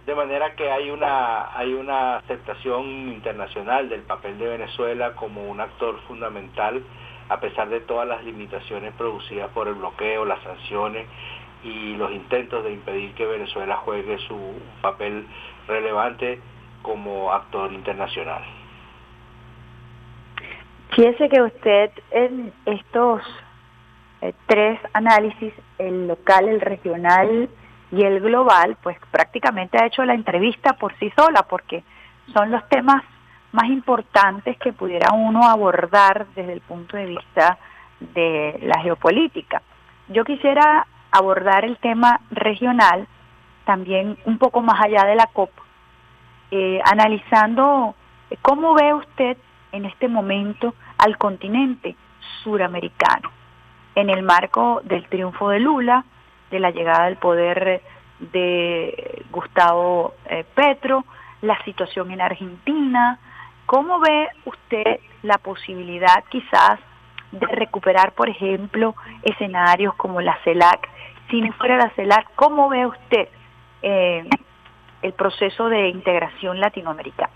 de 0.06 0.14
manera 0.14 0.54
que 0.56 0.70
hay 0.70 0.90
una, 0.90 1.56
hay 1.56 1.74
una 1.74 2.16
aceptación 2.16 2.84
internacional 3.12 3.88
del 3.88 4.02
papel 4.02 4.38
de 4.38 4.48
Venezuela 4.48 5.14
como 5.14 5.44
un 5.48 5.60
actor 5.60 6.00
fundamental 6.08 6.82
a 7.28 7.40
pesar 7.40 7.68
de 7.68 7.80
todas 7.80 8.06
las 8.06 8.22
limitaciones 8.24 8.92
producidas 8.94 9.48
por 9.50 9.68
el 9.68 9.74
bloqueo, 9.74 10.24
las 10.24 10.42
sanciones 10.42 11.06
y 11.62 11.94
los 11.96 12.10
intentos 12.10 12.64
de 12.64 12.72
impedir 12.72 13.14
que 13.14 13.24
Venezuela 13.24 13.76
juegue 13.76 14.18
su 14.26 14.38
papel 14.82 15.26
relevante 15.68 16.40
como 16.82 17.32
actor 17.32 17.72
internacional. 17.72 18.42
Fíjese 20.90 21.28
que 21.28 21.40
usted 21.40 21.90
en 22.10 22.52
estos 22.66 23.22
eh, 24.20 24.34
tres 24.46 24.78
análisis, 24.92 25.54
el 25.78 26.08
local, 26.08 26.48
el 26.48 26.60
regional 26.60 27.48
y 27.92 28.02
el 28.02 28.20
global, 28.20 28.76
pues 28.82 28.96
prácticamente 29.10 29.78
ha 29.78 29.86
hecho 29.86 30.04
la 30.04 30.14
entrevista 30.14 30.72
por 30.72 30.96
sí 30.98 31.12
sola, 31.14 31.42
porque 31.42 31.84
son 32.32 32.50
los 32.50 32.66
temas 32.68 33.02
más 33.52 33.66
importantes 33.66 34.56
que 34.58 34.72
pudiera 34.72 35.12
uno 35.12 35.44
abordar 35.44 36.26
desde 36.34 36.54
el 36.54 36.62
punto 36.62 36.96
de 36.96 37.04
vista 37.04 37.58
de 38.00 38.58
la 38.62 38.80
geopolítica. 38.80 39.62
Yo 40.08 40.24
quisiera 40.24 40.86
abordar 41.10 41.66
el 41.66 41.76
tema 41.76 42.20
regional 42.30 43.06
también 43.66 44.16
un 44.24 44.38
poco 44.38 44.62
más 44.62 44.82
allá 44.82 45.04
de 45.04 45.14
la 45.14 45.26
COP, 45.26 45.50
eh, 46.50 46.80
analizando 46.84 47.94
cómo 48.40 48.74
ve 48.74 48.94
usted 48.94 49.36
en 49.72 49.84
este 49.84 50.08
momento 50.08 50.74
al 50.96 51.18
continente 51.18 51.94
suramericano 52.42 53.30
en 53.94 54.08
el 54.08 54.22
marco 54.22 54.80
del 54.84 55.06
triunfo 55.08 55.50
de 55.50 55.60
Lula, 55.60 56.04
de 56.52 56.60
la 56.60 56.70
llegada 56.70 57.06
del 57.06 57.16
poder 57.16 57.82
de 58.20 59.24
Gustavo 59.32 60.14
eh, 60.26 60.44
Petro, 60.54 61.04
la 61.40 61.60
situación 61.64 62.12
en 62.12 62.20
Argentina, 62.20 63.18
¿Cómo 63.72 64.00
ve 64.00 64.28
usted 64.44 65.00
la 65.22 65.38
posibilidad 65.38 66.24
quizás 66.28 66.78
de 67.30 67.46
recuperar, 67.46 68.12
por 68.12 68.28
ejemplo, 68.28 68.94
escenarios 69.22 69.94
como 69.94 70.20
la 70.20 70.36
CELAC? 70.44 70.88
Si 71.30 71.40
no 71.40 71.52
fuera 71.54 71.78
la 71.78 71.90
CELAC, 71.90 72.34
¿cómo 72.34 72.68
ve 72.68 72.86
usted 72.86 73.28
eh, 73.82 74.28
el 75.00 75.12
proceso 75.14 75.68
de 75.68 75.88
integración 75.88 76.60
latinoamericana? 76.60 77.32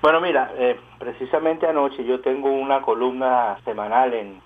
Bueno, 0.00 0.22
mira, 0.22 0.52
eh, 0.56 0.80
precisamente 0.98 1.66
anoche 1.66 2.02
yo 2.04 2.20
tengo 2.20 2.50
una 2.50 2.80
columna 2.80 3.58
semanal 3.64 4.14
en, 4.14 4.40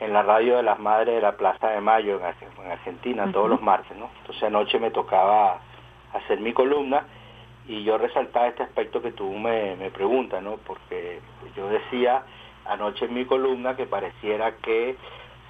en 0.00 0.12
la 0.12 0.22
radio 0.22 0.56
de 0.56 0.62
las 0.62 0.78
Madres 0.78 1.14
de 1.14 1.20
la 1.20 1.36
Plaza 1.36 1.68
de 1.68 1.80
Mayo 1.80 2.18
en, 2.18 2.70
Argentina, 2.70 3.30
todos 3.32 3.50
los 3.50 3.62
martes, 3.62 3.96
¿no? 3.96 4.10
Entonces 4.20 4.42
anoche 4.42 4.78
me 4.78 4.90
tocaba 4.90 5.60
hacer 6.14 6.40
mi 6.40 6.52
columna 6.52 7.04
y 7.68 7.84
yo 7.84 7.98
resaltaba 7.98 8.48
este 8.48 8.62
aspecto 8.62 9.02
que 9.02 9.12
tú 9.12 9.30
me, 9.30 9.76
me 9.76 9.90
preguntas, 9.90 10.42
¿no? 10.42 10.56
Porque 10.66 11.20
yo 11.54 11.68
decía 11.68 12.22
anoche 12.64 13.04
en 13.04 13.14
mi 13.14 13.26
columna 13.26 13.76
que 13.76 13.86
pareciera 13.86 14.56
que 14.56 14.96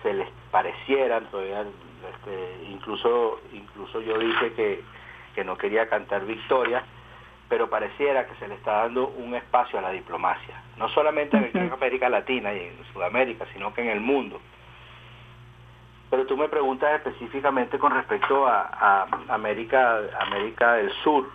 se 0.03 0.15
les 0.15 0.29
parecieran 0.51 1.27
todavía, 1.27 1.63
este, 1.63 2.65
incluso, 2.71 3.41
incluso 3.53 4.01
yo 4.01 4.19
dije 4.19 4.53
que, 4.55 4.83
que 5.35 5.45
no 5.45 5.57
quería 5.57 5.89
cantar 5.89 6.25
victoria, 6.25 6.85
pero 7.51 7.69
pareciera 7.69 8.27
que 8.27 8.37
se 8.37 8.47
le 8.47 8.55
está 8.55 8.85
dando 8.85 9.09
un 9.09 9.35
espacio 9.35 9.81
a 9.81 9.83
la 9.83 9.91
diplomacia, 9.91 10.63
no 10.77 10.89
solamente 10.91 11.37
en 11.37 11.73
América 11.73 12.09
Latina 12.09 12.55
y 12.55 12.61
en 12.61 12.85
Sudamérica, 12.93 13.45
sino 13.53 13.75
que 13.75 13.83
en 13.83 13.89
el 13.89 14.01
mundo. 14.01 14.41
Pero 16.11 16.27
tú 16.27 16.37
me 16.37 16.49
preguntas 16.49 16.95
específicamente 16.95 17.77
con 17.79 17.93
respecto 17.93 18.47
a, 18.47 18.71
a 18.71 19.35
América, 19.35 19.99
América 20.21 20.75
del 20.75 20.93
Sur, 21.03 21.29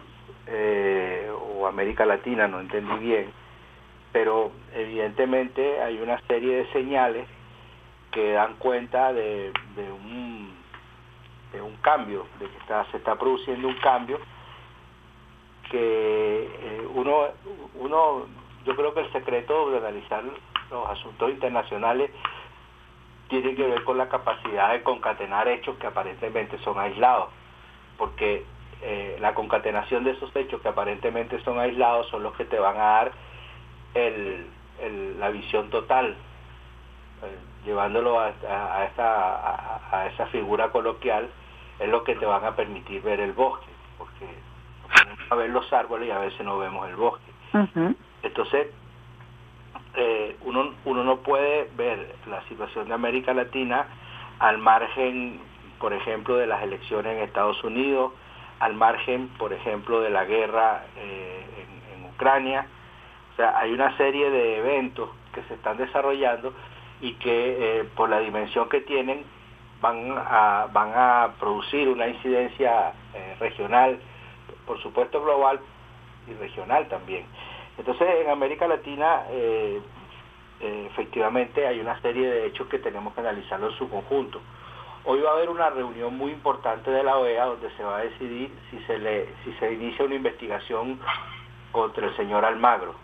eh, 0.47 1.29
o 1.53 1.67
América 1.67 2.05
Latina, 2.05 2.47
no 2.47 2.61
entendí 2.61 2.95
bien, 2.95 3.33
pero 4.13 4.53
evidentemente 4.73 5.81
hay 5.81 5.99
una 5.99 6.17
serie 6.27 6.57
de 6.57 6.71
señales 6.71 7.27
que 8.11 8.31
dan 8.31 8.53
cuenta 8.55 9.11
de, 9.11 9.51
un, 9.75 10.55
de 11.51 11.61
un 11.61 11.75
cambio, 11.77 12.25
de 12.39 12.47
que 12.47 12.57
está, 12.59 12.85
se 12.91 12.97
está 12.97 13.15
produciendo 13.15 13.67
un 13.67 13.75
cambio 13.79 14.17
que 15.71 16.43
eh, 16.43 16.87
uno, 16.93 17.27
uno, 17.75 18.25
yo 18.65 18.75
creo 18.75 18.93
que 18.93 19.01
el 19.01 19.11
secreto 19.11 19.71
de 19.71 19.77
analizar 19.77 20.23
los 20.69 20.89
asuntos 20.89 21.29
internacionales 21.29 22.11
tiene 23.29 23.55
que 23.55 23.63
ver 23.63 23.83
con 23.83 23.97
la 23.97 24.09
capacidad 24.09 24.71
de 24.71 24.83
concatenar 24.83 25.47
hechos 25.47 25.77
que 25.77 25.87
aparentemente 25.87 26.57
son 26.59 26.79
aislados, 26.79 27.29
porque 27.97 28.45
eh, 28.81 29.17
la 29.19 29.33
concatenación 29.33 30.03
de 30.03 30.11
esos 30.11 30.35
hechos 30.35 30.61
que 30.61 30.67
aparentemente 30.67 31.41
son 31.43 31.59
aislados 31.59 32.07
son 32.09 32.23
los 32.23 32.33
que 32.35 32.45
te 32.45 32.59
van 32.59 32.77
a 32.77 32.83
dar 32.83 33.11
el, 33.95 34.45
la 35.19 35.29
visión 35.29 35.69
total, 35.69 36.15
eh, 37.23 37.65
llevándolo 37.65 38.19
a, 38.19 38.29
esa, 38.29 39.97
a, 39.97 40.07
esa 40.07 40.27
figura 40.27 40.69
coloquial, 40.71 41.29
es 41.79 41.89
lo 41.89 42.03
que 42.03 42.15
te 42.15 42.25
van 42.25 42.43
a 42.45 42.55
permitir 42.55 43.01
ver 43.01 43.19
el 43.19 43.33
bosque, 43.33 43.71
porque 43.97 44.27
a 45.29 45.35
ver 45.35 45.49
los 45.49 45.71
árboles 45.73 46.09
y 46.09 46.11
a 46.11 46.19
veces 46.19 46.45
no 46.45 46.57
vemos 46.57 46.87
el 46.89 46.95
bosque. 46.95 47.31
Entonces, 48.23 48.67
eh, 49.95 50.35
uno, 50.41 50.73
uno 50.83 51.03
no 51.03 51.17
puede 51.17 51.69
ver 51.77 52.15
la 52.27 52.41
situación 52.49 52.87
de 52.87 52.93
América 52.93 53.33
Latina 53.33 53.87
al 54.39 54.57
margen, 54.57 55.39
por 55.79 55.93
ejemplo, 55.93 56.35
de 56.35 56.47
las 56.47 56.63
elecciones 56.63 57.17
en 57.17 57.23
Estados 57.23 57.63
Unidos, 57.63 58.11
al 58.59 58.73
margen, 58.73 59.29
por 59.37 59.53
ejemplo, 59.53 60.01
de 60.01 60.09
la 60.09 60.25
guerra 60.25 60.85
eh, 60.97 61.45
en, 61.59 61.75
Ucrania. 62.15 62.65
O 63.33 63.35
sea, 63.35 63.57
hay 63.59 63.73
una 63.73 63.95
serie 63.97 64.29
de 64.29 64.59
eventos 64.59 65.09
que 65.33 65.41
se 65.43 65.55
están 65.55 65.75
desarrollando 65.75 66.53
y 67.01 67.11
que 67.15 67.79
eh, 67.79 67.83
por 67.93 68.09
la 68.09 68.19
dimensión 68.19 68.69
que 68.69 68.79
tienen 68.81 69.25
van 69.81 70.15
a, 70.17 70.67
van 70.71 70.93
a 70.95 71.33
producir 71.37 71.89
una 71.89 72.07
incidencia 72.07 72.93
eh, 73.13 73.35
regional, 73.37 73.99
por 74.65 74.81
supuesto 74.81 75.21
global 75.21 75.59
y 76.27 76.33
regional 76.33 76.87
también. 76.87 77.25
Entonces, 77.77 78.07
en 78.23 78.29
América 78.29 78.67
Latina, 78.67 79.23
efectivamente, 80.59 81.67
hay 81.67 81.79
una 81.79 81.99
serie 82.01 82.27
de 82.27 82.47
hechos 82.47 82.67
que 82.67 82.79
tenemos 82.79 83.13
que 83.13 83.19
analizarlo 83.19 83.69
en 83.69 83.77
su 83.77 83.89
conjunto. 83.89 84.41
Hoy 85.07 85.21
va 85.21 85.29
a 85.29 85.33
haber 85.33 85.49
una 85.49 85.69
reunión 85.69 86.17
muy 86.17 86.31
importante 86.31 86.89
de 86.89 87.03
la 87.03 87.17
OEA 87.17 87.45
donde 87.45 87.69
se 87.77 87.83
va 87.83 87.97
a 87.97 88.01
decidir 88.01 88.51
si 88.71 88.79
se 88.85 88.97
le 88.97 89.27
si 89.43 89.53
se 89.59 89.71
inicia 89.71 90.03
una 90.03 90.15
investigación 90.15 90.99
contra 91.71 92.07
el 92.07 92.15
señor 92.15 92.43
Almagro. 92.43 92.95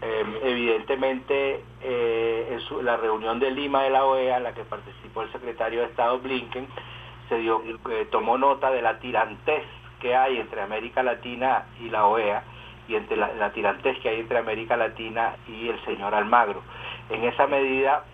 Em, 0.00 0.36
evidentemente, 0.42 1.62
eh, 1.82 2.58
en 2.70 2.84
la 2.86 2.96
reunión 2.96 3.38
de 3.38 3.50
Lima 3.50 3.82
de 3.82 3.90
la 3.90 4.06
OEA, 4.06 4.38
en 4.38 4.44
la 4.44 4.54
que 4.54 4.64
participó 4.64 5.20
el 5.20 5.32
secretario 5.32 5.80
de 5.80 5.86
Estado 5.86 6.18
Blinken, 6.18 6.66
se 7.28 7.38
dio, 7.40 7.62
eh, 7.90 8.06
tomó 8.10 8.38
nota 8.38 8.70
de 8.70 8.80
la 8.80 8.98
tirantez 8.98 9.64
que 10.00 10.14
hay 10.14 10.38
entre 10.38 10.60
América 10.60 11.02
Latina 11.02 11.66
y 11.80 11.90
la 11.90 12.06
OEA 12.06 12.42
y 12.88 12.94
entre 12.94 13.16
la, 13.16 13.32
la 13.34 13.52
que 13.52 14.08
hay 14.08 14.20
entre 14.20 14.38
América 14.38 14.76
Latina 14.76 15.36
y 15.48 15.68
el 15.68 15.82
señor 15.84 16.14
Almagro. 16.14 16.62
En 17.10 17.24
esa 17.24 17.46
medida, 17.46 18.04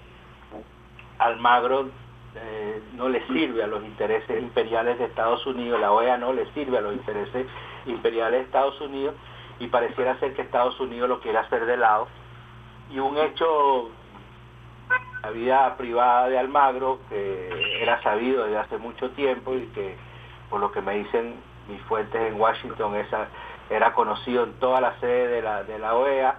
Almagro 1.18 1.90
eh, 2.34 2.82
no 2.94 3.08
le 3.08 3.26
sirve 3.26 3.62
a 3.62 3.66
los 3.66 3.84
intereses 3.84 4.42
imperiales 4.42 4.98
de 4.98 5.04
Estados 5.06 5.44
Unidos, 5.46 5.80
la 5.80 5.92
OEA 5.92 6.16
no 6.16 6.32
le 6.32 6.50
sirve 6.52 6.78
a 6.78 6.80
los 6.80 6.94
intereses 6.94 7.46
imperiales 7.86 8.40
de 8.40 8.46
Estados 8.46 8.80
Unidos 8.80 9.14
y 9.58 9.66
pareciera 9.66 10.18
ser 10.18 10.34
que 10.34 10.42
Estados 10.42 10.78
Unidos 10.80 11.08
lo 11.08 11.20
quiere 11.20 11.38
hacer 11.38 11.66
de 11.66 11.76
lado. 11.76 12.08
Y 12.90 12.98
un 12.98 13.16
hecho, 13.18 13.90
la 15.22 15.30
vida 15.30 15.76
privada 15.76 16.28
de 16.28 16.38
Almagro, 16.38 17.00
que 17.08 17.80
era 17.80 18.02
sabido 18.02 18.44
desde 18.44 18.58
hace 18.58 18.78
mucho 18.78 19.10
tiempo 19.10 19.54
y 19.54 19.66
que 19.68 19.96
por 20.48 20.60
lo 20.60 20.72
que 20.72 20.80
me 20.80 20.96
dicen 20.96 21.34
mis 21.72 21.82
fuentes 21.82 22.20
en 22.20 22.40
Washington, 22.40 22.96
esa, 22.96 23.28
era 23.70 23.92
conocido 23.94 24.44
en 24.44 24.52
toda 24.54 24.80
la 24.80 24.98
sede 25.00 25.28
de 25.28 25.42
la, 25.42 25.64
de 25.64 25.78
la 25.78 25.94
OEA 25.94 26.36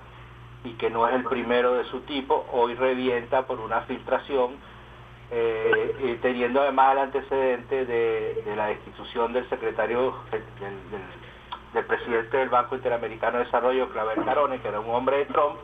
y 0.63 0.73
que 0.73 0.89
no 0.89 1.07
es 1.07 1.15
el 1.15 1.23
primero 1.23 1.73
de 1.73 1.83
su 1.85 2.01
tipo, 2.01 2.45
hoy 2.51 2.75
revienta 2.75 3.45
por 3.45 3.59
una 3.59 3.81
filtración 3.81 4.55
eh, 5.35 6.19
teniendo 6.21 6.61
además 6.61 6.93
el 6.93 6.99
antecedente 6.99 7.85
de, 7.85 8.53
la 8.55 8.67
destitución 8.67 9.33
del 9.33 9.49
secretario, 9.49 10.13
del, 11.73 11.85
presidente 11.85 12.37
del 12.37 12.49
Banco 12.49 12.75
Interamericano 12.75 13.39
de 13.39 13.45
Desarrollo, 13.45 13.89
Claver 13.89 14.23
Carone, 14.23 14.59
que 14.59 14.67
era 14.67 14.79
un 14.79 14.93
hombre 14.93 15.17
de 15.17 15.25
Trump, 15.25 15.55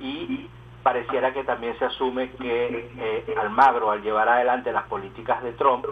y 0.00 0.48
pareciera 0.82 1.32
que 1.32 1.44
también 1.44 1.78
se 1.78 1.84
asume 1.84 2.32
que 2.32 2.90
eh, 2.98 3.34
Almagro, 3.40 3.92
al 3.92 4.02
llevar 4.02 4.28
adelante 4.28 4.72
las 4.72 4.84
políticas 4.88 5.40
de 5.44 5.52
Trump, 5.52 5.86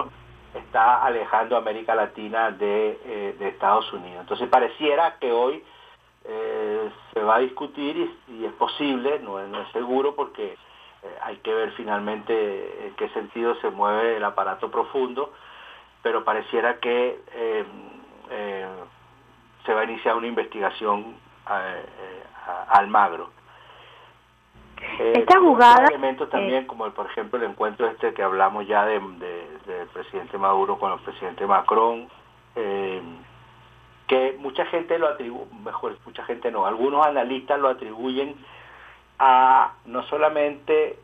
está 0.55 1.05
alejando 1.05 1.57
a 1.57 1.59
América 1.59 1.95
Latina 1.95 2.51
de, 2.51 2.99
eh, 3.05 3.37
Estados 3.41 3.93
Unidos. 3.93 4.21
Entonces 4.21 4.49
pareciera 4.49 5.19
que 5.19 5.33
hoy 5.33 5.63
se 7.13 7.21
va 7.21 7.37
a 7.37 7.41
discutir 7.41 8.11
y, 8.29 8.45
es 8.47 8.53
posible, 8.53 9.19
no 9.19 9.39
es 9.39 9.73
seguro 9.73 10.15
porque 10.15 10.57
eh, 11.05 11.19
hay 11.23 11.37
que 11.39 11.53
ver 11.53 11.73
finalmente 11.73 12.87
en 12.87 12.95
qué 12.95 13.09
sentido 13.11 13.55
se 13.57 13.69
mueve 13.71 14.17
el 14.17 14.25
aparato 14.25 14.71
profundo, 14.71 15.33
pero 16.03 16.25
pareciera 16.25 16.79
que 16.81 17.21
eh, 17.33 17.65
eh, 18.31 18.67
se 19.67 19.75
va 19.75 19.83
a 19.83 19.85
iniciar 19.85 20.17
una 20.17 20.27
investigación 20.27 21.17
al 21.45 22.89
magro. 22.89 23.31
Esta 24.99 25.39
jugada... 25.41 25.87
elementos 25.89 26.31
también, 26.31 26.67
como 26.67 26.89
por 26.91 27.07
ejemplo 27.07 27.39
el 27.39 27.51
encuentro 27.51 27.87
este 27.87 28.15
que 28.15 28.23
hablamos 28.23 28.67
ya 28.67 28.87
del 29.67 29.87
presidente 29.89 30.39
Maduro 30.39 30.79
con 30.79 30.93
el 30.93 30.99
presidente 31.01 31.47
Macron, 31.47 32.09
que 32.55 34.37
mucha 34.39 34.67
gente 34.67 34.99
lo 34.99 35.09
atribuye, 35.09 35.47
mejor, 35.65 35.97
mucha 36.05 36.25
gente 36.25 36.51
no, 36.51 36.67
algunos 36.67 37.07
analistas 37.07 37.59
lo 37.59 37.69
atribuyen 37.69 38.37
a 39.19 39.73
no 39.87 40.03
solamente 40.05 40.99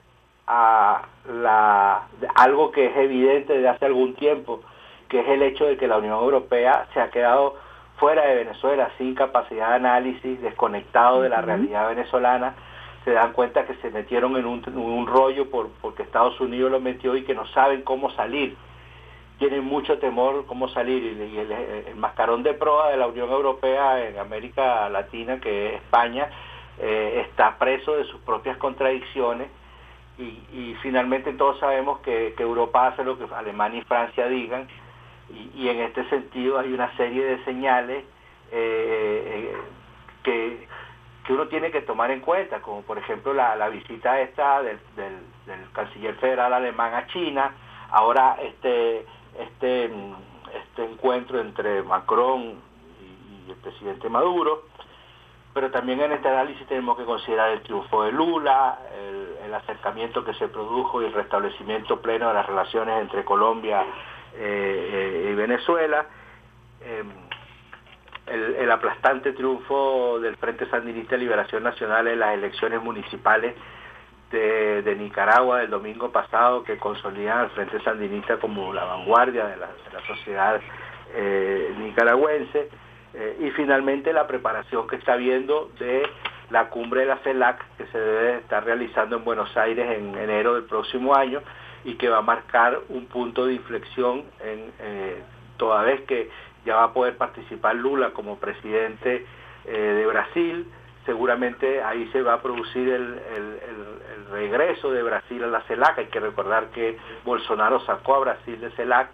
a 0.46 1.02
la, 1.28 2.08
algo 2.34 2.72
que 2.72 2.86
es 2.86 2.96
evidente 2.96 3.54
desde 3.54 3.68
hace 3.68 3.86
algún 3.86 4.14
tiempo, 4.14 4.60
que 5.08 5.20
es 5.20 5.28
el 5.28 5.42
hecho 5.42 5.64
de 5.64 5.76
que 5.76 5.86
la 5.86 5.98
Unión 5.98 6.14
Europea 6.14 6.86
se 6.92 7.00
ha 7.00 7.10
quedado 7.10 7.56
fuera 7.98 8.26
de 8.26 8.36
Venezuela, 8.36 8.90
sin 8.98 9.14
capacidad 9.14 9.68
de 9.68 9.74
análisis, 9.74 10.40
desconectado 10.40 11.22
de 11.22 11.28
la 11.28 11.40
realidad 11.40 11.88
venezolana, 11.88 12.54
se 13.05 13.12
dan 13.12 13.32
cuenta 13.32 13.66
que 13.66 13.74
se 13.77 13.90
metieron 13.90 14.36
en 14.36 14.47
un, 14.47 15.06
rollo 15.06 15.51
por, 15.51 15.70
porque 15.81 16.02
Estados 16.02 16.39
Unidos 16.40 16.70
lo 16.70 16.81
metió 16.81 17.16
y 17.16 17.24
que 17.24 17.35
no 17.35 17.47
saben 17.48 17.82
cómo 17.82 18.10
salir. 18.10 18.56
Tienen 19.39 19.64
mucho 19.64 19.98
temor 19.98 20.44
cómo 20.47 20.68
salir. 20.68 21.02
Y 21.02 21.39
el, 21.39 21.51
el 21.51 21.97
mascarón 21.97 22.43
de 22.43 22.52
proa 22.52 22.90
de 22.90 22.98
la 22.98 23.06
Unión 23.06 23.31
Europea 23.31 24.06
en 24.06 24.18
América 24.18 24.89
Latina, 24.90 25.40
que 25.40 25.68
es 25.68 25.74
España, 25.77 26.28
eh, 26.82 27.27
está 27.28 27.59
preso 27.59 27.97
de 27.97 28.05
sus 28.05 28.20
propias 28.22 28.56
contradicciones. 28.56 29.48
Y, 30.18 30.74
finalmente 30.82 31.32
todos 31.32 31.59
sabemos 31.60 32.01
que, 32.01 32.35
Europa 32.39 32.89
hace 32.89 33.05
lo 33.05 33.18
que 33.18 33.24
Alemania 33.35 33.81
y 33.81 33.85
Francia 33.85 34.27
digan. 34.28 34.68
Y, 35.55 35.68
en 35.68 35.81
este 35.81 36.09
sentido 36.09 36.59
hay 36.59 36.72
una 36.72 36.94
serie 36.97 37.24
de 37.24 37.44
señales 37.44 38.05
eh, 38.52 39.52
eh, 39.52 39.56
que, 40.22 40.68
que, 41.31 41.35
uno 41.35 41.47
tiene 41.47 41.70
que 41.70 41.82
tomar 41.82 42.11
en 42.11 42.20
cuenta, 42.20 42.61
como 42.61 42.82
por 42.82 42.98
ejemplo 42.98 43.32
la, 43.32 43.69
visita 43.69 44.20
esta 44.20 44.62
del, 44.62 44.81
canciller 45.73 46.16
federal 46.16 46.52
alemán 46.52 46.94
a 46.94 47.07
China, 47.07 47.55
ahora 47.90 48.36
este, 48.43 49.07
este, 49.39 49.85
este 49.85 50.85
encuentro 50.85 51.40
entre 51.40 51.82
Macron 51.82 52.59
y 53.47 53.51
el 53.51 53.57
presidente 53.59 54.09
Maduro, 54.09 54.65
pero 55.55 55.70
también 55.70 56.01
en 56.01 56.12
este 56.12 56.28
análisis 56.28 56.66
tenemos 56.66 56.98
que 56.98 57.05
considerar 57.05 57.51
el 57.51 57.62
triunfo 57.62 58.02
de 58.02 58.12
Lula, 58.12 58.78
el, 59.44 59.55
acercamiento 59.55 60.24
que 60.24 60.32
se 60.35 60.47
produjo 60.47 61.02
y 61.02 61.07
el 61.07 61.12
restablecimiento 61.12 62.01
pleno 62.01 62.28
de 62.28 62.35
las 62.35 62.47
relaciones 62.47 63.01
entre 63.01 63.24
Colombia 63.24 63.82
eh, 64.35 65.27
eh, 65.27 65.31
y 65.32 65.35
Venezuela, 65.35 66.07
em, 66.81 67.11
el, 68.31 68.70
aplastante 68.70 69.32
triunfo 69.32 70.20
del 70.20 70.36
Frente 70.36 70.66
Sandinista 70.70 71.16
de 71.16 71.23
Liberación 71.23 71.62
Nacional 71.62 72.07
en 72.07 72.20
las 72.20 72.35
elecciones 72.35 72.82
municipales 72.82 73.55
de, 74.31 74.97
Nicaragua 74.97 75.59
del 75.59 75.70
domingo 75.70 76.11
pasado 76.12 76.62
que 76.62 76.78
consolidan 76.78 77.39
al 77.39 77.51
Frente 77.51 77.81
Sandinista 77.82 78.36
como 78.36 78.73
la 78.73 78.85
vanguardia 78.85 79.47
de 79.47 79.57
la, 79.57 79.69
sociedad 80.07 80.61
eh, 81.15 81.74
nicaragüense. 81.78 82.69
Eh, 83.12 83.39
y 83.40 83.51
finalmente 83.51 84.12
la 84.12 84.28
preparación 84.28 84.86
que 84.86 84.94
está 84.94 85.16
viendo 85.16 85.70
de 85.81 86.09
la 86.51 86.69
cumbre 86.69 87.01
de 87.01 87.07
la 87.07 87.16
CELAC 87.19 87.65
que 87.77 87.86
se 87.86 87.98
debe 87.98 88.36
estar 88.36 88.65
realizando 88.65 89.16
en 89.16 89.24
Buenos 89.24 89.57
Aires 89.57 89.98
en 89.98 90.16
enero 90.16 90.55
del 90.55 90.65
próximo 90.65 91.16
año 91.16 91.40
y 91.85 91.94
que 91.94 92.09
va 92.09 92.19
a 92.19 92.23
marcar 92.23 92.78
un 92.89 93.07
punto 93.07 93.47
de 93.47 93.55
inflexión 93.55 94.24
en 94.40 94.73
eh, 94.78 95.23
toda 95.57 95.82
vez 95.82 96.02
que 96.02 96.31
ya 96.64 96.76
va 96.76 96.84
a 96.84 96.92
poder 96.92 97.16
participar 97.16 97.74
Lula 97.76 98.10
como 98.10 98.38
presidente 98.38 99.26
eh, 99.64 99.72
de 99.72 100.06
Brasil, 100.06 100.66
seguramente 101.06 101.82
ahí 101.82 102.08
se 102.12 102.22
va 102.22 102.34
a 102.34 102.42
producir 102.42 102.88
el, 102.88 103.02
el, 103.02 104.26
regreso 104.30 104.92
de 104.92 105.02
Brasil 105.02 105.42
a 105.42 105.48
la 105.48 105.60
CELAC, 105.62 105.98
hay 105.98 106.06
que 106.06 106.20
recordar 106.20 106.66
que 106.70 106.96
Bolsonaro 107.24 107.80
sacó 107.80 108.14
a 108.14 108.20
Brasil 108.20 108.60
de 108.60 108.70
CELAC. 108.70 109.10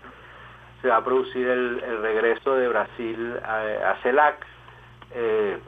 Se 0.82 0.88
va 0.88 0.96
a 0.98 1.04
producir 1.04 1.48
el, 1.48 1.80
regreso 2.02 2.54
de 2.54 2.68
Brasil 2.68 3.36
a, 3.42 3.94
CELAC. 4.02 4.46
Eh, 5.14 5.58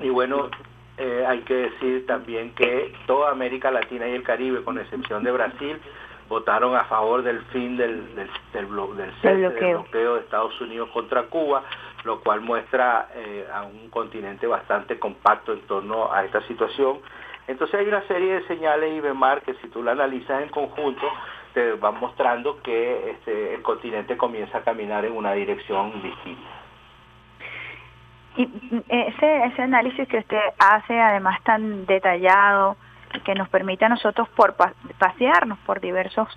y 0.00 0.10
bueno, 0.10 0.50
eh, 0.98 1.24
hay 1.26 1.40
que 1.40 1.54
decir 1.54 2.06
también 2.06 2.54
que 2.54 2.94
toda 3.06 3.30
América 3.30 3.70
Latina 3.70 4.06
y 4.06 4.12
el 4.12 4.22
Caribe, 4.22 4.62
con 4.64 4.78
excepción 4.78 5.24
de 5.24 5.32
Brasil, 5.32 5.80
votaron 6.28 6.74
a 6.74 6.84
favor 6.84 7.22
del 7.22 7.40
fin 7.46 7.76
del, 7.76 8.14
del, 8.14 8.30
del, 8.52 8.66
bloqueo. 8.66 10.14
de 10.14 10.20
Estados 10.20 10.60
Unidos 10.60 10.88
contra 10.92 11.24
Cuba, 11.24 11.62
lo 12.04 12.20
cual 12.20 12.40
muestra 12.40 13.08
eh, 13.14 13.46
a 13.52 13.62
un 13.64 13.90
continente 13.90 14.46
bastante 14.46 14.98
compacto 14.98 15.52
en 15.52 15.60
torno 15.62 16.12
a 16.12 16.24
esta 16.24 16.40
situación. 16.42 17.00
Entonces 17.46 17.80
hay 17.80 17.86
una 17.86 18.02
serie 18.08 18.34
de 18.34 18.46
señales, 18.46 18.96
Ibemar, 18.96 19.42
que 19.42 19.54
si 19.54 19.68
tú 19.68 19.82
la 19.82 19.92
analizas 19.92 20.42
en 20.42 20.48
conjunto, 20.48 21.06
te 21.54 21.72
van 21.72 21.98
mostrando 22.00 22.60
que 22.62 23.10
este, 23.10 23.54
el 23.54 23.62
continente 23.62 24.16
comienza 24.16 24.58
a 24.58 24.62
caminar 24.62 25.04
en 25.04 25.12
una 25.12 25.32
dirección 25.32 26.02
distinta. 26.02 26.50
Y 28.36 28.82
ese, 28.88 29.44
ese 29.44 29.62
análisis 29.62 30.06
que 30.08 30.18
usted 30.18 30.40
hace, 30.58 31.00
además 31.00 31.42
tan 31.44 31.86
detallado, 31.86 32.76
que 33.24 33.34
nos 33.34 33.48
permite 33.48 33.84
a 33.84 33.88
nosotros 33.88 34.28
por 34.30 34.54
pasearnos 34.98 35.58
por 35.60 35.80
diversos 35.80 36.28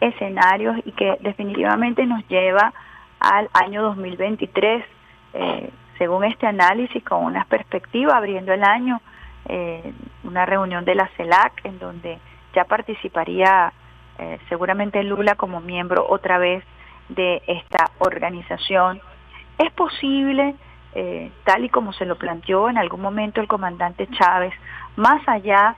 escenarios 0.00 0.76
y 0.84 0.92
que 0.92 1.16
definitivamente 1.20 2.06
nos 2.06 2.26
lleva 2.28 2.72
al 3.20 3.48
año 3.52 3.82
2023, 3.82 4.84
eh, 5.34 5.70
según 5.98 6.24
este 6.24 6.46
análisis, 6.46 7.02
con 7.02 7.24
una 7.24 7.44
perspectiva 7.44 8.16
abriendo 8.16 8.52
el 8.52 8.62
año, 8.62 9.00
eh, 9.48 9.92
una 10.24 10.44
reunión 10.44 10.84
de 10.84 10.94
la 10.94 11.08
CELAC 11.16 11.64
en 11.64 11.78
donde 11.78 12.18
ya 12.54 12.64
participaría 12.64 13.72
eh, 14.18 14.38
seguramente 14.48 15.02
Lula 15.02 15.34
como 15.34 15.60
miembro 15.60 16.06
otra 16.08 16.38
vez 16.38 16.64
de 17.08 17.42
esta 17.46 17.90
organización. 17.98 19.00
Es 19.58 19.70
posible, 19.72 20.54
eh, 20.94 21.30
tal 21.44 21.64
y 21.64 21.68
como 21.68 21.92
se 21.92 22.06
lo 22.06 22.16
planteó 22.16 22.68
en 22.68 22.78
algún 22.78 23.00
momento 23.00 23.40
el 23.40 23.48
comandante 23.48 24.08
Chávez, 24.08 24.54
más 24.96 25.26
allá 25.28 25.76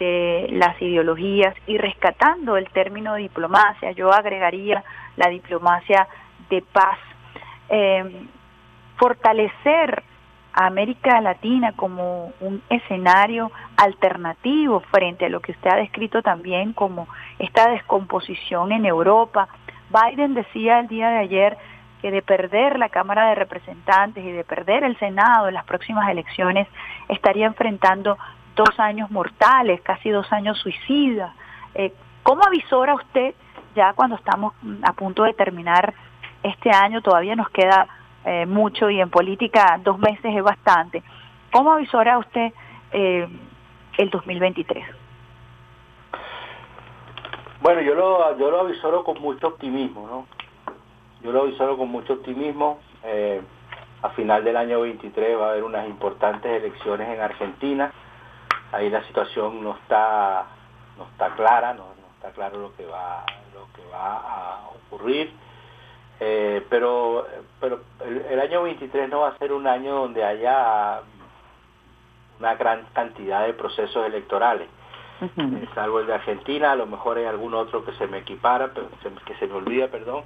las 0.00 0.80
ideologías 0.80 1.54
y 1.66 1.78
rescatando 1.78 2.56
el 2.56 2.68
término 2.70 3.14
diplomacia, 3.14 3.92
yo 3.92 4.12
agregaría 4.12 4.82
la 5.16 5.28
diplomacia 5.28 6.08
de 6.48 6.62
paz, 6.62 6.98
eh, 7.68 8.26
fortalecer 8.96 10.02
América 10.52 11.20
Latina 11.20 11.72
como 11.76 12.32
un 12.40 12.62
escenario 12.68 13.52
alternativo 13.76 14.80
frente 14.90 15.26
a 15.26 15.28
lo 15.28 15.40
que 15.40 15.52
usted 15.52 15.70
ha 15.70 15.76
descrito 15.76 16.22
también 16.22 16.72
como 16.72 17.08
esta 17.38 17.70
descomposición 17.70 18.72
en 18.72 18.84
Europa. 18.84 19.48
Biden 19.90 20.34
decía 20.34 20.80
el 20.80 20.88
día 20.88 21.10
de 21.10 21.18
ayer 21.18 21.56
que 22.02 22.10
de 22.10 22.22
perder 22.22 22.78
la 22.78 22.88
Cámara 22.88 23.28
de 23.28 23.34
Representantes 23.34 24.24
y 24.24 24.32
de 24.32 24.44
perder 24.44 24.84
el 24.84 24.98
Senado 24.98 25.48
en 25.48 25.54
las 25.54 25.64
próximas 25.64 26.08
elecciones 26.08 26.66
estaría 27.08 27.46
enfrentando 27.46 28.16
dos 28.60 28.78
años 28.78 29.10
mortales, 29.10 29.80
casi 29.80 30.10
dos 30.10 30.30
años 30.32 30.58
suicidas. 30.58 31.32
Eh, 31.74 31.94
¿Cómo 32.22 32.42
avisora 32.44 32.94
usted 32.94 33.34
ya 33.74 33.94
cuando 33.94 34.16
estamos 34.16 34.52
a 34.82 34.92
punto 34.92 35.22
de 35.22 35.32
terminar 35.32 35.94
este 36.42 36.70
año, 36.70 37.00
todavía 37.00 37.36
nos 37.36 37.48
queda 37.50 37.86
eh, 38.24 38.44
mucho 38.44 38.90
y 38.90 39.00
en 39.00 39.08
política 39.08 39.80
dos 39.82 39.98
meses 39.98 40.34
es 40.36 40.42
bastante. 40.42 41.02
¿Cómo 41.52 41.72
avisora 41.72 42.18
usted 42.18 42.52
eh, 42.92 43.28
el 43.96 44.10
2023? 44.10 44.84
Bueno, 47.62 47.80
yo 47.82 47.94
lo, 47.94 48.38
yo 48.38 48.50
lo 48.50 48.60
avisoro 48.60 49.04
con 49.04 49.20
mucho 49.20 49.48
optimismo, 49.48 50.06
¿no? 50.06 50.26
Yo 51.22 51.32
lo 51.32 51.42
avisoro 51.42 51.78
con 51.78 51.88
mucho 51.88 52.14
optimismo. 52.14 52.80
A 54.02 54.08
final 54.10 54.44
del 54.44 54.56
año 54.56 54.80
23 54.80 55.38
va 55.38 55.48
a 55.48 55.50
haber 55.50 55.64
unas 55.64 55.86
importantes 55.86 56.50
elecciones 56.50 57.08
en 57.08 57.20
Argentina. 57.20 57.92
Ahí 58.72 58.90
la 58.90 59.02
situación 59.04 59.62
no 59.62 59.76
está 59.76 60.46
no 60.96 61.04
está 61.04 61.34
clara, 61.34 61.74
no, 61.74 61.86
está 62.16 62.30
claro 62.32 62.58
lo 62.58 62.76
que 62.76 62.86
va 62.86 63.24
lo 63.54 63.66
que 63.74 63.88
va 63.90 64.16
a 64.16 64.68
ocurrir. 64.68 65.32
Eh, 66.20 66.64
pero 66.68 67.26
pero 67.60 67.80
el, 68.04 68.40
año 68.40 68.62
23 68.62 69.08
no 69.08 69.20
va 69.20 69.28
a 69.28 69.38
ser 69.38 69.52
un 69.52 69.66
año 69.66 69.94
donde 69.94 70.22
haya 70.22 71.00
una 72.38 72.54
gran 72.54 72.86
cantidad 72.92 73.46
de 73.46 73.54
procesos 73.54 74.06
electorales. 74.06 74.68
Eh, 75.20 75.68
salvo 75.74 76.00
el 76.00 76.06
de 76.06 76.14
Argentina, 76.14 76.72
a 76.72 76.76
lo 76.76 76.86
mejor 76.86 77.18
hay 77.18 77.26
algún 77.26 77.52
otro 77.54 77.84
que 77.84 77.92
se 77.92 78.06
me 78.06 78.18
equipara, 78.18 78.72
pero, 78.72 78.88
que 79.26 79.34
se 79.34 79.46
me 79.46 79.54
olvida, 79.54 79.88
perdón, 79.88 80.24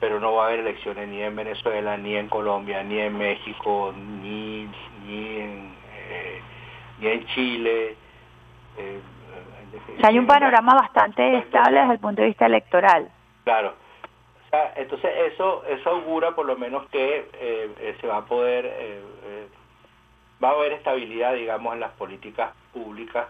pero 0.00 0.18
no 0.18 0.34
va 0.34 0.44
a 0.44 0.46
haber 0.48 0.60
elecciones 0.60 1.08
ni 1.08 1.22
en 1.22 1.36
Venezuela, 1.36 1.96
ni 1.96 2.16
en 2.16 2.28
Colombia, 2.28 2.82
ni 2.82 2.98
en 2.98 3.16
México, 3.16 3.94
ni, 3.96 4.68
ni, 5.06 5.36
en, 5.38 5.76
eh, 5.94 6.42
ni 7.02 7.08
en 7.08 7.26
Chile. 7.26 7.96
Eh, 8.78 9.00
hay 10.02 10.18
un 10.18 10.26
panorama 10.26 10.74
bastante 10.74 11.38
estable 11.38 11.80
desde 11.80 11.94
el 11.94 11.98
punto 11.98 12.22
de 12.22 12.28
vista 12.28 12.46
electoral. 12.46 13.10
Claro. 13.44 13.74
entonces 14.76 15.10
eso 15.32 15.64
eso 15.66 15.90
augura 15.90 16.32
por 16.32 16.46
lo 16.46 16.56
menos 16.56 16.86
que 16.90 17.28
eh, 17.34 17.96
se 18.00 18.06
va 18.06 18.18
a 18.18 18.24
poder, 18.24 18.70
va 20.42 20.48
a 20.50 20.52
haber 20.52 20.72
estabilidad, 20.72 21.34
digamos, 21.34 21.74
en 21.74 21.80
las 21.80 21.92
políticas 21.92 22.52
públicas 22.72 23.26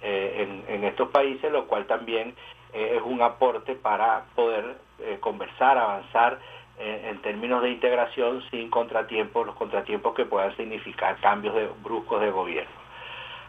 en, 0.00 0.64
en 0.68 0.84
estos 0.84 1.10
países, 1.10 1.52
lo 1.52 1.66
cual 1.66 1.86
también 1.86 2.34
es 2.72 3.02
un 3.02 3.20
aporte 3.20 3.74
para 3.74 4.24
poder 4.34 4.76
eh, 5.04 5.18
conversar, 5.18 5.76
avanzar 5.78 6.38
eh, 6.78 7.08
en 7.10 7.20
términos 7.22 7.60
de 7.62 7.70
integración 7.70 8.40
sin 8.50 8.70
contratiempos, 8.70 9.46
los 9.46 9.56
contratiempos 9.56 10.14
que 10.14 10.24
puedan 10.24 10.56
significar 10.56 11.16
cambios 11.16 11.56
de, 11.56 11.68
bruscos 11.82 12.20
de 12.20 12.30
gobierno. 12.30 12.81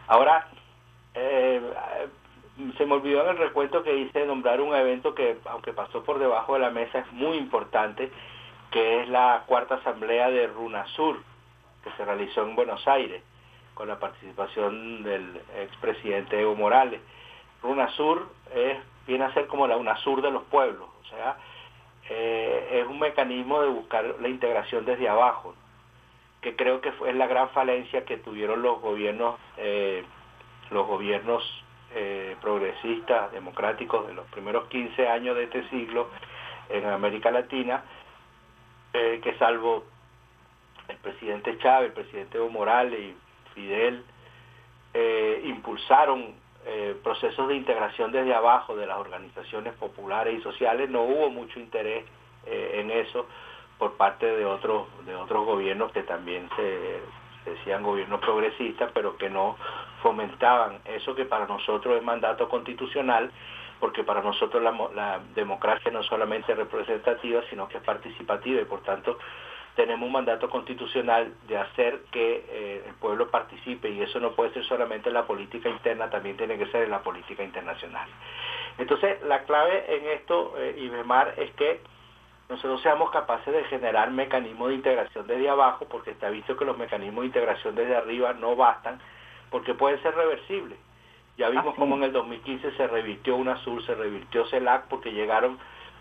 Ahora, 0.06 0.48
eh, 1.14 1.60
se 2.76 2.86
me 2.86 2.94
olvidó 2.94 3.22
en 3.22 3.30
el 3.30 3.38
recuento 3.38 3.82
que 3.82 3.96
hice 3.96 4.26
nombrar 4.26 4.60
un 4.60 4.74
evento 4.74 5.14
que, 5.14 5.38
aunque 5.46 5.72
pasó 5.72 6.04
por 6.04 6.18
debajo 6.18 6.54
de 6.54 6.60
la 6.60 6.70
mesa, 6.70 7.00
es 7.00 7.12
muy 7.12 7.36
importante, 7.36 8.10
que 8.70 9.02
es 9.02 9.08
la 9.08 9.44
cuarta 9.46 9.76
asamblea 9.76 10.30
de 10.30 10.46
RUNASUR, 10.48 11.22
que 11.82 11.90
se 11.92 12.04
realizó 12.04 12.42
en 12.42 12.54
Buenos 12.54 12.86
Aires, 12.86 13.22
con 13.74 13.88
la 13.88 13.98
participación 13.98 15.02
del 15.02 15.40
expresidente 15.58 16.40
Evo 16.40 16.54
Morales. 16.54 17.00
RUNASUR 17.62 18.28
es, 18.54 18.78
viene 19.06 19.24
a 19.24 19.34
ser 19.34 19.46
como 19.46 19.66
la 19.66 19.76
UNASUR 19.76 20.22
de 20.22 20.30
los 20.30 20.42
pueblos, 20.44 20.88
o 21.02 21.08
sea, 21.08 21.36
eh, 22.10 22.80
es 22.82 22.86
un 22.86 22.98
mecanismo 22.98 23.62
de 23.62 23.68
buscar 23.68 24.04
la 24.20 24.28
integración 24.28 24.84
desde 24.84 25.08
abajo, 25.08 25.54
que 26.44 26.54
creo 26.54 26.80
que 26.80 26.92
fue 26.92 27.12
la 27.14 27.26
gran 27.26 27.48
falencia 27.50 28.04
que 28.04 28.18
tuvieron 28.18 28.62
los 28.62 28.80
gobiernos, 28.80 29.40
eh, 29.56 30.04
los 30.70 30.86
gobiernos 30.86 31.42
eh, 31.94 32.36
progresistas, 32.40 33.32
democráticos 33.32 34.06
de 34.06 34.14
los 34.14 34.26
primeros 34.28 34.68
15 34.68 35.08
años 35.08 35.36
de 35.36 35.44
este 35.44 35.66
siglo 35.70 36.10
en 36.68 36.84
América 36.86 37.30
Latina, 37.30 37.82
que 38.92 39.34
salvo 39.40 39.84
el 40.88 40.96
presidente 40.98 41.58
Chávez, 41.58 41.88
el 41.88 41.94
presidente 41.94 42.38
Evo 42.38 42.48
Morales 42.48 43.00
y 43.00 43.16
Fidel, 43.54 44.04
impulsaron 45.44 46.34
eh, 46.66 46.96
procesos 47.02 47.46
de 47.48 47.56
integración 47.56 48.10
desde 48.10 48.34
abajo 48.34 48.74
de 48.74 48.86
las 48.86 48.96
organizaciones 48.96 49.74
populares 49.74 50.38
y 50.38 50.42
sociales, 50.42 50.88
no 50.88 51.02
hubo 51.02 51.28
mucho 51.28 51.60
interés 51.60 52.06
eh, 52.46 52.80
en 52.80 52.90
eso 52.90 53.26
por 53.78 53.94
parte 53.94 54.26
de 54.26 54.44
otros, 54.44 54.86
de 55.06 55.14
otros 55.14 55.44
gobiernos 55.44 55.92
que 55.92 56.02
también 56.02 56.48
se, 56.56 57.00
decían 57.44 57.82
gobiernos 57.82 58.20
progresistas, 58.20 58.90
pero 58.92 59.16
que 59.16 59.30
no 59.30 59.56
fomentaban 60.02 60.80
eso 60.84 61.14
que 61.14 61.24
para 61.24 61.46
nosotros 61.46 61.96
es 61.96 62.02
mandato 62.02 62.48
constitucional, 62.48 63.30
porque 63.80 64.04
para 64.04 64.22
nosotros 64.22 64.62
la, 64.62 64.72
la 64.94 65.20
democracia 65.34 65.90
no 65.90 66.02
solamente 66.02 66.52
es 66.52 66.58
representativa, 66.58 67.42
sino 67.50 67.68
que 67.68 67.78
es 67.78 67.82
participativa 67.82 68.60
y 68.60 68.64
por 68.64 68.82
tanto 68.82 69.18
tenemos 69.74 70.06
un 70.06 70.12
mandato 70.12 70.48
constitucional 70.48 71.34
de 71.48 71.58
hacer 71.58 72.02
que 72.12 72.44
eh, 72.48 72.84
el 72.86 72.94
pueblo 72.94 73.28
participe 73.30 73.90
y 73.90 74.02
eso 74.02 74.20
no 74.20 74.32
puede 74.32 74.52
ser 74.52 74.64
solamente 74.64 75.08
en 75.08 75.14
la 75.14 75.26
política 75.26 75.68
interna, 75.68 76.10
también 76.10 76.36
tiene 76.36 76.56
que 76.56 76.66
ser 76.66 76.84
en 76.84 76.90
la 76.90 77.02
política 77.02 77.42
internacional. 77.42 78.08
Entonces, 78.78 79.20
la 79.24 79.42
clave 79.44 79.84
en 79.96 80.06
esto, 80.10 80.54
eh, 80.58 80.76
Ibemar, 80.78 81.34
es 81.36 81.50
que 81.52 81.80
nosotros 82.48 82.82
seamos 82.82 83.10
capaces 83.10 83.52
de 83.52 83.64
generar 83.64 84.10
mecanismos 84.10 84.68
de 84.68 84.74
integración 84.74 85.26
desde 85.26 85.48
abajo, 85.48 85.86
porque 85.88 86.10
está 86.10 86.28
visto 86.28 86.56
que 86.56 86.64
los 86.64 86.76
mecanismos 86.76 87.22
de 87.22 87.26
integración 87.26 87.74
desde 87.74 87.96
arriba 87.96 88.34
no 88.34 88.54
bastan, 88.54 89.00
porque 89.50 89.74
pueden 89.74 90.02
ser 90.02 90.14
reversibles. 90.14 90.78
Ya 91.36 91.48
vimos 91.48 91.74
cómo 91.74 91.96
en 91.96 92.04
el 92.04 92.12
2015 92.12 92.76
se 92.76 92.86
revirtió 92.86 93.36
UNASUR, 93.36 93.84
se 93.84 93.94
revirtió 93.94 94.46
CELAC, 94.46 94.86
porque 94.88 95.12
llegaron 95.12 95.58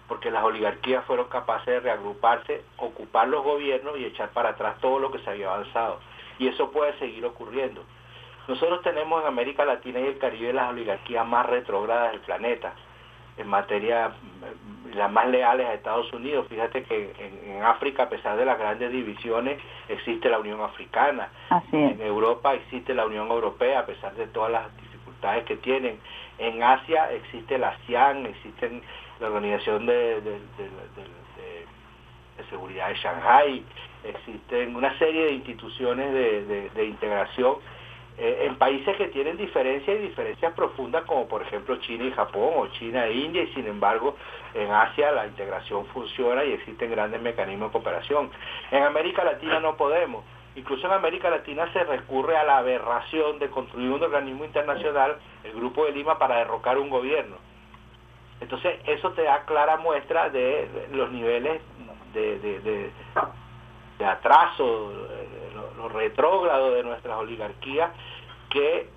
porque 0.08 0.32
las 0.32 0.44
oligarquías 0.44 1.06
fueron 1.06 1.28
capaces 1.28 1.66
de 1.66 1.80
reagruparse, 1.80 2.64
ocupar 2.78 3.28
los 3.28 3.44
gobiernos 3.44 3.98
y 3.98 4.06
echar 4.06 4.30
para 4.30 4.50
atrás 4.50 4.76
todo 4.82 5.00
lo 5.00 5.12
que 5.12 5.20
se 5.20 5.30
había 5.30 5.48
avanzado. 5.48 6.00
Y 6.40 6.48
eso 6.48 6.72
puede 6.72 6.98
seguir 7.00 7.26
ocurriendo. 7.26 7.84
Nosotros 8.48 8.82
tenemos 8.82 9.22
en 9.22 9.28
América 9.28 9.64
Latina 9.64 10.00
y 10.02 10.08
el 10.08 10.18
Caribe 10.18 10.52
las 10.52 10.70
oligarquías 10.70 11.26
más 11.26 11.46
retrógradas 11.46 12.12
del 12.12 12.22
planeta, 12.22 12.74
en 13.38 13.48
materia, 13.48 14.10
mm, 14.10 14.96
las 14.96 15.12
más 15.12 15.28
leales 15.28 15.68
a 15.68 15.74
Estados 15.74 16.12
Unidos. 16.14 16.48
Fíjate 16.50 16.84
que 16.84 17.14
en, 17.46 17.64
África, 17.64 18.04
a 18.04 18.10
pesar 18.10 18.38
de 18.38 18.46
las 18.46 18.60
grandes 18.60 18.92
divisiones, 18.92 19.60
existe 19.88 20.30
la 20.30 20.40
Unión 20.40 20.62
Africana. 20.62 21.30
En 21.72 22.02
Europa 22.02 22.54
existe 22.54 22.94
la 22.94 23.06
Unión 23.06 23.30
Europea, 23.30 23.80
a 23.80 23.86
pesar 23.86 24.14
de 24.16 24.28
todas 24.28 24.52
las 24.52 24.76
dificultades 24.78 25.46
que 25.46 25.58
tienen. 25.58 26.00
En 26.38 26.62
Asia 26.62 27.12
existe 27.12 27.58
la 27.58 27.70
ASEAN, 27.70 28.26
existen 28.26 28.82
la 29.20 29.28
Organización 29.28 29.86
de, 29.86 30.22
Seguridad 32.50 32.90
de 32.90 32.96
Shanghai, 32.96 33.64
existen 34.04 34.76
una 34.76 34.98
serie 35.00 35.26
de 35.26 35.32
instituciones 35.32 36.14
de, 36.74 36.86
integración 36.86 37.56
eh, 38.18 38.46
en 38.48 38.56
países 38.58 38.96
que 38.98 39.08
tienen 39.08 39.38
diferencias 39.38 39.98
y 39.98 40.02
diferencias 40.02 40.54
profundas 40.54 41.04
como 41.06 41.28
por 41.28 41.42
ejemplo 41.42 41.78
China 41.78 42.04
y 42.06 42.12
Japón 42.12 42.54
o 42.58 42.68
China 42.68 43.08
e 43.08 43.14
India 43.14 43.42
y 43.44 43.54
sin 43.54 43.66
embargo 43.66 44.16
en 44.54 44.72
Asia 44.72 45.12
la 45.12 45.26
integración 45.26 45.86
funciona 45.88 46.44
y 46.44 46.54
existen 46.54 46.92
grandes 46.92 47.22
mecanismos 47.22 47.70
de 47.70 47.74
cooperación. 47.74 48.30
En 48.72 48.84
América 48.84 49.24
Latina 49.24 49.60
no 49.60 49.76
podemos. 49.78 50.24
Incluso 50.56 50.86
en 50.86 50.94
América 50.94 51.30
Latina 51.32 51.72
se 51.74 51.84
recurre 51.84 52.38
a 52.38 52.44
la 52.44 52.58
aberración 52.58 53.40
de 53.40 53.50
construir 53.50 53.90
un 53.90 54.04
organismo 54.04 54.46
internacional, 54.46 55.18
el 55.44 55.54
Grupo 55.54 55.86
de 55.86 55.94
Lima, 55.94 56.20
para 56.20 56.38
derrocar 56.38 56.78
un 56.78 56.92
gobierno. 56.92 57.38
Entonces, 58.40 58.80
eso 58.86 59.12
te 59.14 59.24
da 59.24 59.46
clara 59.46 59.78
muestra 59.78 60.30
de 60.30 60.68
los 60.92 61.12
niveles 61.12 61.62
de, 62.14 62.92
de, 63.98 64.06
atraso, 64.06 64.92
lo, 65.78 65.90
retrógrado 65.90 66.72
de 66.72 66.84
nuestras 66.84 67.18
oligarquías 67.18 67.92
que 68.50 68.88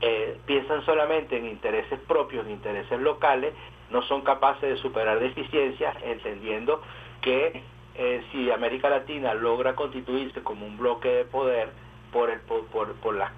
eh, 0.00 0.38
piensan 0.46 0.84
solamente 0.84 1.36
en 1.36 1.46
intereses 1.46 1.98
propios, 2.00 2.46
en 2.46 2.52
intereses 2.52 3.00
locales, 3.00 3.54
no 3.90 4.02
son 4.02 4.22
capaces 4.22 4.68
de 4.68 4.76
superar 4.78 5.18
deficiencias, 5.20 5.96
entendiendo 6.02 6.82
que 7.20 7.62
eh, 7.94 8.24
si 8.32 8.50
América 8.50 8.88
Latina 8.90 9.34
logra 9.34 9.74
constituirse 9.74 10.42
como 10.42 10.66
un 10.66 10.76
bloque 10.76 11.08
de 11.08 11.24
poder 11.24 11.70
por, 12.12 12.30
el, 12.30 12.40
por, 12.40 12.66
por, 12.66 13.14
las, 13.14 13.30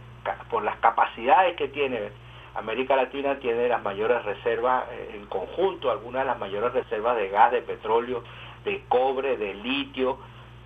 por 0.51 0.63
las 0.63 0.77
capacidades 0.79 1.57
que 1.57 1.69
tiene 1.69 2.11
América 2.57 2.97
Latina 2.97 3.39
tiene 3.39 3.69
las 3.69 3.83
mayores 3.83 4.25
reservas 4.25 4.85
eh, 4.91 5.11
en 5.15 5.27
conjunto, 5.27 5.91
algunas 5.91 6.23
de 6.23 6.27
las 6.27 6.39
mayores 6.39 6.73
reservas 6.73 7.17
de 7.17 7.29
gas, 7.29 7.53
de 7.53 7.61
petróleo, 7.61 8.23
de 8.65 8.83
cobre, 8.89 9.37
de 9.37 9.55
litio, 9.55 10.19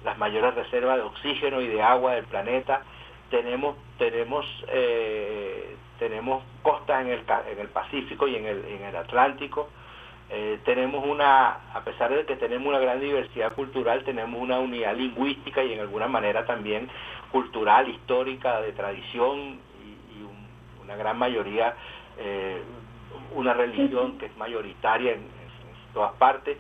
las 0.05 0.19
mayores 0.19 0.55
reservas 0.55 0.97
de 0.97 1.03
oxígeno 1.03 1.61
y 1.61 1.69
de 1.69 1.83
agua 1.83 2.15
del 2.15 2.25
planeta. 2.25 2.83
Tenemos, 3.31 3.77
tenemos, 3.99 4.47
eh, 4.69 5.77
tenemos 5.99 6.43
costas 6.63 7.03
en 7.03 7.13
el, 7.13 7.25
en 7.53 7.59
el 7.59 7.69
Pacífico 7.69 8.27
y 8.27 8.37
en 8.37 8.47
el, 8.47 8.65
en 8.65 8.85
el 8.85 8.97
Atlántico. 8.97 9.69
Eh, 10.31 10.61
tenemos 10.65 11.05
una, 11.05 11.75
a 11.75 11.83
pesar 11.85 12.15
de 12.15 12.25
que 12.25 12.37
tenemos 12.37 12.69
una 12.69 12.79
gran 12.79 13.01
diversidad 13.01 13.53
cultural, 13.53 14.05
tenemos 14.05 14.41
una 14.41 14.59
unidad 14.61 14.97
lingüística 14.97 15.63
y 15.65 15.73
en 15.73 15.81
alguna 15.81 16.07
manera 16.07 16.47
también 16.47 16.89
cultural, 17.33 17.89
histórica, 17.89 18.61
de 18.61 18.73
tradición 18.73 19.59
una 20.91 20.97
gran 20.97 21.19
mayoría, 21.19 21.75
eh, 22.19 22.61
una 23.35 23.55
religión 23.55 24.19
que 24.19 24.27
es 24.27 24.37
mayoritaria 24.37 25.13
en, 25.13 25.41
todas 25.95 26.13
partes. 26.15 26.57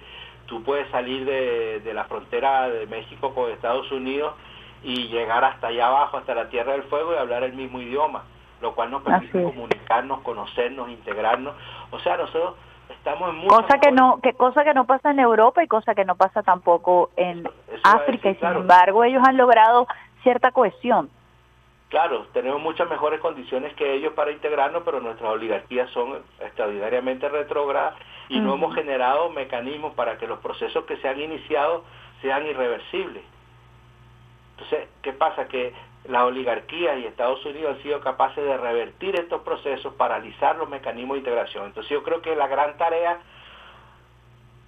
Tú 0.51 0.63
puedes 0.65 0.91
salir 0.91 1.25
de, 1.25 1.81
de 1.81 1.95
la 1.95 2.05
frontera 2.05 2.69
de 2.69 2.87
México 2.89 3.33
con 3.33 3.51
Estados 3.51 3.91
Unidos 3.93 4.35
y 4.83 5.07
llegar 5.07 5.45
hasta 5.45 5.69
allá 5.69 5.87
abajo, 5.87 6.17
hasta 6.17 6.35
la 6.35 6.49
Tierra 6.49 6.73
del 6.73 6.83
Fuego 6.83 7.15
y 7.15 7.19
hablar 7.19 7.45
el 7.45 7.53
mismo 7.53 7.81
idioma, 7.81 8.25
lo 8.61 8.75
cual 8.75 8.91
nos 8.91 9.03
permite 9.03 9.43
comunicarnos, 9.45 10.21
conocernos, 10.23 10.91
integrarnos. 10.91 11.55
O 11.93 12.01
sea, 12.01 12.17
nosotros 12.17 12.57
estamos 12.91 13.31
en 13.31 13.47
cosa 13.47 13.79
que 13.79 13.93
no 13.93 14.21
que 14.21 14.33
cosa 14.33 14.65
que 14.65 14.75
no 14.75 14.87
pasa 14.87 15.13
en 15.13 15.21
Europa 15.21 15.63
y 15.63 15.69
cosa 15.69 15.95
que 15.95 16.05
no 16.05 16.17
pasa 16.17 16.43
tampoco 16.43 17.11
en 17.17 17.49
África 17.85 18.31
y 18.31 18.35
sin 18.35 18.49
embargo 18.49 19.05
ellos 19.05 19.23
han 19.25 19.37
logrado 19.37 19.87
cierta 20.25 20.51
cohesión 20.51 21.11
claro 21.91 22.27
tenemos 22.33 22.61
muchas 22.61 22.89
mejores 22.89 23.21
condiciones 23.21 23.75
que 23.75 23.93
ellos 23.93 24.15
para 24.15 24.33
integrarnos 24.33 24.83
pero 24.85 25.01
nuestras 25.01 25.31
oligarquías 25.31 25.91
son 25.91 26.23
extraordinariamente 26.41 27.29
retrógradas 27.29 27.95
y 28.31 28.41
no 28.41 28.55
hemos 28.55 28.75
generado 28.75 29.29
mecanismos 29.31 29.93
para 29.95 30.17
que 30.17 30.27
los 30.27 30.39
procesos 30.39 30.85
que 30.87 30.97
se 30.99 31.09
han 31.09 31.21
iniciado 31.21 31.85
sean 32.23 32.47
irreversibles. 32.47 33.25
Entonces 34.53 34.89
qué 35.03 35.13
pasa 35.13 35.49
que 35.49 35.75
las 36.05 36.23
oligarquías 36.23 36.99
y 36.99 37.07
Estados 37.07 37.45
Unidos 37.45 37.77
han 37.77 37.83
sido 37.83 38.01
capaces 38.01 38.43
de 38.43 38.57
revertir 38.57 39.19
estos 39.19 39.43
procesos, 39.43 39.95
paralizar 39.95 40.57
los 40.57 40.69
mecanismos 40.69 41.17
de 41.17 41.19
integración. 41.19 41.67
Entonces 41.67 41.91
yo 41.91 42.03
creo 42.03 42.23
que 42.23 42.35
la 42.37 42.47
gran 42.47 42.77
tarea 42.79 43.21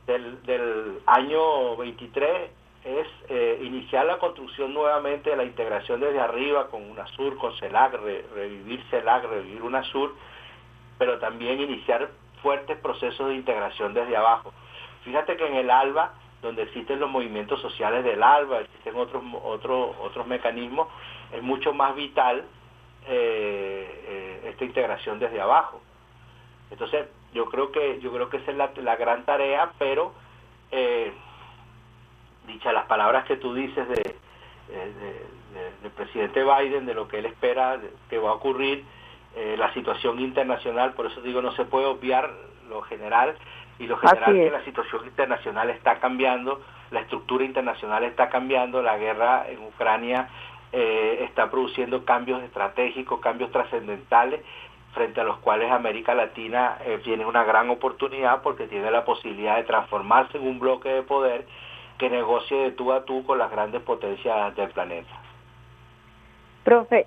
del, 0.06 0.42
del 0.42 1.00
año 1.06 1.76
23 1.76 2.50
es 2.84 3.06
eh, 3.28 3.60
iniciar 3.62 4.06
la 4.06 4.18
construcción 4.18 4.74
nuevamente 4.74 5.30
de 5.30 5.36
la 5.36 5.44
integración 5.44 6.00
desde 6.00 6.20
arriba 6.20 6.68
con 6.68 6.90
UNASUR, 6.90 7.36
con 7.38 7.56
CELAC, 7.58 7.94
revivir 8.34 8.82
CELAC, 8.90 9.24
revivir 9.24 9.62
UNASUR, 9.62 10.14
pero 10.98 11.18
también 11.18 11.60
iniciar 11.60 12.10
fuertes 12.42 12.76
procesos 12.78 13.28
de 13.28 13.34
integración 13.36 13.94
desde 13.94 14.16
abajo. 14.16 14.52
Fíjate 15.04 15.36
que 15.36 15.46
en 15.46 15.54
el 15.54 15.70
ALBA 15.70 16.12
donde 16.42 16.62
existen 16.62 16.98
los 16.98 17.08
movimientos 17.08 17.62
sociales 17.62 18.04
del 18.04 18.22
ALBA, 18.22 18.60
existen 18.60 18.96
otros, 18.96 19.22
otros, 19.44 19.96
otros 20.00 20.26
mecanismos, 20.26 20.88
es 21.32 21.42
mucho 21.42 21.72
más 21.72 21.94
vital 21.94 22.44
eh, 23.06 24.04
eh, 24.06 24.48
esta 24.50 24.64
integración 24.64 25.20
desde 25.20 25.40
abajo. 25.40 25.80
Entonces, 26.70 27.06
yo 27.32 27.46
creo 27.46 27.70
que 27.70 28.00
yo 28.00 28.12
creo 28.12 28.28
que 28.28 28.38
esa 28.38 28.50
es 28.50 28.56
la, 28.56 28.96
gran 28.96 29.24
tarea, 29.24 29.72
pero 29.78 30.12
eh, 30.72 31.12
dicha 32.46 32.72
las 32.72 32.86
palabras 32.86 33.24
que 33.26 33.36
tú 33.36 33.54
dices 33.54 33.88
de, 33.88 34.16
del 35.82 35.90
presidente 35.92 36.42
Biden, 36.42 36.86
de 36.86 36.94
lo 36.94 37.08
que 37.08 37.18
él 37.18 37.26
espera 37.26 37.78
que 38.08 38.18
va 38.18 38.30
a 38.30 38.34
ocurrir, 38.34 38.84
la 39.56 39.72
situación 39.72 40.20
internacional, 40.20 40.92
por 40.92 41.06
eso 41.06 41.22
digo, 41.22 41.40
no 41.40 41.52
se 41.52 41.64
puede 41.64 41.86
obviar 41.86 42.30
lo 42.68 42.82
general, 42.82 43.34
y 43.78 43.86
lo 43.86 43.96
general 43.96 44.36
es 44.36 44.44
que 44.44 44.50
la 44.50 44.64
situación 44.64 45.06
internacional 45.06 45.70
está 45.70 45.98
cambiando, 45.98 46.60
la 46.90 47.00
estructura 47.00 47.44
internacional 47.44 48.04
está 48.04 48.28
cambiando, 48.28 48.82
la 48.82 48.96
guerra 48.98 49.46
en 49.48 49.60
Ucrania 49.64 50.28
eh, 50.72 51.24
está 51.28 51.50
produciendo 51.50 52.04
cambios 52.04 52.42
estratégicos, 52.42 53.20
cambios 53.20 53.50
trascendentales 53.50 54.40
frente 54.94 55.20
a 55.20 55.24
los 55.24 55.38
cuales 55.38 55.72
América 55.72 56.14
Latina 56.14 56.78
eh, 56.84 57.00
tiene 57.02 57.24
una 57.24 57.44
gran 57.44 57.70
oportunidad 57.70 58.42
porque 58.42 58.66
tiene 58.68 58.90
la 58.90 59.04
posibilidad 59.04 59.56
de 59.56 59.64
transformarse 59.64 60.36
en 60.36 60.46
un 60.46 60.58
bloque 60.58 60.90
de 60.90 61.02
poder 61.02 61.46
que 62.02 62.10
negocie 62.10 62.56
de 62.58 62.70
tú 62.72 62.92
a 62.92 63.04
tú 63.04 63.24
con 63.24 63.38
las 63.38 63.50
grandes 63.50 63.82
potencias 63.82 64.56
del 64.56 64.70
planeta. 64.70 65.14
Profe, 66.64 67.06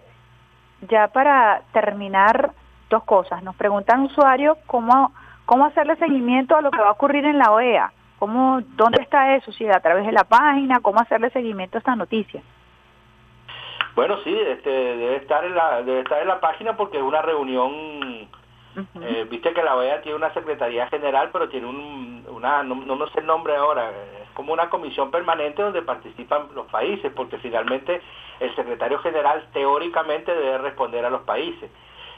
ya 0.89 1.07
para 1.09 1.63
terminar, 1.73 2.51
dos 2.89 3.03
cosas. 3.03 3.43
Nos 3.43 3.55
preguntan 3.55 4.03
usuarios 4.03 4.57
cómo 4.65 5.11
¿Cómo 5.45 5.65
hacerle 5.65 5.95
seguimiento 5.97 6.55
a 6.55 6.61
lo 6.61 6.71
que 6.71 6.81
va 6.81 6.89
a 6.89 6.93
ocurrir 6.93 7.23
en 7.25 7.37
la 7.37 7.51
OEA? 7.51 7.91
¿Cómo, 8.17 8.61
¿Dónde 8.75 9.01
está 9.01 9.35
eso? 9.35 9.51
Si 9.51 9.67
a 9.67 9.79
través 9.79 10.05
de 10.05 10.11
la 10.11 10.23
página, 10.23 10.79
¿cómo 10.79 10.99
hacerle 10.99 11.29
seguimiento 11.29 11.77
a 11.77 11.79
esta 11.79 11.95
noticia? 11.95 12.41
Bueno, 13.95 14.17
sí, 14.23 14.35
este, 14.35 14.69
debe 14.69 15.17
estar 15.17 15.45
en 15.45 15.55
la 15.55 15.83
debe 15.83 16.01
estar 16.01 16.21
en 16.21 16.27
la 16.27 16.39
página 16.39 16.75
porque 16.75 16.97
es 16.97 17.03
una 17.03 17.21
reunión. 17.21 18.27
Eh, 19.01 19.25
viste 19.29 19.53
que 19.53 19.63
la 19.63 19.75
OEA 19.75 20.01
tiene 20.01 20.17
una 20.17 20.33
secretaría 20.33 20.87
general, 20.87 21.29
pero 21.31 21.47
tiene 21.47 21.67
un, 21.67 22.25
una 22.29 22.61
no, 22.63 22.75
no 22.75 23.07
sé 23.07 23.19
el 23.19 23.25
nombre 23.25 23.55
ahora, 23.55 23.89
como 24.35 24.53
una 24.53 24.69
comisión 24.69 25.09
permanente 25.09 25.63
donde 25.63 25.81
participan 25.81 26.49
los 26.53 26.67
países, 26.67 27.11
porque 27.15 27.39
finalmente 27.39 28.01
el 28.39 28.55
secretario 28.55 28.99
general 28.99 29.47
teóricamente 29.53 30.31
debe 30.35 30.59
responder 30.59 31.03
a 31.05 31.09
los 31.09 31.21
países. 31.21 31.71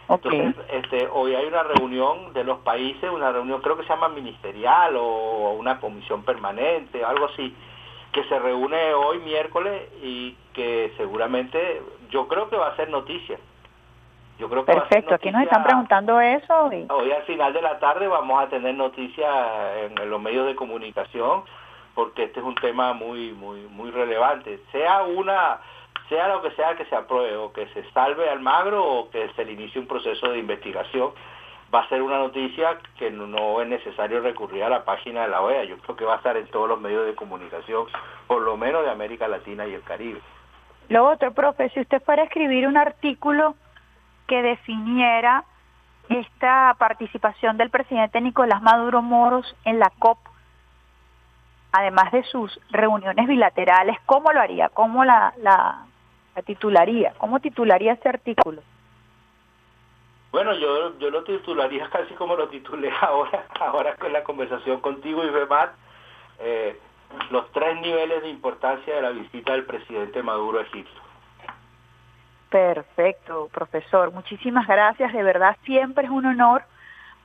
Entonces, 0.10 0.56
este, 0.72 1.07
hoy 1.11 1.35
hay 1.35 1.45
una 1.45 1.64
reunión 1.64 2.34
de 2.34 2.44
los 2.44 2.60
países, 2.60 3.10
una 3.10 3.31
reunión 3.31 3.61
creo 3.61 3.77
que 3.77 3.84
se 3.84 3.89
llama 3.89 4.10
ministerial 4.10 4.95
o 4.95 5.53
una 5.53 5.80
comisión 5.80 6.23
permanente, 6.23 7.03
algo 7.03 7.26
así, 7.26 7.53
que 8.14 8.23
se 8.23 8.39
reúne 8.39 8.94
hoy 8.94 9.19
miércoles 9.19 9.89
y 10.02 10.35
que 10.53 10.94
seguramente 10.98 11.81
yo 12.10 12.27
creo 12.27 12.49
que 12.49 12.56
va 12.56 12.68
a 12.69 12.76
ser 12.76 12.89
noticia. 12.89 13.38
Yo 14.39 14.49
creo 14.49 14.65
que 14.65 14.73
Perfecto, 14.73 15.15
aquí 15.15 15.31
nos 15.31 15.44
están 15.44 15.64
preguntando 15.64 16.22
eso. 16.22 16.69
Hoy 16.89 17.11
al 17.11 17.23
final 17.23 17.53
de 17.53 17.61
la 17.61 17.80
tarde 17.80 18.07
vamos 18.07 18.41
a 18.41 18.48
tener 18.48 18.76
noticias 18.76 19.30
en, 19.81 20.10
los 20.10 20.22
medios 20.22 20.45
de 20.45 20.56
comunicación 20.56 21.44
porque 21.98 22.26
este 22.26 22.41
es 22.41 22.45
un 22.45 22.53
tema 22.53 22.94
muy 22.94 23.32
muy 23.32 23.61
muy 23.61 23.90
relevante. 23.90 24.60
Sea 24.72 25.02
una 25.02 25.57
sea 26.10 26.28
lo 26.28 26.44
que 26.44 26.52
sea 26.52 26.76
que 26.76 26.86
se 26.86 26.95
apruebe 26.95 27.36
o 27.38 27.52
que 27.52 27.65
se 27.69 27.90
salve 27.90 28.30
al 28.30 28.40
magro 28.40 28.86
o 28.86 29.10
que 29.10 29.28
se 29.36 29.44
le 29.44 29.53
inicie 29.53 29.82
un 29.82 29.88
proceso 29.88 30.30
de 30.30 30.38
investigación, 30.38 31.10
va 31.74 31.80
a 31.80 31.90
ser 31.90 32.03
una 32.03 32.19
noticia 32.19 32.78
que 32.99 33.10
no 33.10 33.60
es 33.64 33.68
necesario 33.68 34.22
recurrir 34.22 34.64
a 34.64 34.69
la 34.69 34.86
página 34.86 35.24
de 35.24 35.30
la 35.30 35.41
OEA. 35.41 35.64
Yo 35.64 35.80
creo 35.80 35.95
que 35.95 36.06
va 36.06 36.14
a 36.14 36.18
estar 36.18 36.38
en 36.38 36.45
todos 36.49 36.69
los 36.69 36.80
medios 36.80 37.03
de 37.07 37.15
comunicación, 37.15 37.88
por 38.28 38.44
lo 38.44 38.57
menos 38.57 38.84
de 38.84 38.91
América 38.91 39.28
Latina 39.28 39.65
y 39.65 39.74
el 39.74 39.82
Caribe. 39.82 40.22
Lo 40.90 41.10
otro, 41.10 41.34
profe, 41.34 41.69
si 41.72 41.80
usted 41.80 42.03
fuera 42.03 42.22
a 42.22 42.26
escribir 42.26 42.68
un 42.68 42.78
artículo 42.78 43.56
que 44.28 44.44
definiera 44.44 45.45
esta 46.10 46.76
participación 46.78 47.57
del 47.57 47.72
presidente 47.72 48.22
Nicolás 48.22 48.61
Maduro 48.61 49.02
Moros 49.02 49.56
en 49.65 49.80
la 49.80 49.91
COP, 49.98 50.19
además 51.78 52.12
de 52.12 52.24
sus 52.24 52.60
reuniones 52.72 53.28
bilaterales, 53.28 53.98
¿cómo 54.06 54.32
lo 54.32 54.41
haría? 54.41 54.70
¿Cómo 54.70 55.06
la, 55.06 55.34
la, 55.38 55.86
titularía? 56.45 57.14
¿Cómo 57.20 57.40
titularía 57.40 57.94
este 57.94 58.10
artículo? 58.10 58.62
Bueno, 60.32 60.54
yo, 60.56 60.98
yo 60.98 61.12
lo 61.12 61.24
titularía 61.24 61.88
casi 61.91 62.16
como 62.16 62.36
lo 62.36 62.49
titulé 62.49 62.91
ahora, 63.02 63.45
ahora 63.60 63.95
con 63.95 64.12
la 64.12 64.24
conversación 64.24 64.82
contigo 64.82 65.24
y 65.24 65.30
Bemat, 65.30 65.72
eh, 66.40 66.80
los 67.30 67.52
tres 67.52 67.80
niveles 67.80 68.24
de 68.24 68.30
importancia 68.30 68.95
de 68.95 69.02
la 69.02 69.12
visita 69.12 69.54
del 69.54 69.66
presidente 69.66 70.24
Maduro 70.24 70.60
a 70.60 70.64
Egipto. 70.64 71.02
Perfecto, 72.49 73.49
profesor. 73.54 74.12
Muchísimas 74.14 74.68
gracias. 74.68 75.14
De 75.14 75.22
verdad, 75.22 75.56
siempre 75.64 76.06
es 76.06 76.10
un 76.10 76.26
honor. 76.26 76.64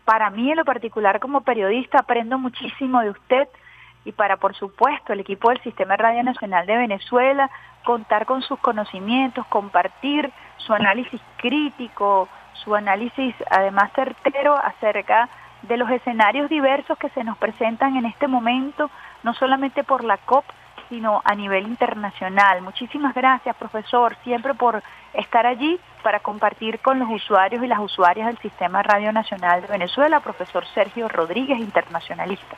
Para 0.04 0.30
mí, 0.30 0.50
en 0.50 0.56
lo 0.56 0.64
particular, 0.64 1.20
como 1.20 1.42
periodista, 1.42 2.00
aprendo 2.00 2.38
muchísimo 2.38 3.00
de 3.00 3.10
usted 3.10 3.48
y 4.04 4.12
para, 4.12 4.36
por 4.36 4.54
supuesto, 4.54 5.12
el 5.12 5.20
equipo 5.20 5.50
del 5.50 5.60
Sistema 5.62 5.96
Radio 5.96 6.22
Nacional 6.22 6.66
de 6.66 6.76
Venezuela, 6.76 7.50
contar 7.84 8.26
con 8.26 8.42
sus 8.42 8.58
conocimientos, 8.58 9.46
compartir 9.46 10.32
su 10.58 10.72
análisis 10.72 11.20
crítico, 11.36 12.28
su 12.54 12.74
análisis 12.74 13.34
además 13.50 13.90
certero 13.94 14.56
acerca 14.56 15.28
de 15.62 15.76
los 15.76 15.90
escenarios 15.90 16.48
diversos 16.50 16.98
que 16.98 17.08
se 17.10 17.24
nos 17.24 17.38
presentan 17.38 17.96
en 17.96 18.06
este 18.06 18.26
momento, 18.26 18.90
no 19.22 19.34
solamente 19.34 19.84
por 19.84 20.04
la 20.04 20.16
COP, 20.16 20.44
sino 20.88 21.22
a 21.24 21.34
nivel 21.34 21.66
internacional. 21.66 22.60
Muchísimas 22.62 23.14
gracias, 23.14 23.56
profesor, 23.56 24.16
siempre 24.24 24.54
por 24.54 24.82
estar 25.14 25.46
allí 25.46 25.80
para 26.02 26.20
compartir 26.20 26.80
con 26.80 26.98
los 26.98 27.08
usuarios 27.08 27.62
y 27.64 27.66
las 27.66 27.78
usuarias 27.78 28.26
del 28.26 28.38
Sistema 28.38 28.82
Radio 28.82 29.12
Nacional 29.12 29.62
de 29.62 29.68
Venezuela, 29.68 30.20
profesor 30.20 30.66
Sergio 30.74 31.08
Rodríguez, 31.08 31.58
internacionalista. 31.60 32.56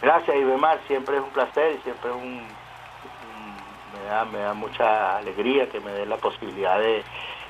Gracias, 0.00 0.36
Ibemar, 0.36 0.78
siempre 0.86 1.16
es 1.16 1.22
un 1.22 1.30
placer 1.30 1.76
y 1.78 1.82
siempre 1.82 2.10
es 2.10 2.16
un, 2.16 2.46
me, 3.94 4.04
da, 4.04 4.24
me 4.26 4.38
da 4.38 4.54
mucha 4.54 5.16
alegría 5.16 5.68
que 5.70 5.80
me 5.80 5.90
dé 5.90 6.04
la 6.04 6.18
posibilidad 6.18 6.78
de, 6.78 7.02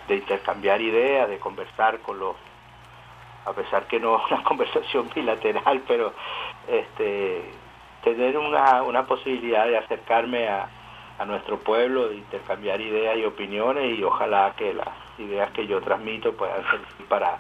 intercambiar 0.09 0.81
ideas, 0.81 1.29
de 1.29 1.39
conversar 1.41 1.99
con 2.01 2.21
los, 2.21 2.37
a 3.45 3.53
pesar 3.53 3.87
que 3.89 3.99
no 3.99 4.19
es 4.19 4.23
una 4.31 4.45
conversación 4.45 5.11
bilateral, 5.15 5.83
pero 5.89 6.13
este 6.69 7.51
tener 8.05 8.39
una, 8.39 9.05
posibilidad 9.07 9.67
de 9.67 9.79
acercarme 9.79 10.49
a, 10.49 10.69
nuestro 11.27 11.59
pueblo, 11.59 12.09
de 12.09 12.17
intercambiar 12.17 12.79
ideas 12.81 13.17
y 13.17 13.25
opiniones 13.25 13.99
y 13.99 14.05
ojalá 14.05 14.53
que 14.55 14.75
las 14.75 14.91
ideas 15.19 15.51
que 15.53 15.67
yo 15.67 15.81
transmito 15.81 16.35
puedan 16.35 16.63
servir 16.65 17.09
para 17.09 17.39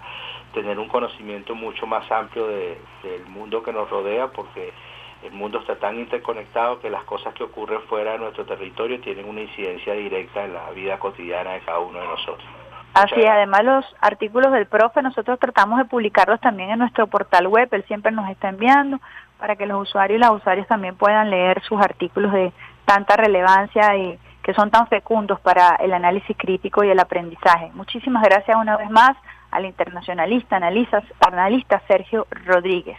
tener 0.54 0.78
un 0.78 0.88
conocimiento 0.88 1.54
mucho 1.54 1.86
más 1.86 2.10
amplio 2.10 2.46
de, 2.48 2.80
del 3.02 3.26
mundo 3.26 3.62
que 3.62 3.74
nos 3.74 3.90
rodea, 3.90 4.28
porque 4.28 4.72
el 5.22 5.32
mundo 5.32 5.60
está 5.60 5.76
tan 5.76 5.98
interconectado 5.98 6.80
que 6.80 6.90
las 6.90 7.04
cosas 7.04 7.34
que 7.34 7.44
ocurren 7.44 7.80
fuera 7.82 8.12
de 8.12 8.18
nuestro 8.18 8.44
territorio 8.44 9.00
tienen 9.00 9.28
una 9.28 9.40
incidencia 9.40 9.94
directa 9.94 10.44
en 10.44 10.54
la 10.54 10.70
vida 10.70 10.98
cotidiana 10.98 11.52
de 11.52 11.60
cada 11.60 11.78
uno 11.80 11.98
de 11.98 12.06
nosotros. 12.06 12.46
Así 12.94 13.20
es, 13.20 13.28
además 13.28 13.62
los 13.64 13.84
artículos 14.00 14.52
del 14.52 14.66
profe 14.66 15.02
nosotros 15.02 15.38
tratamos 15.38 15.78
de 15.78 15.84
publicarlos 15.84 16.40
también 16.40 16.70
en 16.70 16.78
nuestro 16.78 17.06
portal 17.08 17.46
web, 17.46 17.68
él 17.72 17.84
siempre 17.86 18.10
nos 18.10 18.30
está 18.30 18.48
enviando 18.48 19.00
para 19.38 19.56
que 19.56 19.66
los 19.66 19.82
usuarios 19.82 20.16
y 20.16 20.20
las 20.20 20.30
usuarias 20.30 20.66
también 20.66 20.96
puedan 20.96 21.28
leer 21.28 21.62
sus 21.62 21.78
artículos 21.78 22.32
de 22.32 22.52
tanta 22.86 23.16
relevancia 23.16 23.94
y 23.96 24.18
que 24.42 24.54
son 24.54 24.70
tan 24.70 24.86
fecundos 24.86 25.40
para 25.40 25.76
el 25.76 25.92
análisis 25.92 26.36
crítico 26.38 26.84
y 26.84 26.88
el 26.88 27.00
aprendizaje. 27.00 27.70
Muchísimas 27.74 28.22
gracias 28.22 28.56
una 28.56 28.76
vez 28.76 28.88
más 28.90 29.16
al 29.50 29.66
internacionalista, 29.66 30.56
analista, 30.56 31.02
analista 31.20 31.82
Sergio 31.88 32.26
Rodríguez. 32.30 32.96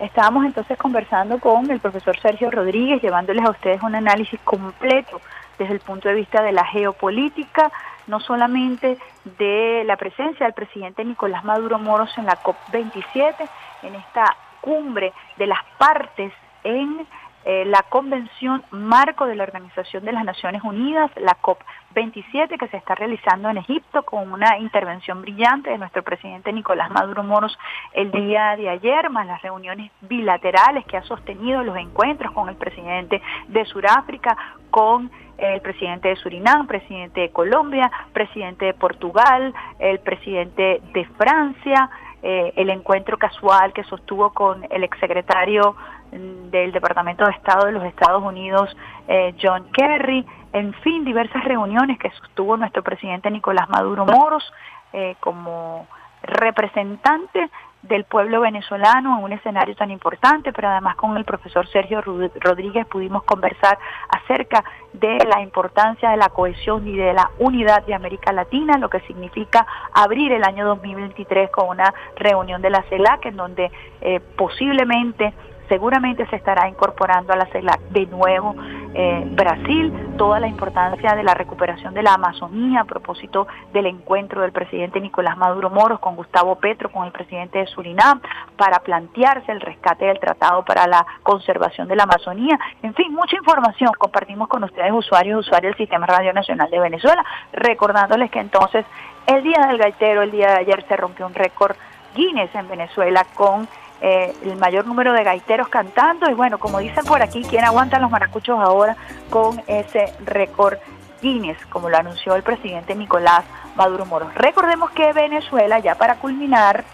Estábamos 0.00 0.46
entonces 0.46 0.78
conversando 0.78 1.38
con 1.38 1.70
el 1.70 1.78
profesor 1.78 2.18
Sergio 2.20 2.50
Rodríguez, 2.50 3.02
llevándoles 3.02 3.44
a 3.44 3.50
ustedes 3.50 3.82
un 3.82 3.94
análisis 3.94 4.40
completo 4.40 5.20
desde 5.58 5.74
el 5.74 5.80
punto 5.80 6.08
de 6.08 6.14
vista 6.14 6.42
de 6.42 6.52
la 6.52 6.64
geopolítica, 6.64 7.70
no 8.06 8.18
solamente 8.18 8.96
de 9.38 9.82
la 9.84 9.96
presencia 9.96 10.46
del 10.46 10.54
presidente 10.54 11.04
Nicolás 11.04 11.44
Maduro 11.44 11.78
Moros 11.78 12.16
en 12.16 12.24
la 12.24 12.42
COP27, 12.42 13.46
en 13.82 13.94
esta 13.94 14.36
cumbre 14.62 15.12
de 15.36 15.46
las 15.46 15.62
partes 15.76 16.32
en 16.64 17.06
eh, 17.44 17.64
la 17.64 17.82
Convención 17.88 18.62
Marco 18.70 19.26
de 19.26 19.34
la 19.34 19.44
Organización 19.44 20.04
de 20.04 20.12
las 20.12 20.24
Naciones 20.24 20.62
Unidas, 20.62 21.10
la 21.16 21.36
COP27, 21.40 22.58
que 22.58 22.68
se 22.68 22.76
está 22.76 22.94
realizando 22.94 23.48
en 23.48 23.56
Egipto 23.56 24.02
con 24.02 24.30
una 24.30 24.58
intervención 24.58 25.22
brillante 25.22 25.70
de 25.70 25.78
nuestro 25.78 26.02
presidente 26.02 26.52
Nicolás 26.52 26.90
Maduro 26.90 27.24
Moros 27.24 27.58
el 27.94 28.10
día 28.10 28.56
de 28.56 28.68
ayer, 28.68 29.08
más 29.08 29.26
las 29.26 29.40
reuniones 29.40 29.90
bilaterales 30.02 30.84
que 30.84 30.98
ha 30.98 31.02
sostenido, 31.04 31.64
los 31.64 31.78
encuentros 31.78 32.32
con 32.32 32.48
el 32.50 32.56
presidente 32.56 33.22
de 33.48 33.64
Sudáfrica, 33.64 34.36
con 34.70 35.10
el 35.38 35.60
presidente 35.62 36.08
de 36.08 36.16
Surinam, 36.16 36.66
presidente 36.66 37.22
de 37.22 37.30
Colombia, 37.30 37.90
presidente 38.12 38.66
de 38.66 38.74
Portugal, 38.74 39.54
el 39.78 39.98
presidente 40.00 40.82
de 40.92 41.04
Francia, 41.16 41.88
eh, 42.22 42.52
el 42.56 42.68
encuentro 42.68 43.16
casual 43.16 43.72
que 43.72 43.82
sostuvo 43.84 44.34
con 44.34 44.66
el 44.70 44.84
exsecretario 44.84 45.74
del 46.10 46.72
Departamento 46.72 47.24
de 47.24 47.32
Estado 47.32 47.66
de 47.66 47.72
los 47.72 47.84
Estados 47.84 48.22
Unidos, 48.22 48.76
eh, 49.08 49.34
John 49.40 49.66
Kerry, 49.72 50.26
en 50.52 50.72
fin, 50.74 51.04
diversas 51.04 51.44
reuniones 51.44 51.98
que 51.98 52.10
sostuvo 52.10 52.56
nuestro 52.56 52.82
presidente 52.82 53.30
Nicolás 53.30 53.68
Maduro 53.68 54.04
Moros 54.04 54.52
eh, 54.92 55.14
como 55.20 55.86
representante 56.22 57.50
del 57.82 58.04
pueblo 58.04 58.42
venezolano 58.42 59.16
en 59.16 59.24
un 59.24 59.32
escenario 59.32 59.74
tan 59.74 59.90
importante, 59.90 60.52
pero 60.52 60.68
además 60.68 60.96
con 60.96 61.16
el 61.16 61.24
profesor 61.24 61.66
Sergio 61.68 62.02
Rodríguez 62.02 62.86
pudimos 62.86 63.22
conversar 63.22 63.78
acerca 64.10 64.62
de 64.92 65.18
la 65.24 65.40
importancia 65.40 66.10
de 66.10 66.18
la 66.18 66.28
cohesión 66.28 66.86
y 66.86 66.96
de 66.96 67.14
la 67.14 67.30
unidad 67.38 67.86
de 67.86 67.94
América 67.94 68.32
Latina, 68.32 68.76
lo 68.76 68.90
que 68.90 69.00
significa 69.00 69.66
abrir 69.94 70.32
el 70.32 70.44
año 70.44 70.66
2023 70.66 71.50
con 71.50 71.68
una 71.68 71.94
reunión 72.16 72.60
de 72.60 72.70
la 72.70 72.82
CELAC 72.82 73.26
en 73.26 73.36
donde 73.36 73.70
eh, 74.02 74.20
posiblemente 74.36 75.32
seguramente 75.70 76.26
se 76.26 76.36
estará 76.36 76.68
incorporando 76.68 77.32
a 77.32 77.36
la 77.36 77.46
CELAC 77.46 77.80
de 77.90 78.06
nuevo 78.06 78.56
eh, 78.92 79.22
Brasil, 79.30 79.92
toda 80.18 80.40
la 80.40 80.48
importancia 80.48 81.14
de 81.14 81.22
la 81.22 81.32
recuperación 81.32 81.94
de 81.94 82.02
la 82.02 82.14
Amazonía 82.14 82.80
a 82.80 82.84
propósito 82.84 83.46
del 83.72 83.86
encuentro 83.86 84.42
del 84.42 84.50
presidente 84.50 85.00
Nicolás 85.00 85.38
Maduro 85.38 85.70
Moros 85.70 86.00
con 86.00 86.16
Gustavo 86.16 86.56
Petro, 86.56 86.90
con 86.90 87.06
el 87.06 87.12
presidente 87.12 87.60
de 87.60 87.66
Surinam, 87.68 88.20
para 88.56 88.80
plantearse 88.80 89.52
el 89.52 89.60
rescate 89.60 90.06
del 90.06 90.18
tratado 90.18 90.64
para 90.64 90.88
la 90.88 91.06
conservación 91.22 91.86
de 91.86 91.94
la 91.94 92.02
Amazonía. 92.02 92.58
En 92.82 92.92
fin, 92.94 93.14
mucha 93.14 93.36
información 93.36 93.92
compartimos 93.96 94.48
con 94.48 94.64
ustedes, 94.64 94.90
usuarios 94.92 95.36
y 95.36 95.40
usuarios 95.40 95.70
del 95.70 95.86
Sistema 95.86 96.06
Radio 96.06 96.32
Nacional 96.32 96.68
de 96.68 96.80
Venezuela, 96.80 97.24
recordándoles 97.52 98.28
que 98.32 98.40
entonces 98.40 98.84
el 99.28 99.44
Día 99.44 99.68
del 99.68 99.78
Gaitero, 99.78 100.22
el 100.22 100.32
día 100.32 100.48
de 100.48 100.58
ayer 100.62 100.84
se 100.88 100.96
rompió 100.96 101.28
un 101.28 101.34
récord 101.34 101.76
Guinness 102.16 102.52
en 102.56 102.68
Venezuela 102.68 103.24
con 103.34 103.68
eh, 104.00 104.34
el 104.44 104.56
mayor 104.56 104.86
número 104.86 105.12
de 105.12 105.22
gaiteros 105.22 105.68
cantando 105.68 106.30
y 106.30 106.34
bueno, 106.34 106.58
como 106.58 106.78
dicen 106.78 107.04
por 107.04 107.22
aquí, 107.22 107.44
¿quién 107.48 107.64
aguanta 107.64 107.98
los 107.98 108.10
maracuchos 108.10 108.58
ahora 108.58 108.96
con 109.28 109.62
ese 109.66 110.12
récord 110.24 110.78
Guinness, 111.20 111.58
como 111.66 111.90
lo 111.90 111.98
anunció 111.98 112.34
el 112.34 112.42
presidente 112.42 112.94
Nicolás 112.94 113.44
Maduro 113.76 114.06
Moros? 114.06 114.34
Recordemos 114.34 114.90
que 114.92 115.12
Venezuela, 115.12 115.78
ya 115.80 115.96
para 115.96 116.16
culminar, 116.16 116.84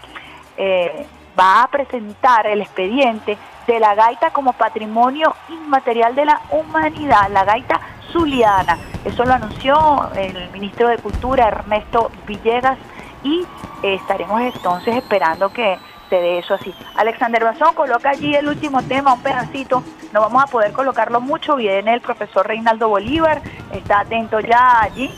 eh, 0.57 1.05
va 1.39 1.63
a 1.63 1.67
presentar 1.67 2.47
el 2.47 2.61
expediente 2.61 3.37
de 3.67 3.79
la 3.79 3.95
gaita 3.95 4.31
como 4.31 4.53
patrimonio 4.53 5.35
inmaterial 5.49 6.15
de 6.15 6.25
la 6.25 6.41
humanidad, 6.49 7.29
la 7.29 7.45
gaita 7.45 7.79
zuliana. 8.11 8.77
Eso 9.05 9.23
lo 9.23 9.33
anunció 9.33 10.09
el 10.15 10.49
ministro 10.51 10.87
de 10.87 10.97
Cultura, 10.97 11.47
Ernesto 11.47 12.11
Villegas, 12.25 12.77
y 13.23 13.45
eh, 13.83 13.95
estaremos 13.95 14.41
entonces 14.41 14.95
esperando 14.95 15.49
que 15.49 15.77
de 16.15 16.39
eso 16.39 16.53
así. 16.53 16.73
Alexander 16.95 17.43
Bazón 17.43 17.73
coloca 17.73 18.09
allí 18.09 18.33
el 18.35 18.47
último 18.47 18.81
tema, 18.83 19.13
un 19.13 19.21
pedacito, 19.21 19.83
no 20.13 20.21
vamos 20.21 20.43
a 20.43 20.47
poder 20.47 20.71
colocarlo 20.71 21.21
mucho, 21.21 21.55
viene 21.55 21.93
el 21.93 22.01
profesor 22.01 22.47
Reinaldo 22.47 22.89
Bolívar, 22.89 23.41
está 23.71 23.99
atento 23.99 24.39
ya 24.39 24.81
allí. 24.81 25.11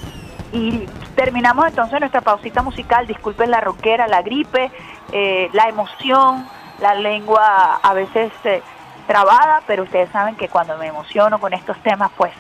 Y 0.52 0.88
terminamos 1.16 1.68
entonces 1.68 2.00
nuestra 2.00 2.22
pausita 2.22 2.64
musical, 2.64 3.06
disculpen 3.06 3.52
la 3.52 3.62
roquera, 3.62 4.08
la 4.08 4.22
gripe, 4.24 4.72
eh, 5.12 5.50
la 5.54 5.70
emoción, 5.70 6.48
la 6.80 6.96
lengua 6.96 7.80
a 7.84 7.94
veces 7.94 8.32
eh, 8.46 8.64
trabada, 9.06 9.62
pero 9.68 9.84
ustedes 9.84 10.10
saben 10.12 10.36
que 10.36 10.50
cuando 10.50 10.78
me 10.78 10.88
emociono 10.88 11.40
con 11.40 11.54
estos 11.54 11.78
temas, 11.84 12.12
pues 12.18 12.32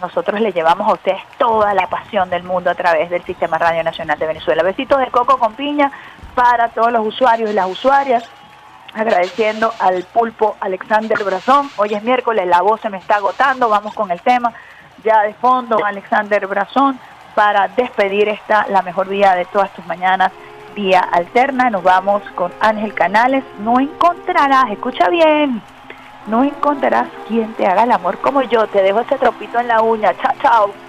nosotros 0.00 0.40
le 0.40 0.52
llevamos 0.52 0.88
a 0.88 0.94
ustedes 0.94 1.22
toda 1.38 1.74
la 1.74 1.86
pasión 1.88 2.30
del 2.30 2.42
mundo 2.42 2.70
a 2.70 2.74
través 2.74 3.10
del 3.10 3.22
Sistema 3.24 3.58
Radio 3.58 3.82
Nacional 3.84 4.18
de 4.18 4.26
Venezuela. 4.26 4.62
Besitos 4.62 4.98
de 4.98 5.08
coco 5.08 5.38
con 5.38 5.54
piña 5.54 5.92
para 6.34 6.68
todos 6.68 6.92
los 6.92 7.06
usuarios 7.06 7.50
y 7.50 7.52
las 7.52 7.68
usuarias. 7.68 8.28
Agradeciendo 8.94 9.72
al 9.78 10.02
pulpo 10.04 10.56
Alexander 10.60 11.22
Brazón. 11.22 11.70
Hoy 11.76 11.94
es 11.94 12.02
miércoles, 12.02 12.46
la 12.46 12.60
voz 12.62 12.80
se 12.80 12.90
me 12.90 12.98
está 12.98 13.16
agotando. 13.16 13.68
Vamos 13.68 13.94
con 13.94 14.10
el 14.10 14.20
tema 14.20 14.52
ya 15.04 15.22
de 15.22 15.34
fondo, 15.34 15.84
Alexander 15.84 16.46
Brazón, 16.46 16.98
para 17.34 17.68
despedir 17.68 18.28
esta, 18.28 18.66
la 18.68 18.82
mejor 18.82 19.08
día 19.08 19.34
de 19.34 19.44
todas 19.44 19.70
tus 19.72 19.86
mañanas, 19.86 20.32
vía 20.74 21.00
alterna. 21.00 21.70
Nos 21.70 21.82
vamos 21.82 22.22
con 22.34 22.52
Ángel 22.60 22.94
Canales. 22.94 23.44
No 23.60 23.78
encontrarás, 23.78 24.70
escucha 24.70 25.08
bien, 25.08 25.62
no 26.26 26.44
encontrarás 26.44 27.08
quien 27.26 27.54
te 27.54 27.66
haga 27.66 27.84
el 27.84 27.92
amor 27.92 28.18
como 28.20 28.42
yo. 28.42 28.66
Te 28.68 28.82
dejo 28.82 29.00
ese 29.00 29.18
tropito 29.18 29.58
en 29.58 29.68
la 29.68 29.82
uña. 29.82 30.14
Chao, 30.14 30.34
chao. 30.42 30.79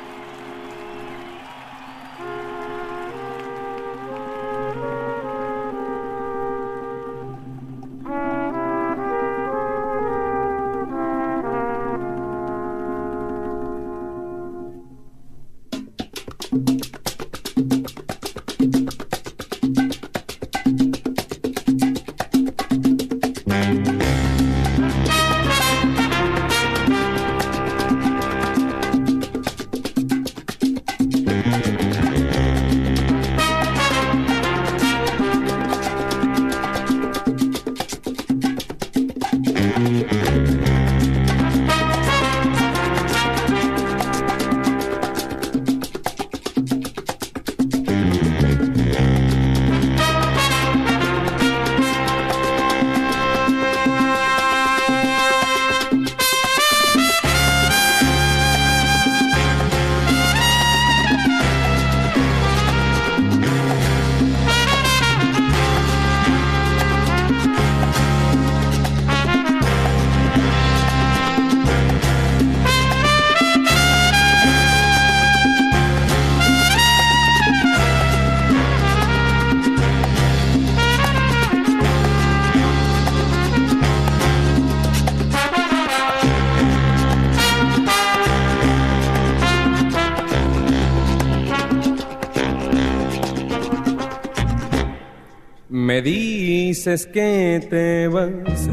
Que 96.99 97.65
te 97.69 98.09
vas 98.09 98.69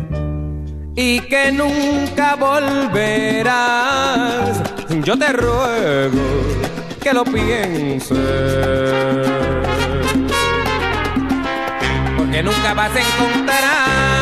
y 0.97 1.21
que 1.21 1.53
nunca 1.53 2.35
volverás, 2.35 3.51
yo 5.05 5.17
te 5.17 5.33
ruego 5.33 6.19
que 7.01 7.13
lo 7.13 7.23
pienses. 7.23 8.19
Porque 12.17 12.43
nunca 12.43 12.75
vas 12.75 12.91
a 12.97 13.01
encontrar 13.01 14.19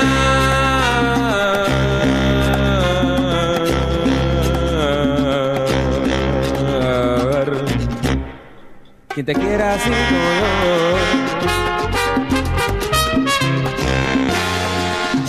quien 9.15 9.25
te 9.25 9.35
quiera 9.35 9.73
así 9.73 9.89
como 9.89 11.36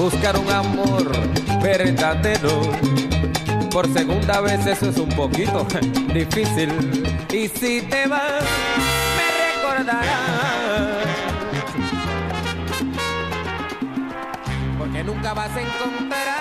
Buscar 0.09 0.39
un 0.39 0.49
amor 0.49 1.11
verdadero. 1.61 2.61
Por 3.69 3.91
segunda 3.91 4.39
vez 4.39 4.65
eso 4.65 4.89
es 4.89 4.97
un 4.99 5.09
poquito 5.09 5.67
difícil. 6.13 6.71
Y 7.29 7.49
si 7.49 7.81
te 7.81 8.07
vas, 8.07 8.41
me 9.17 9.75
recordarás. 9.75 11.07
Porque 14.77 15.03
nunca 15.03 15.33
vas 15.33 15.51
a 15.53 15.61
encontrar 15.61 16.37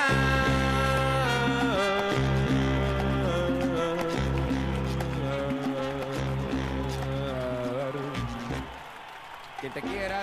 quien 9.60 9.72
te 9.72 9.82
quiera 9.82 10.22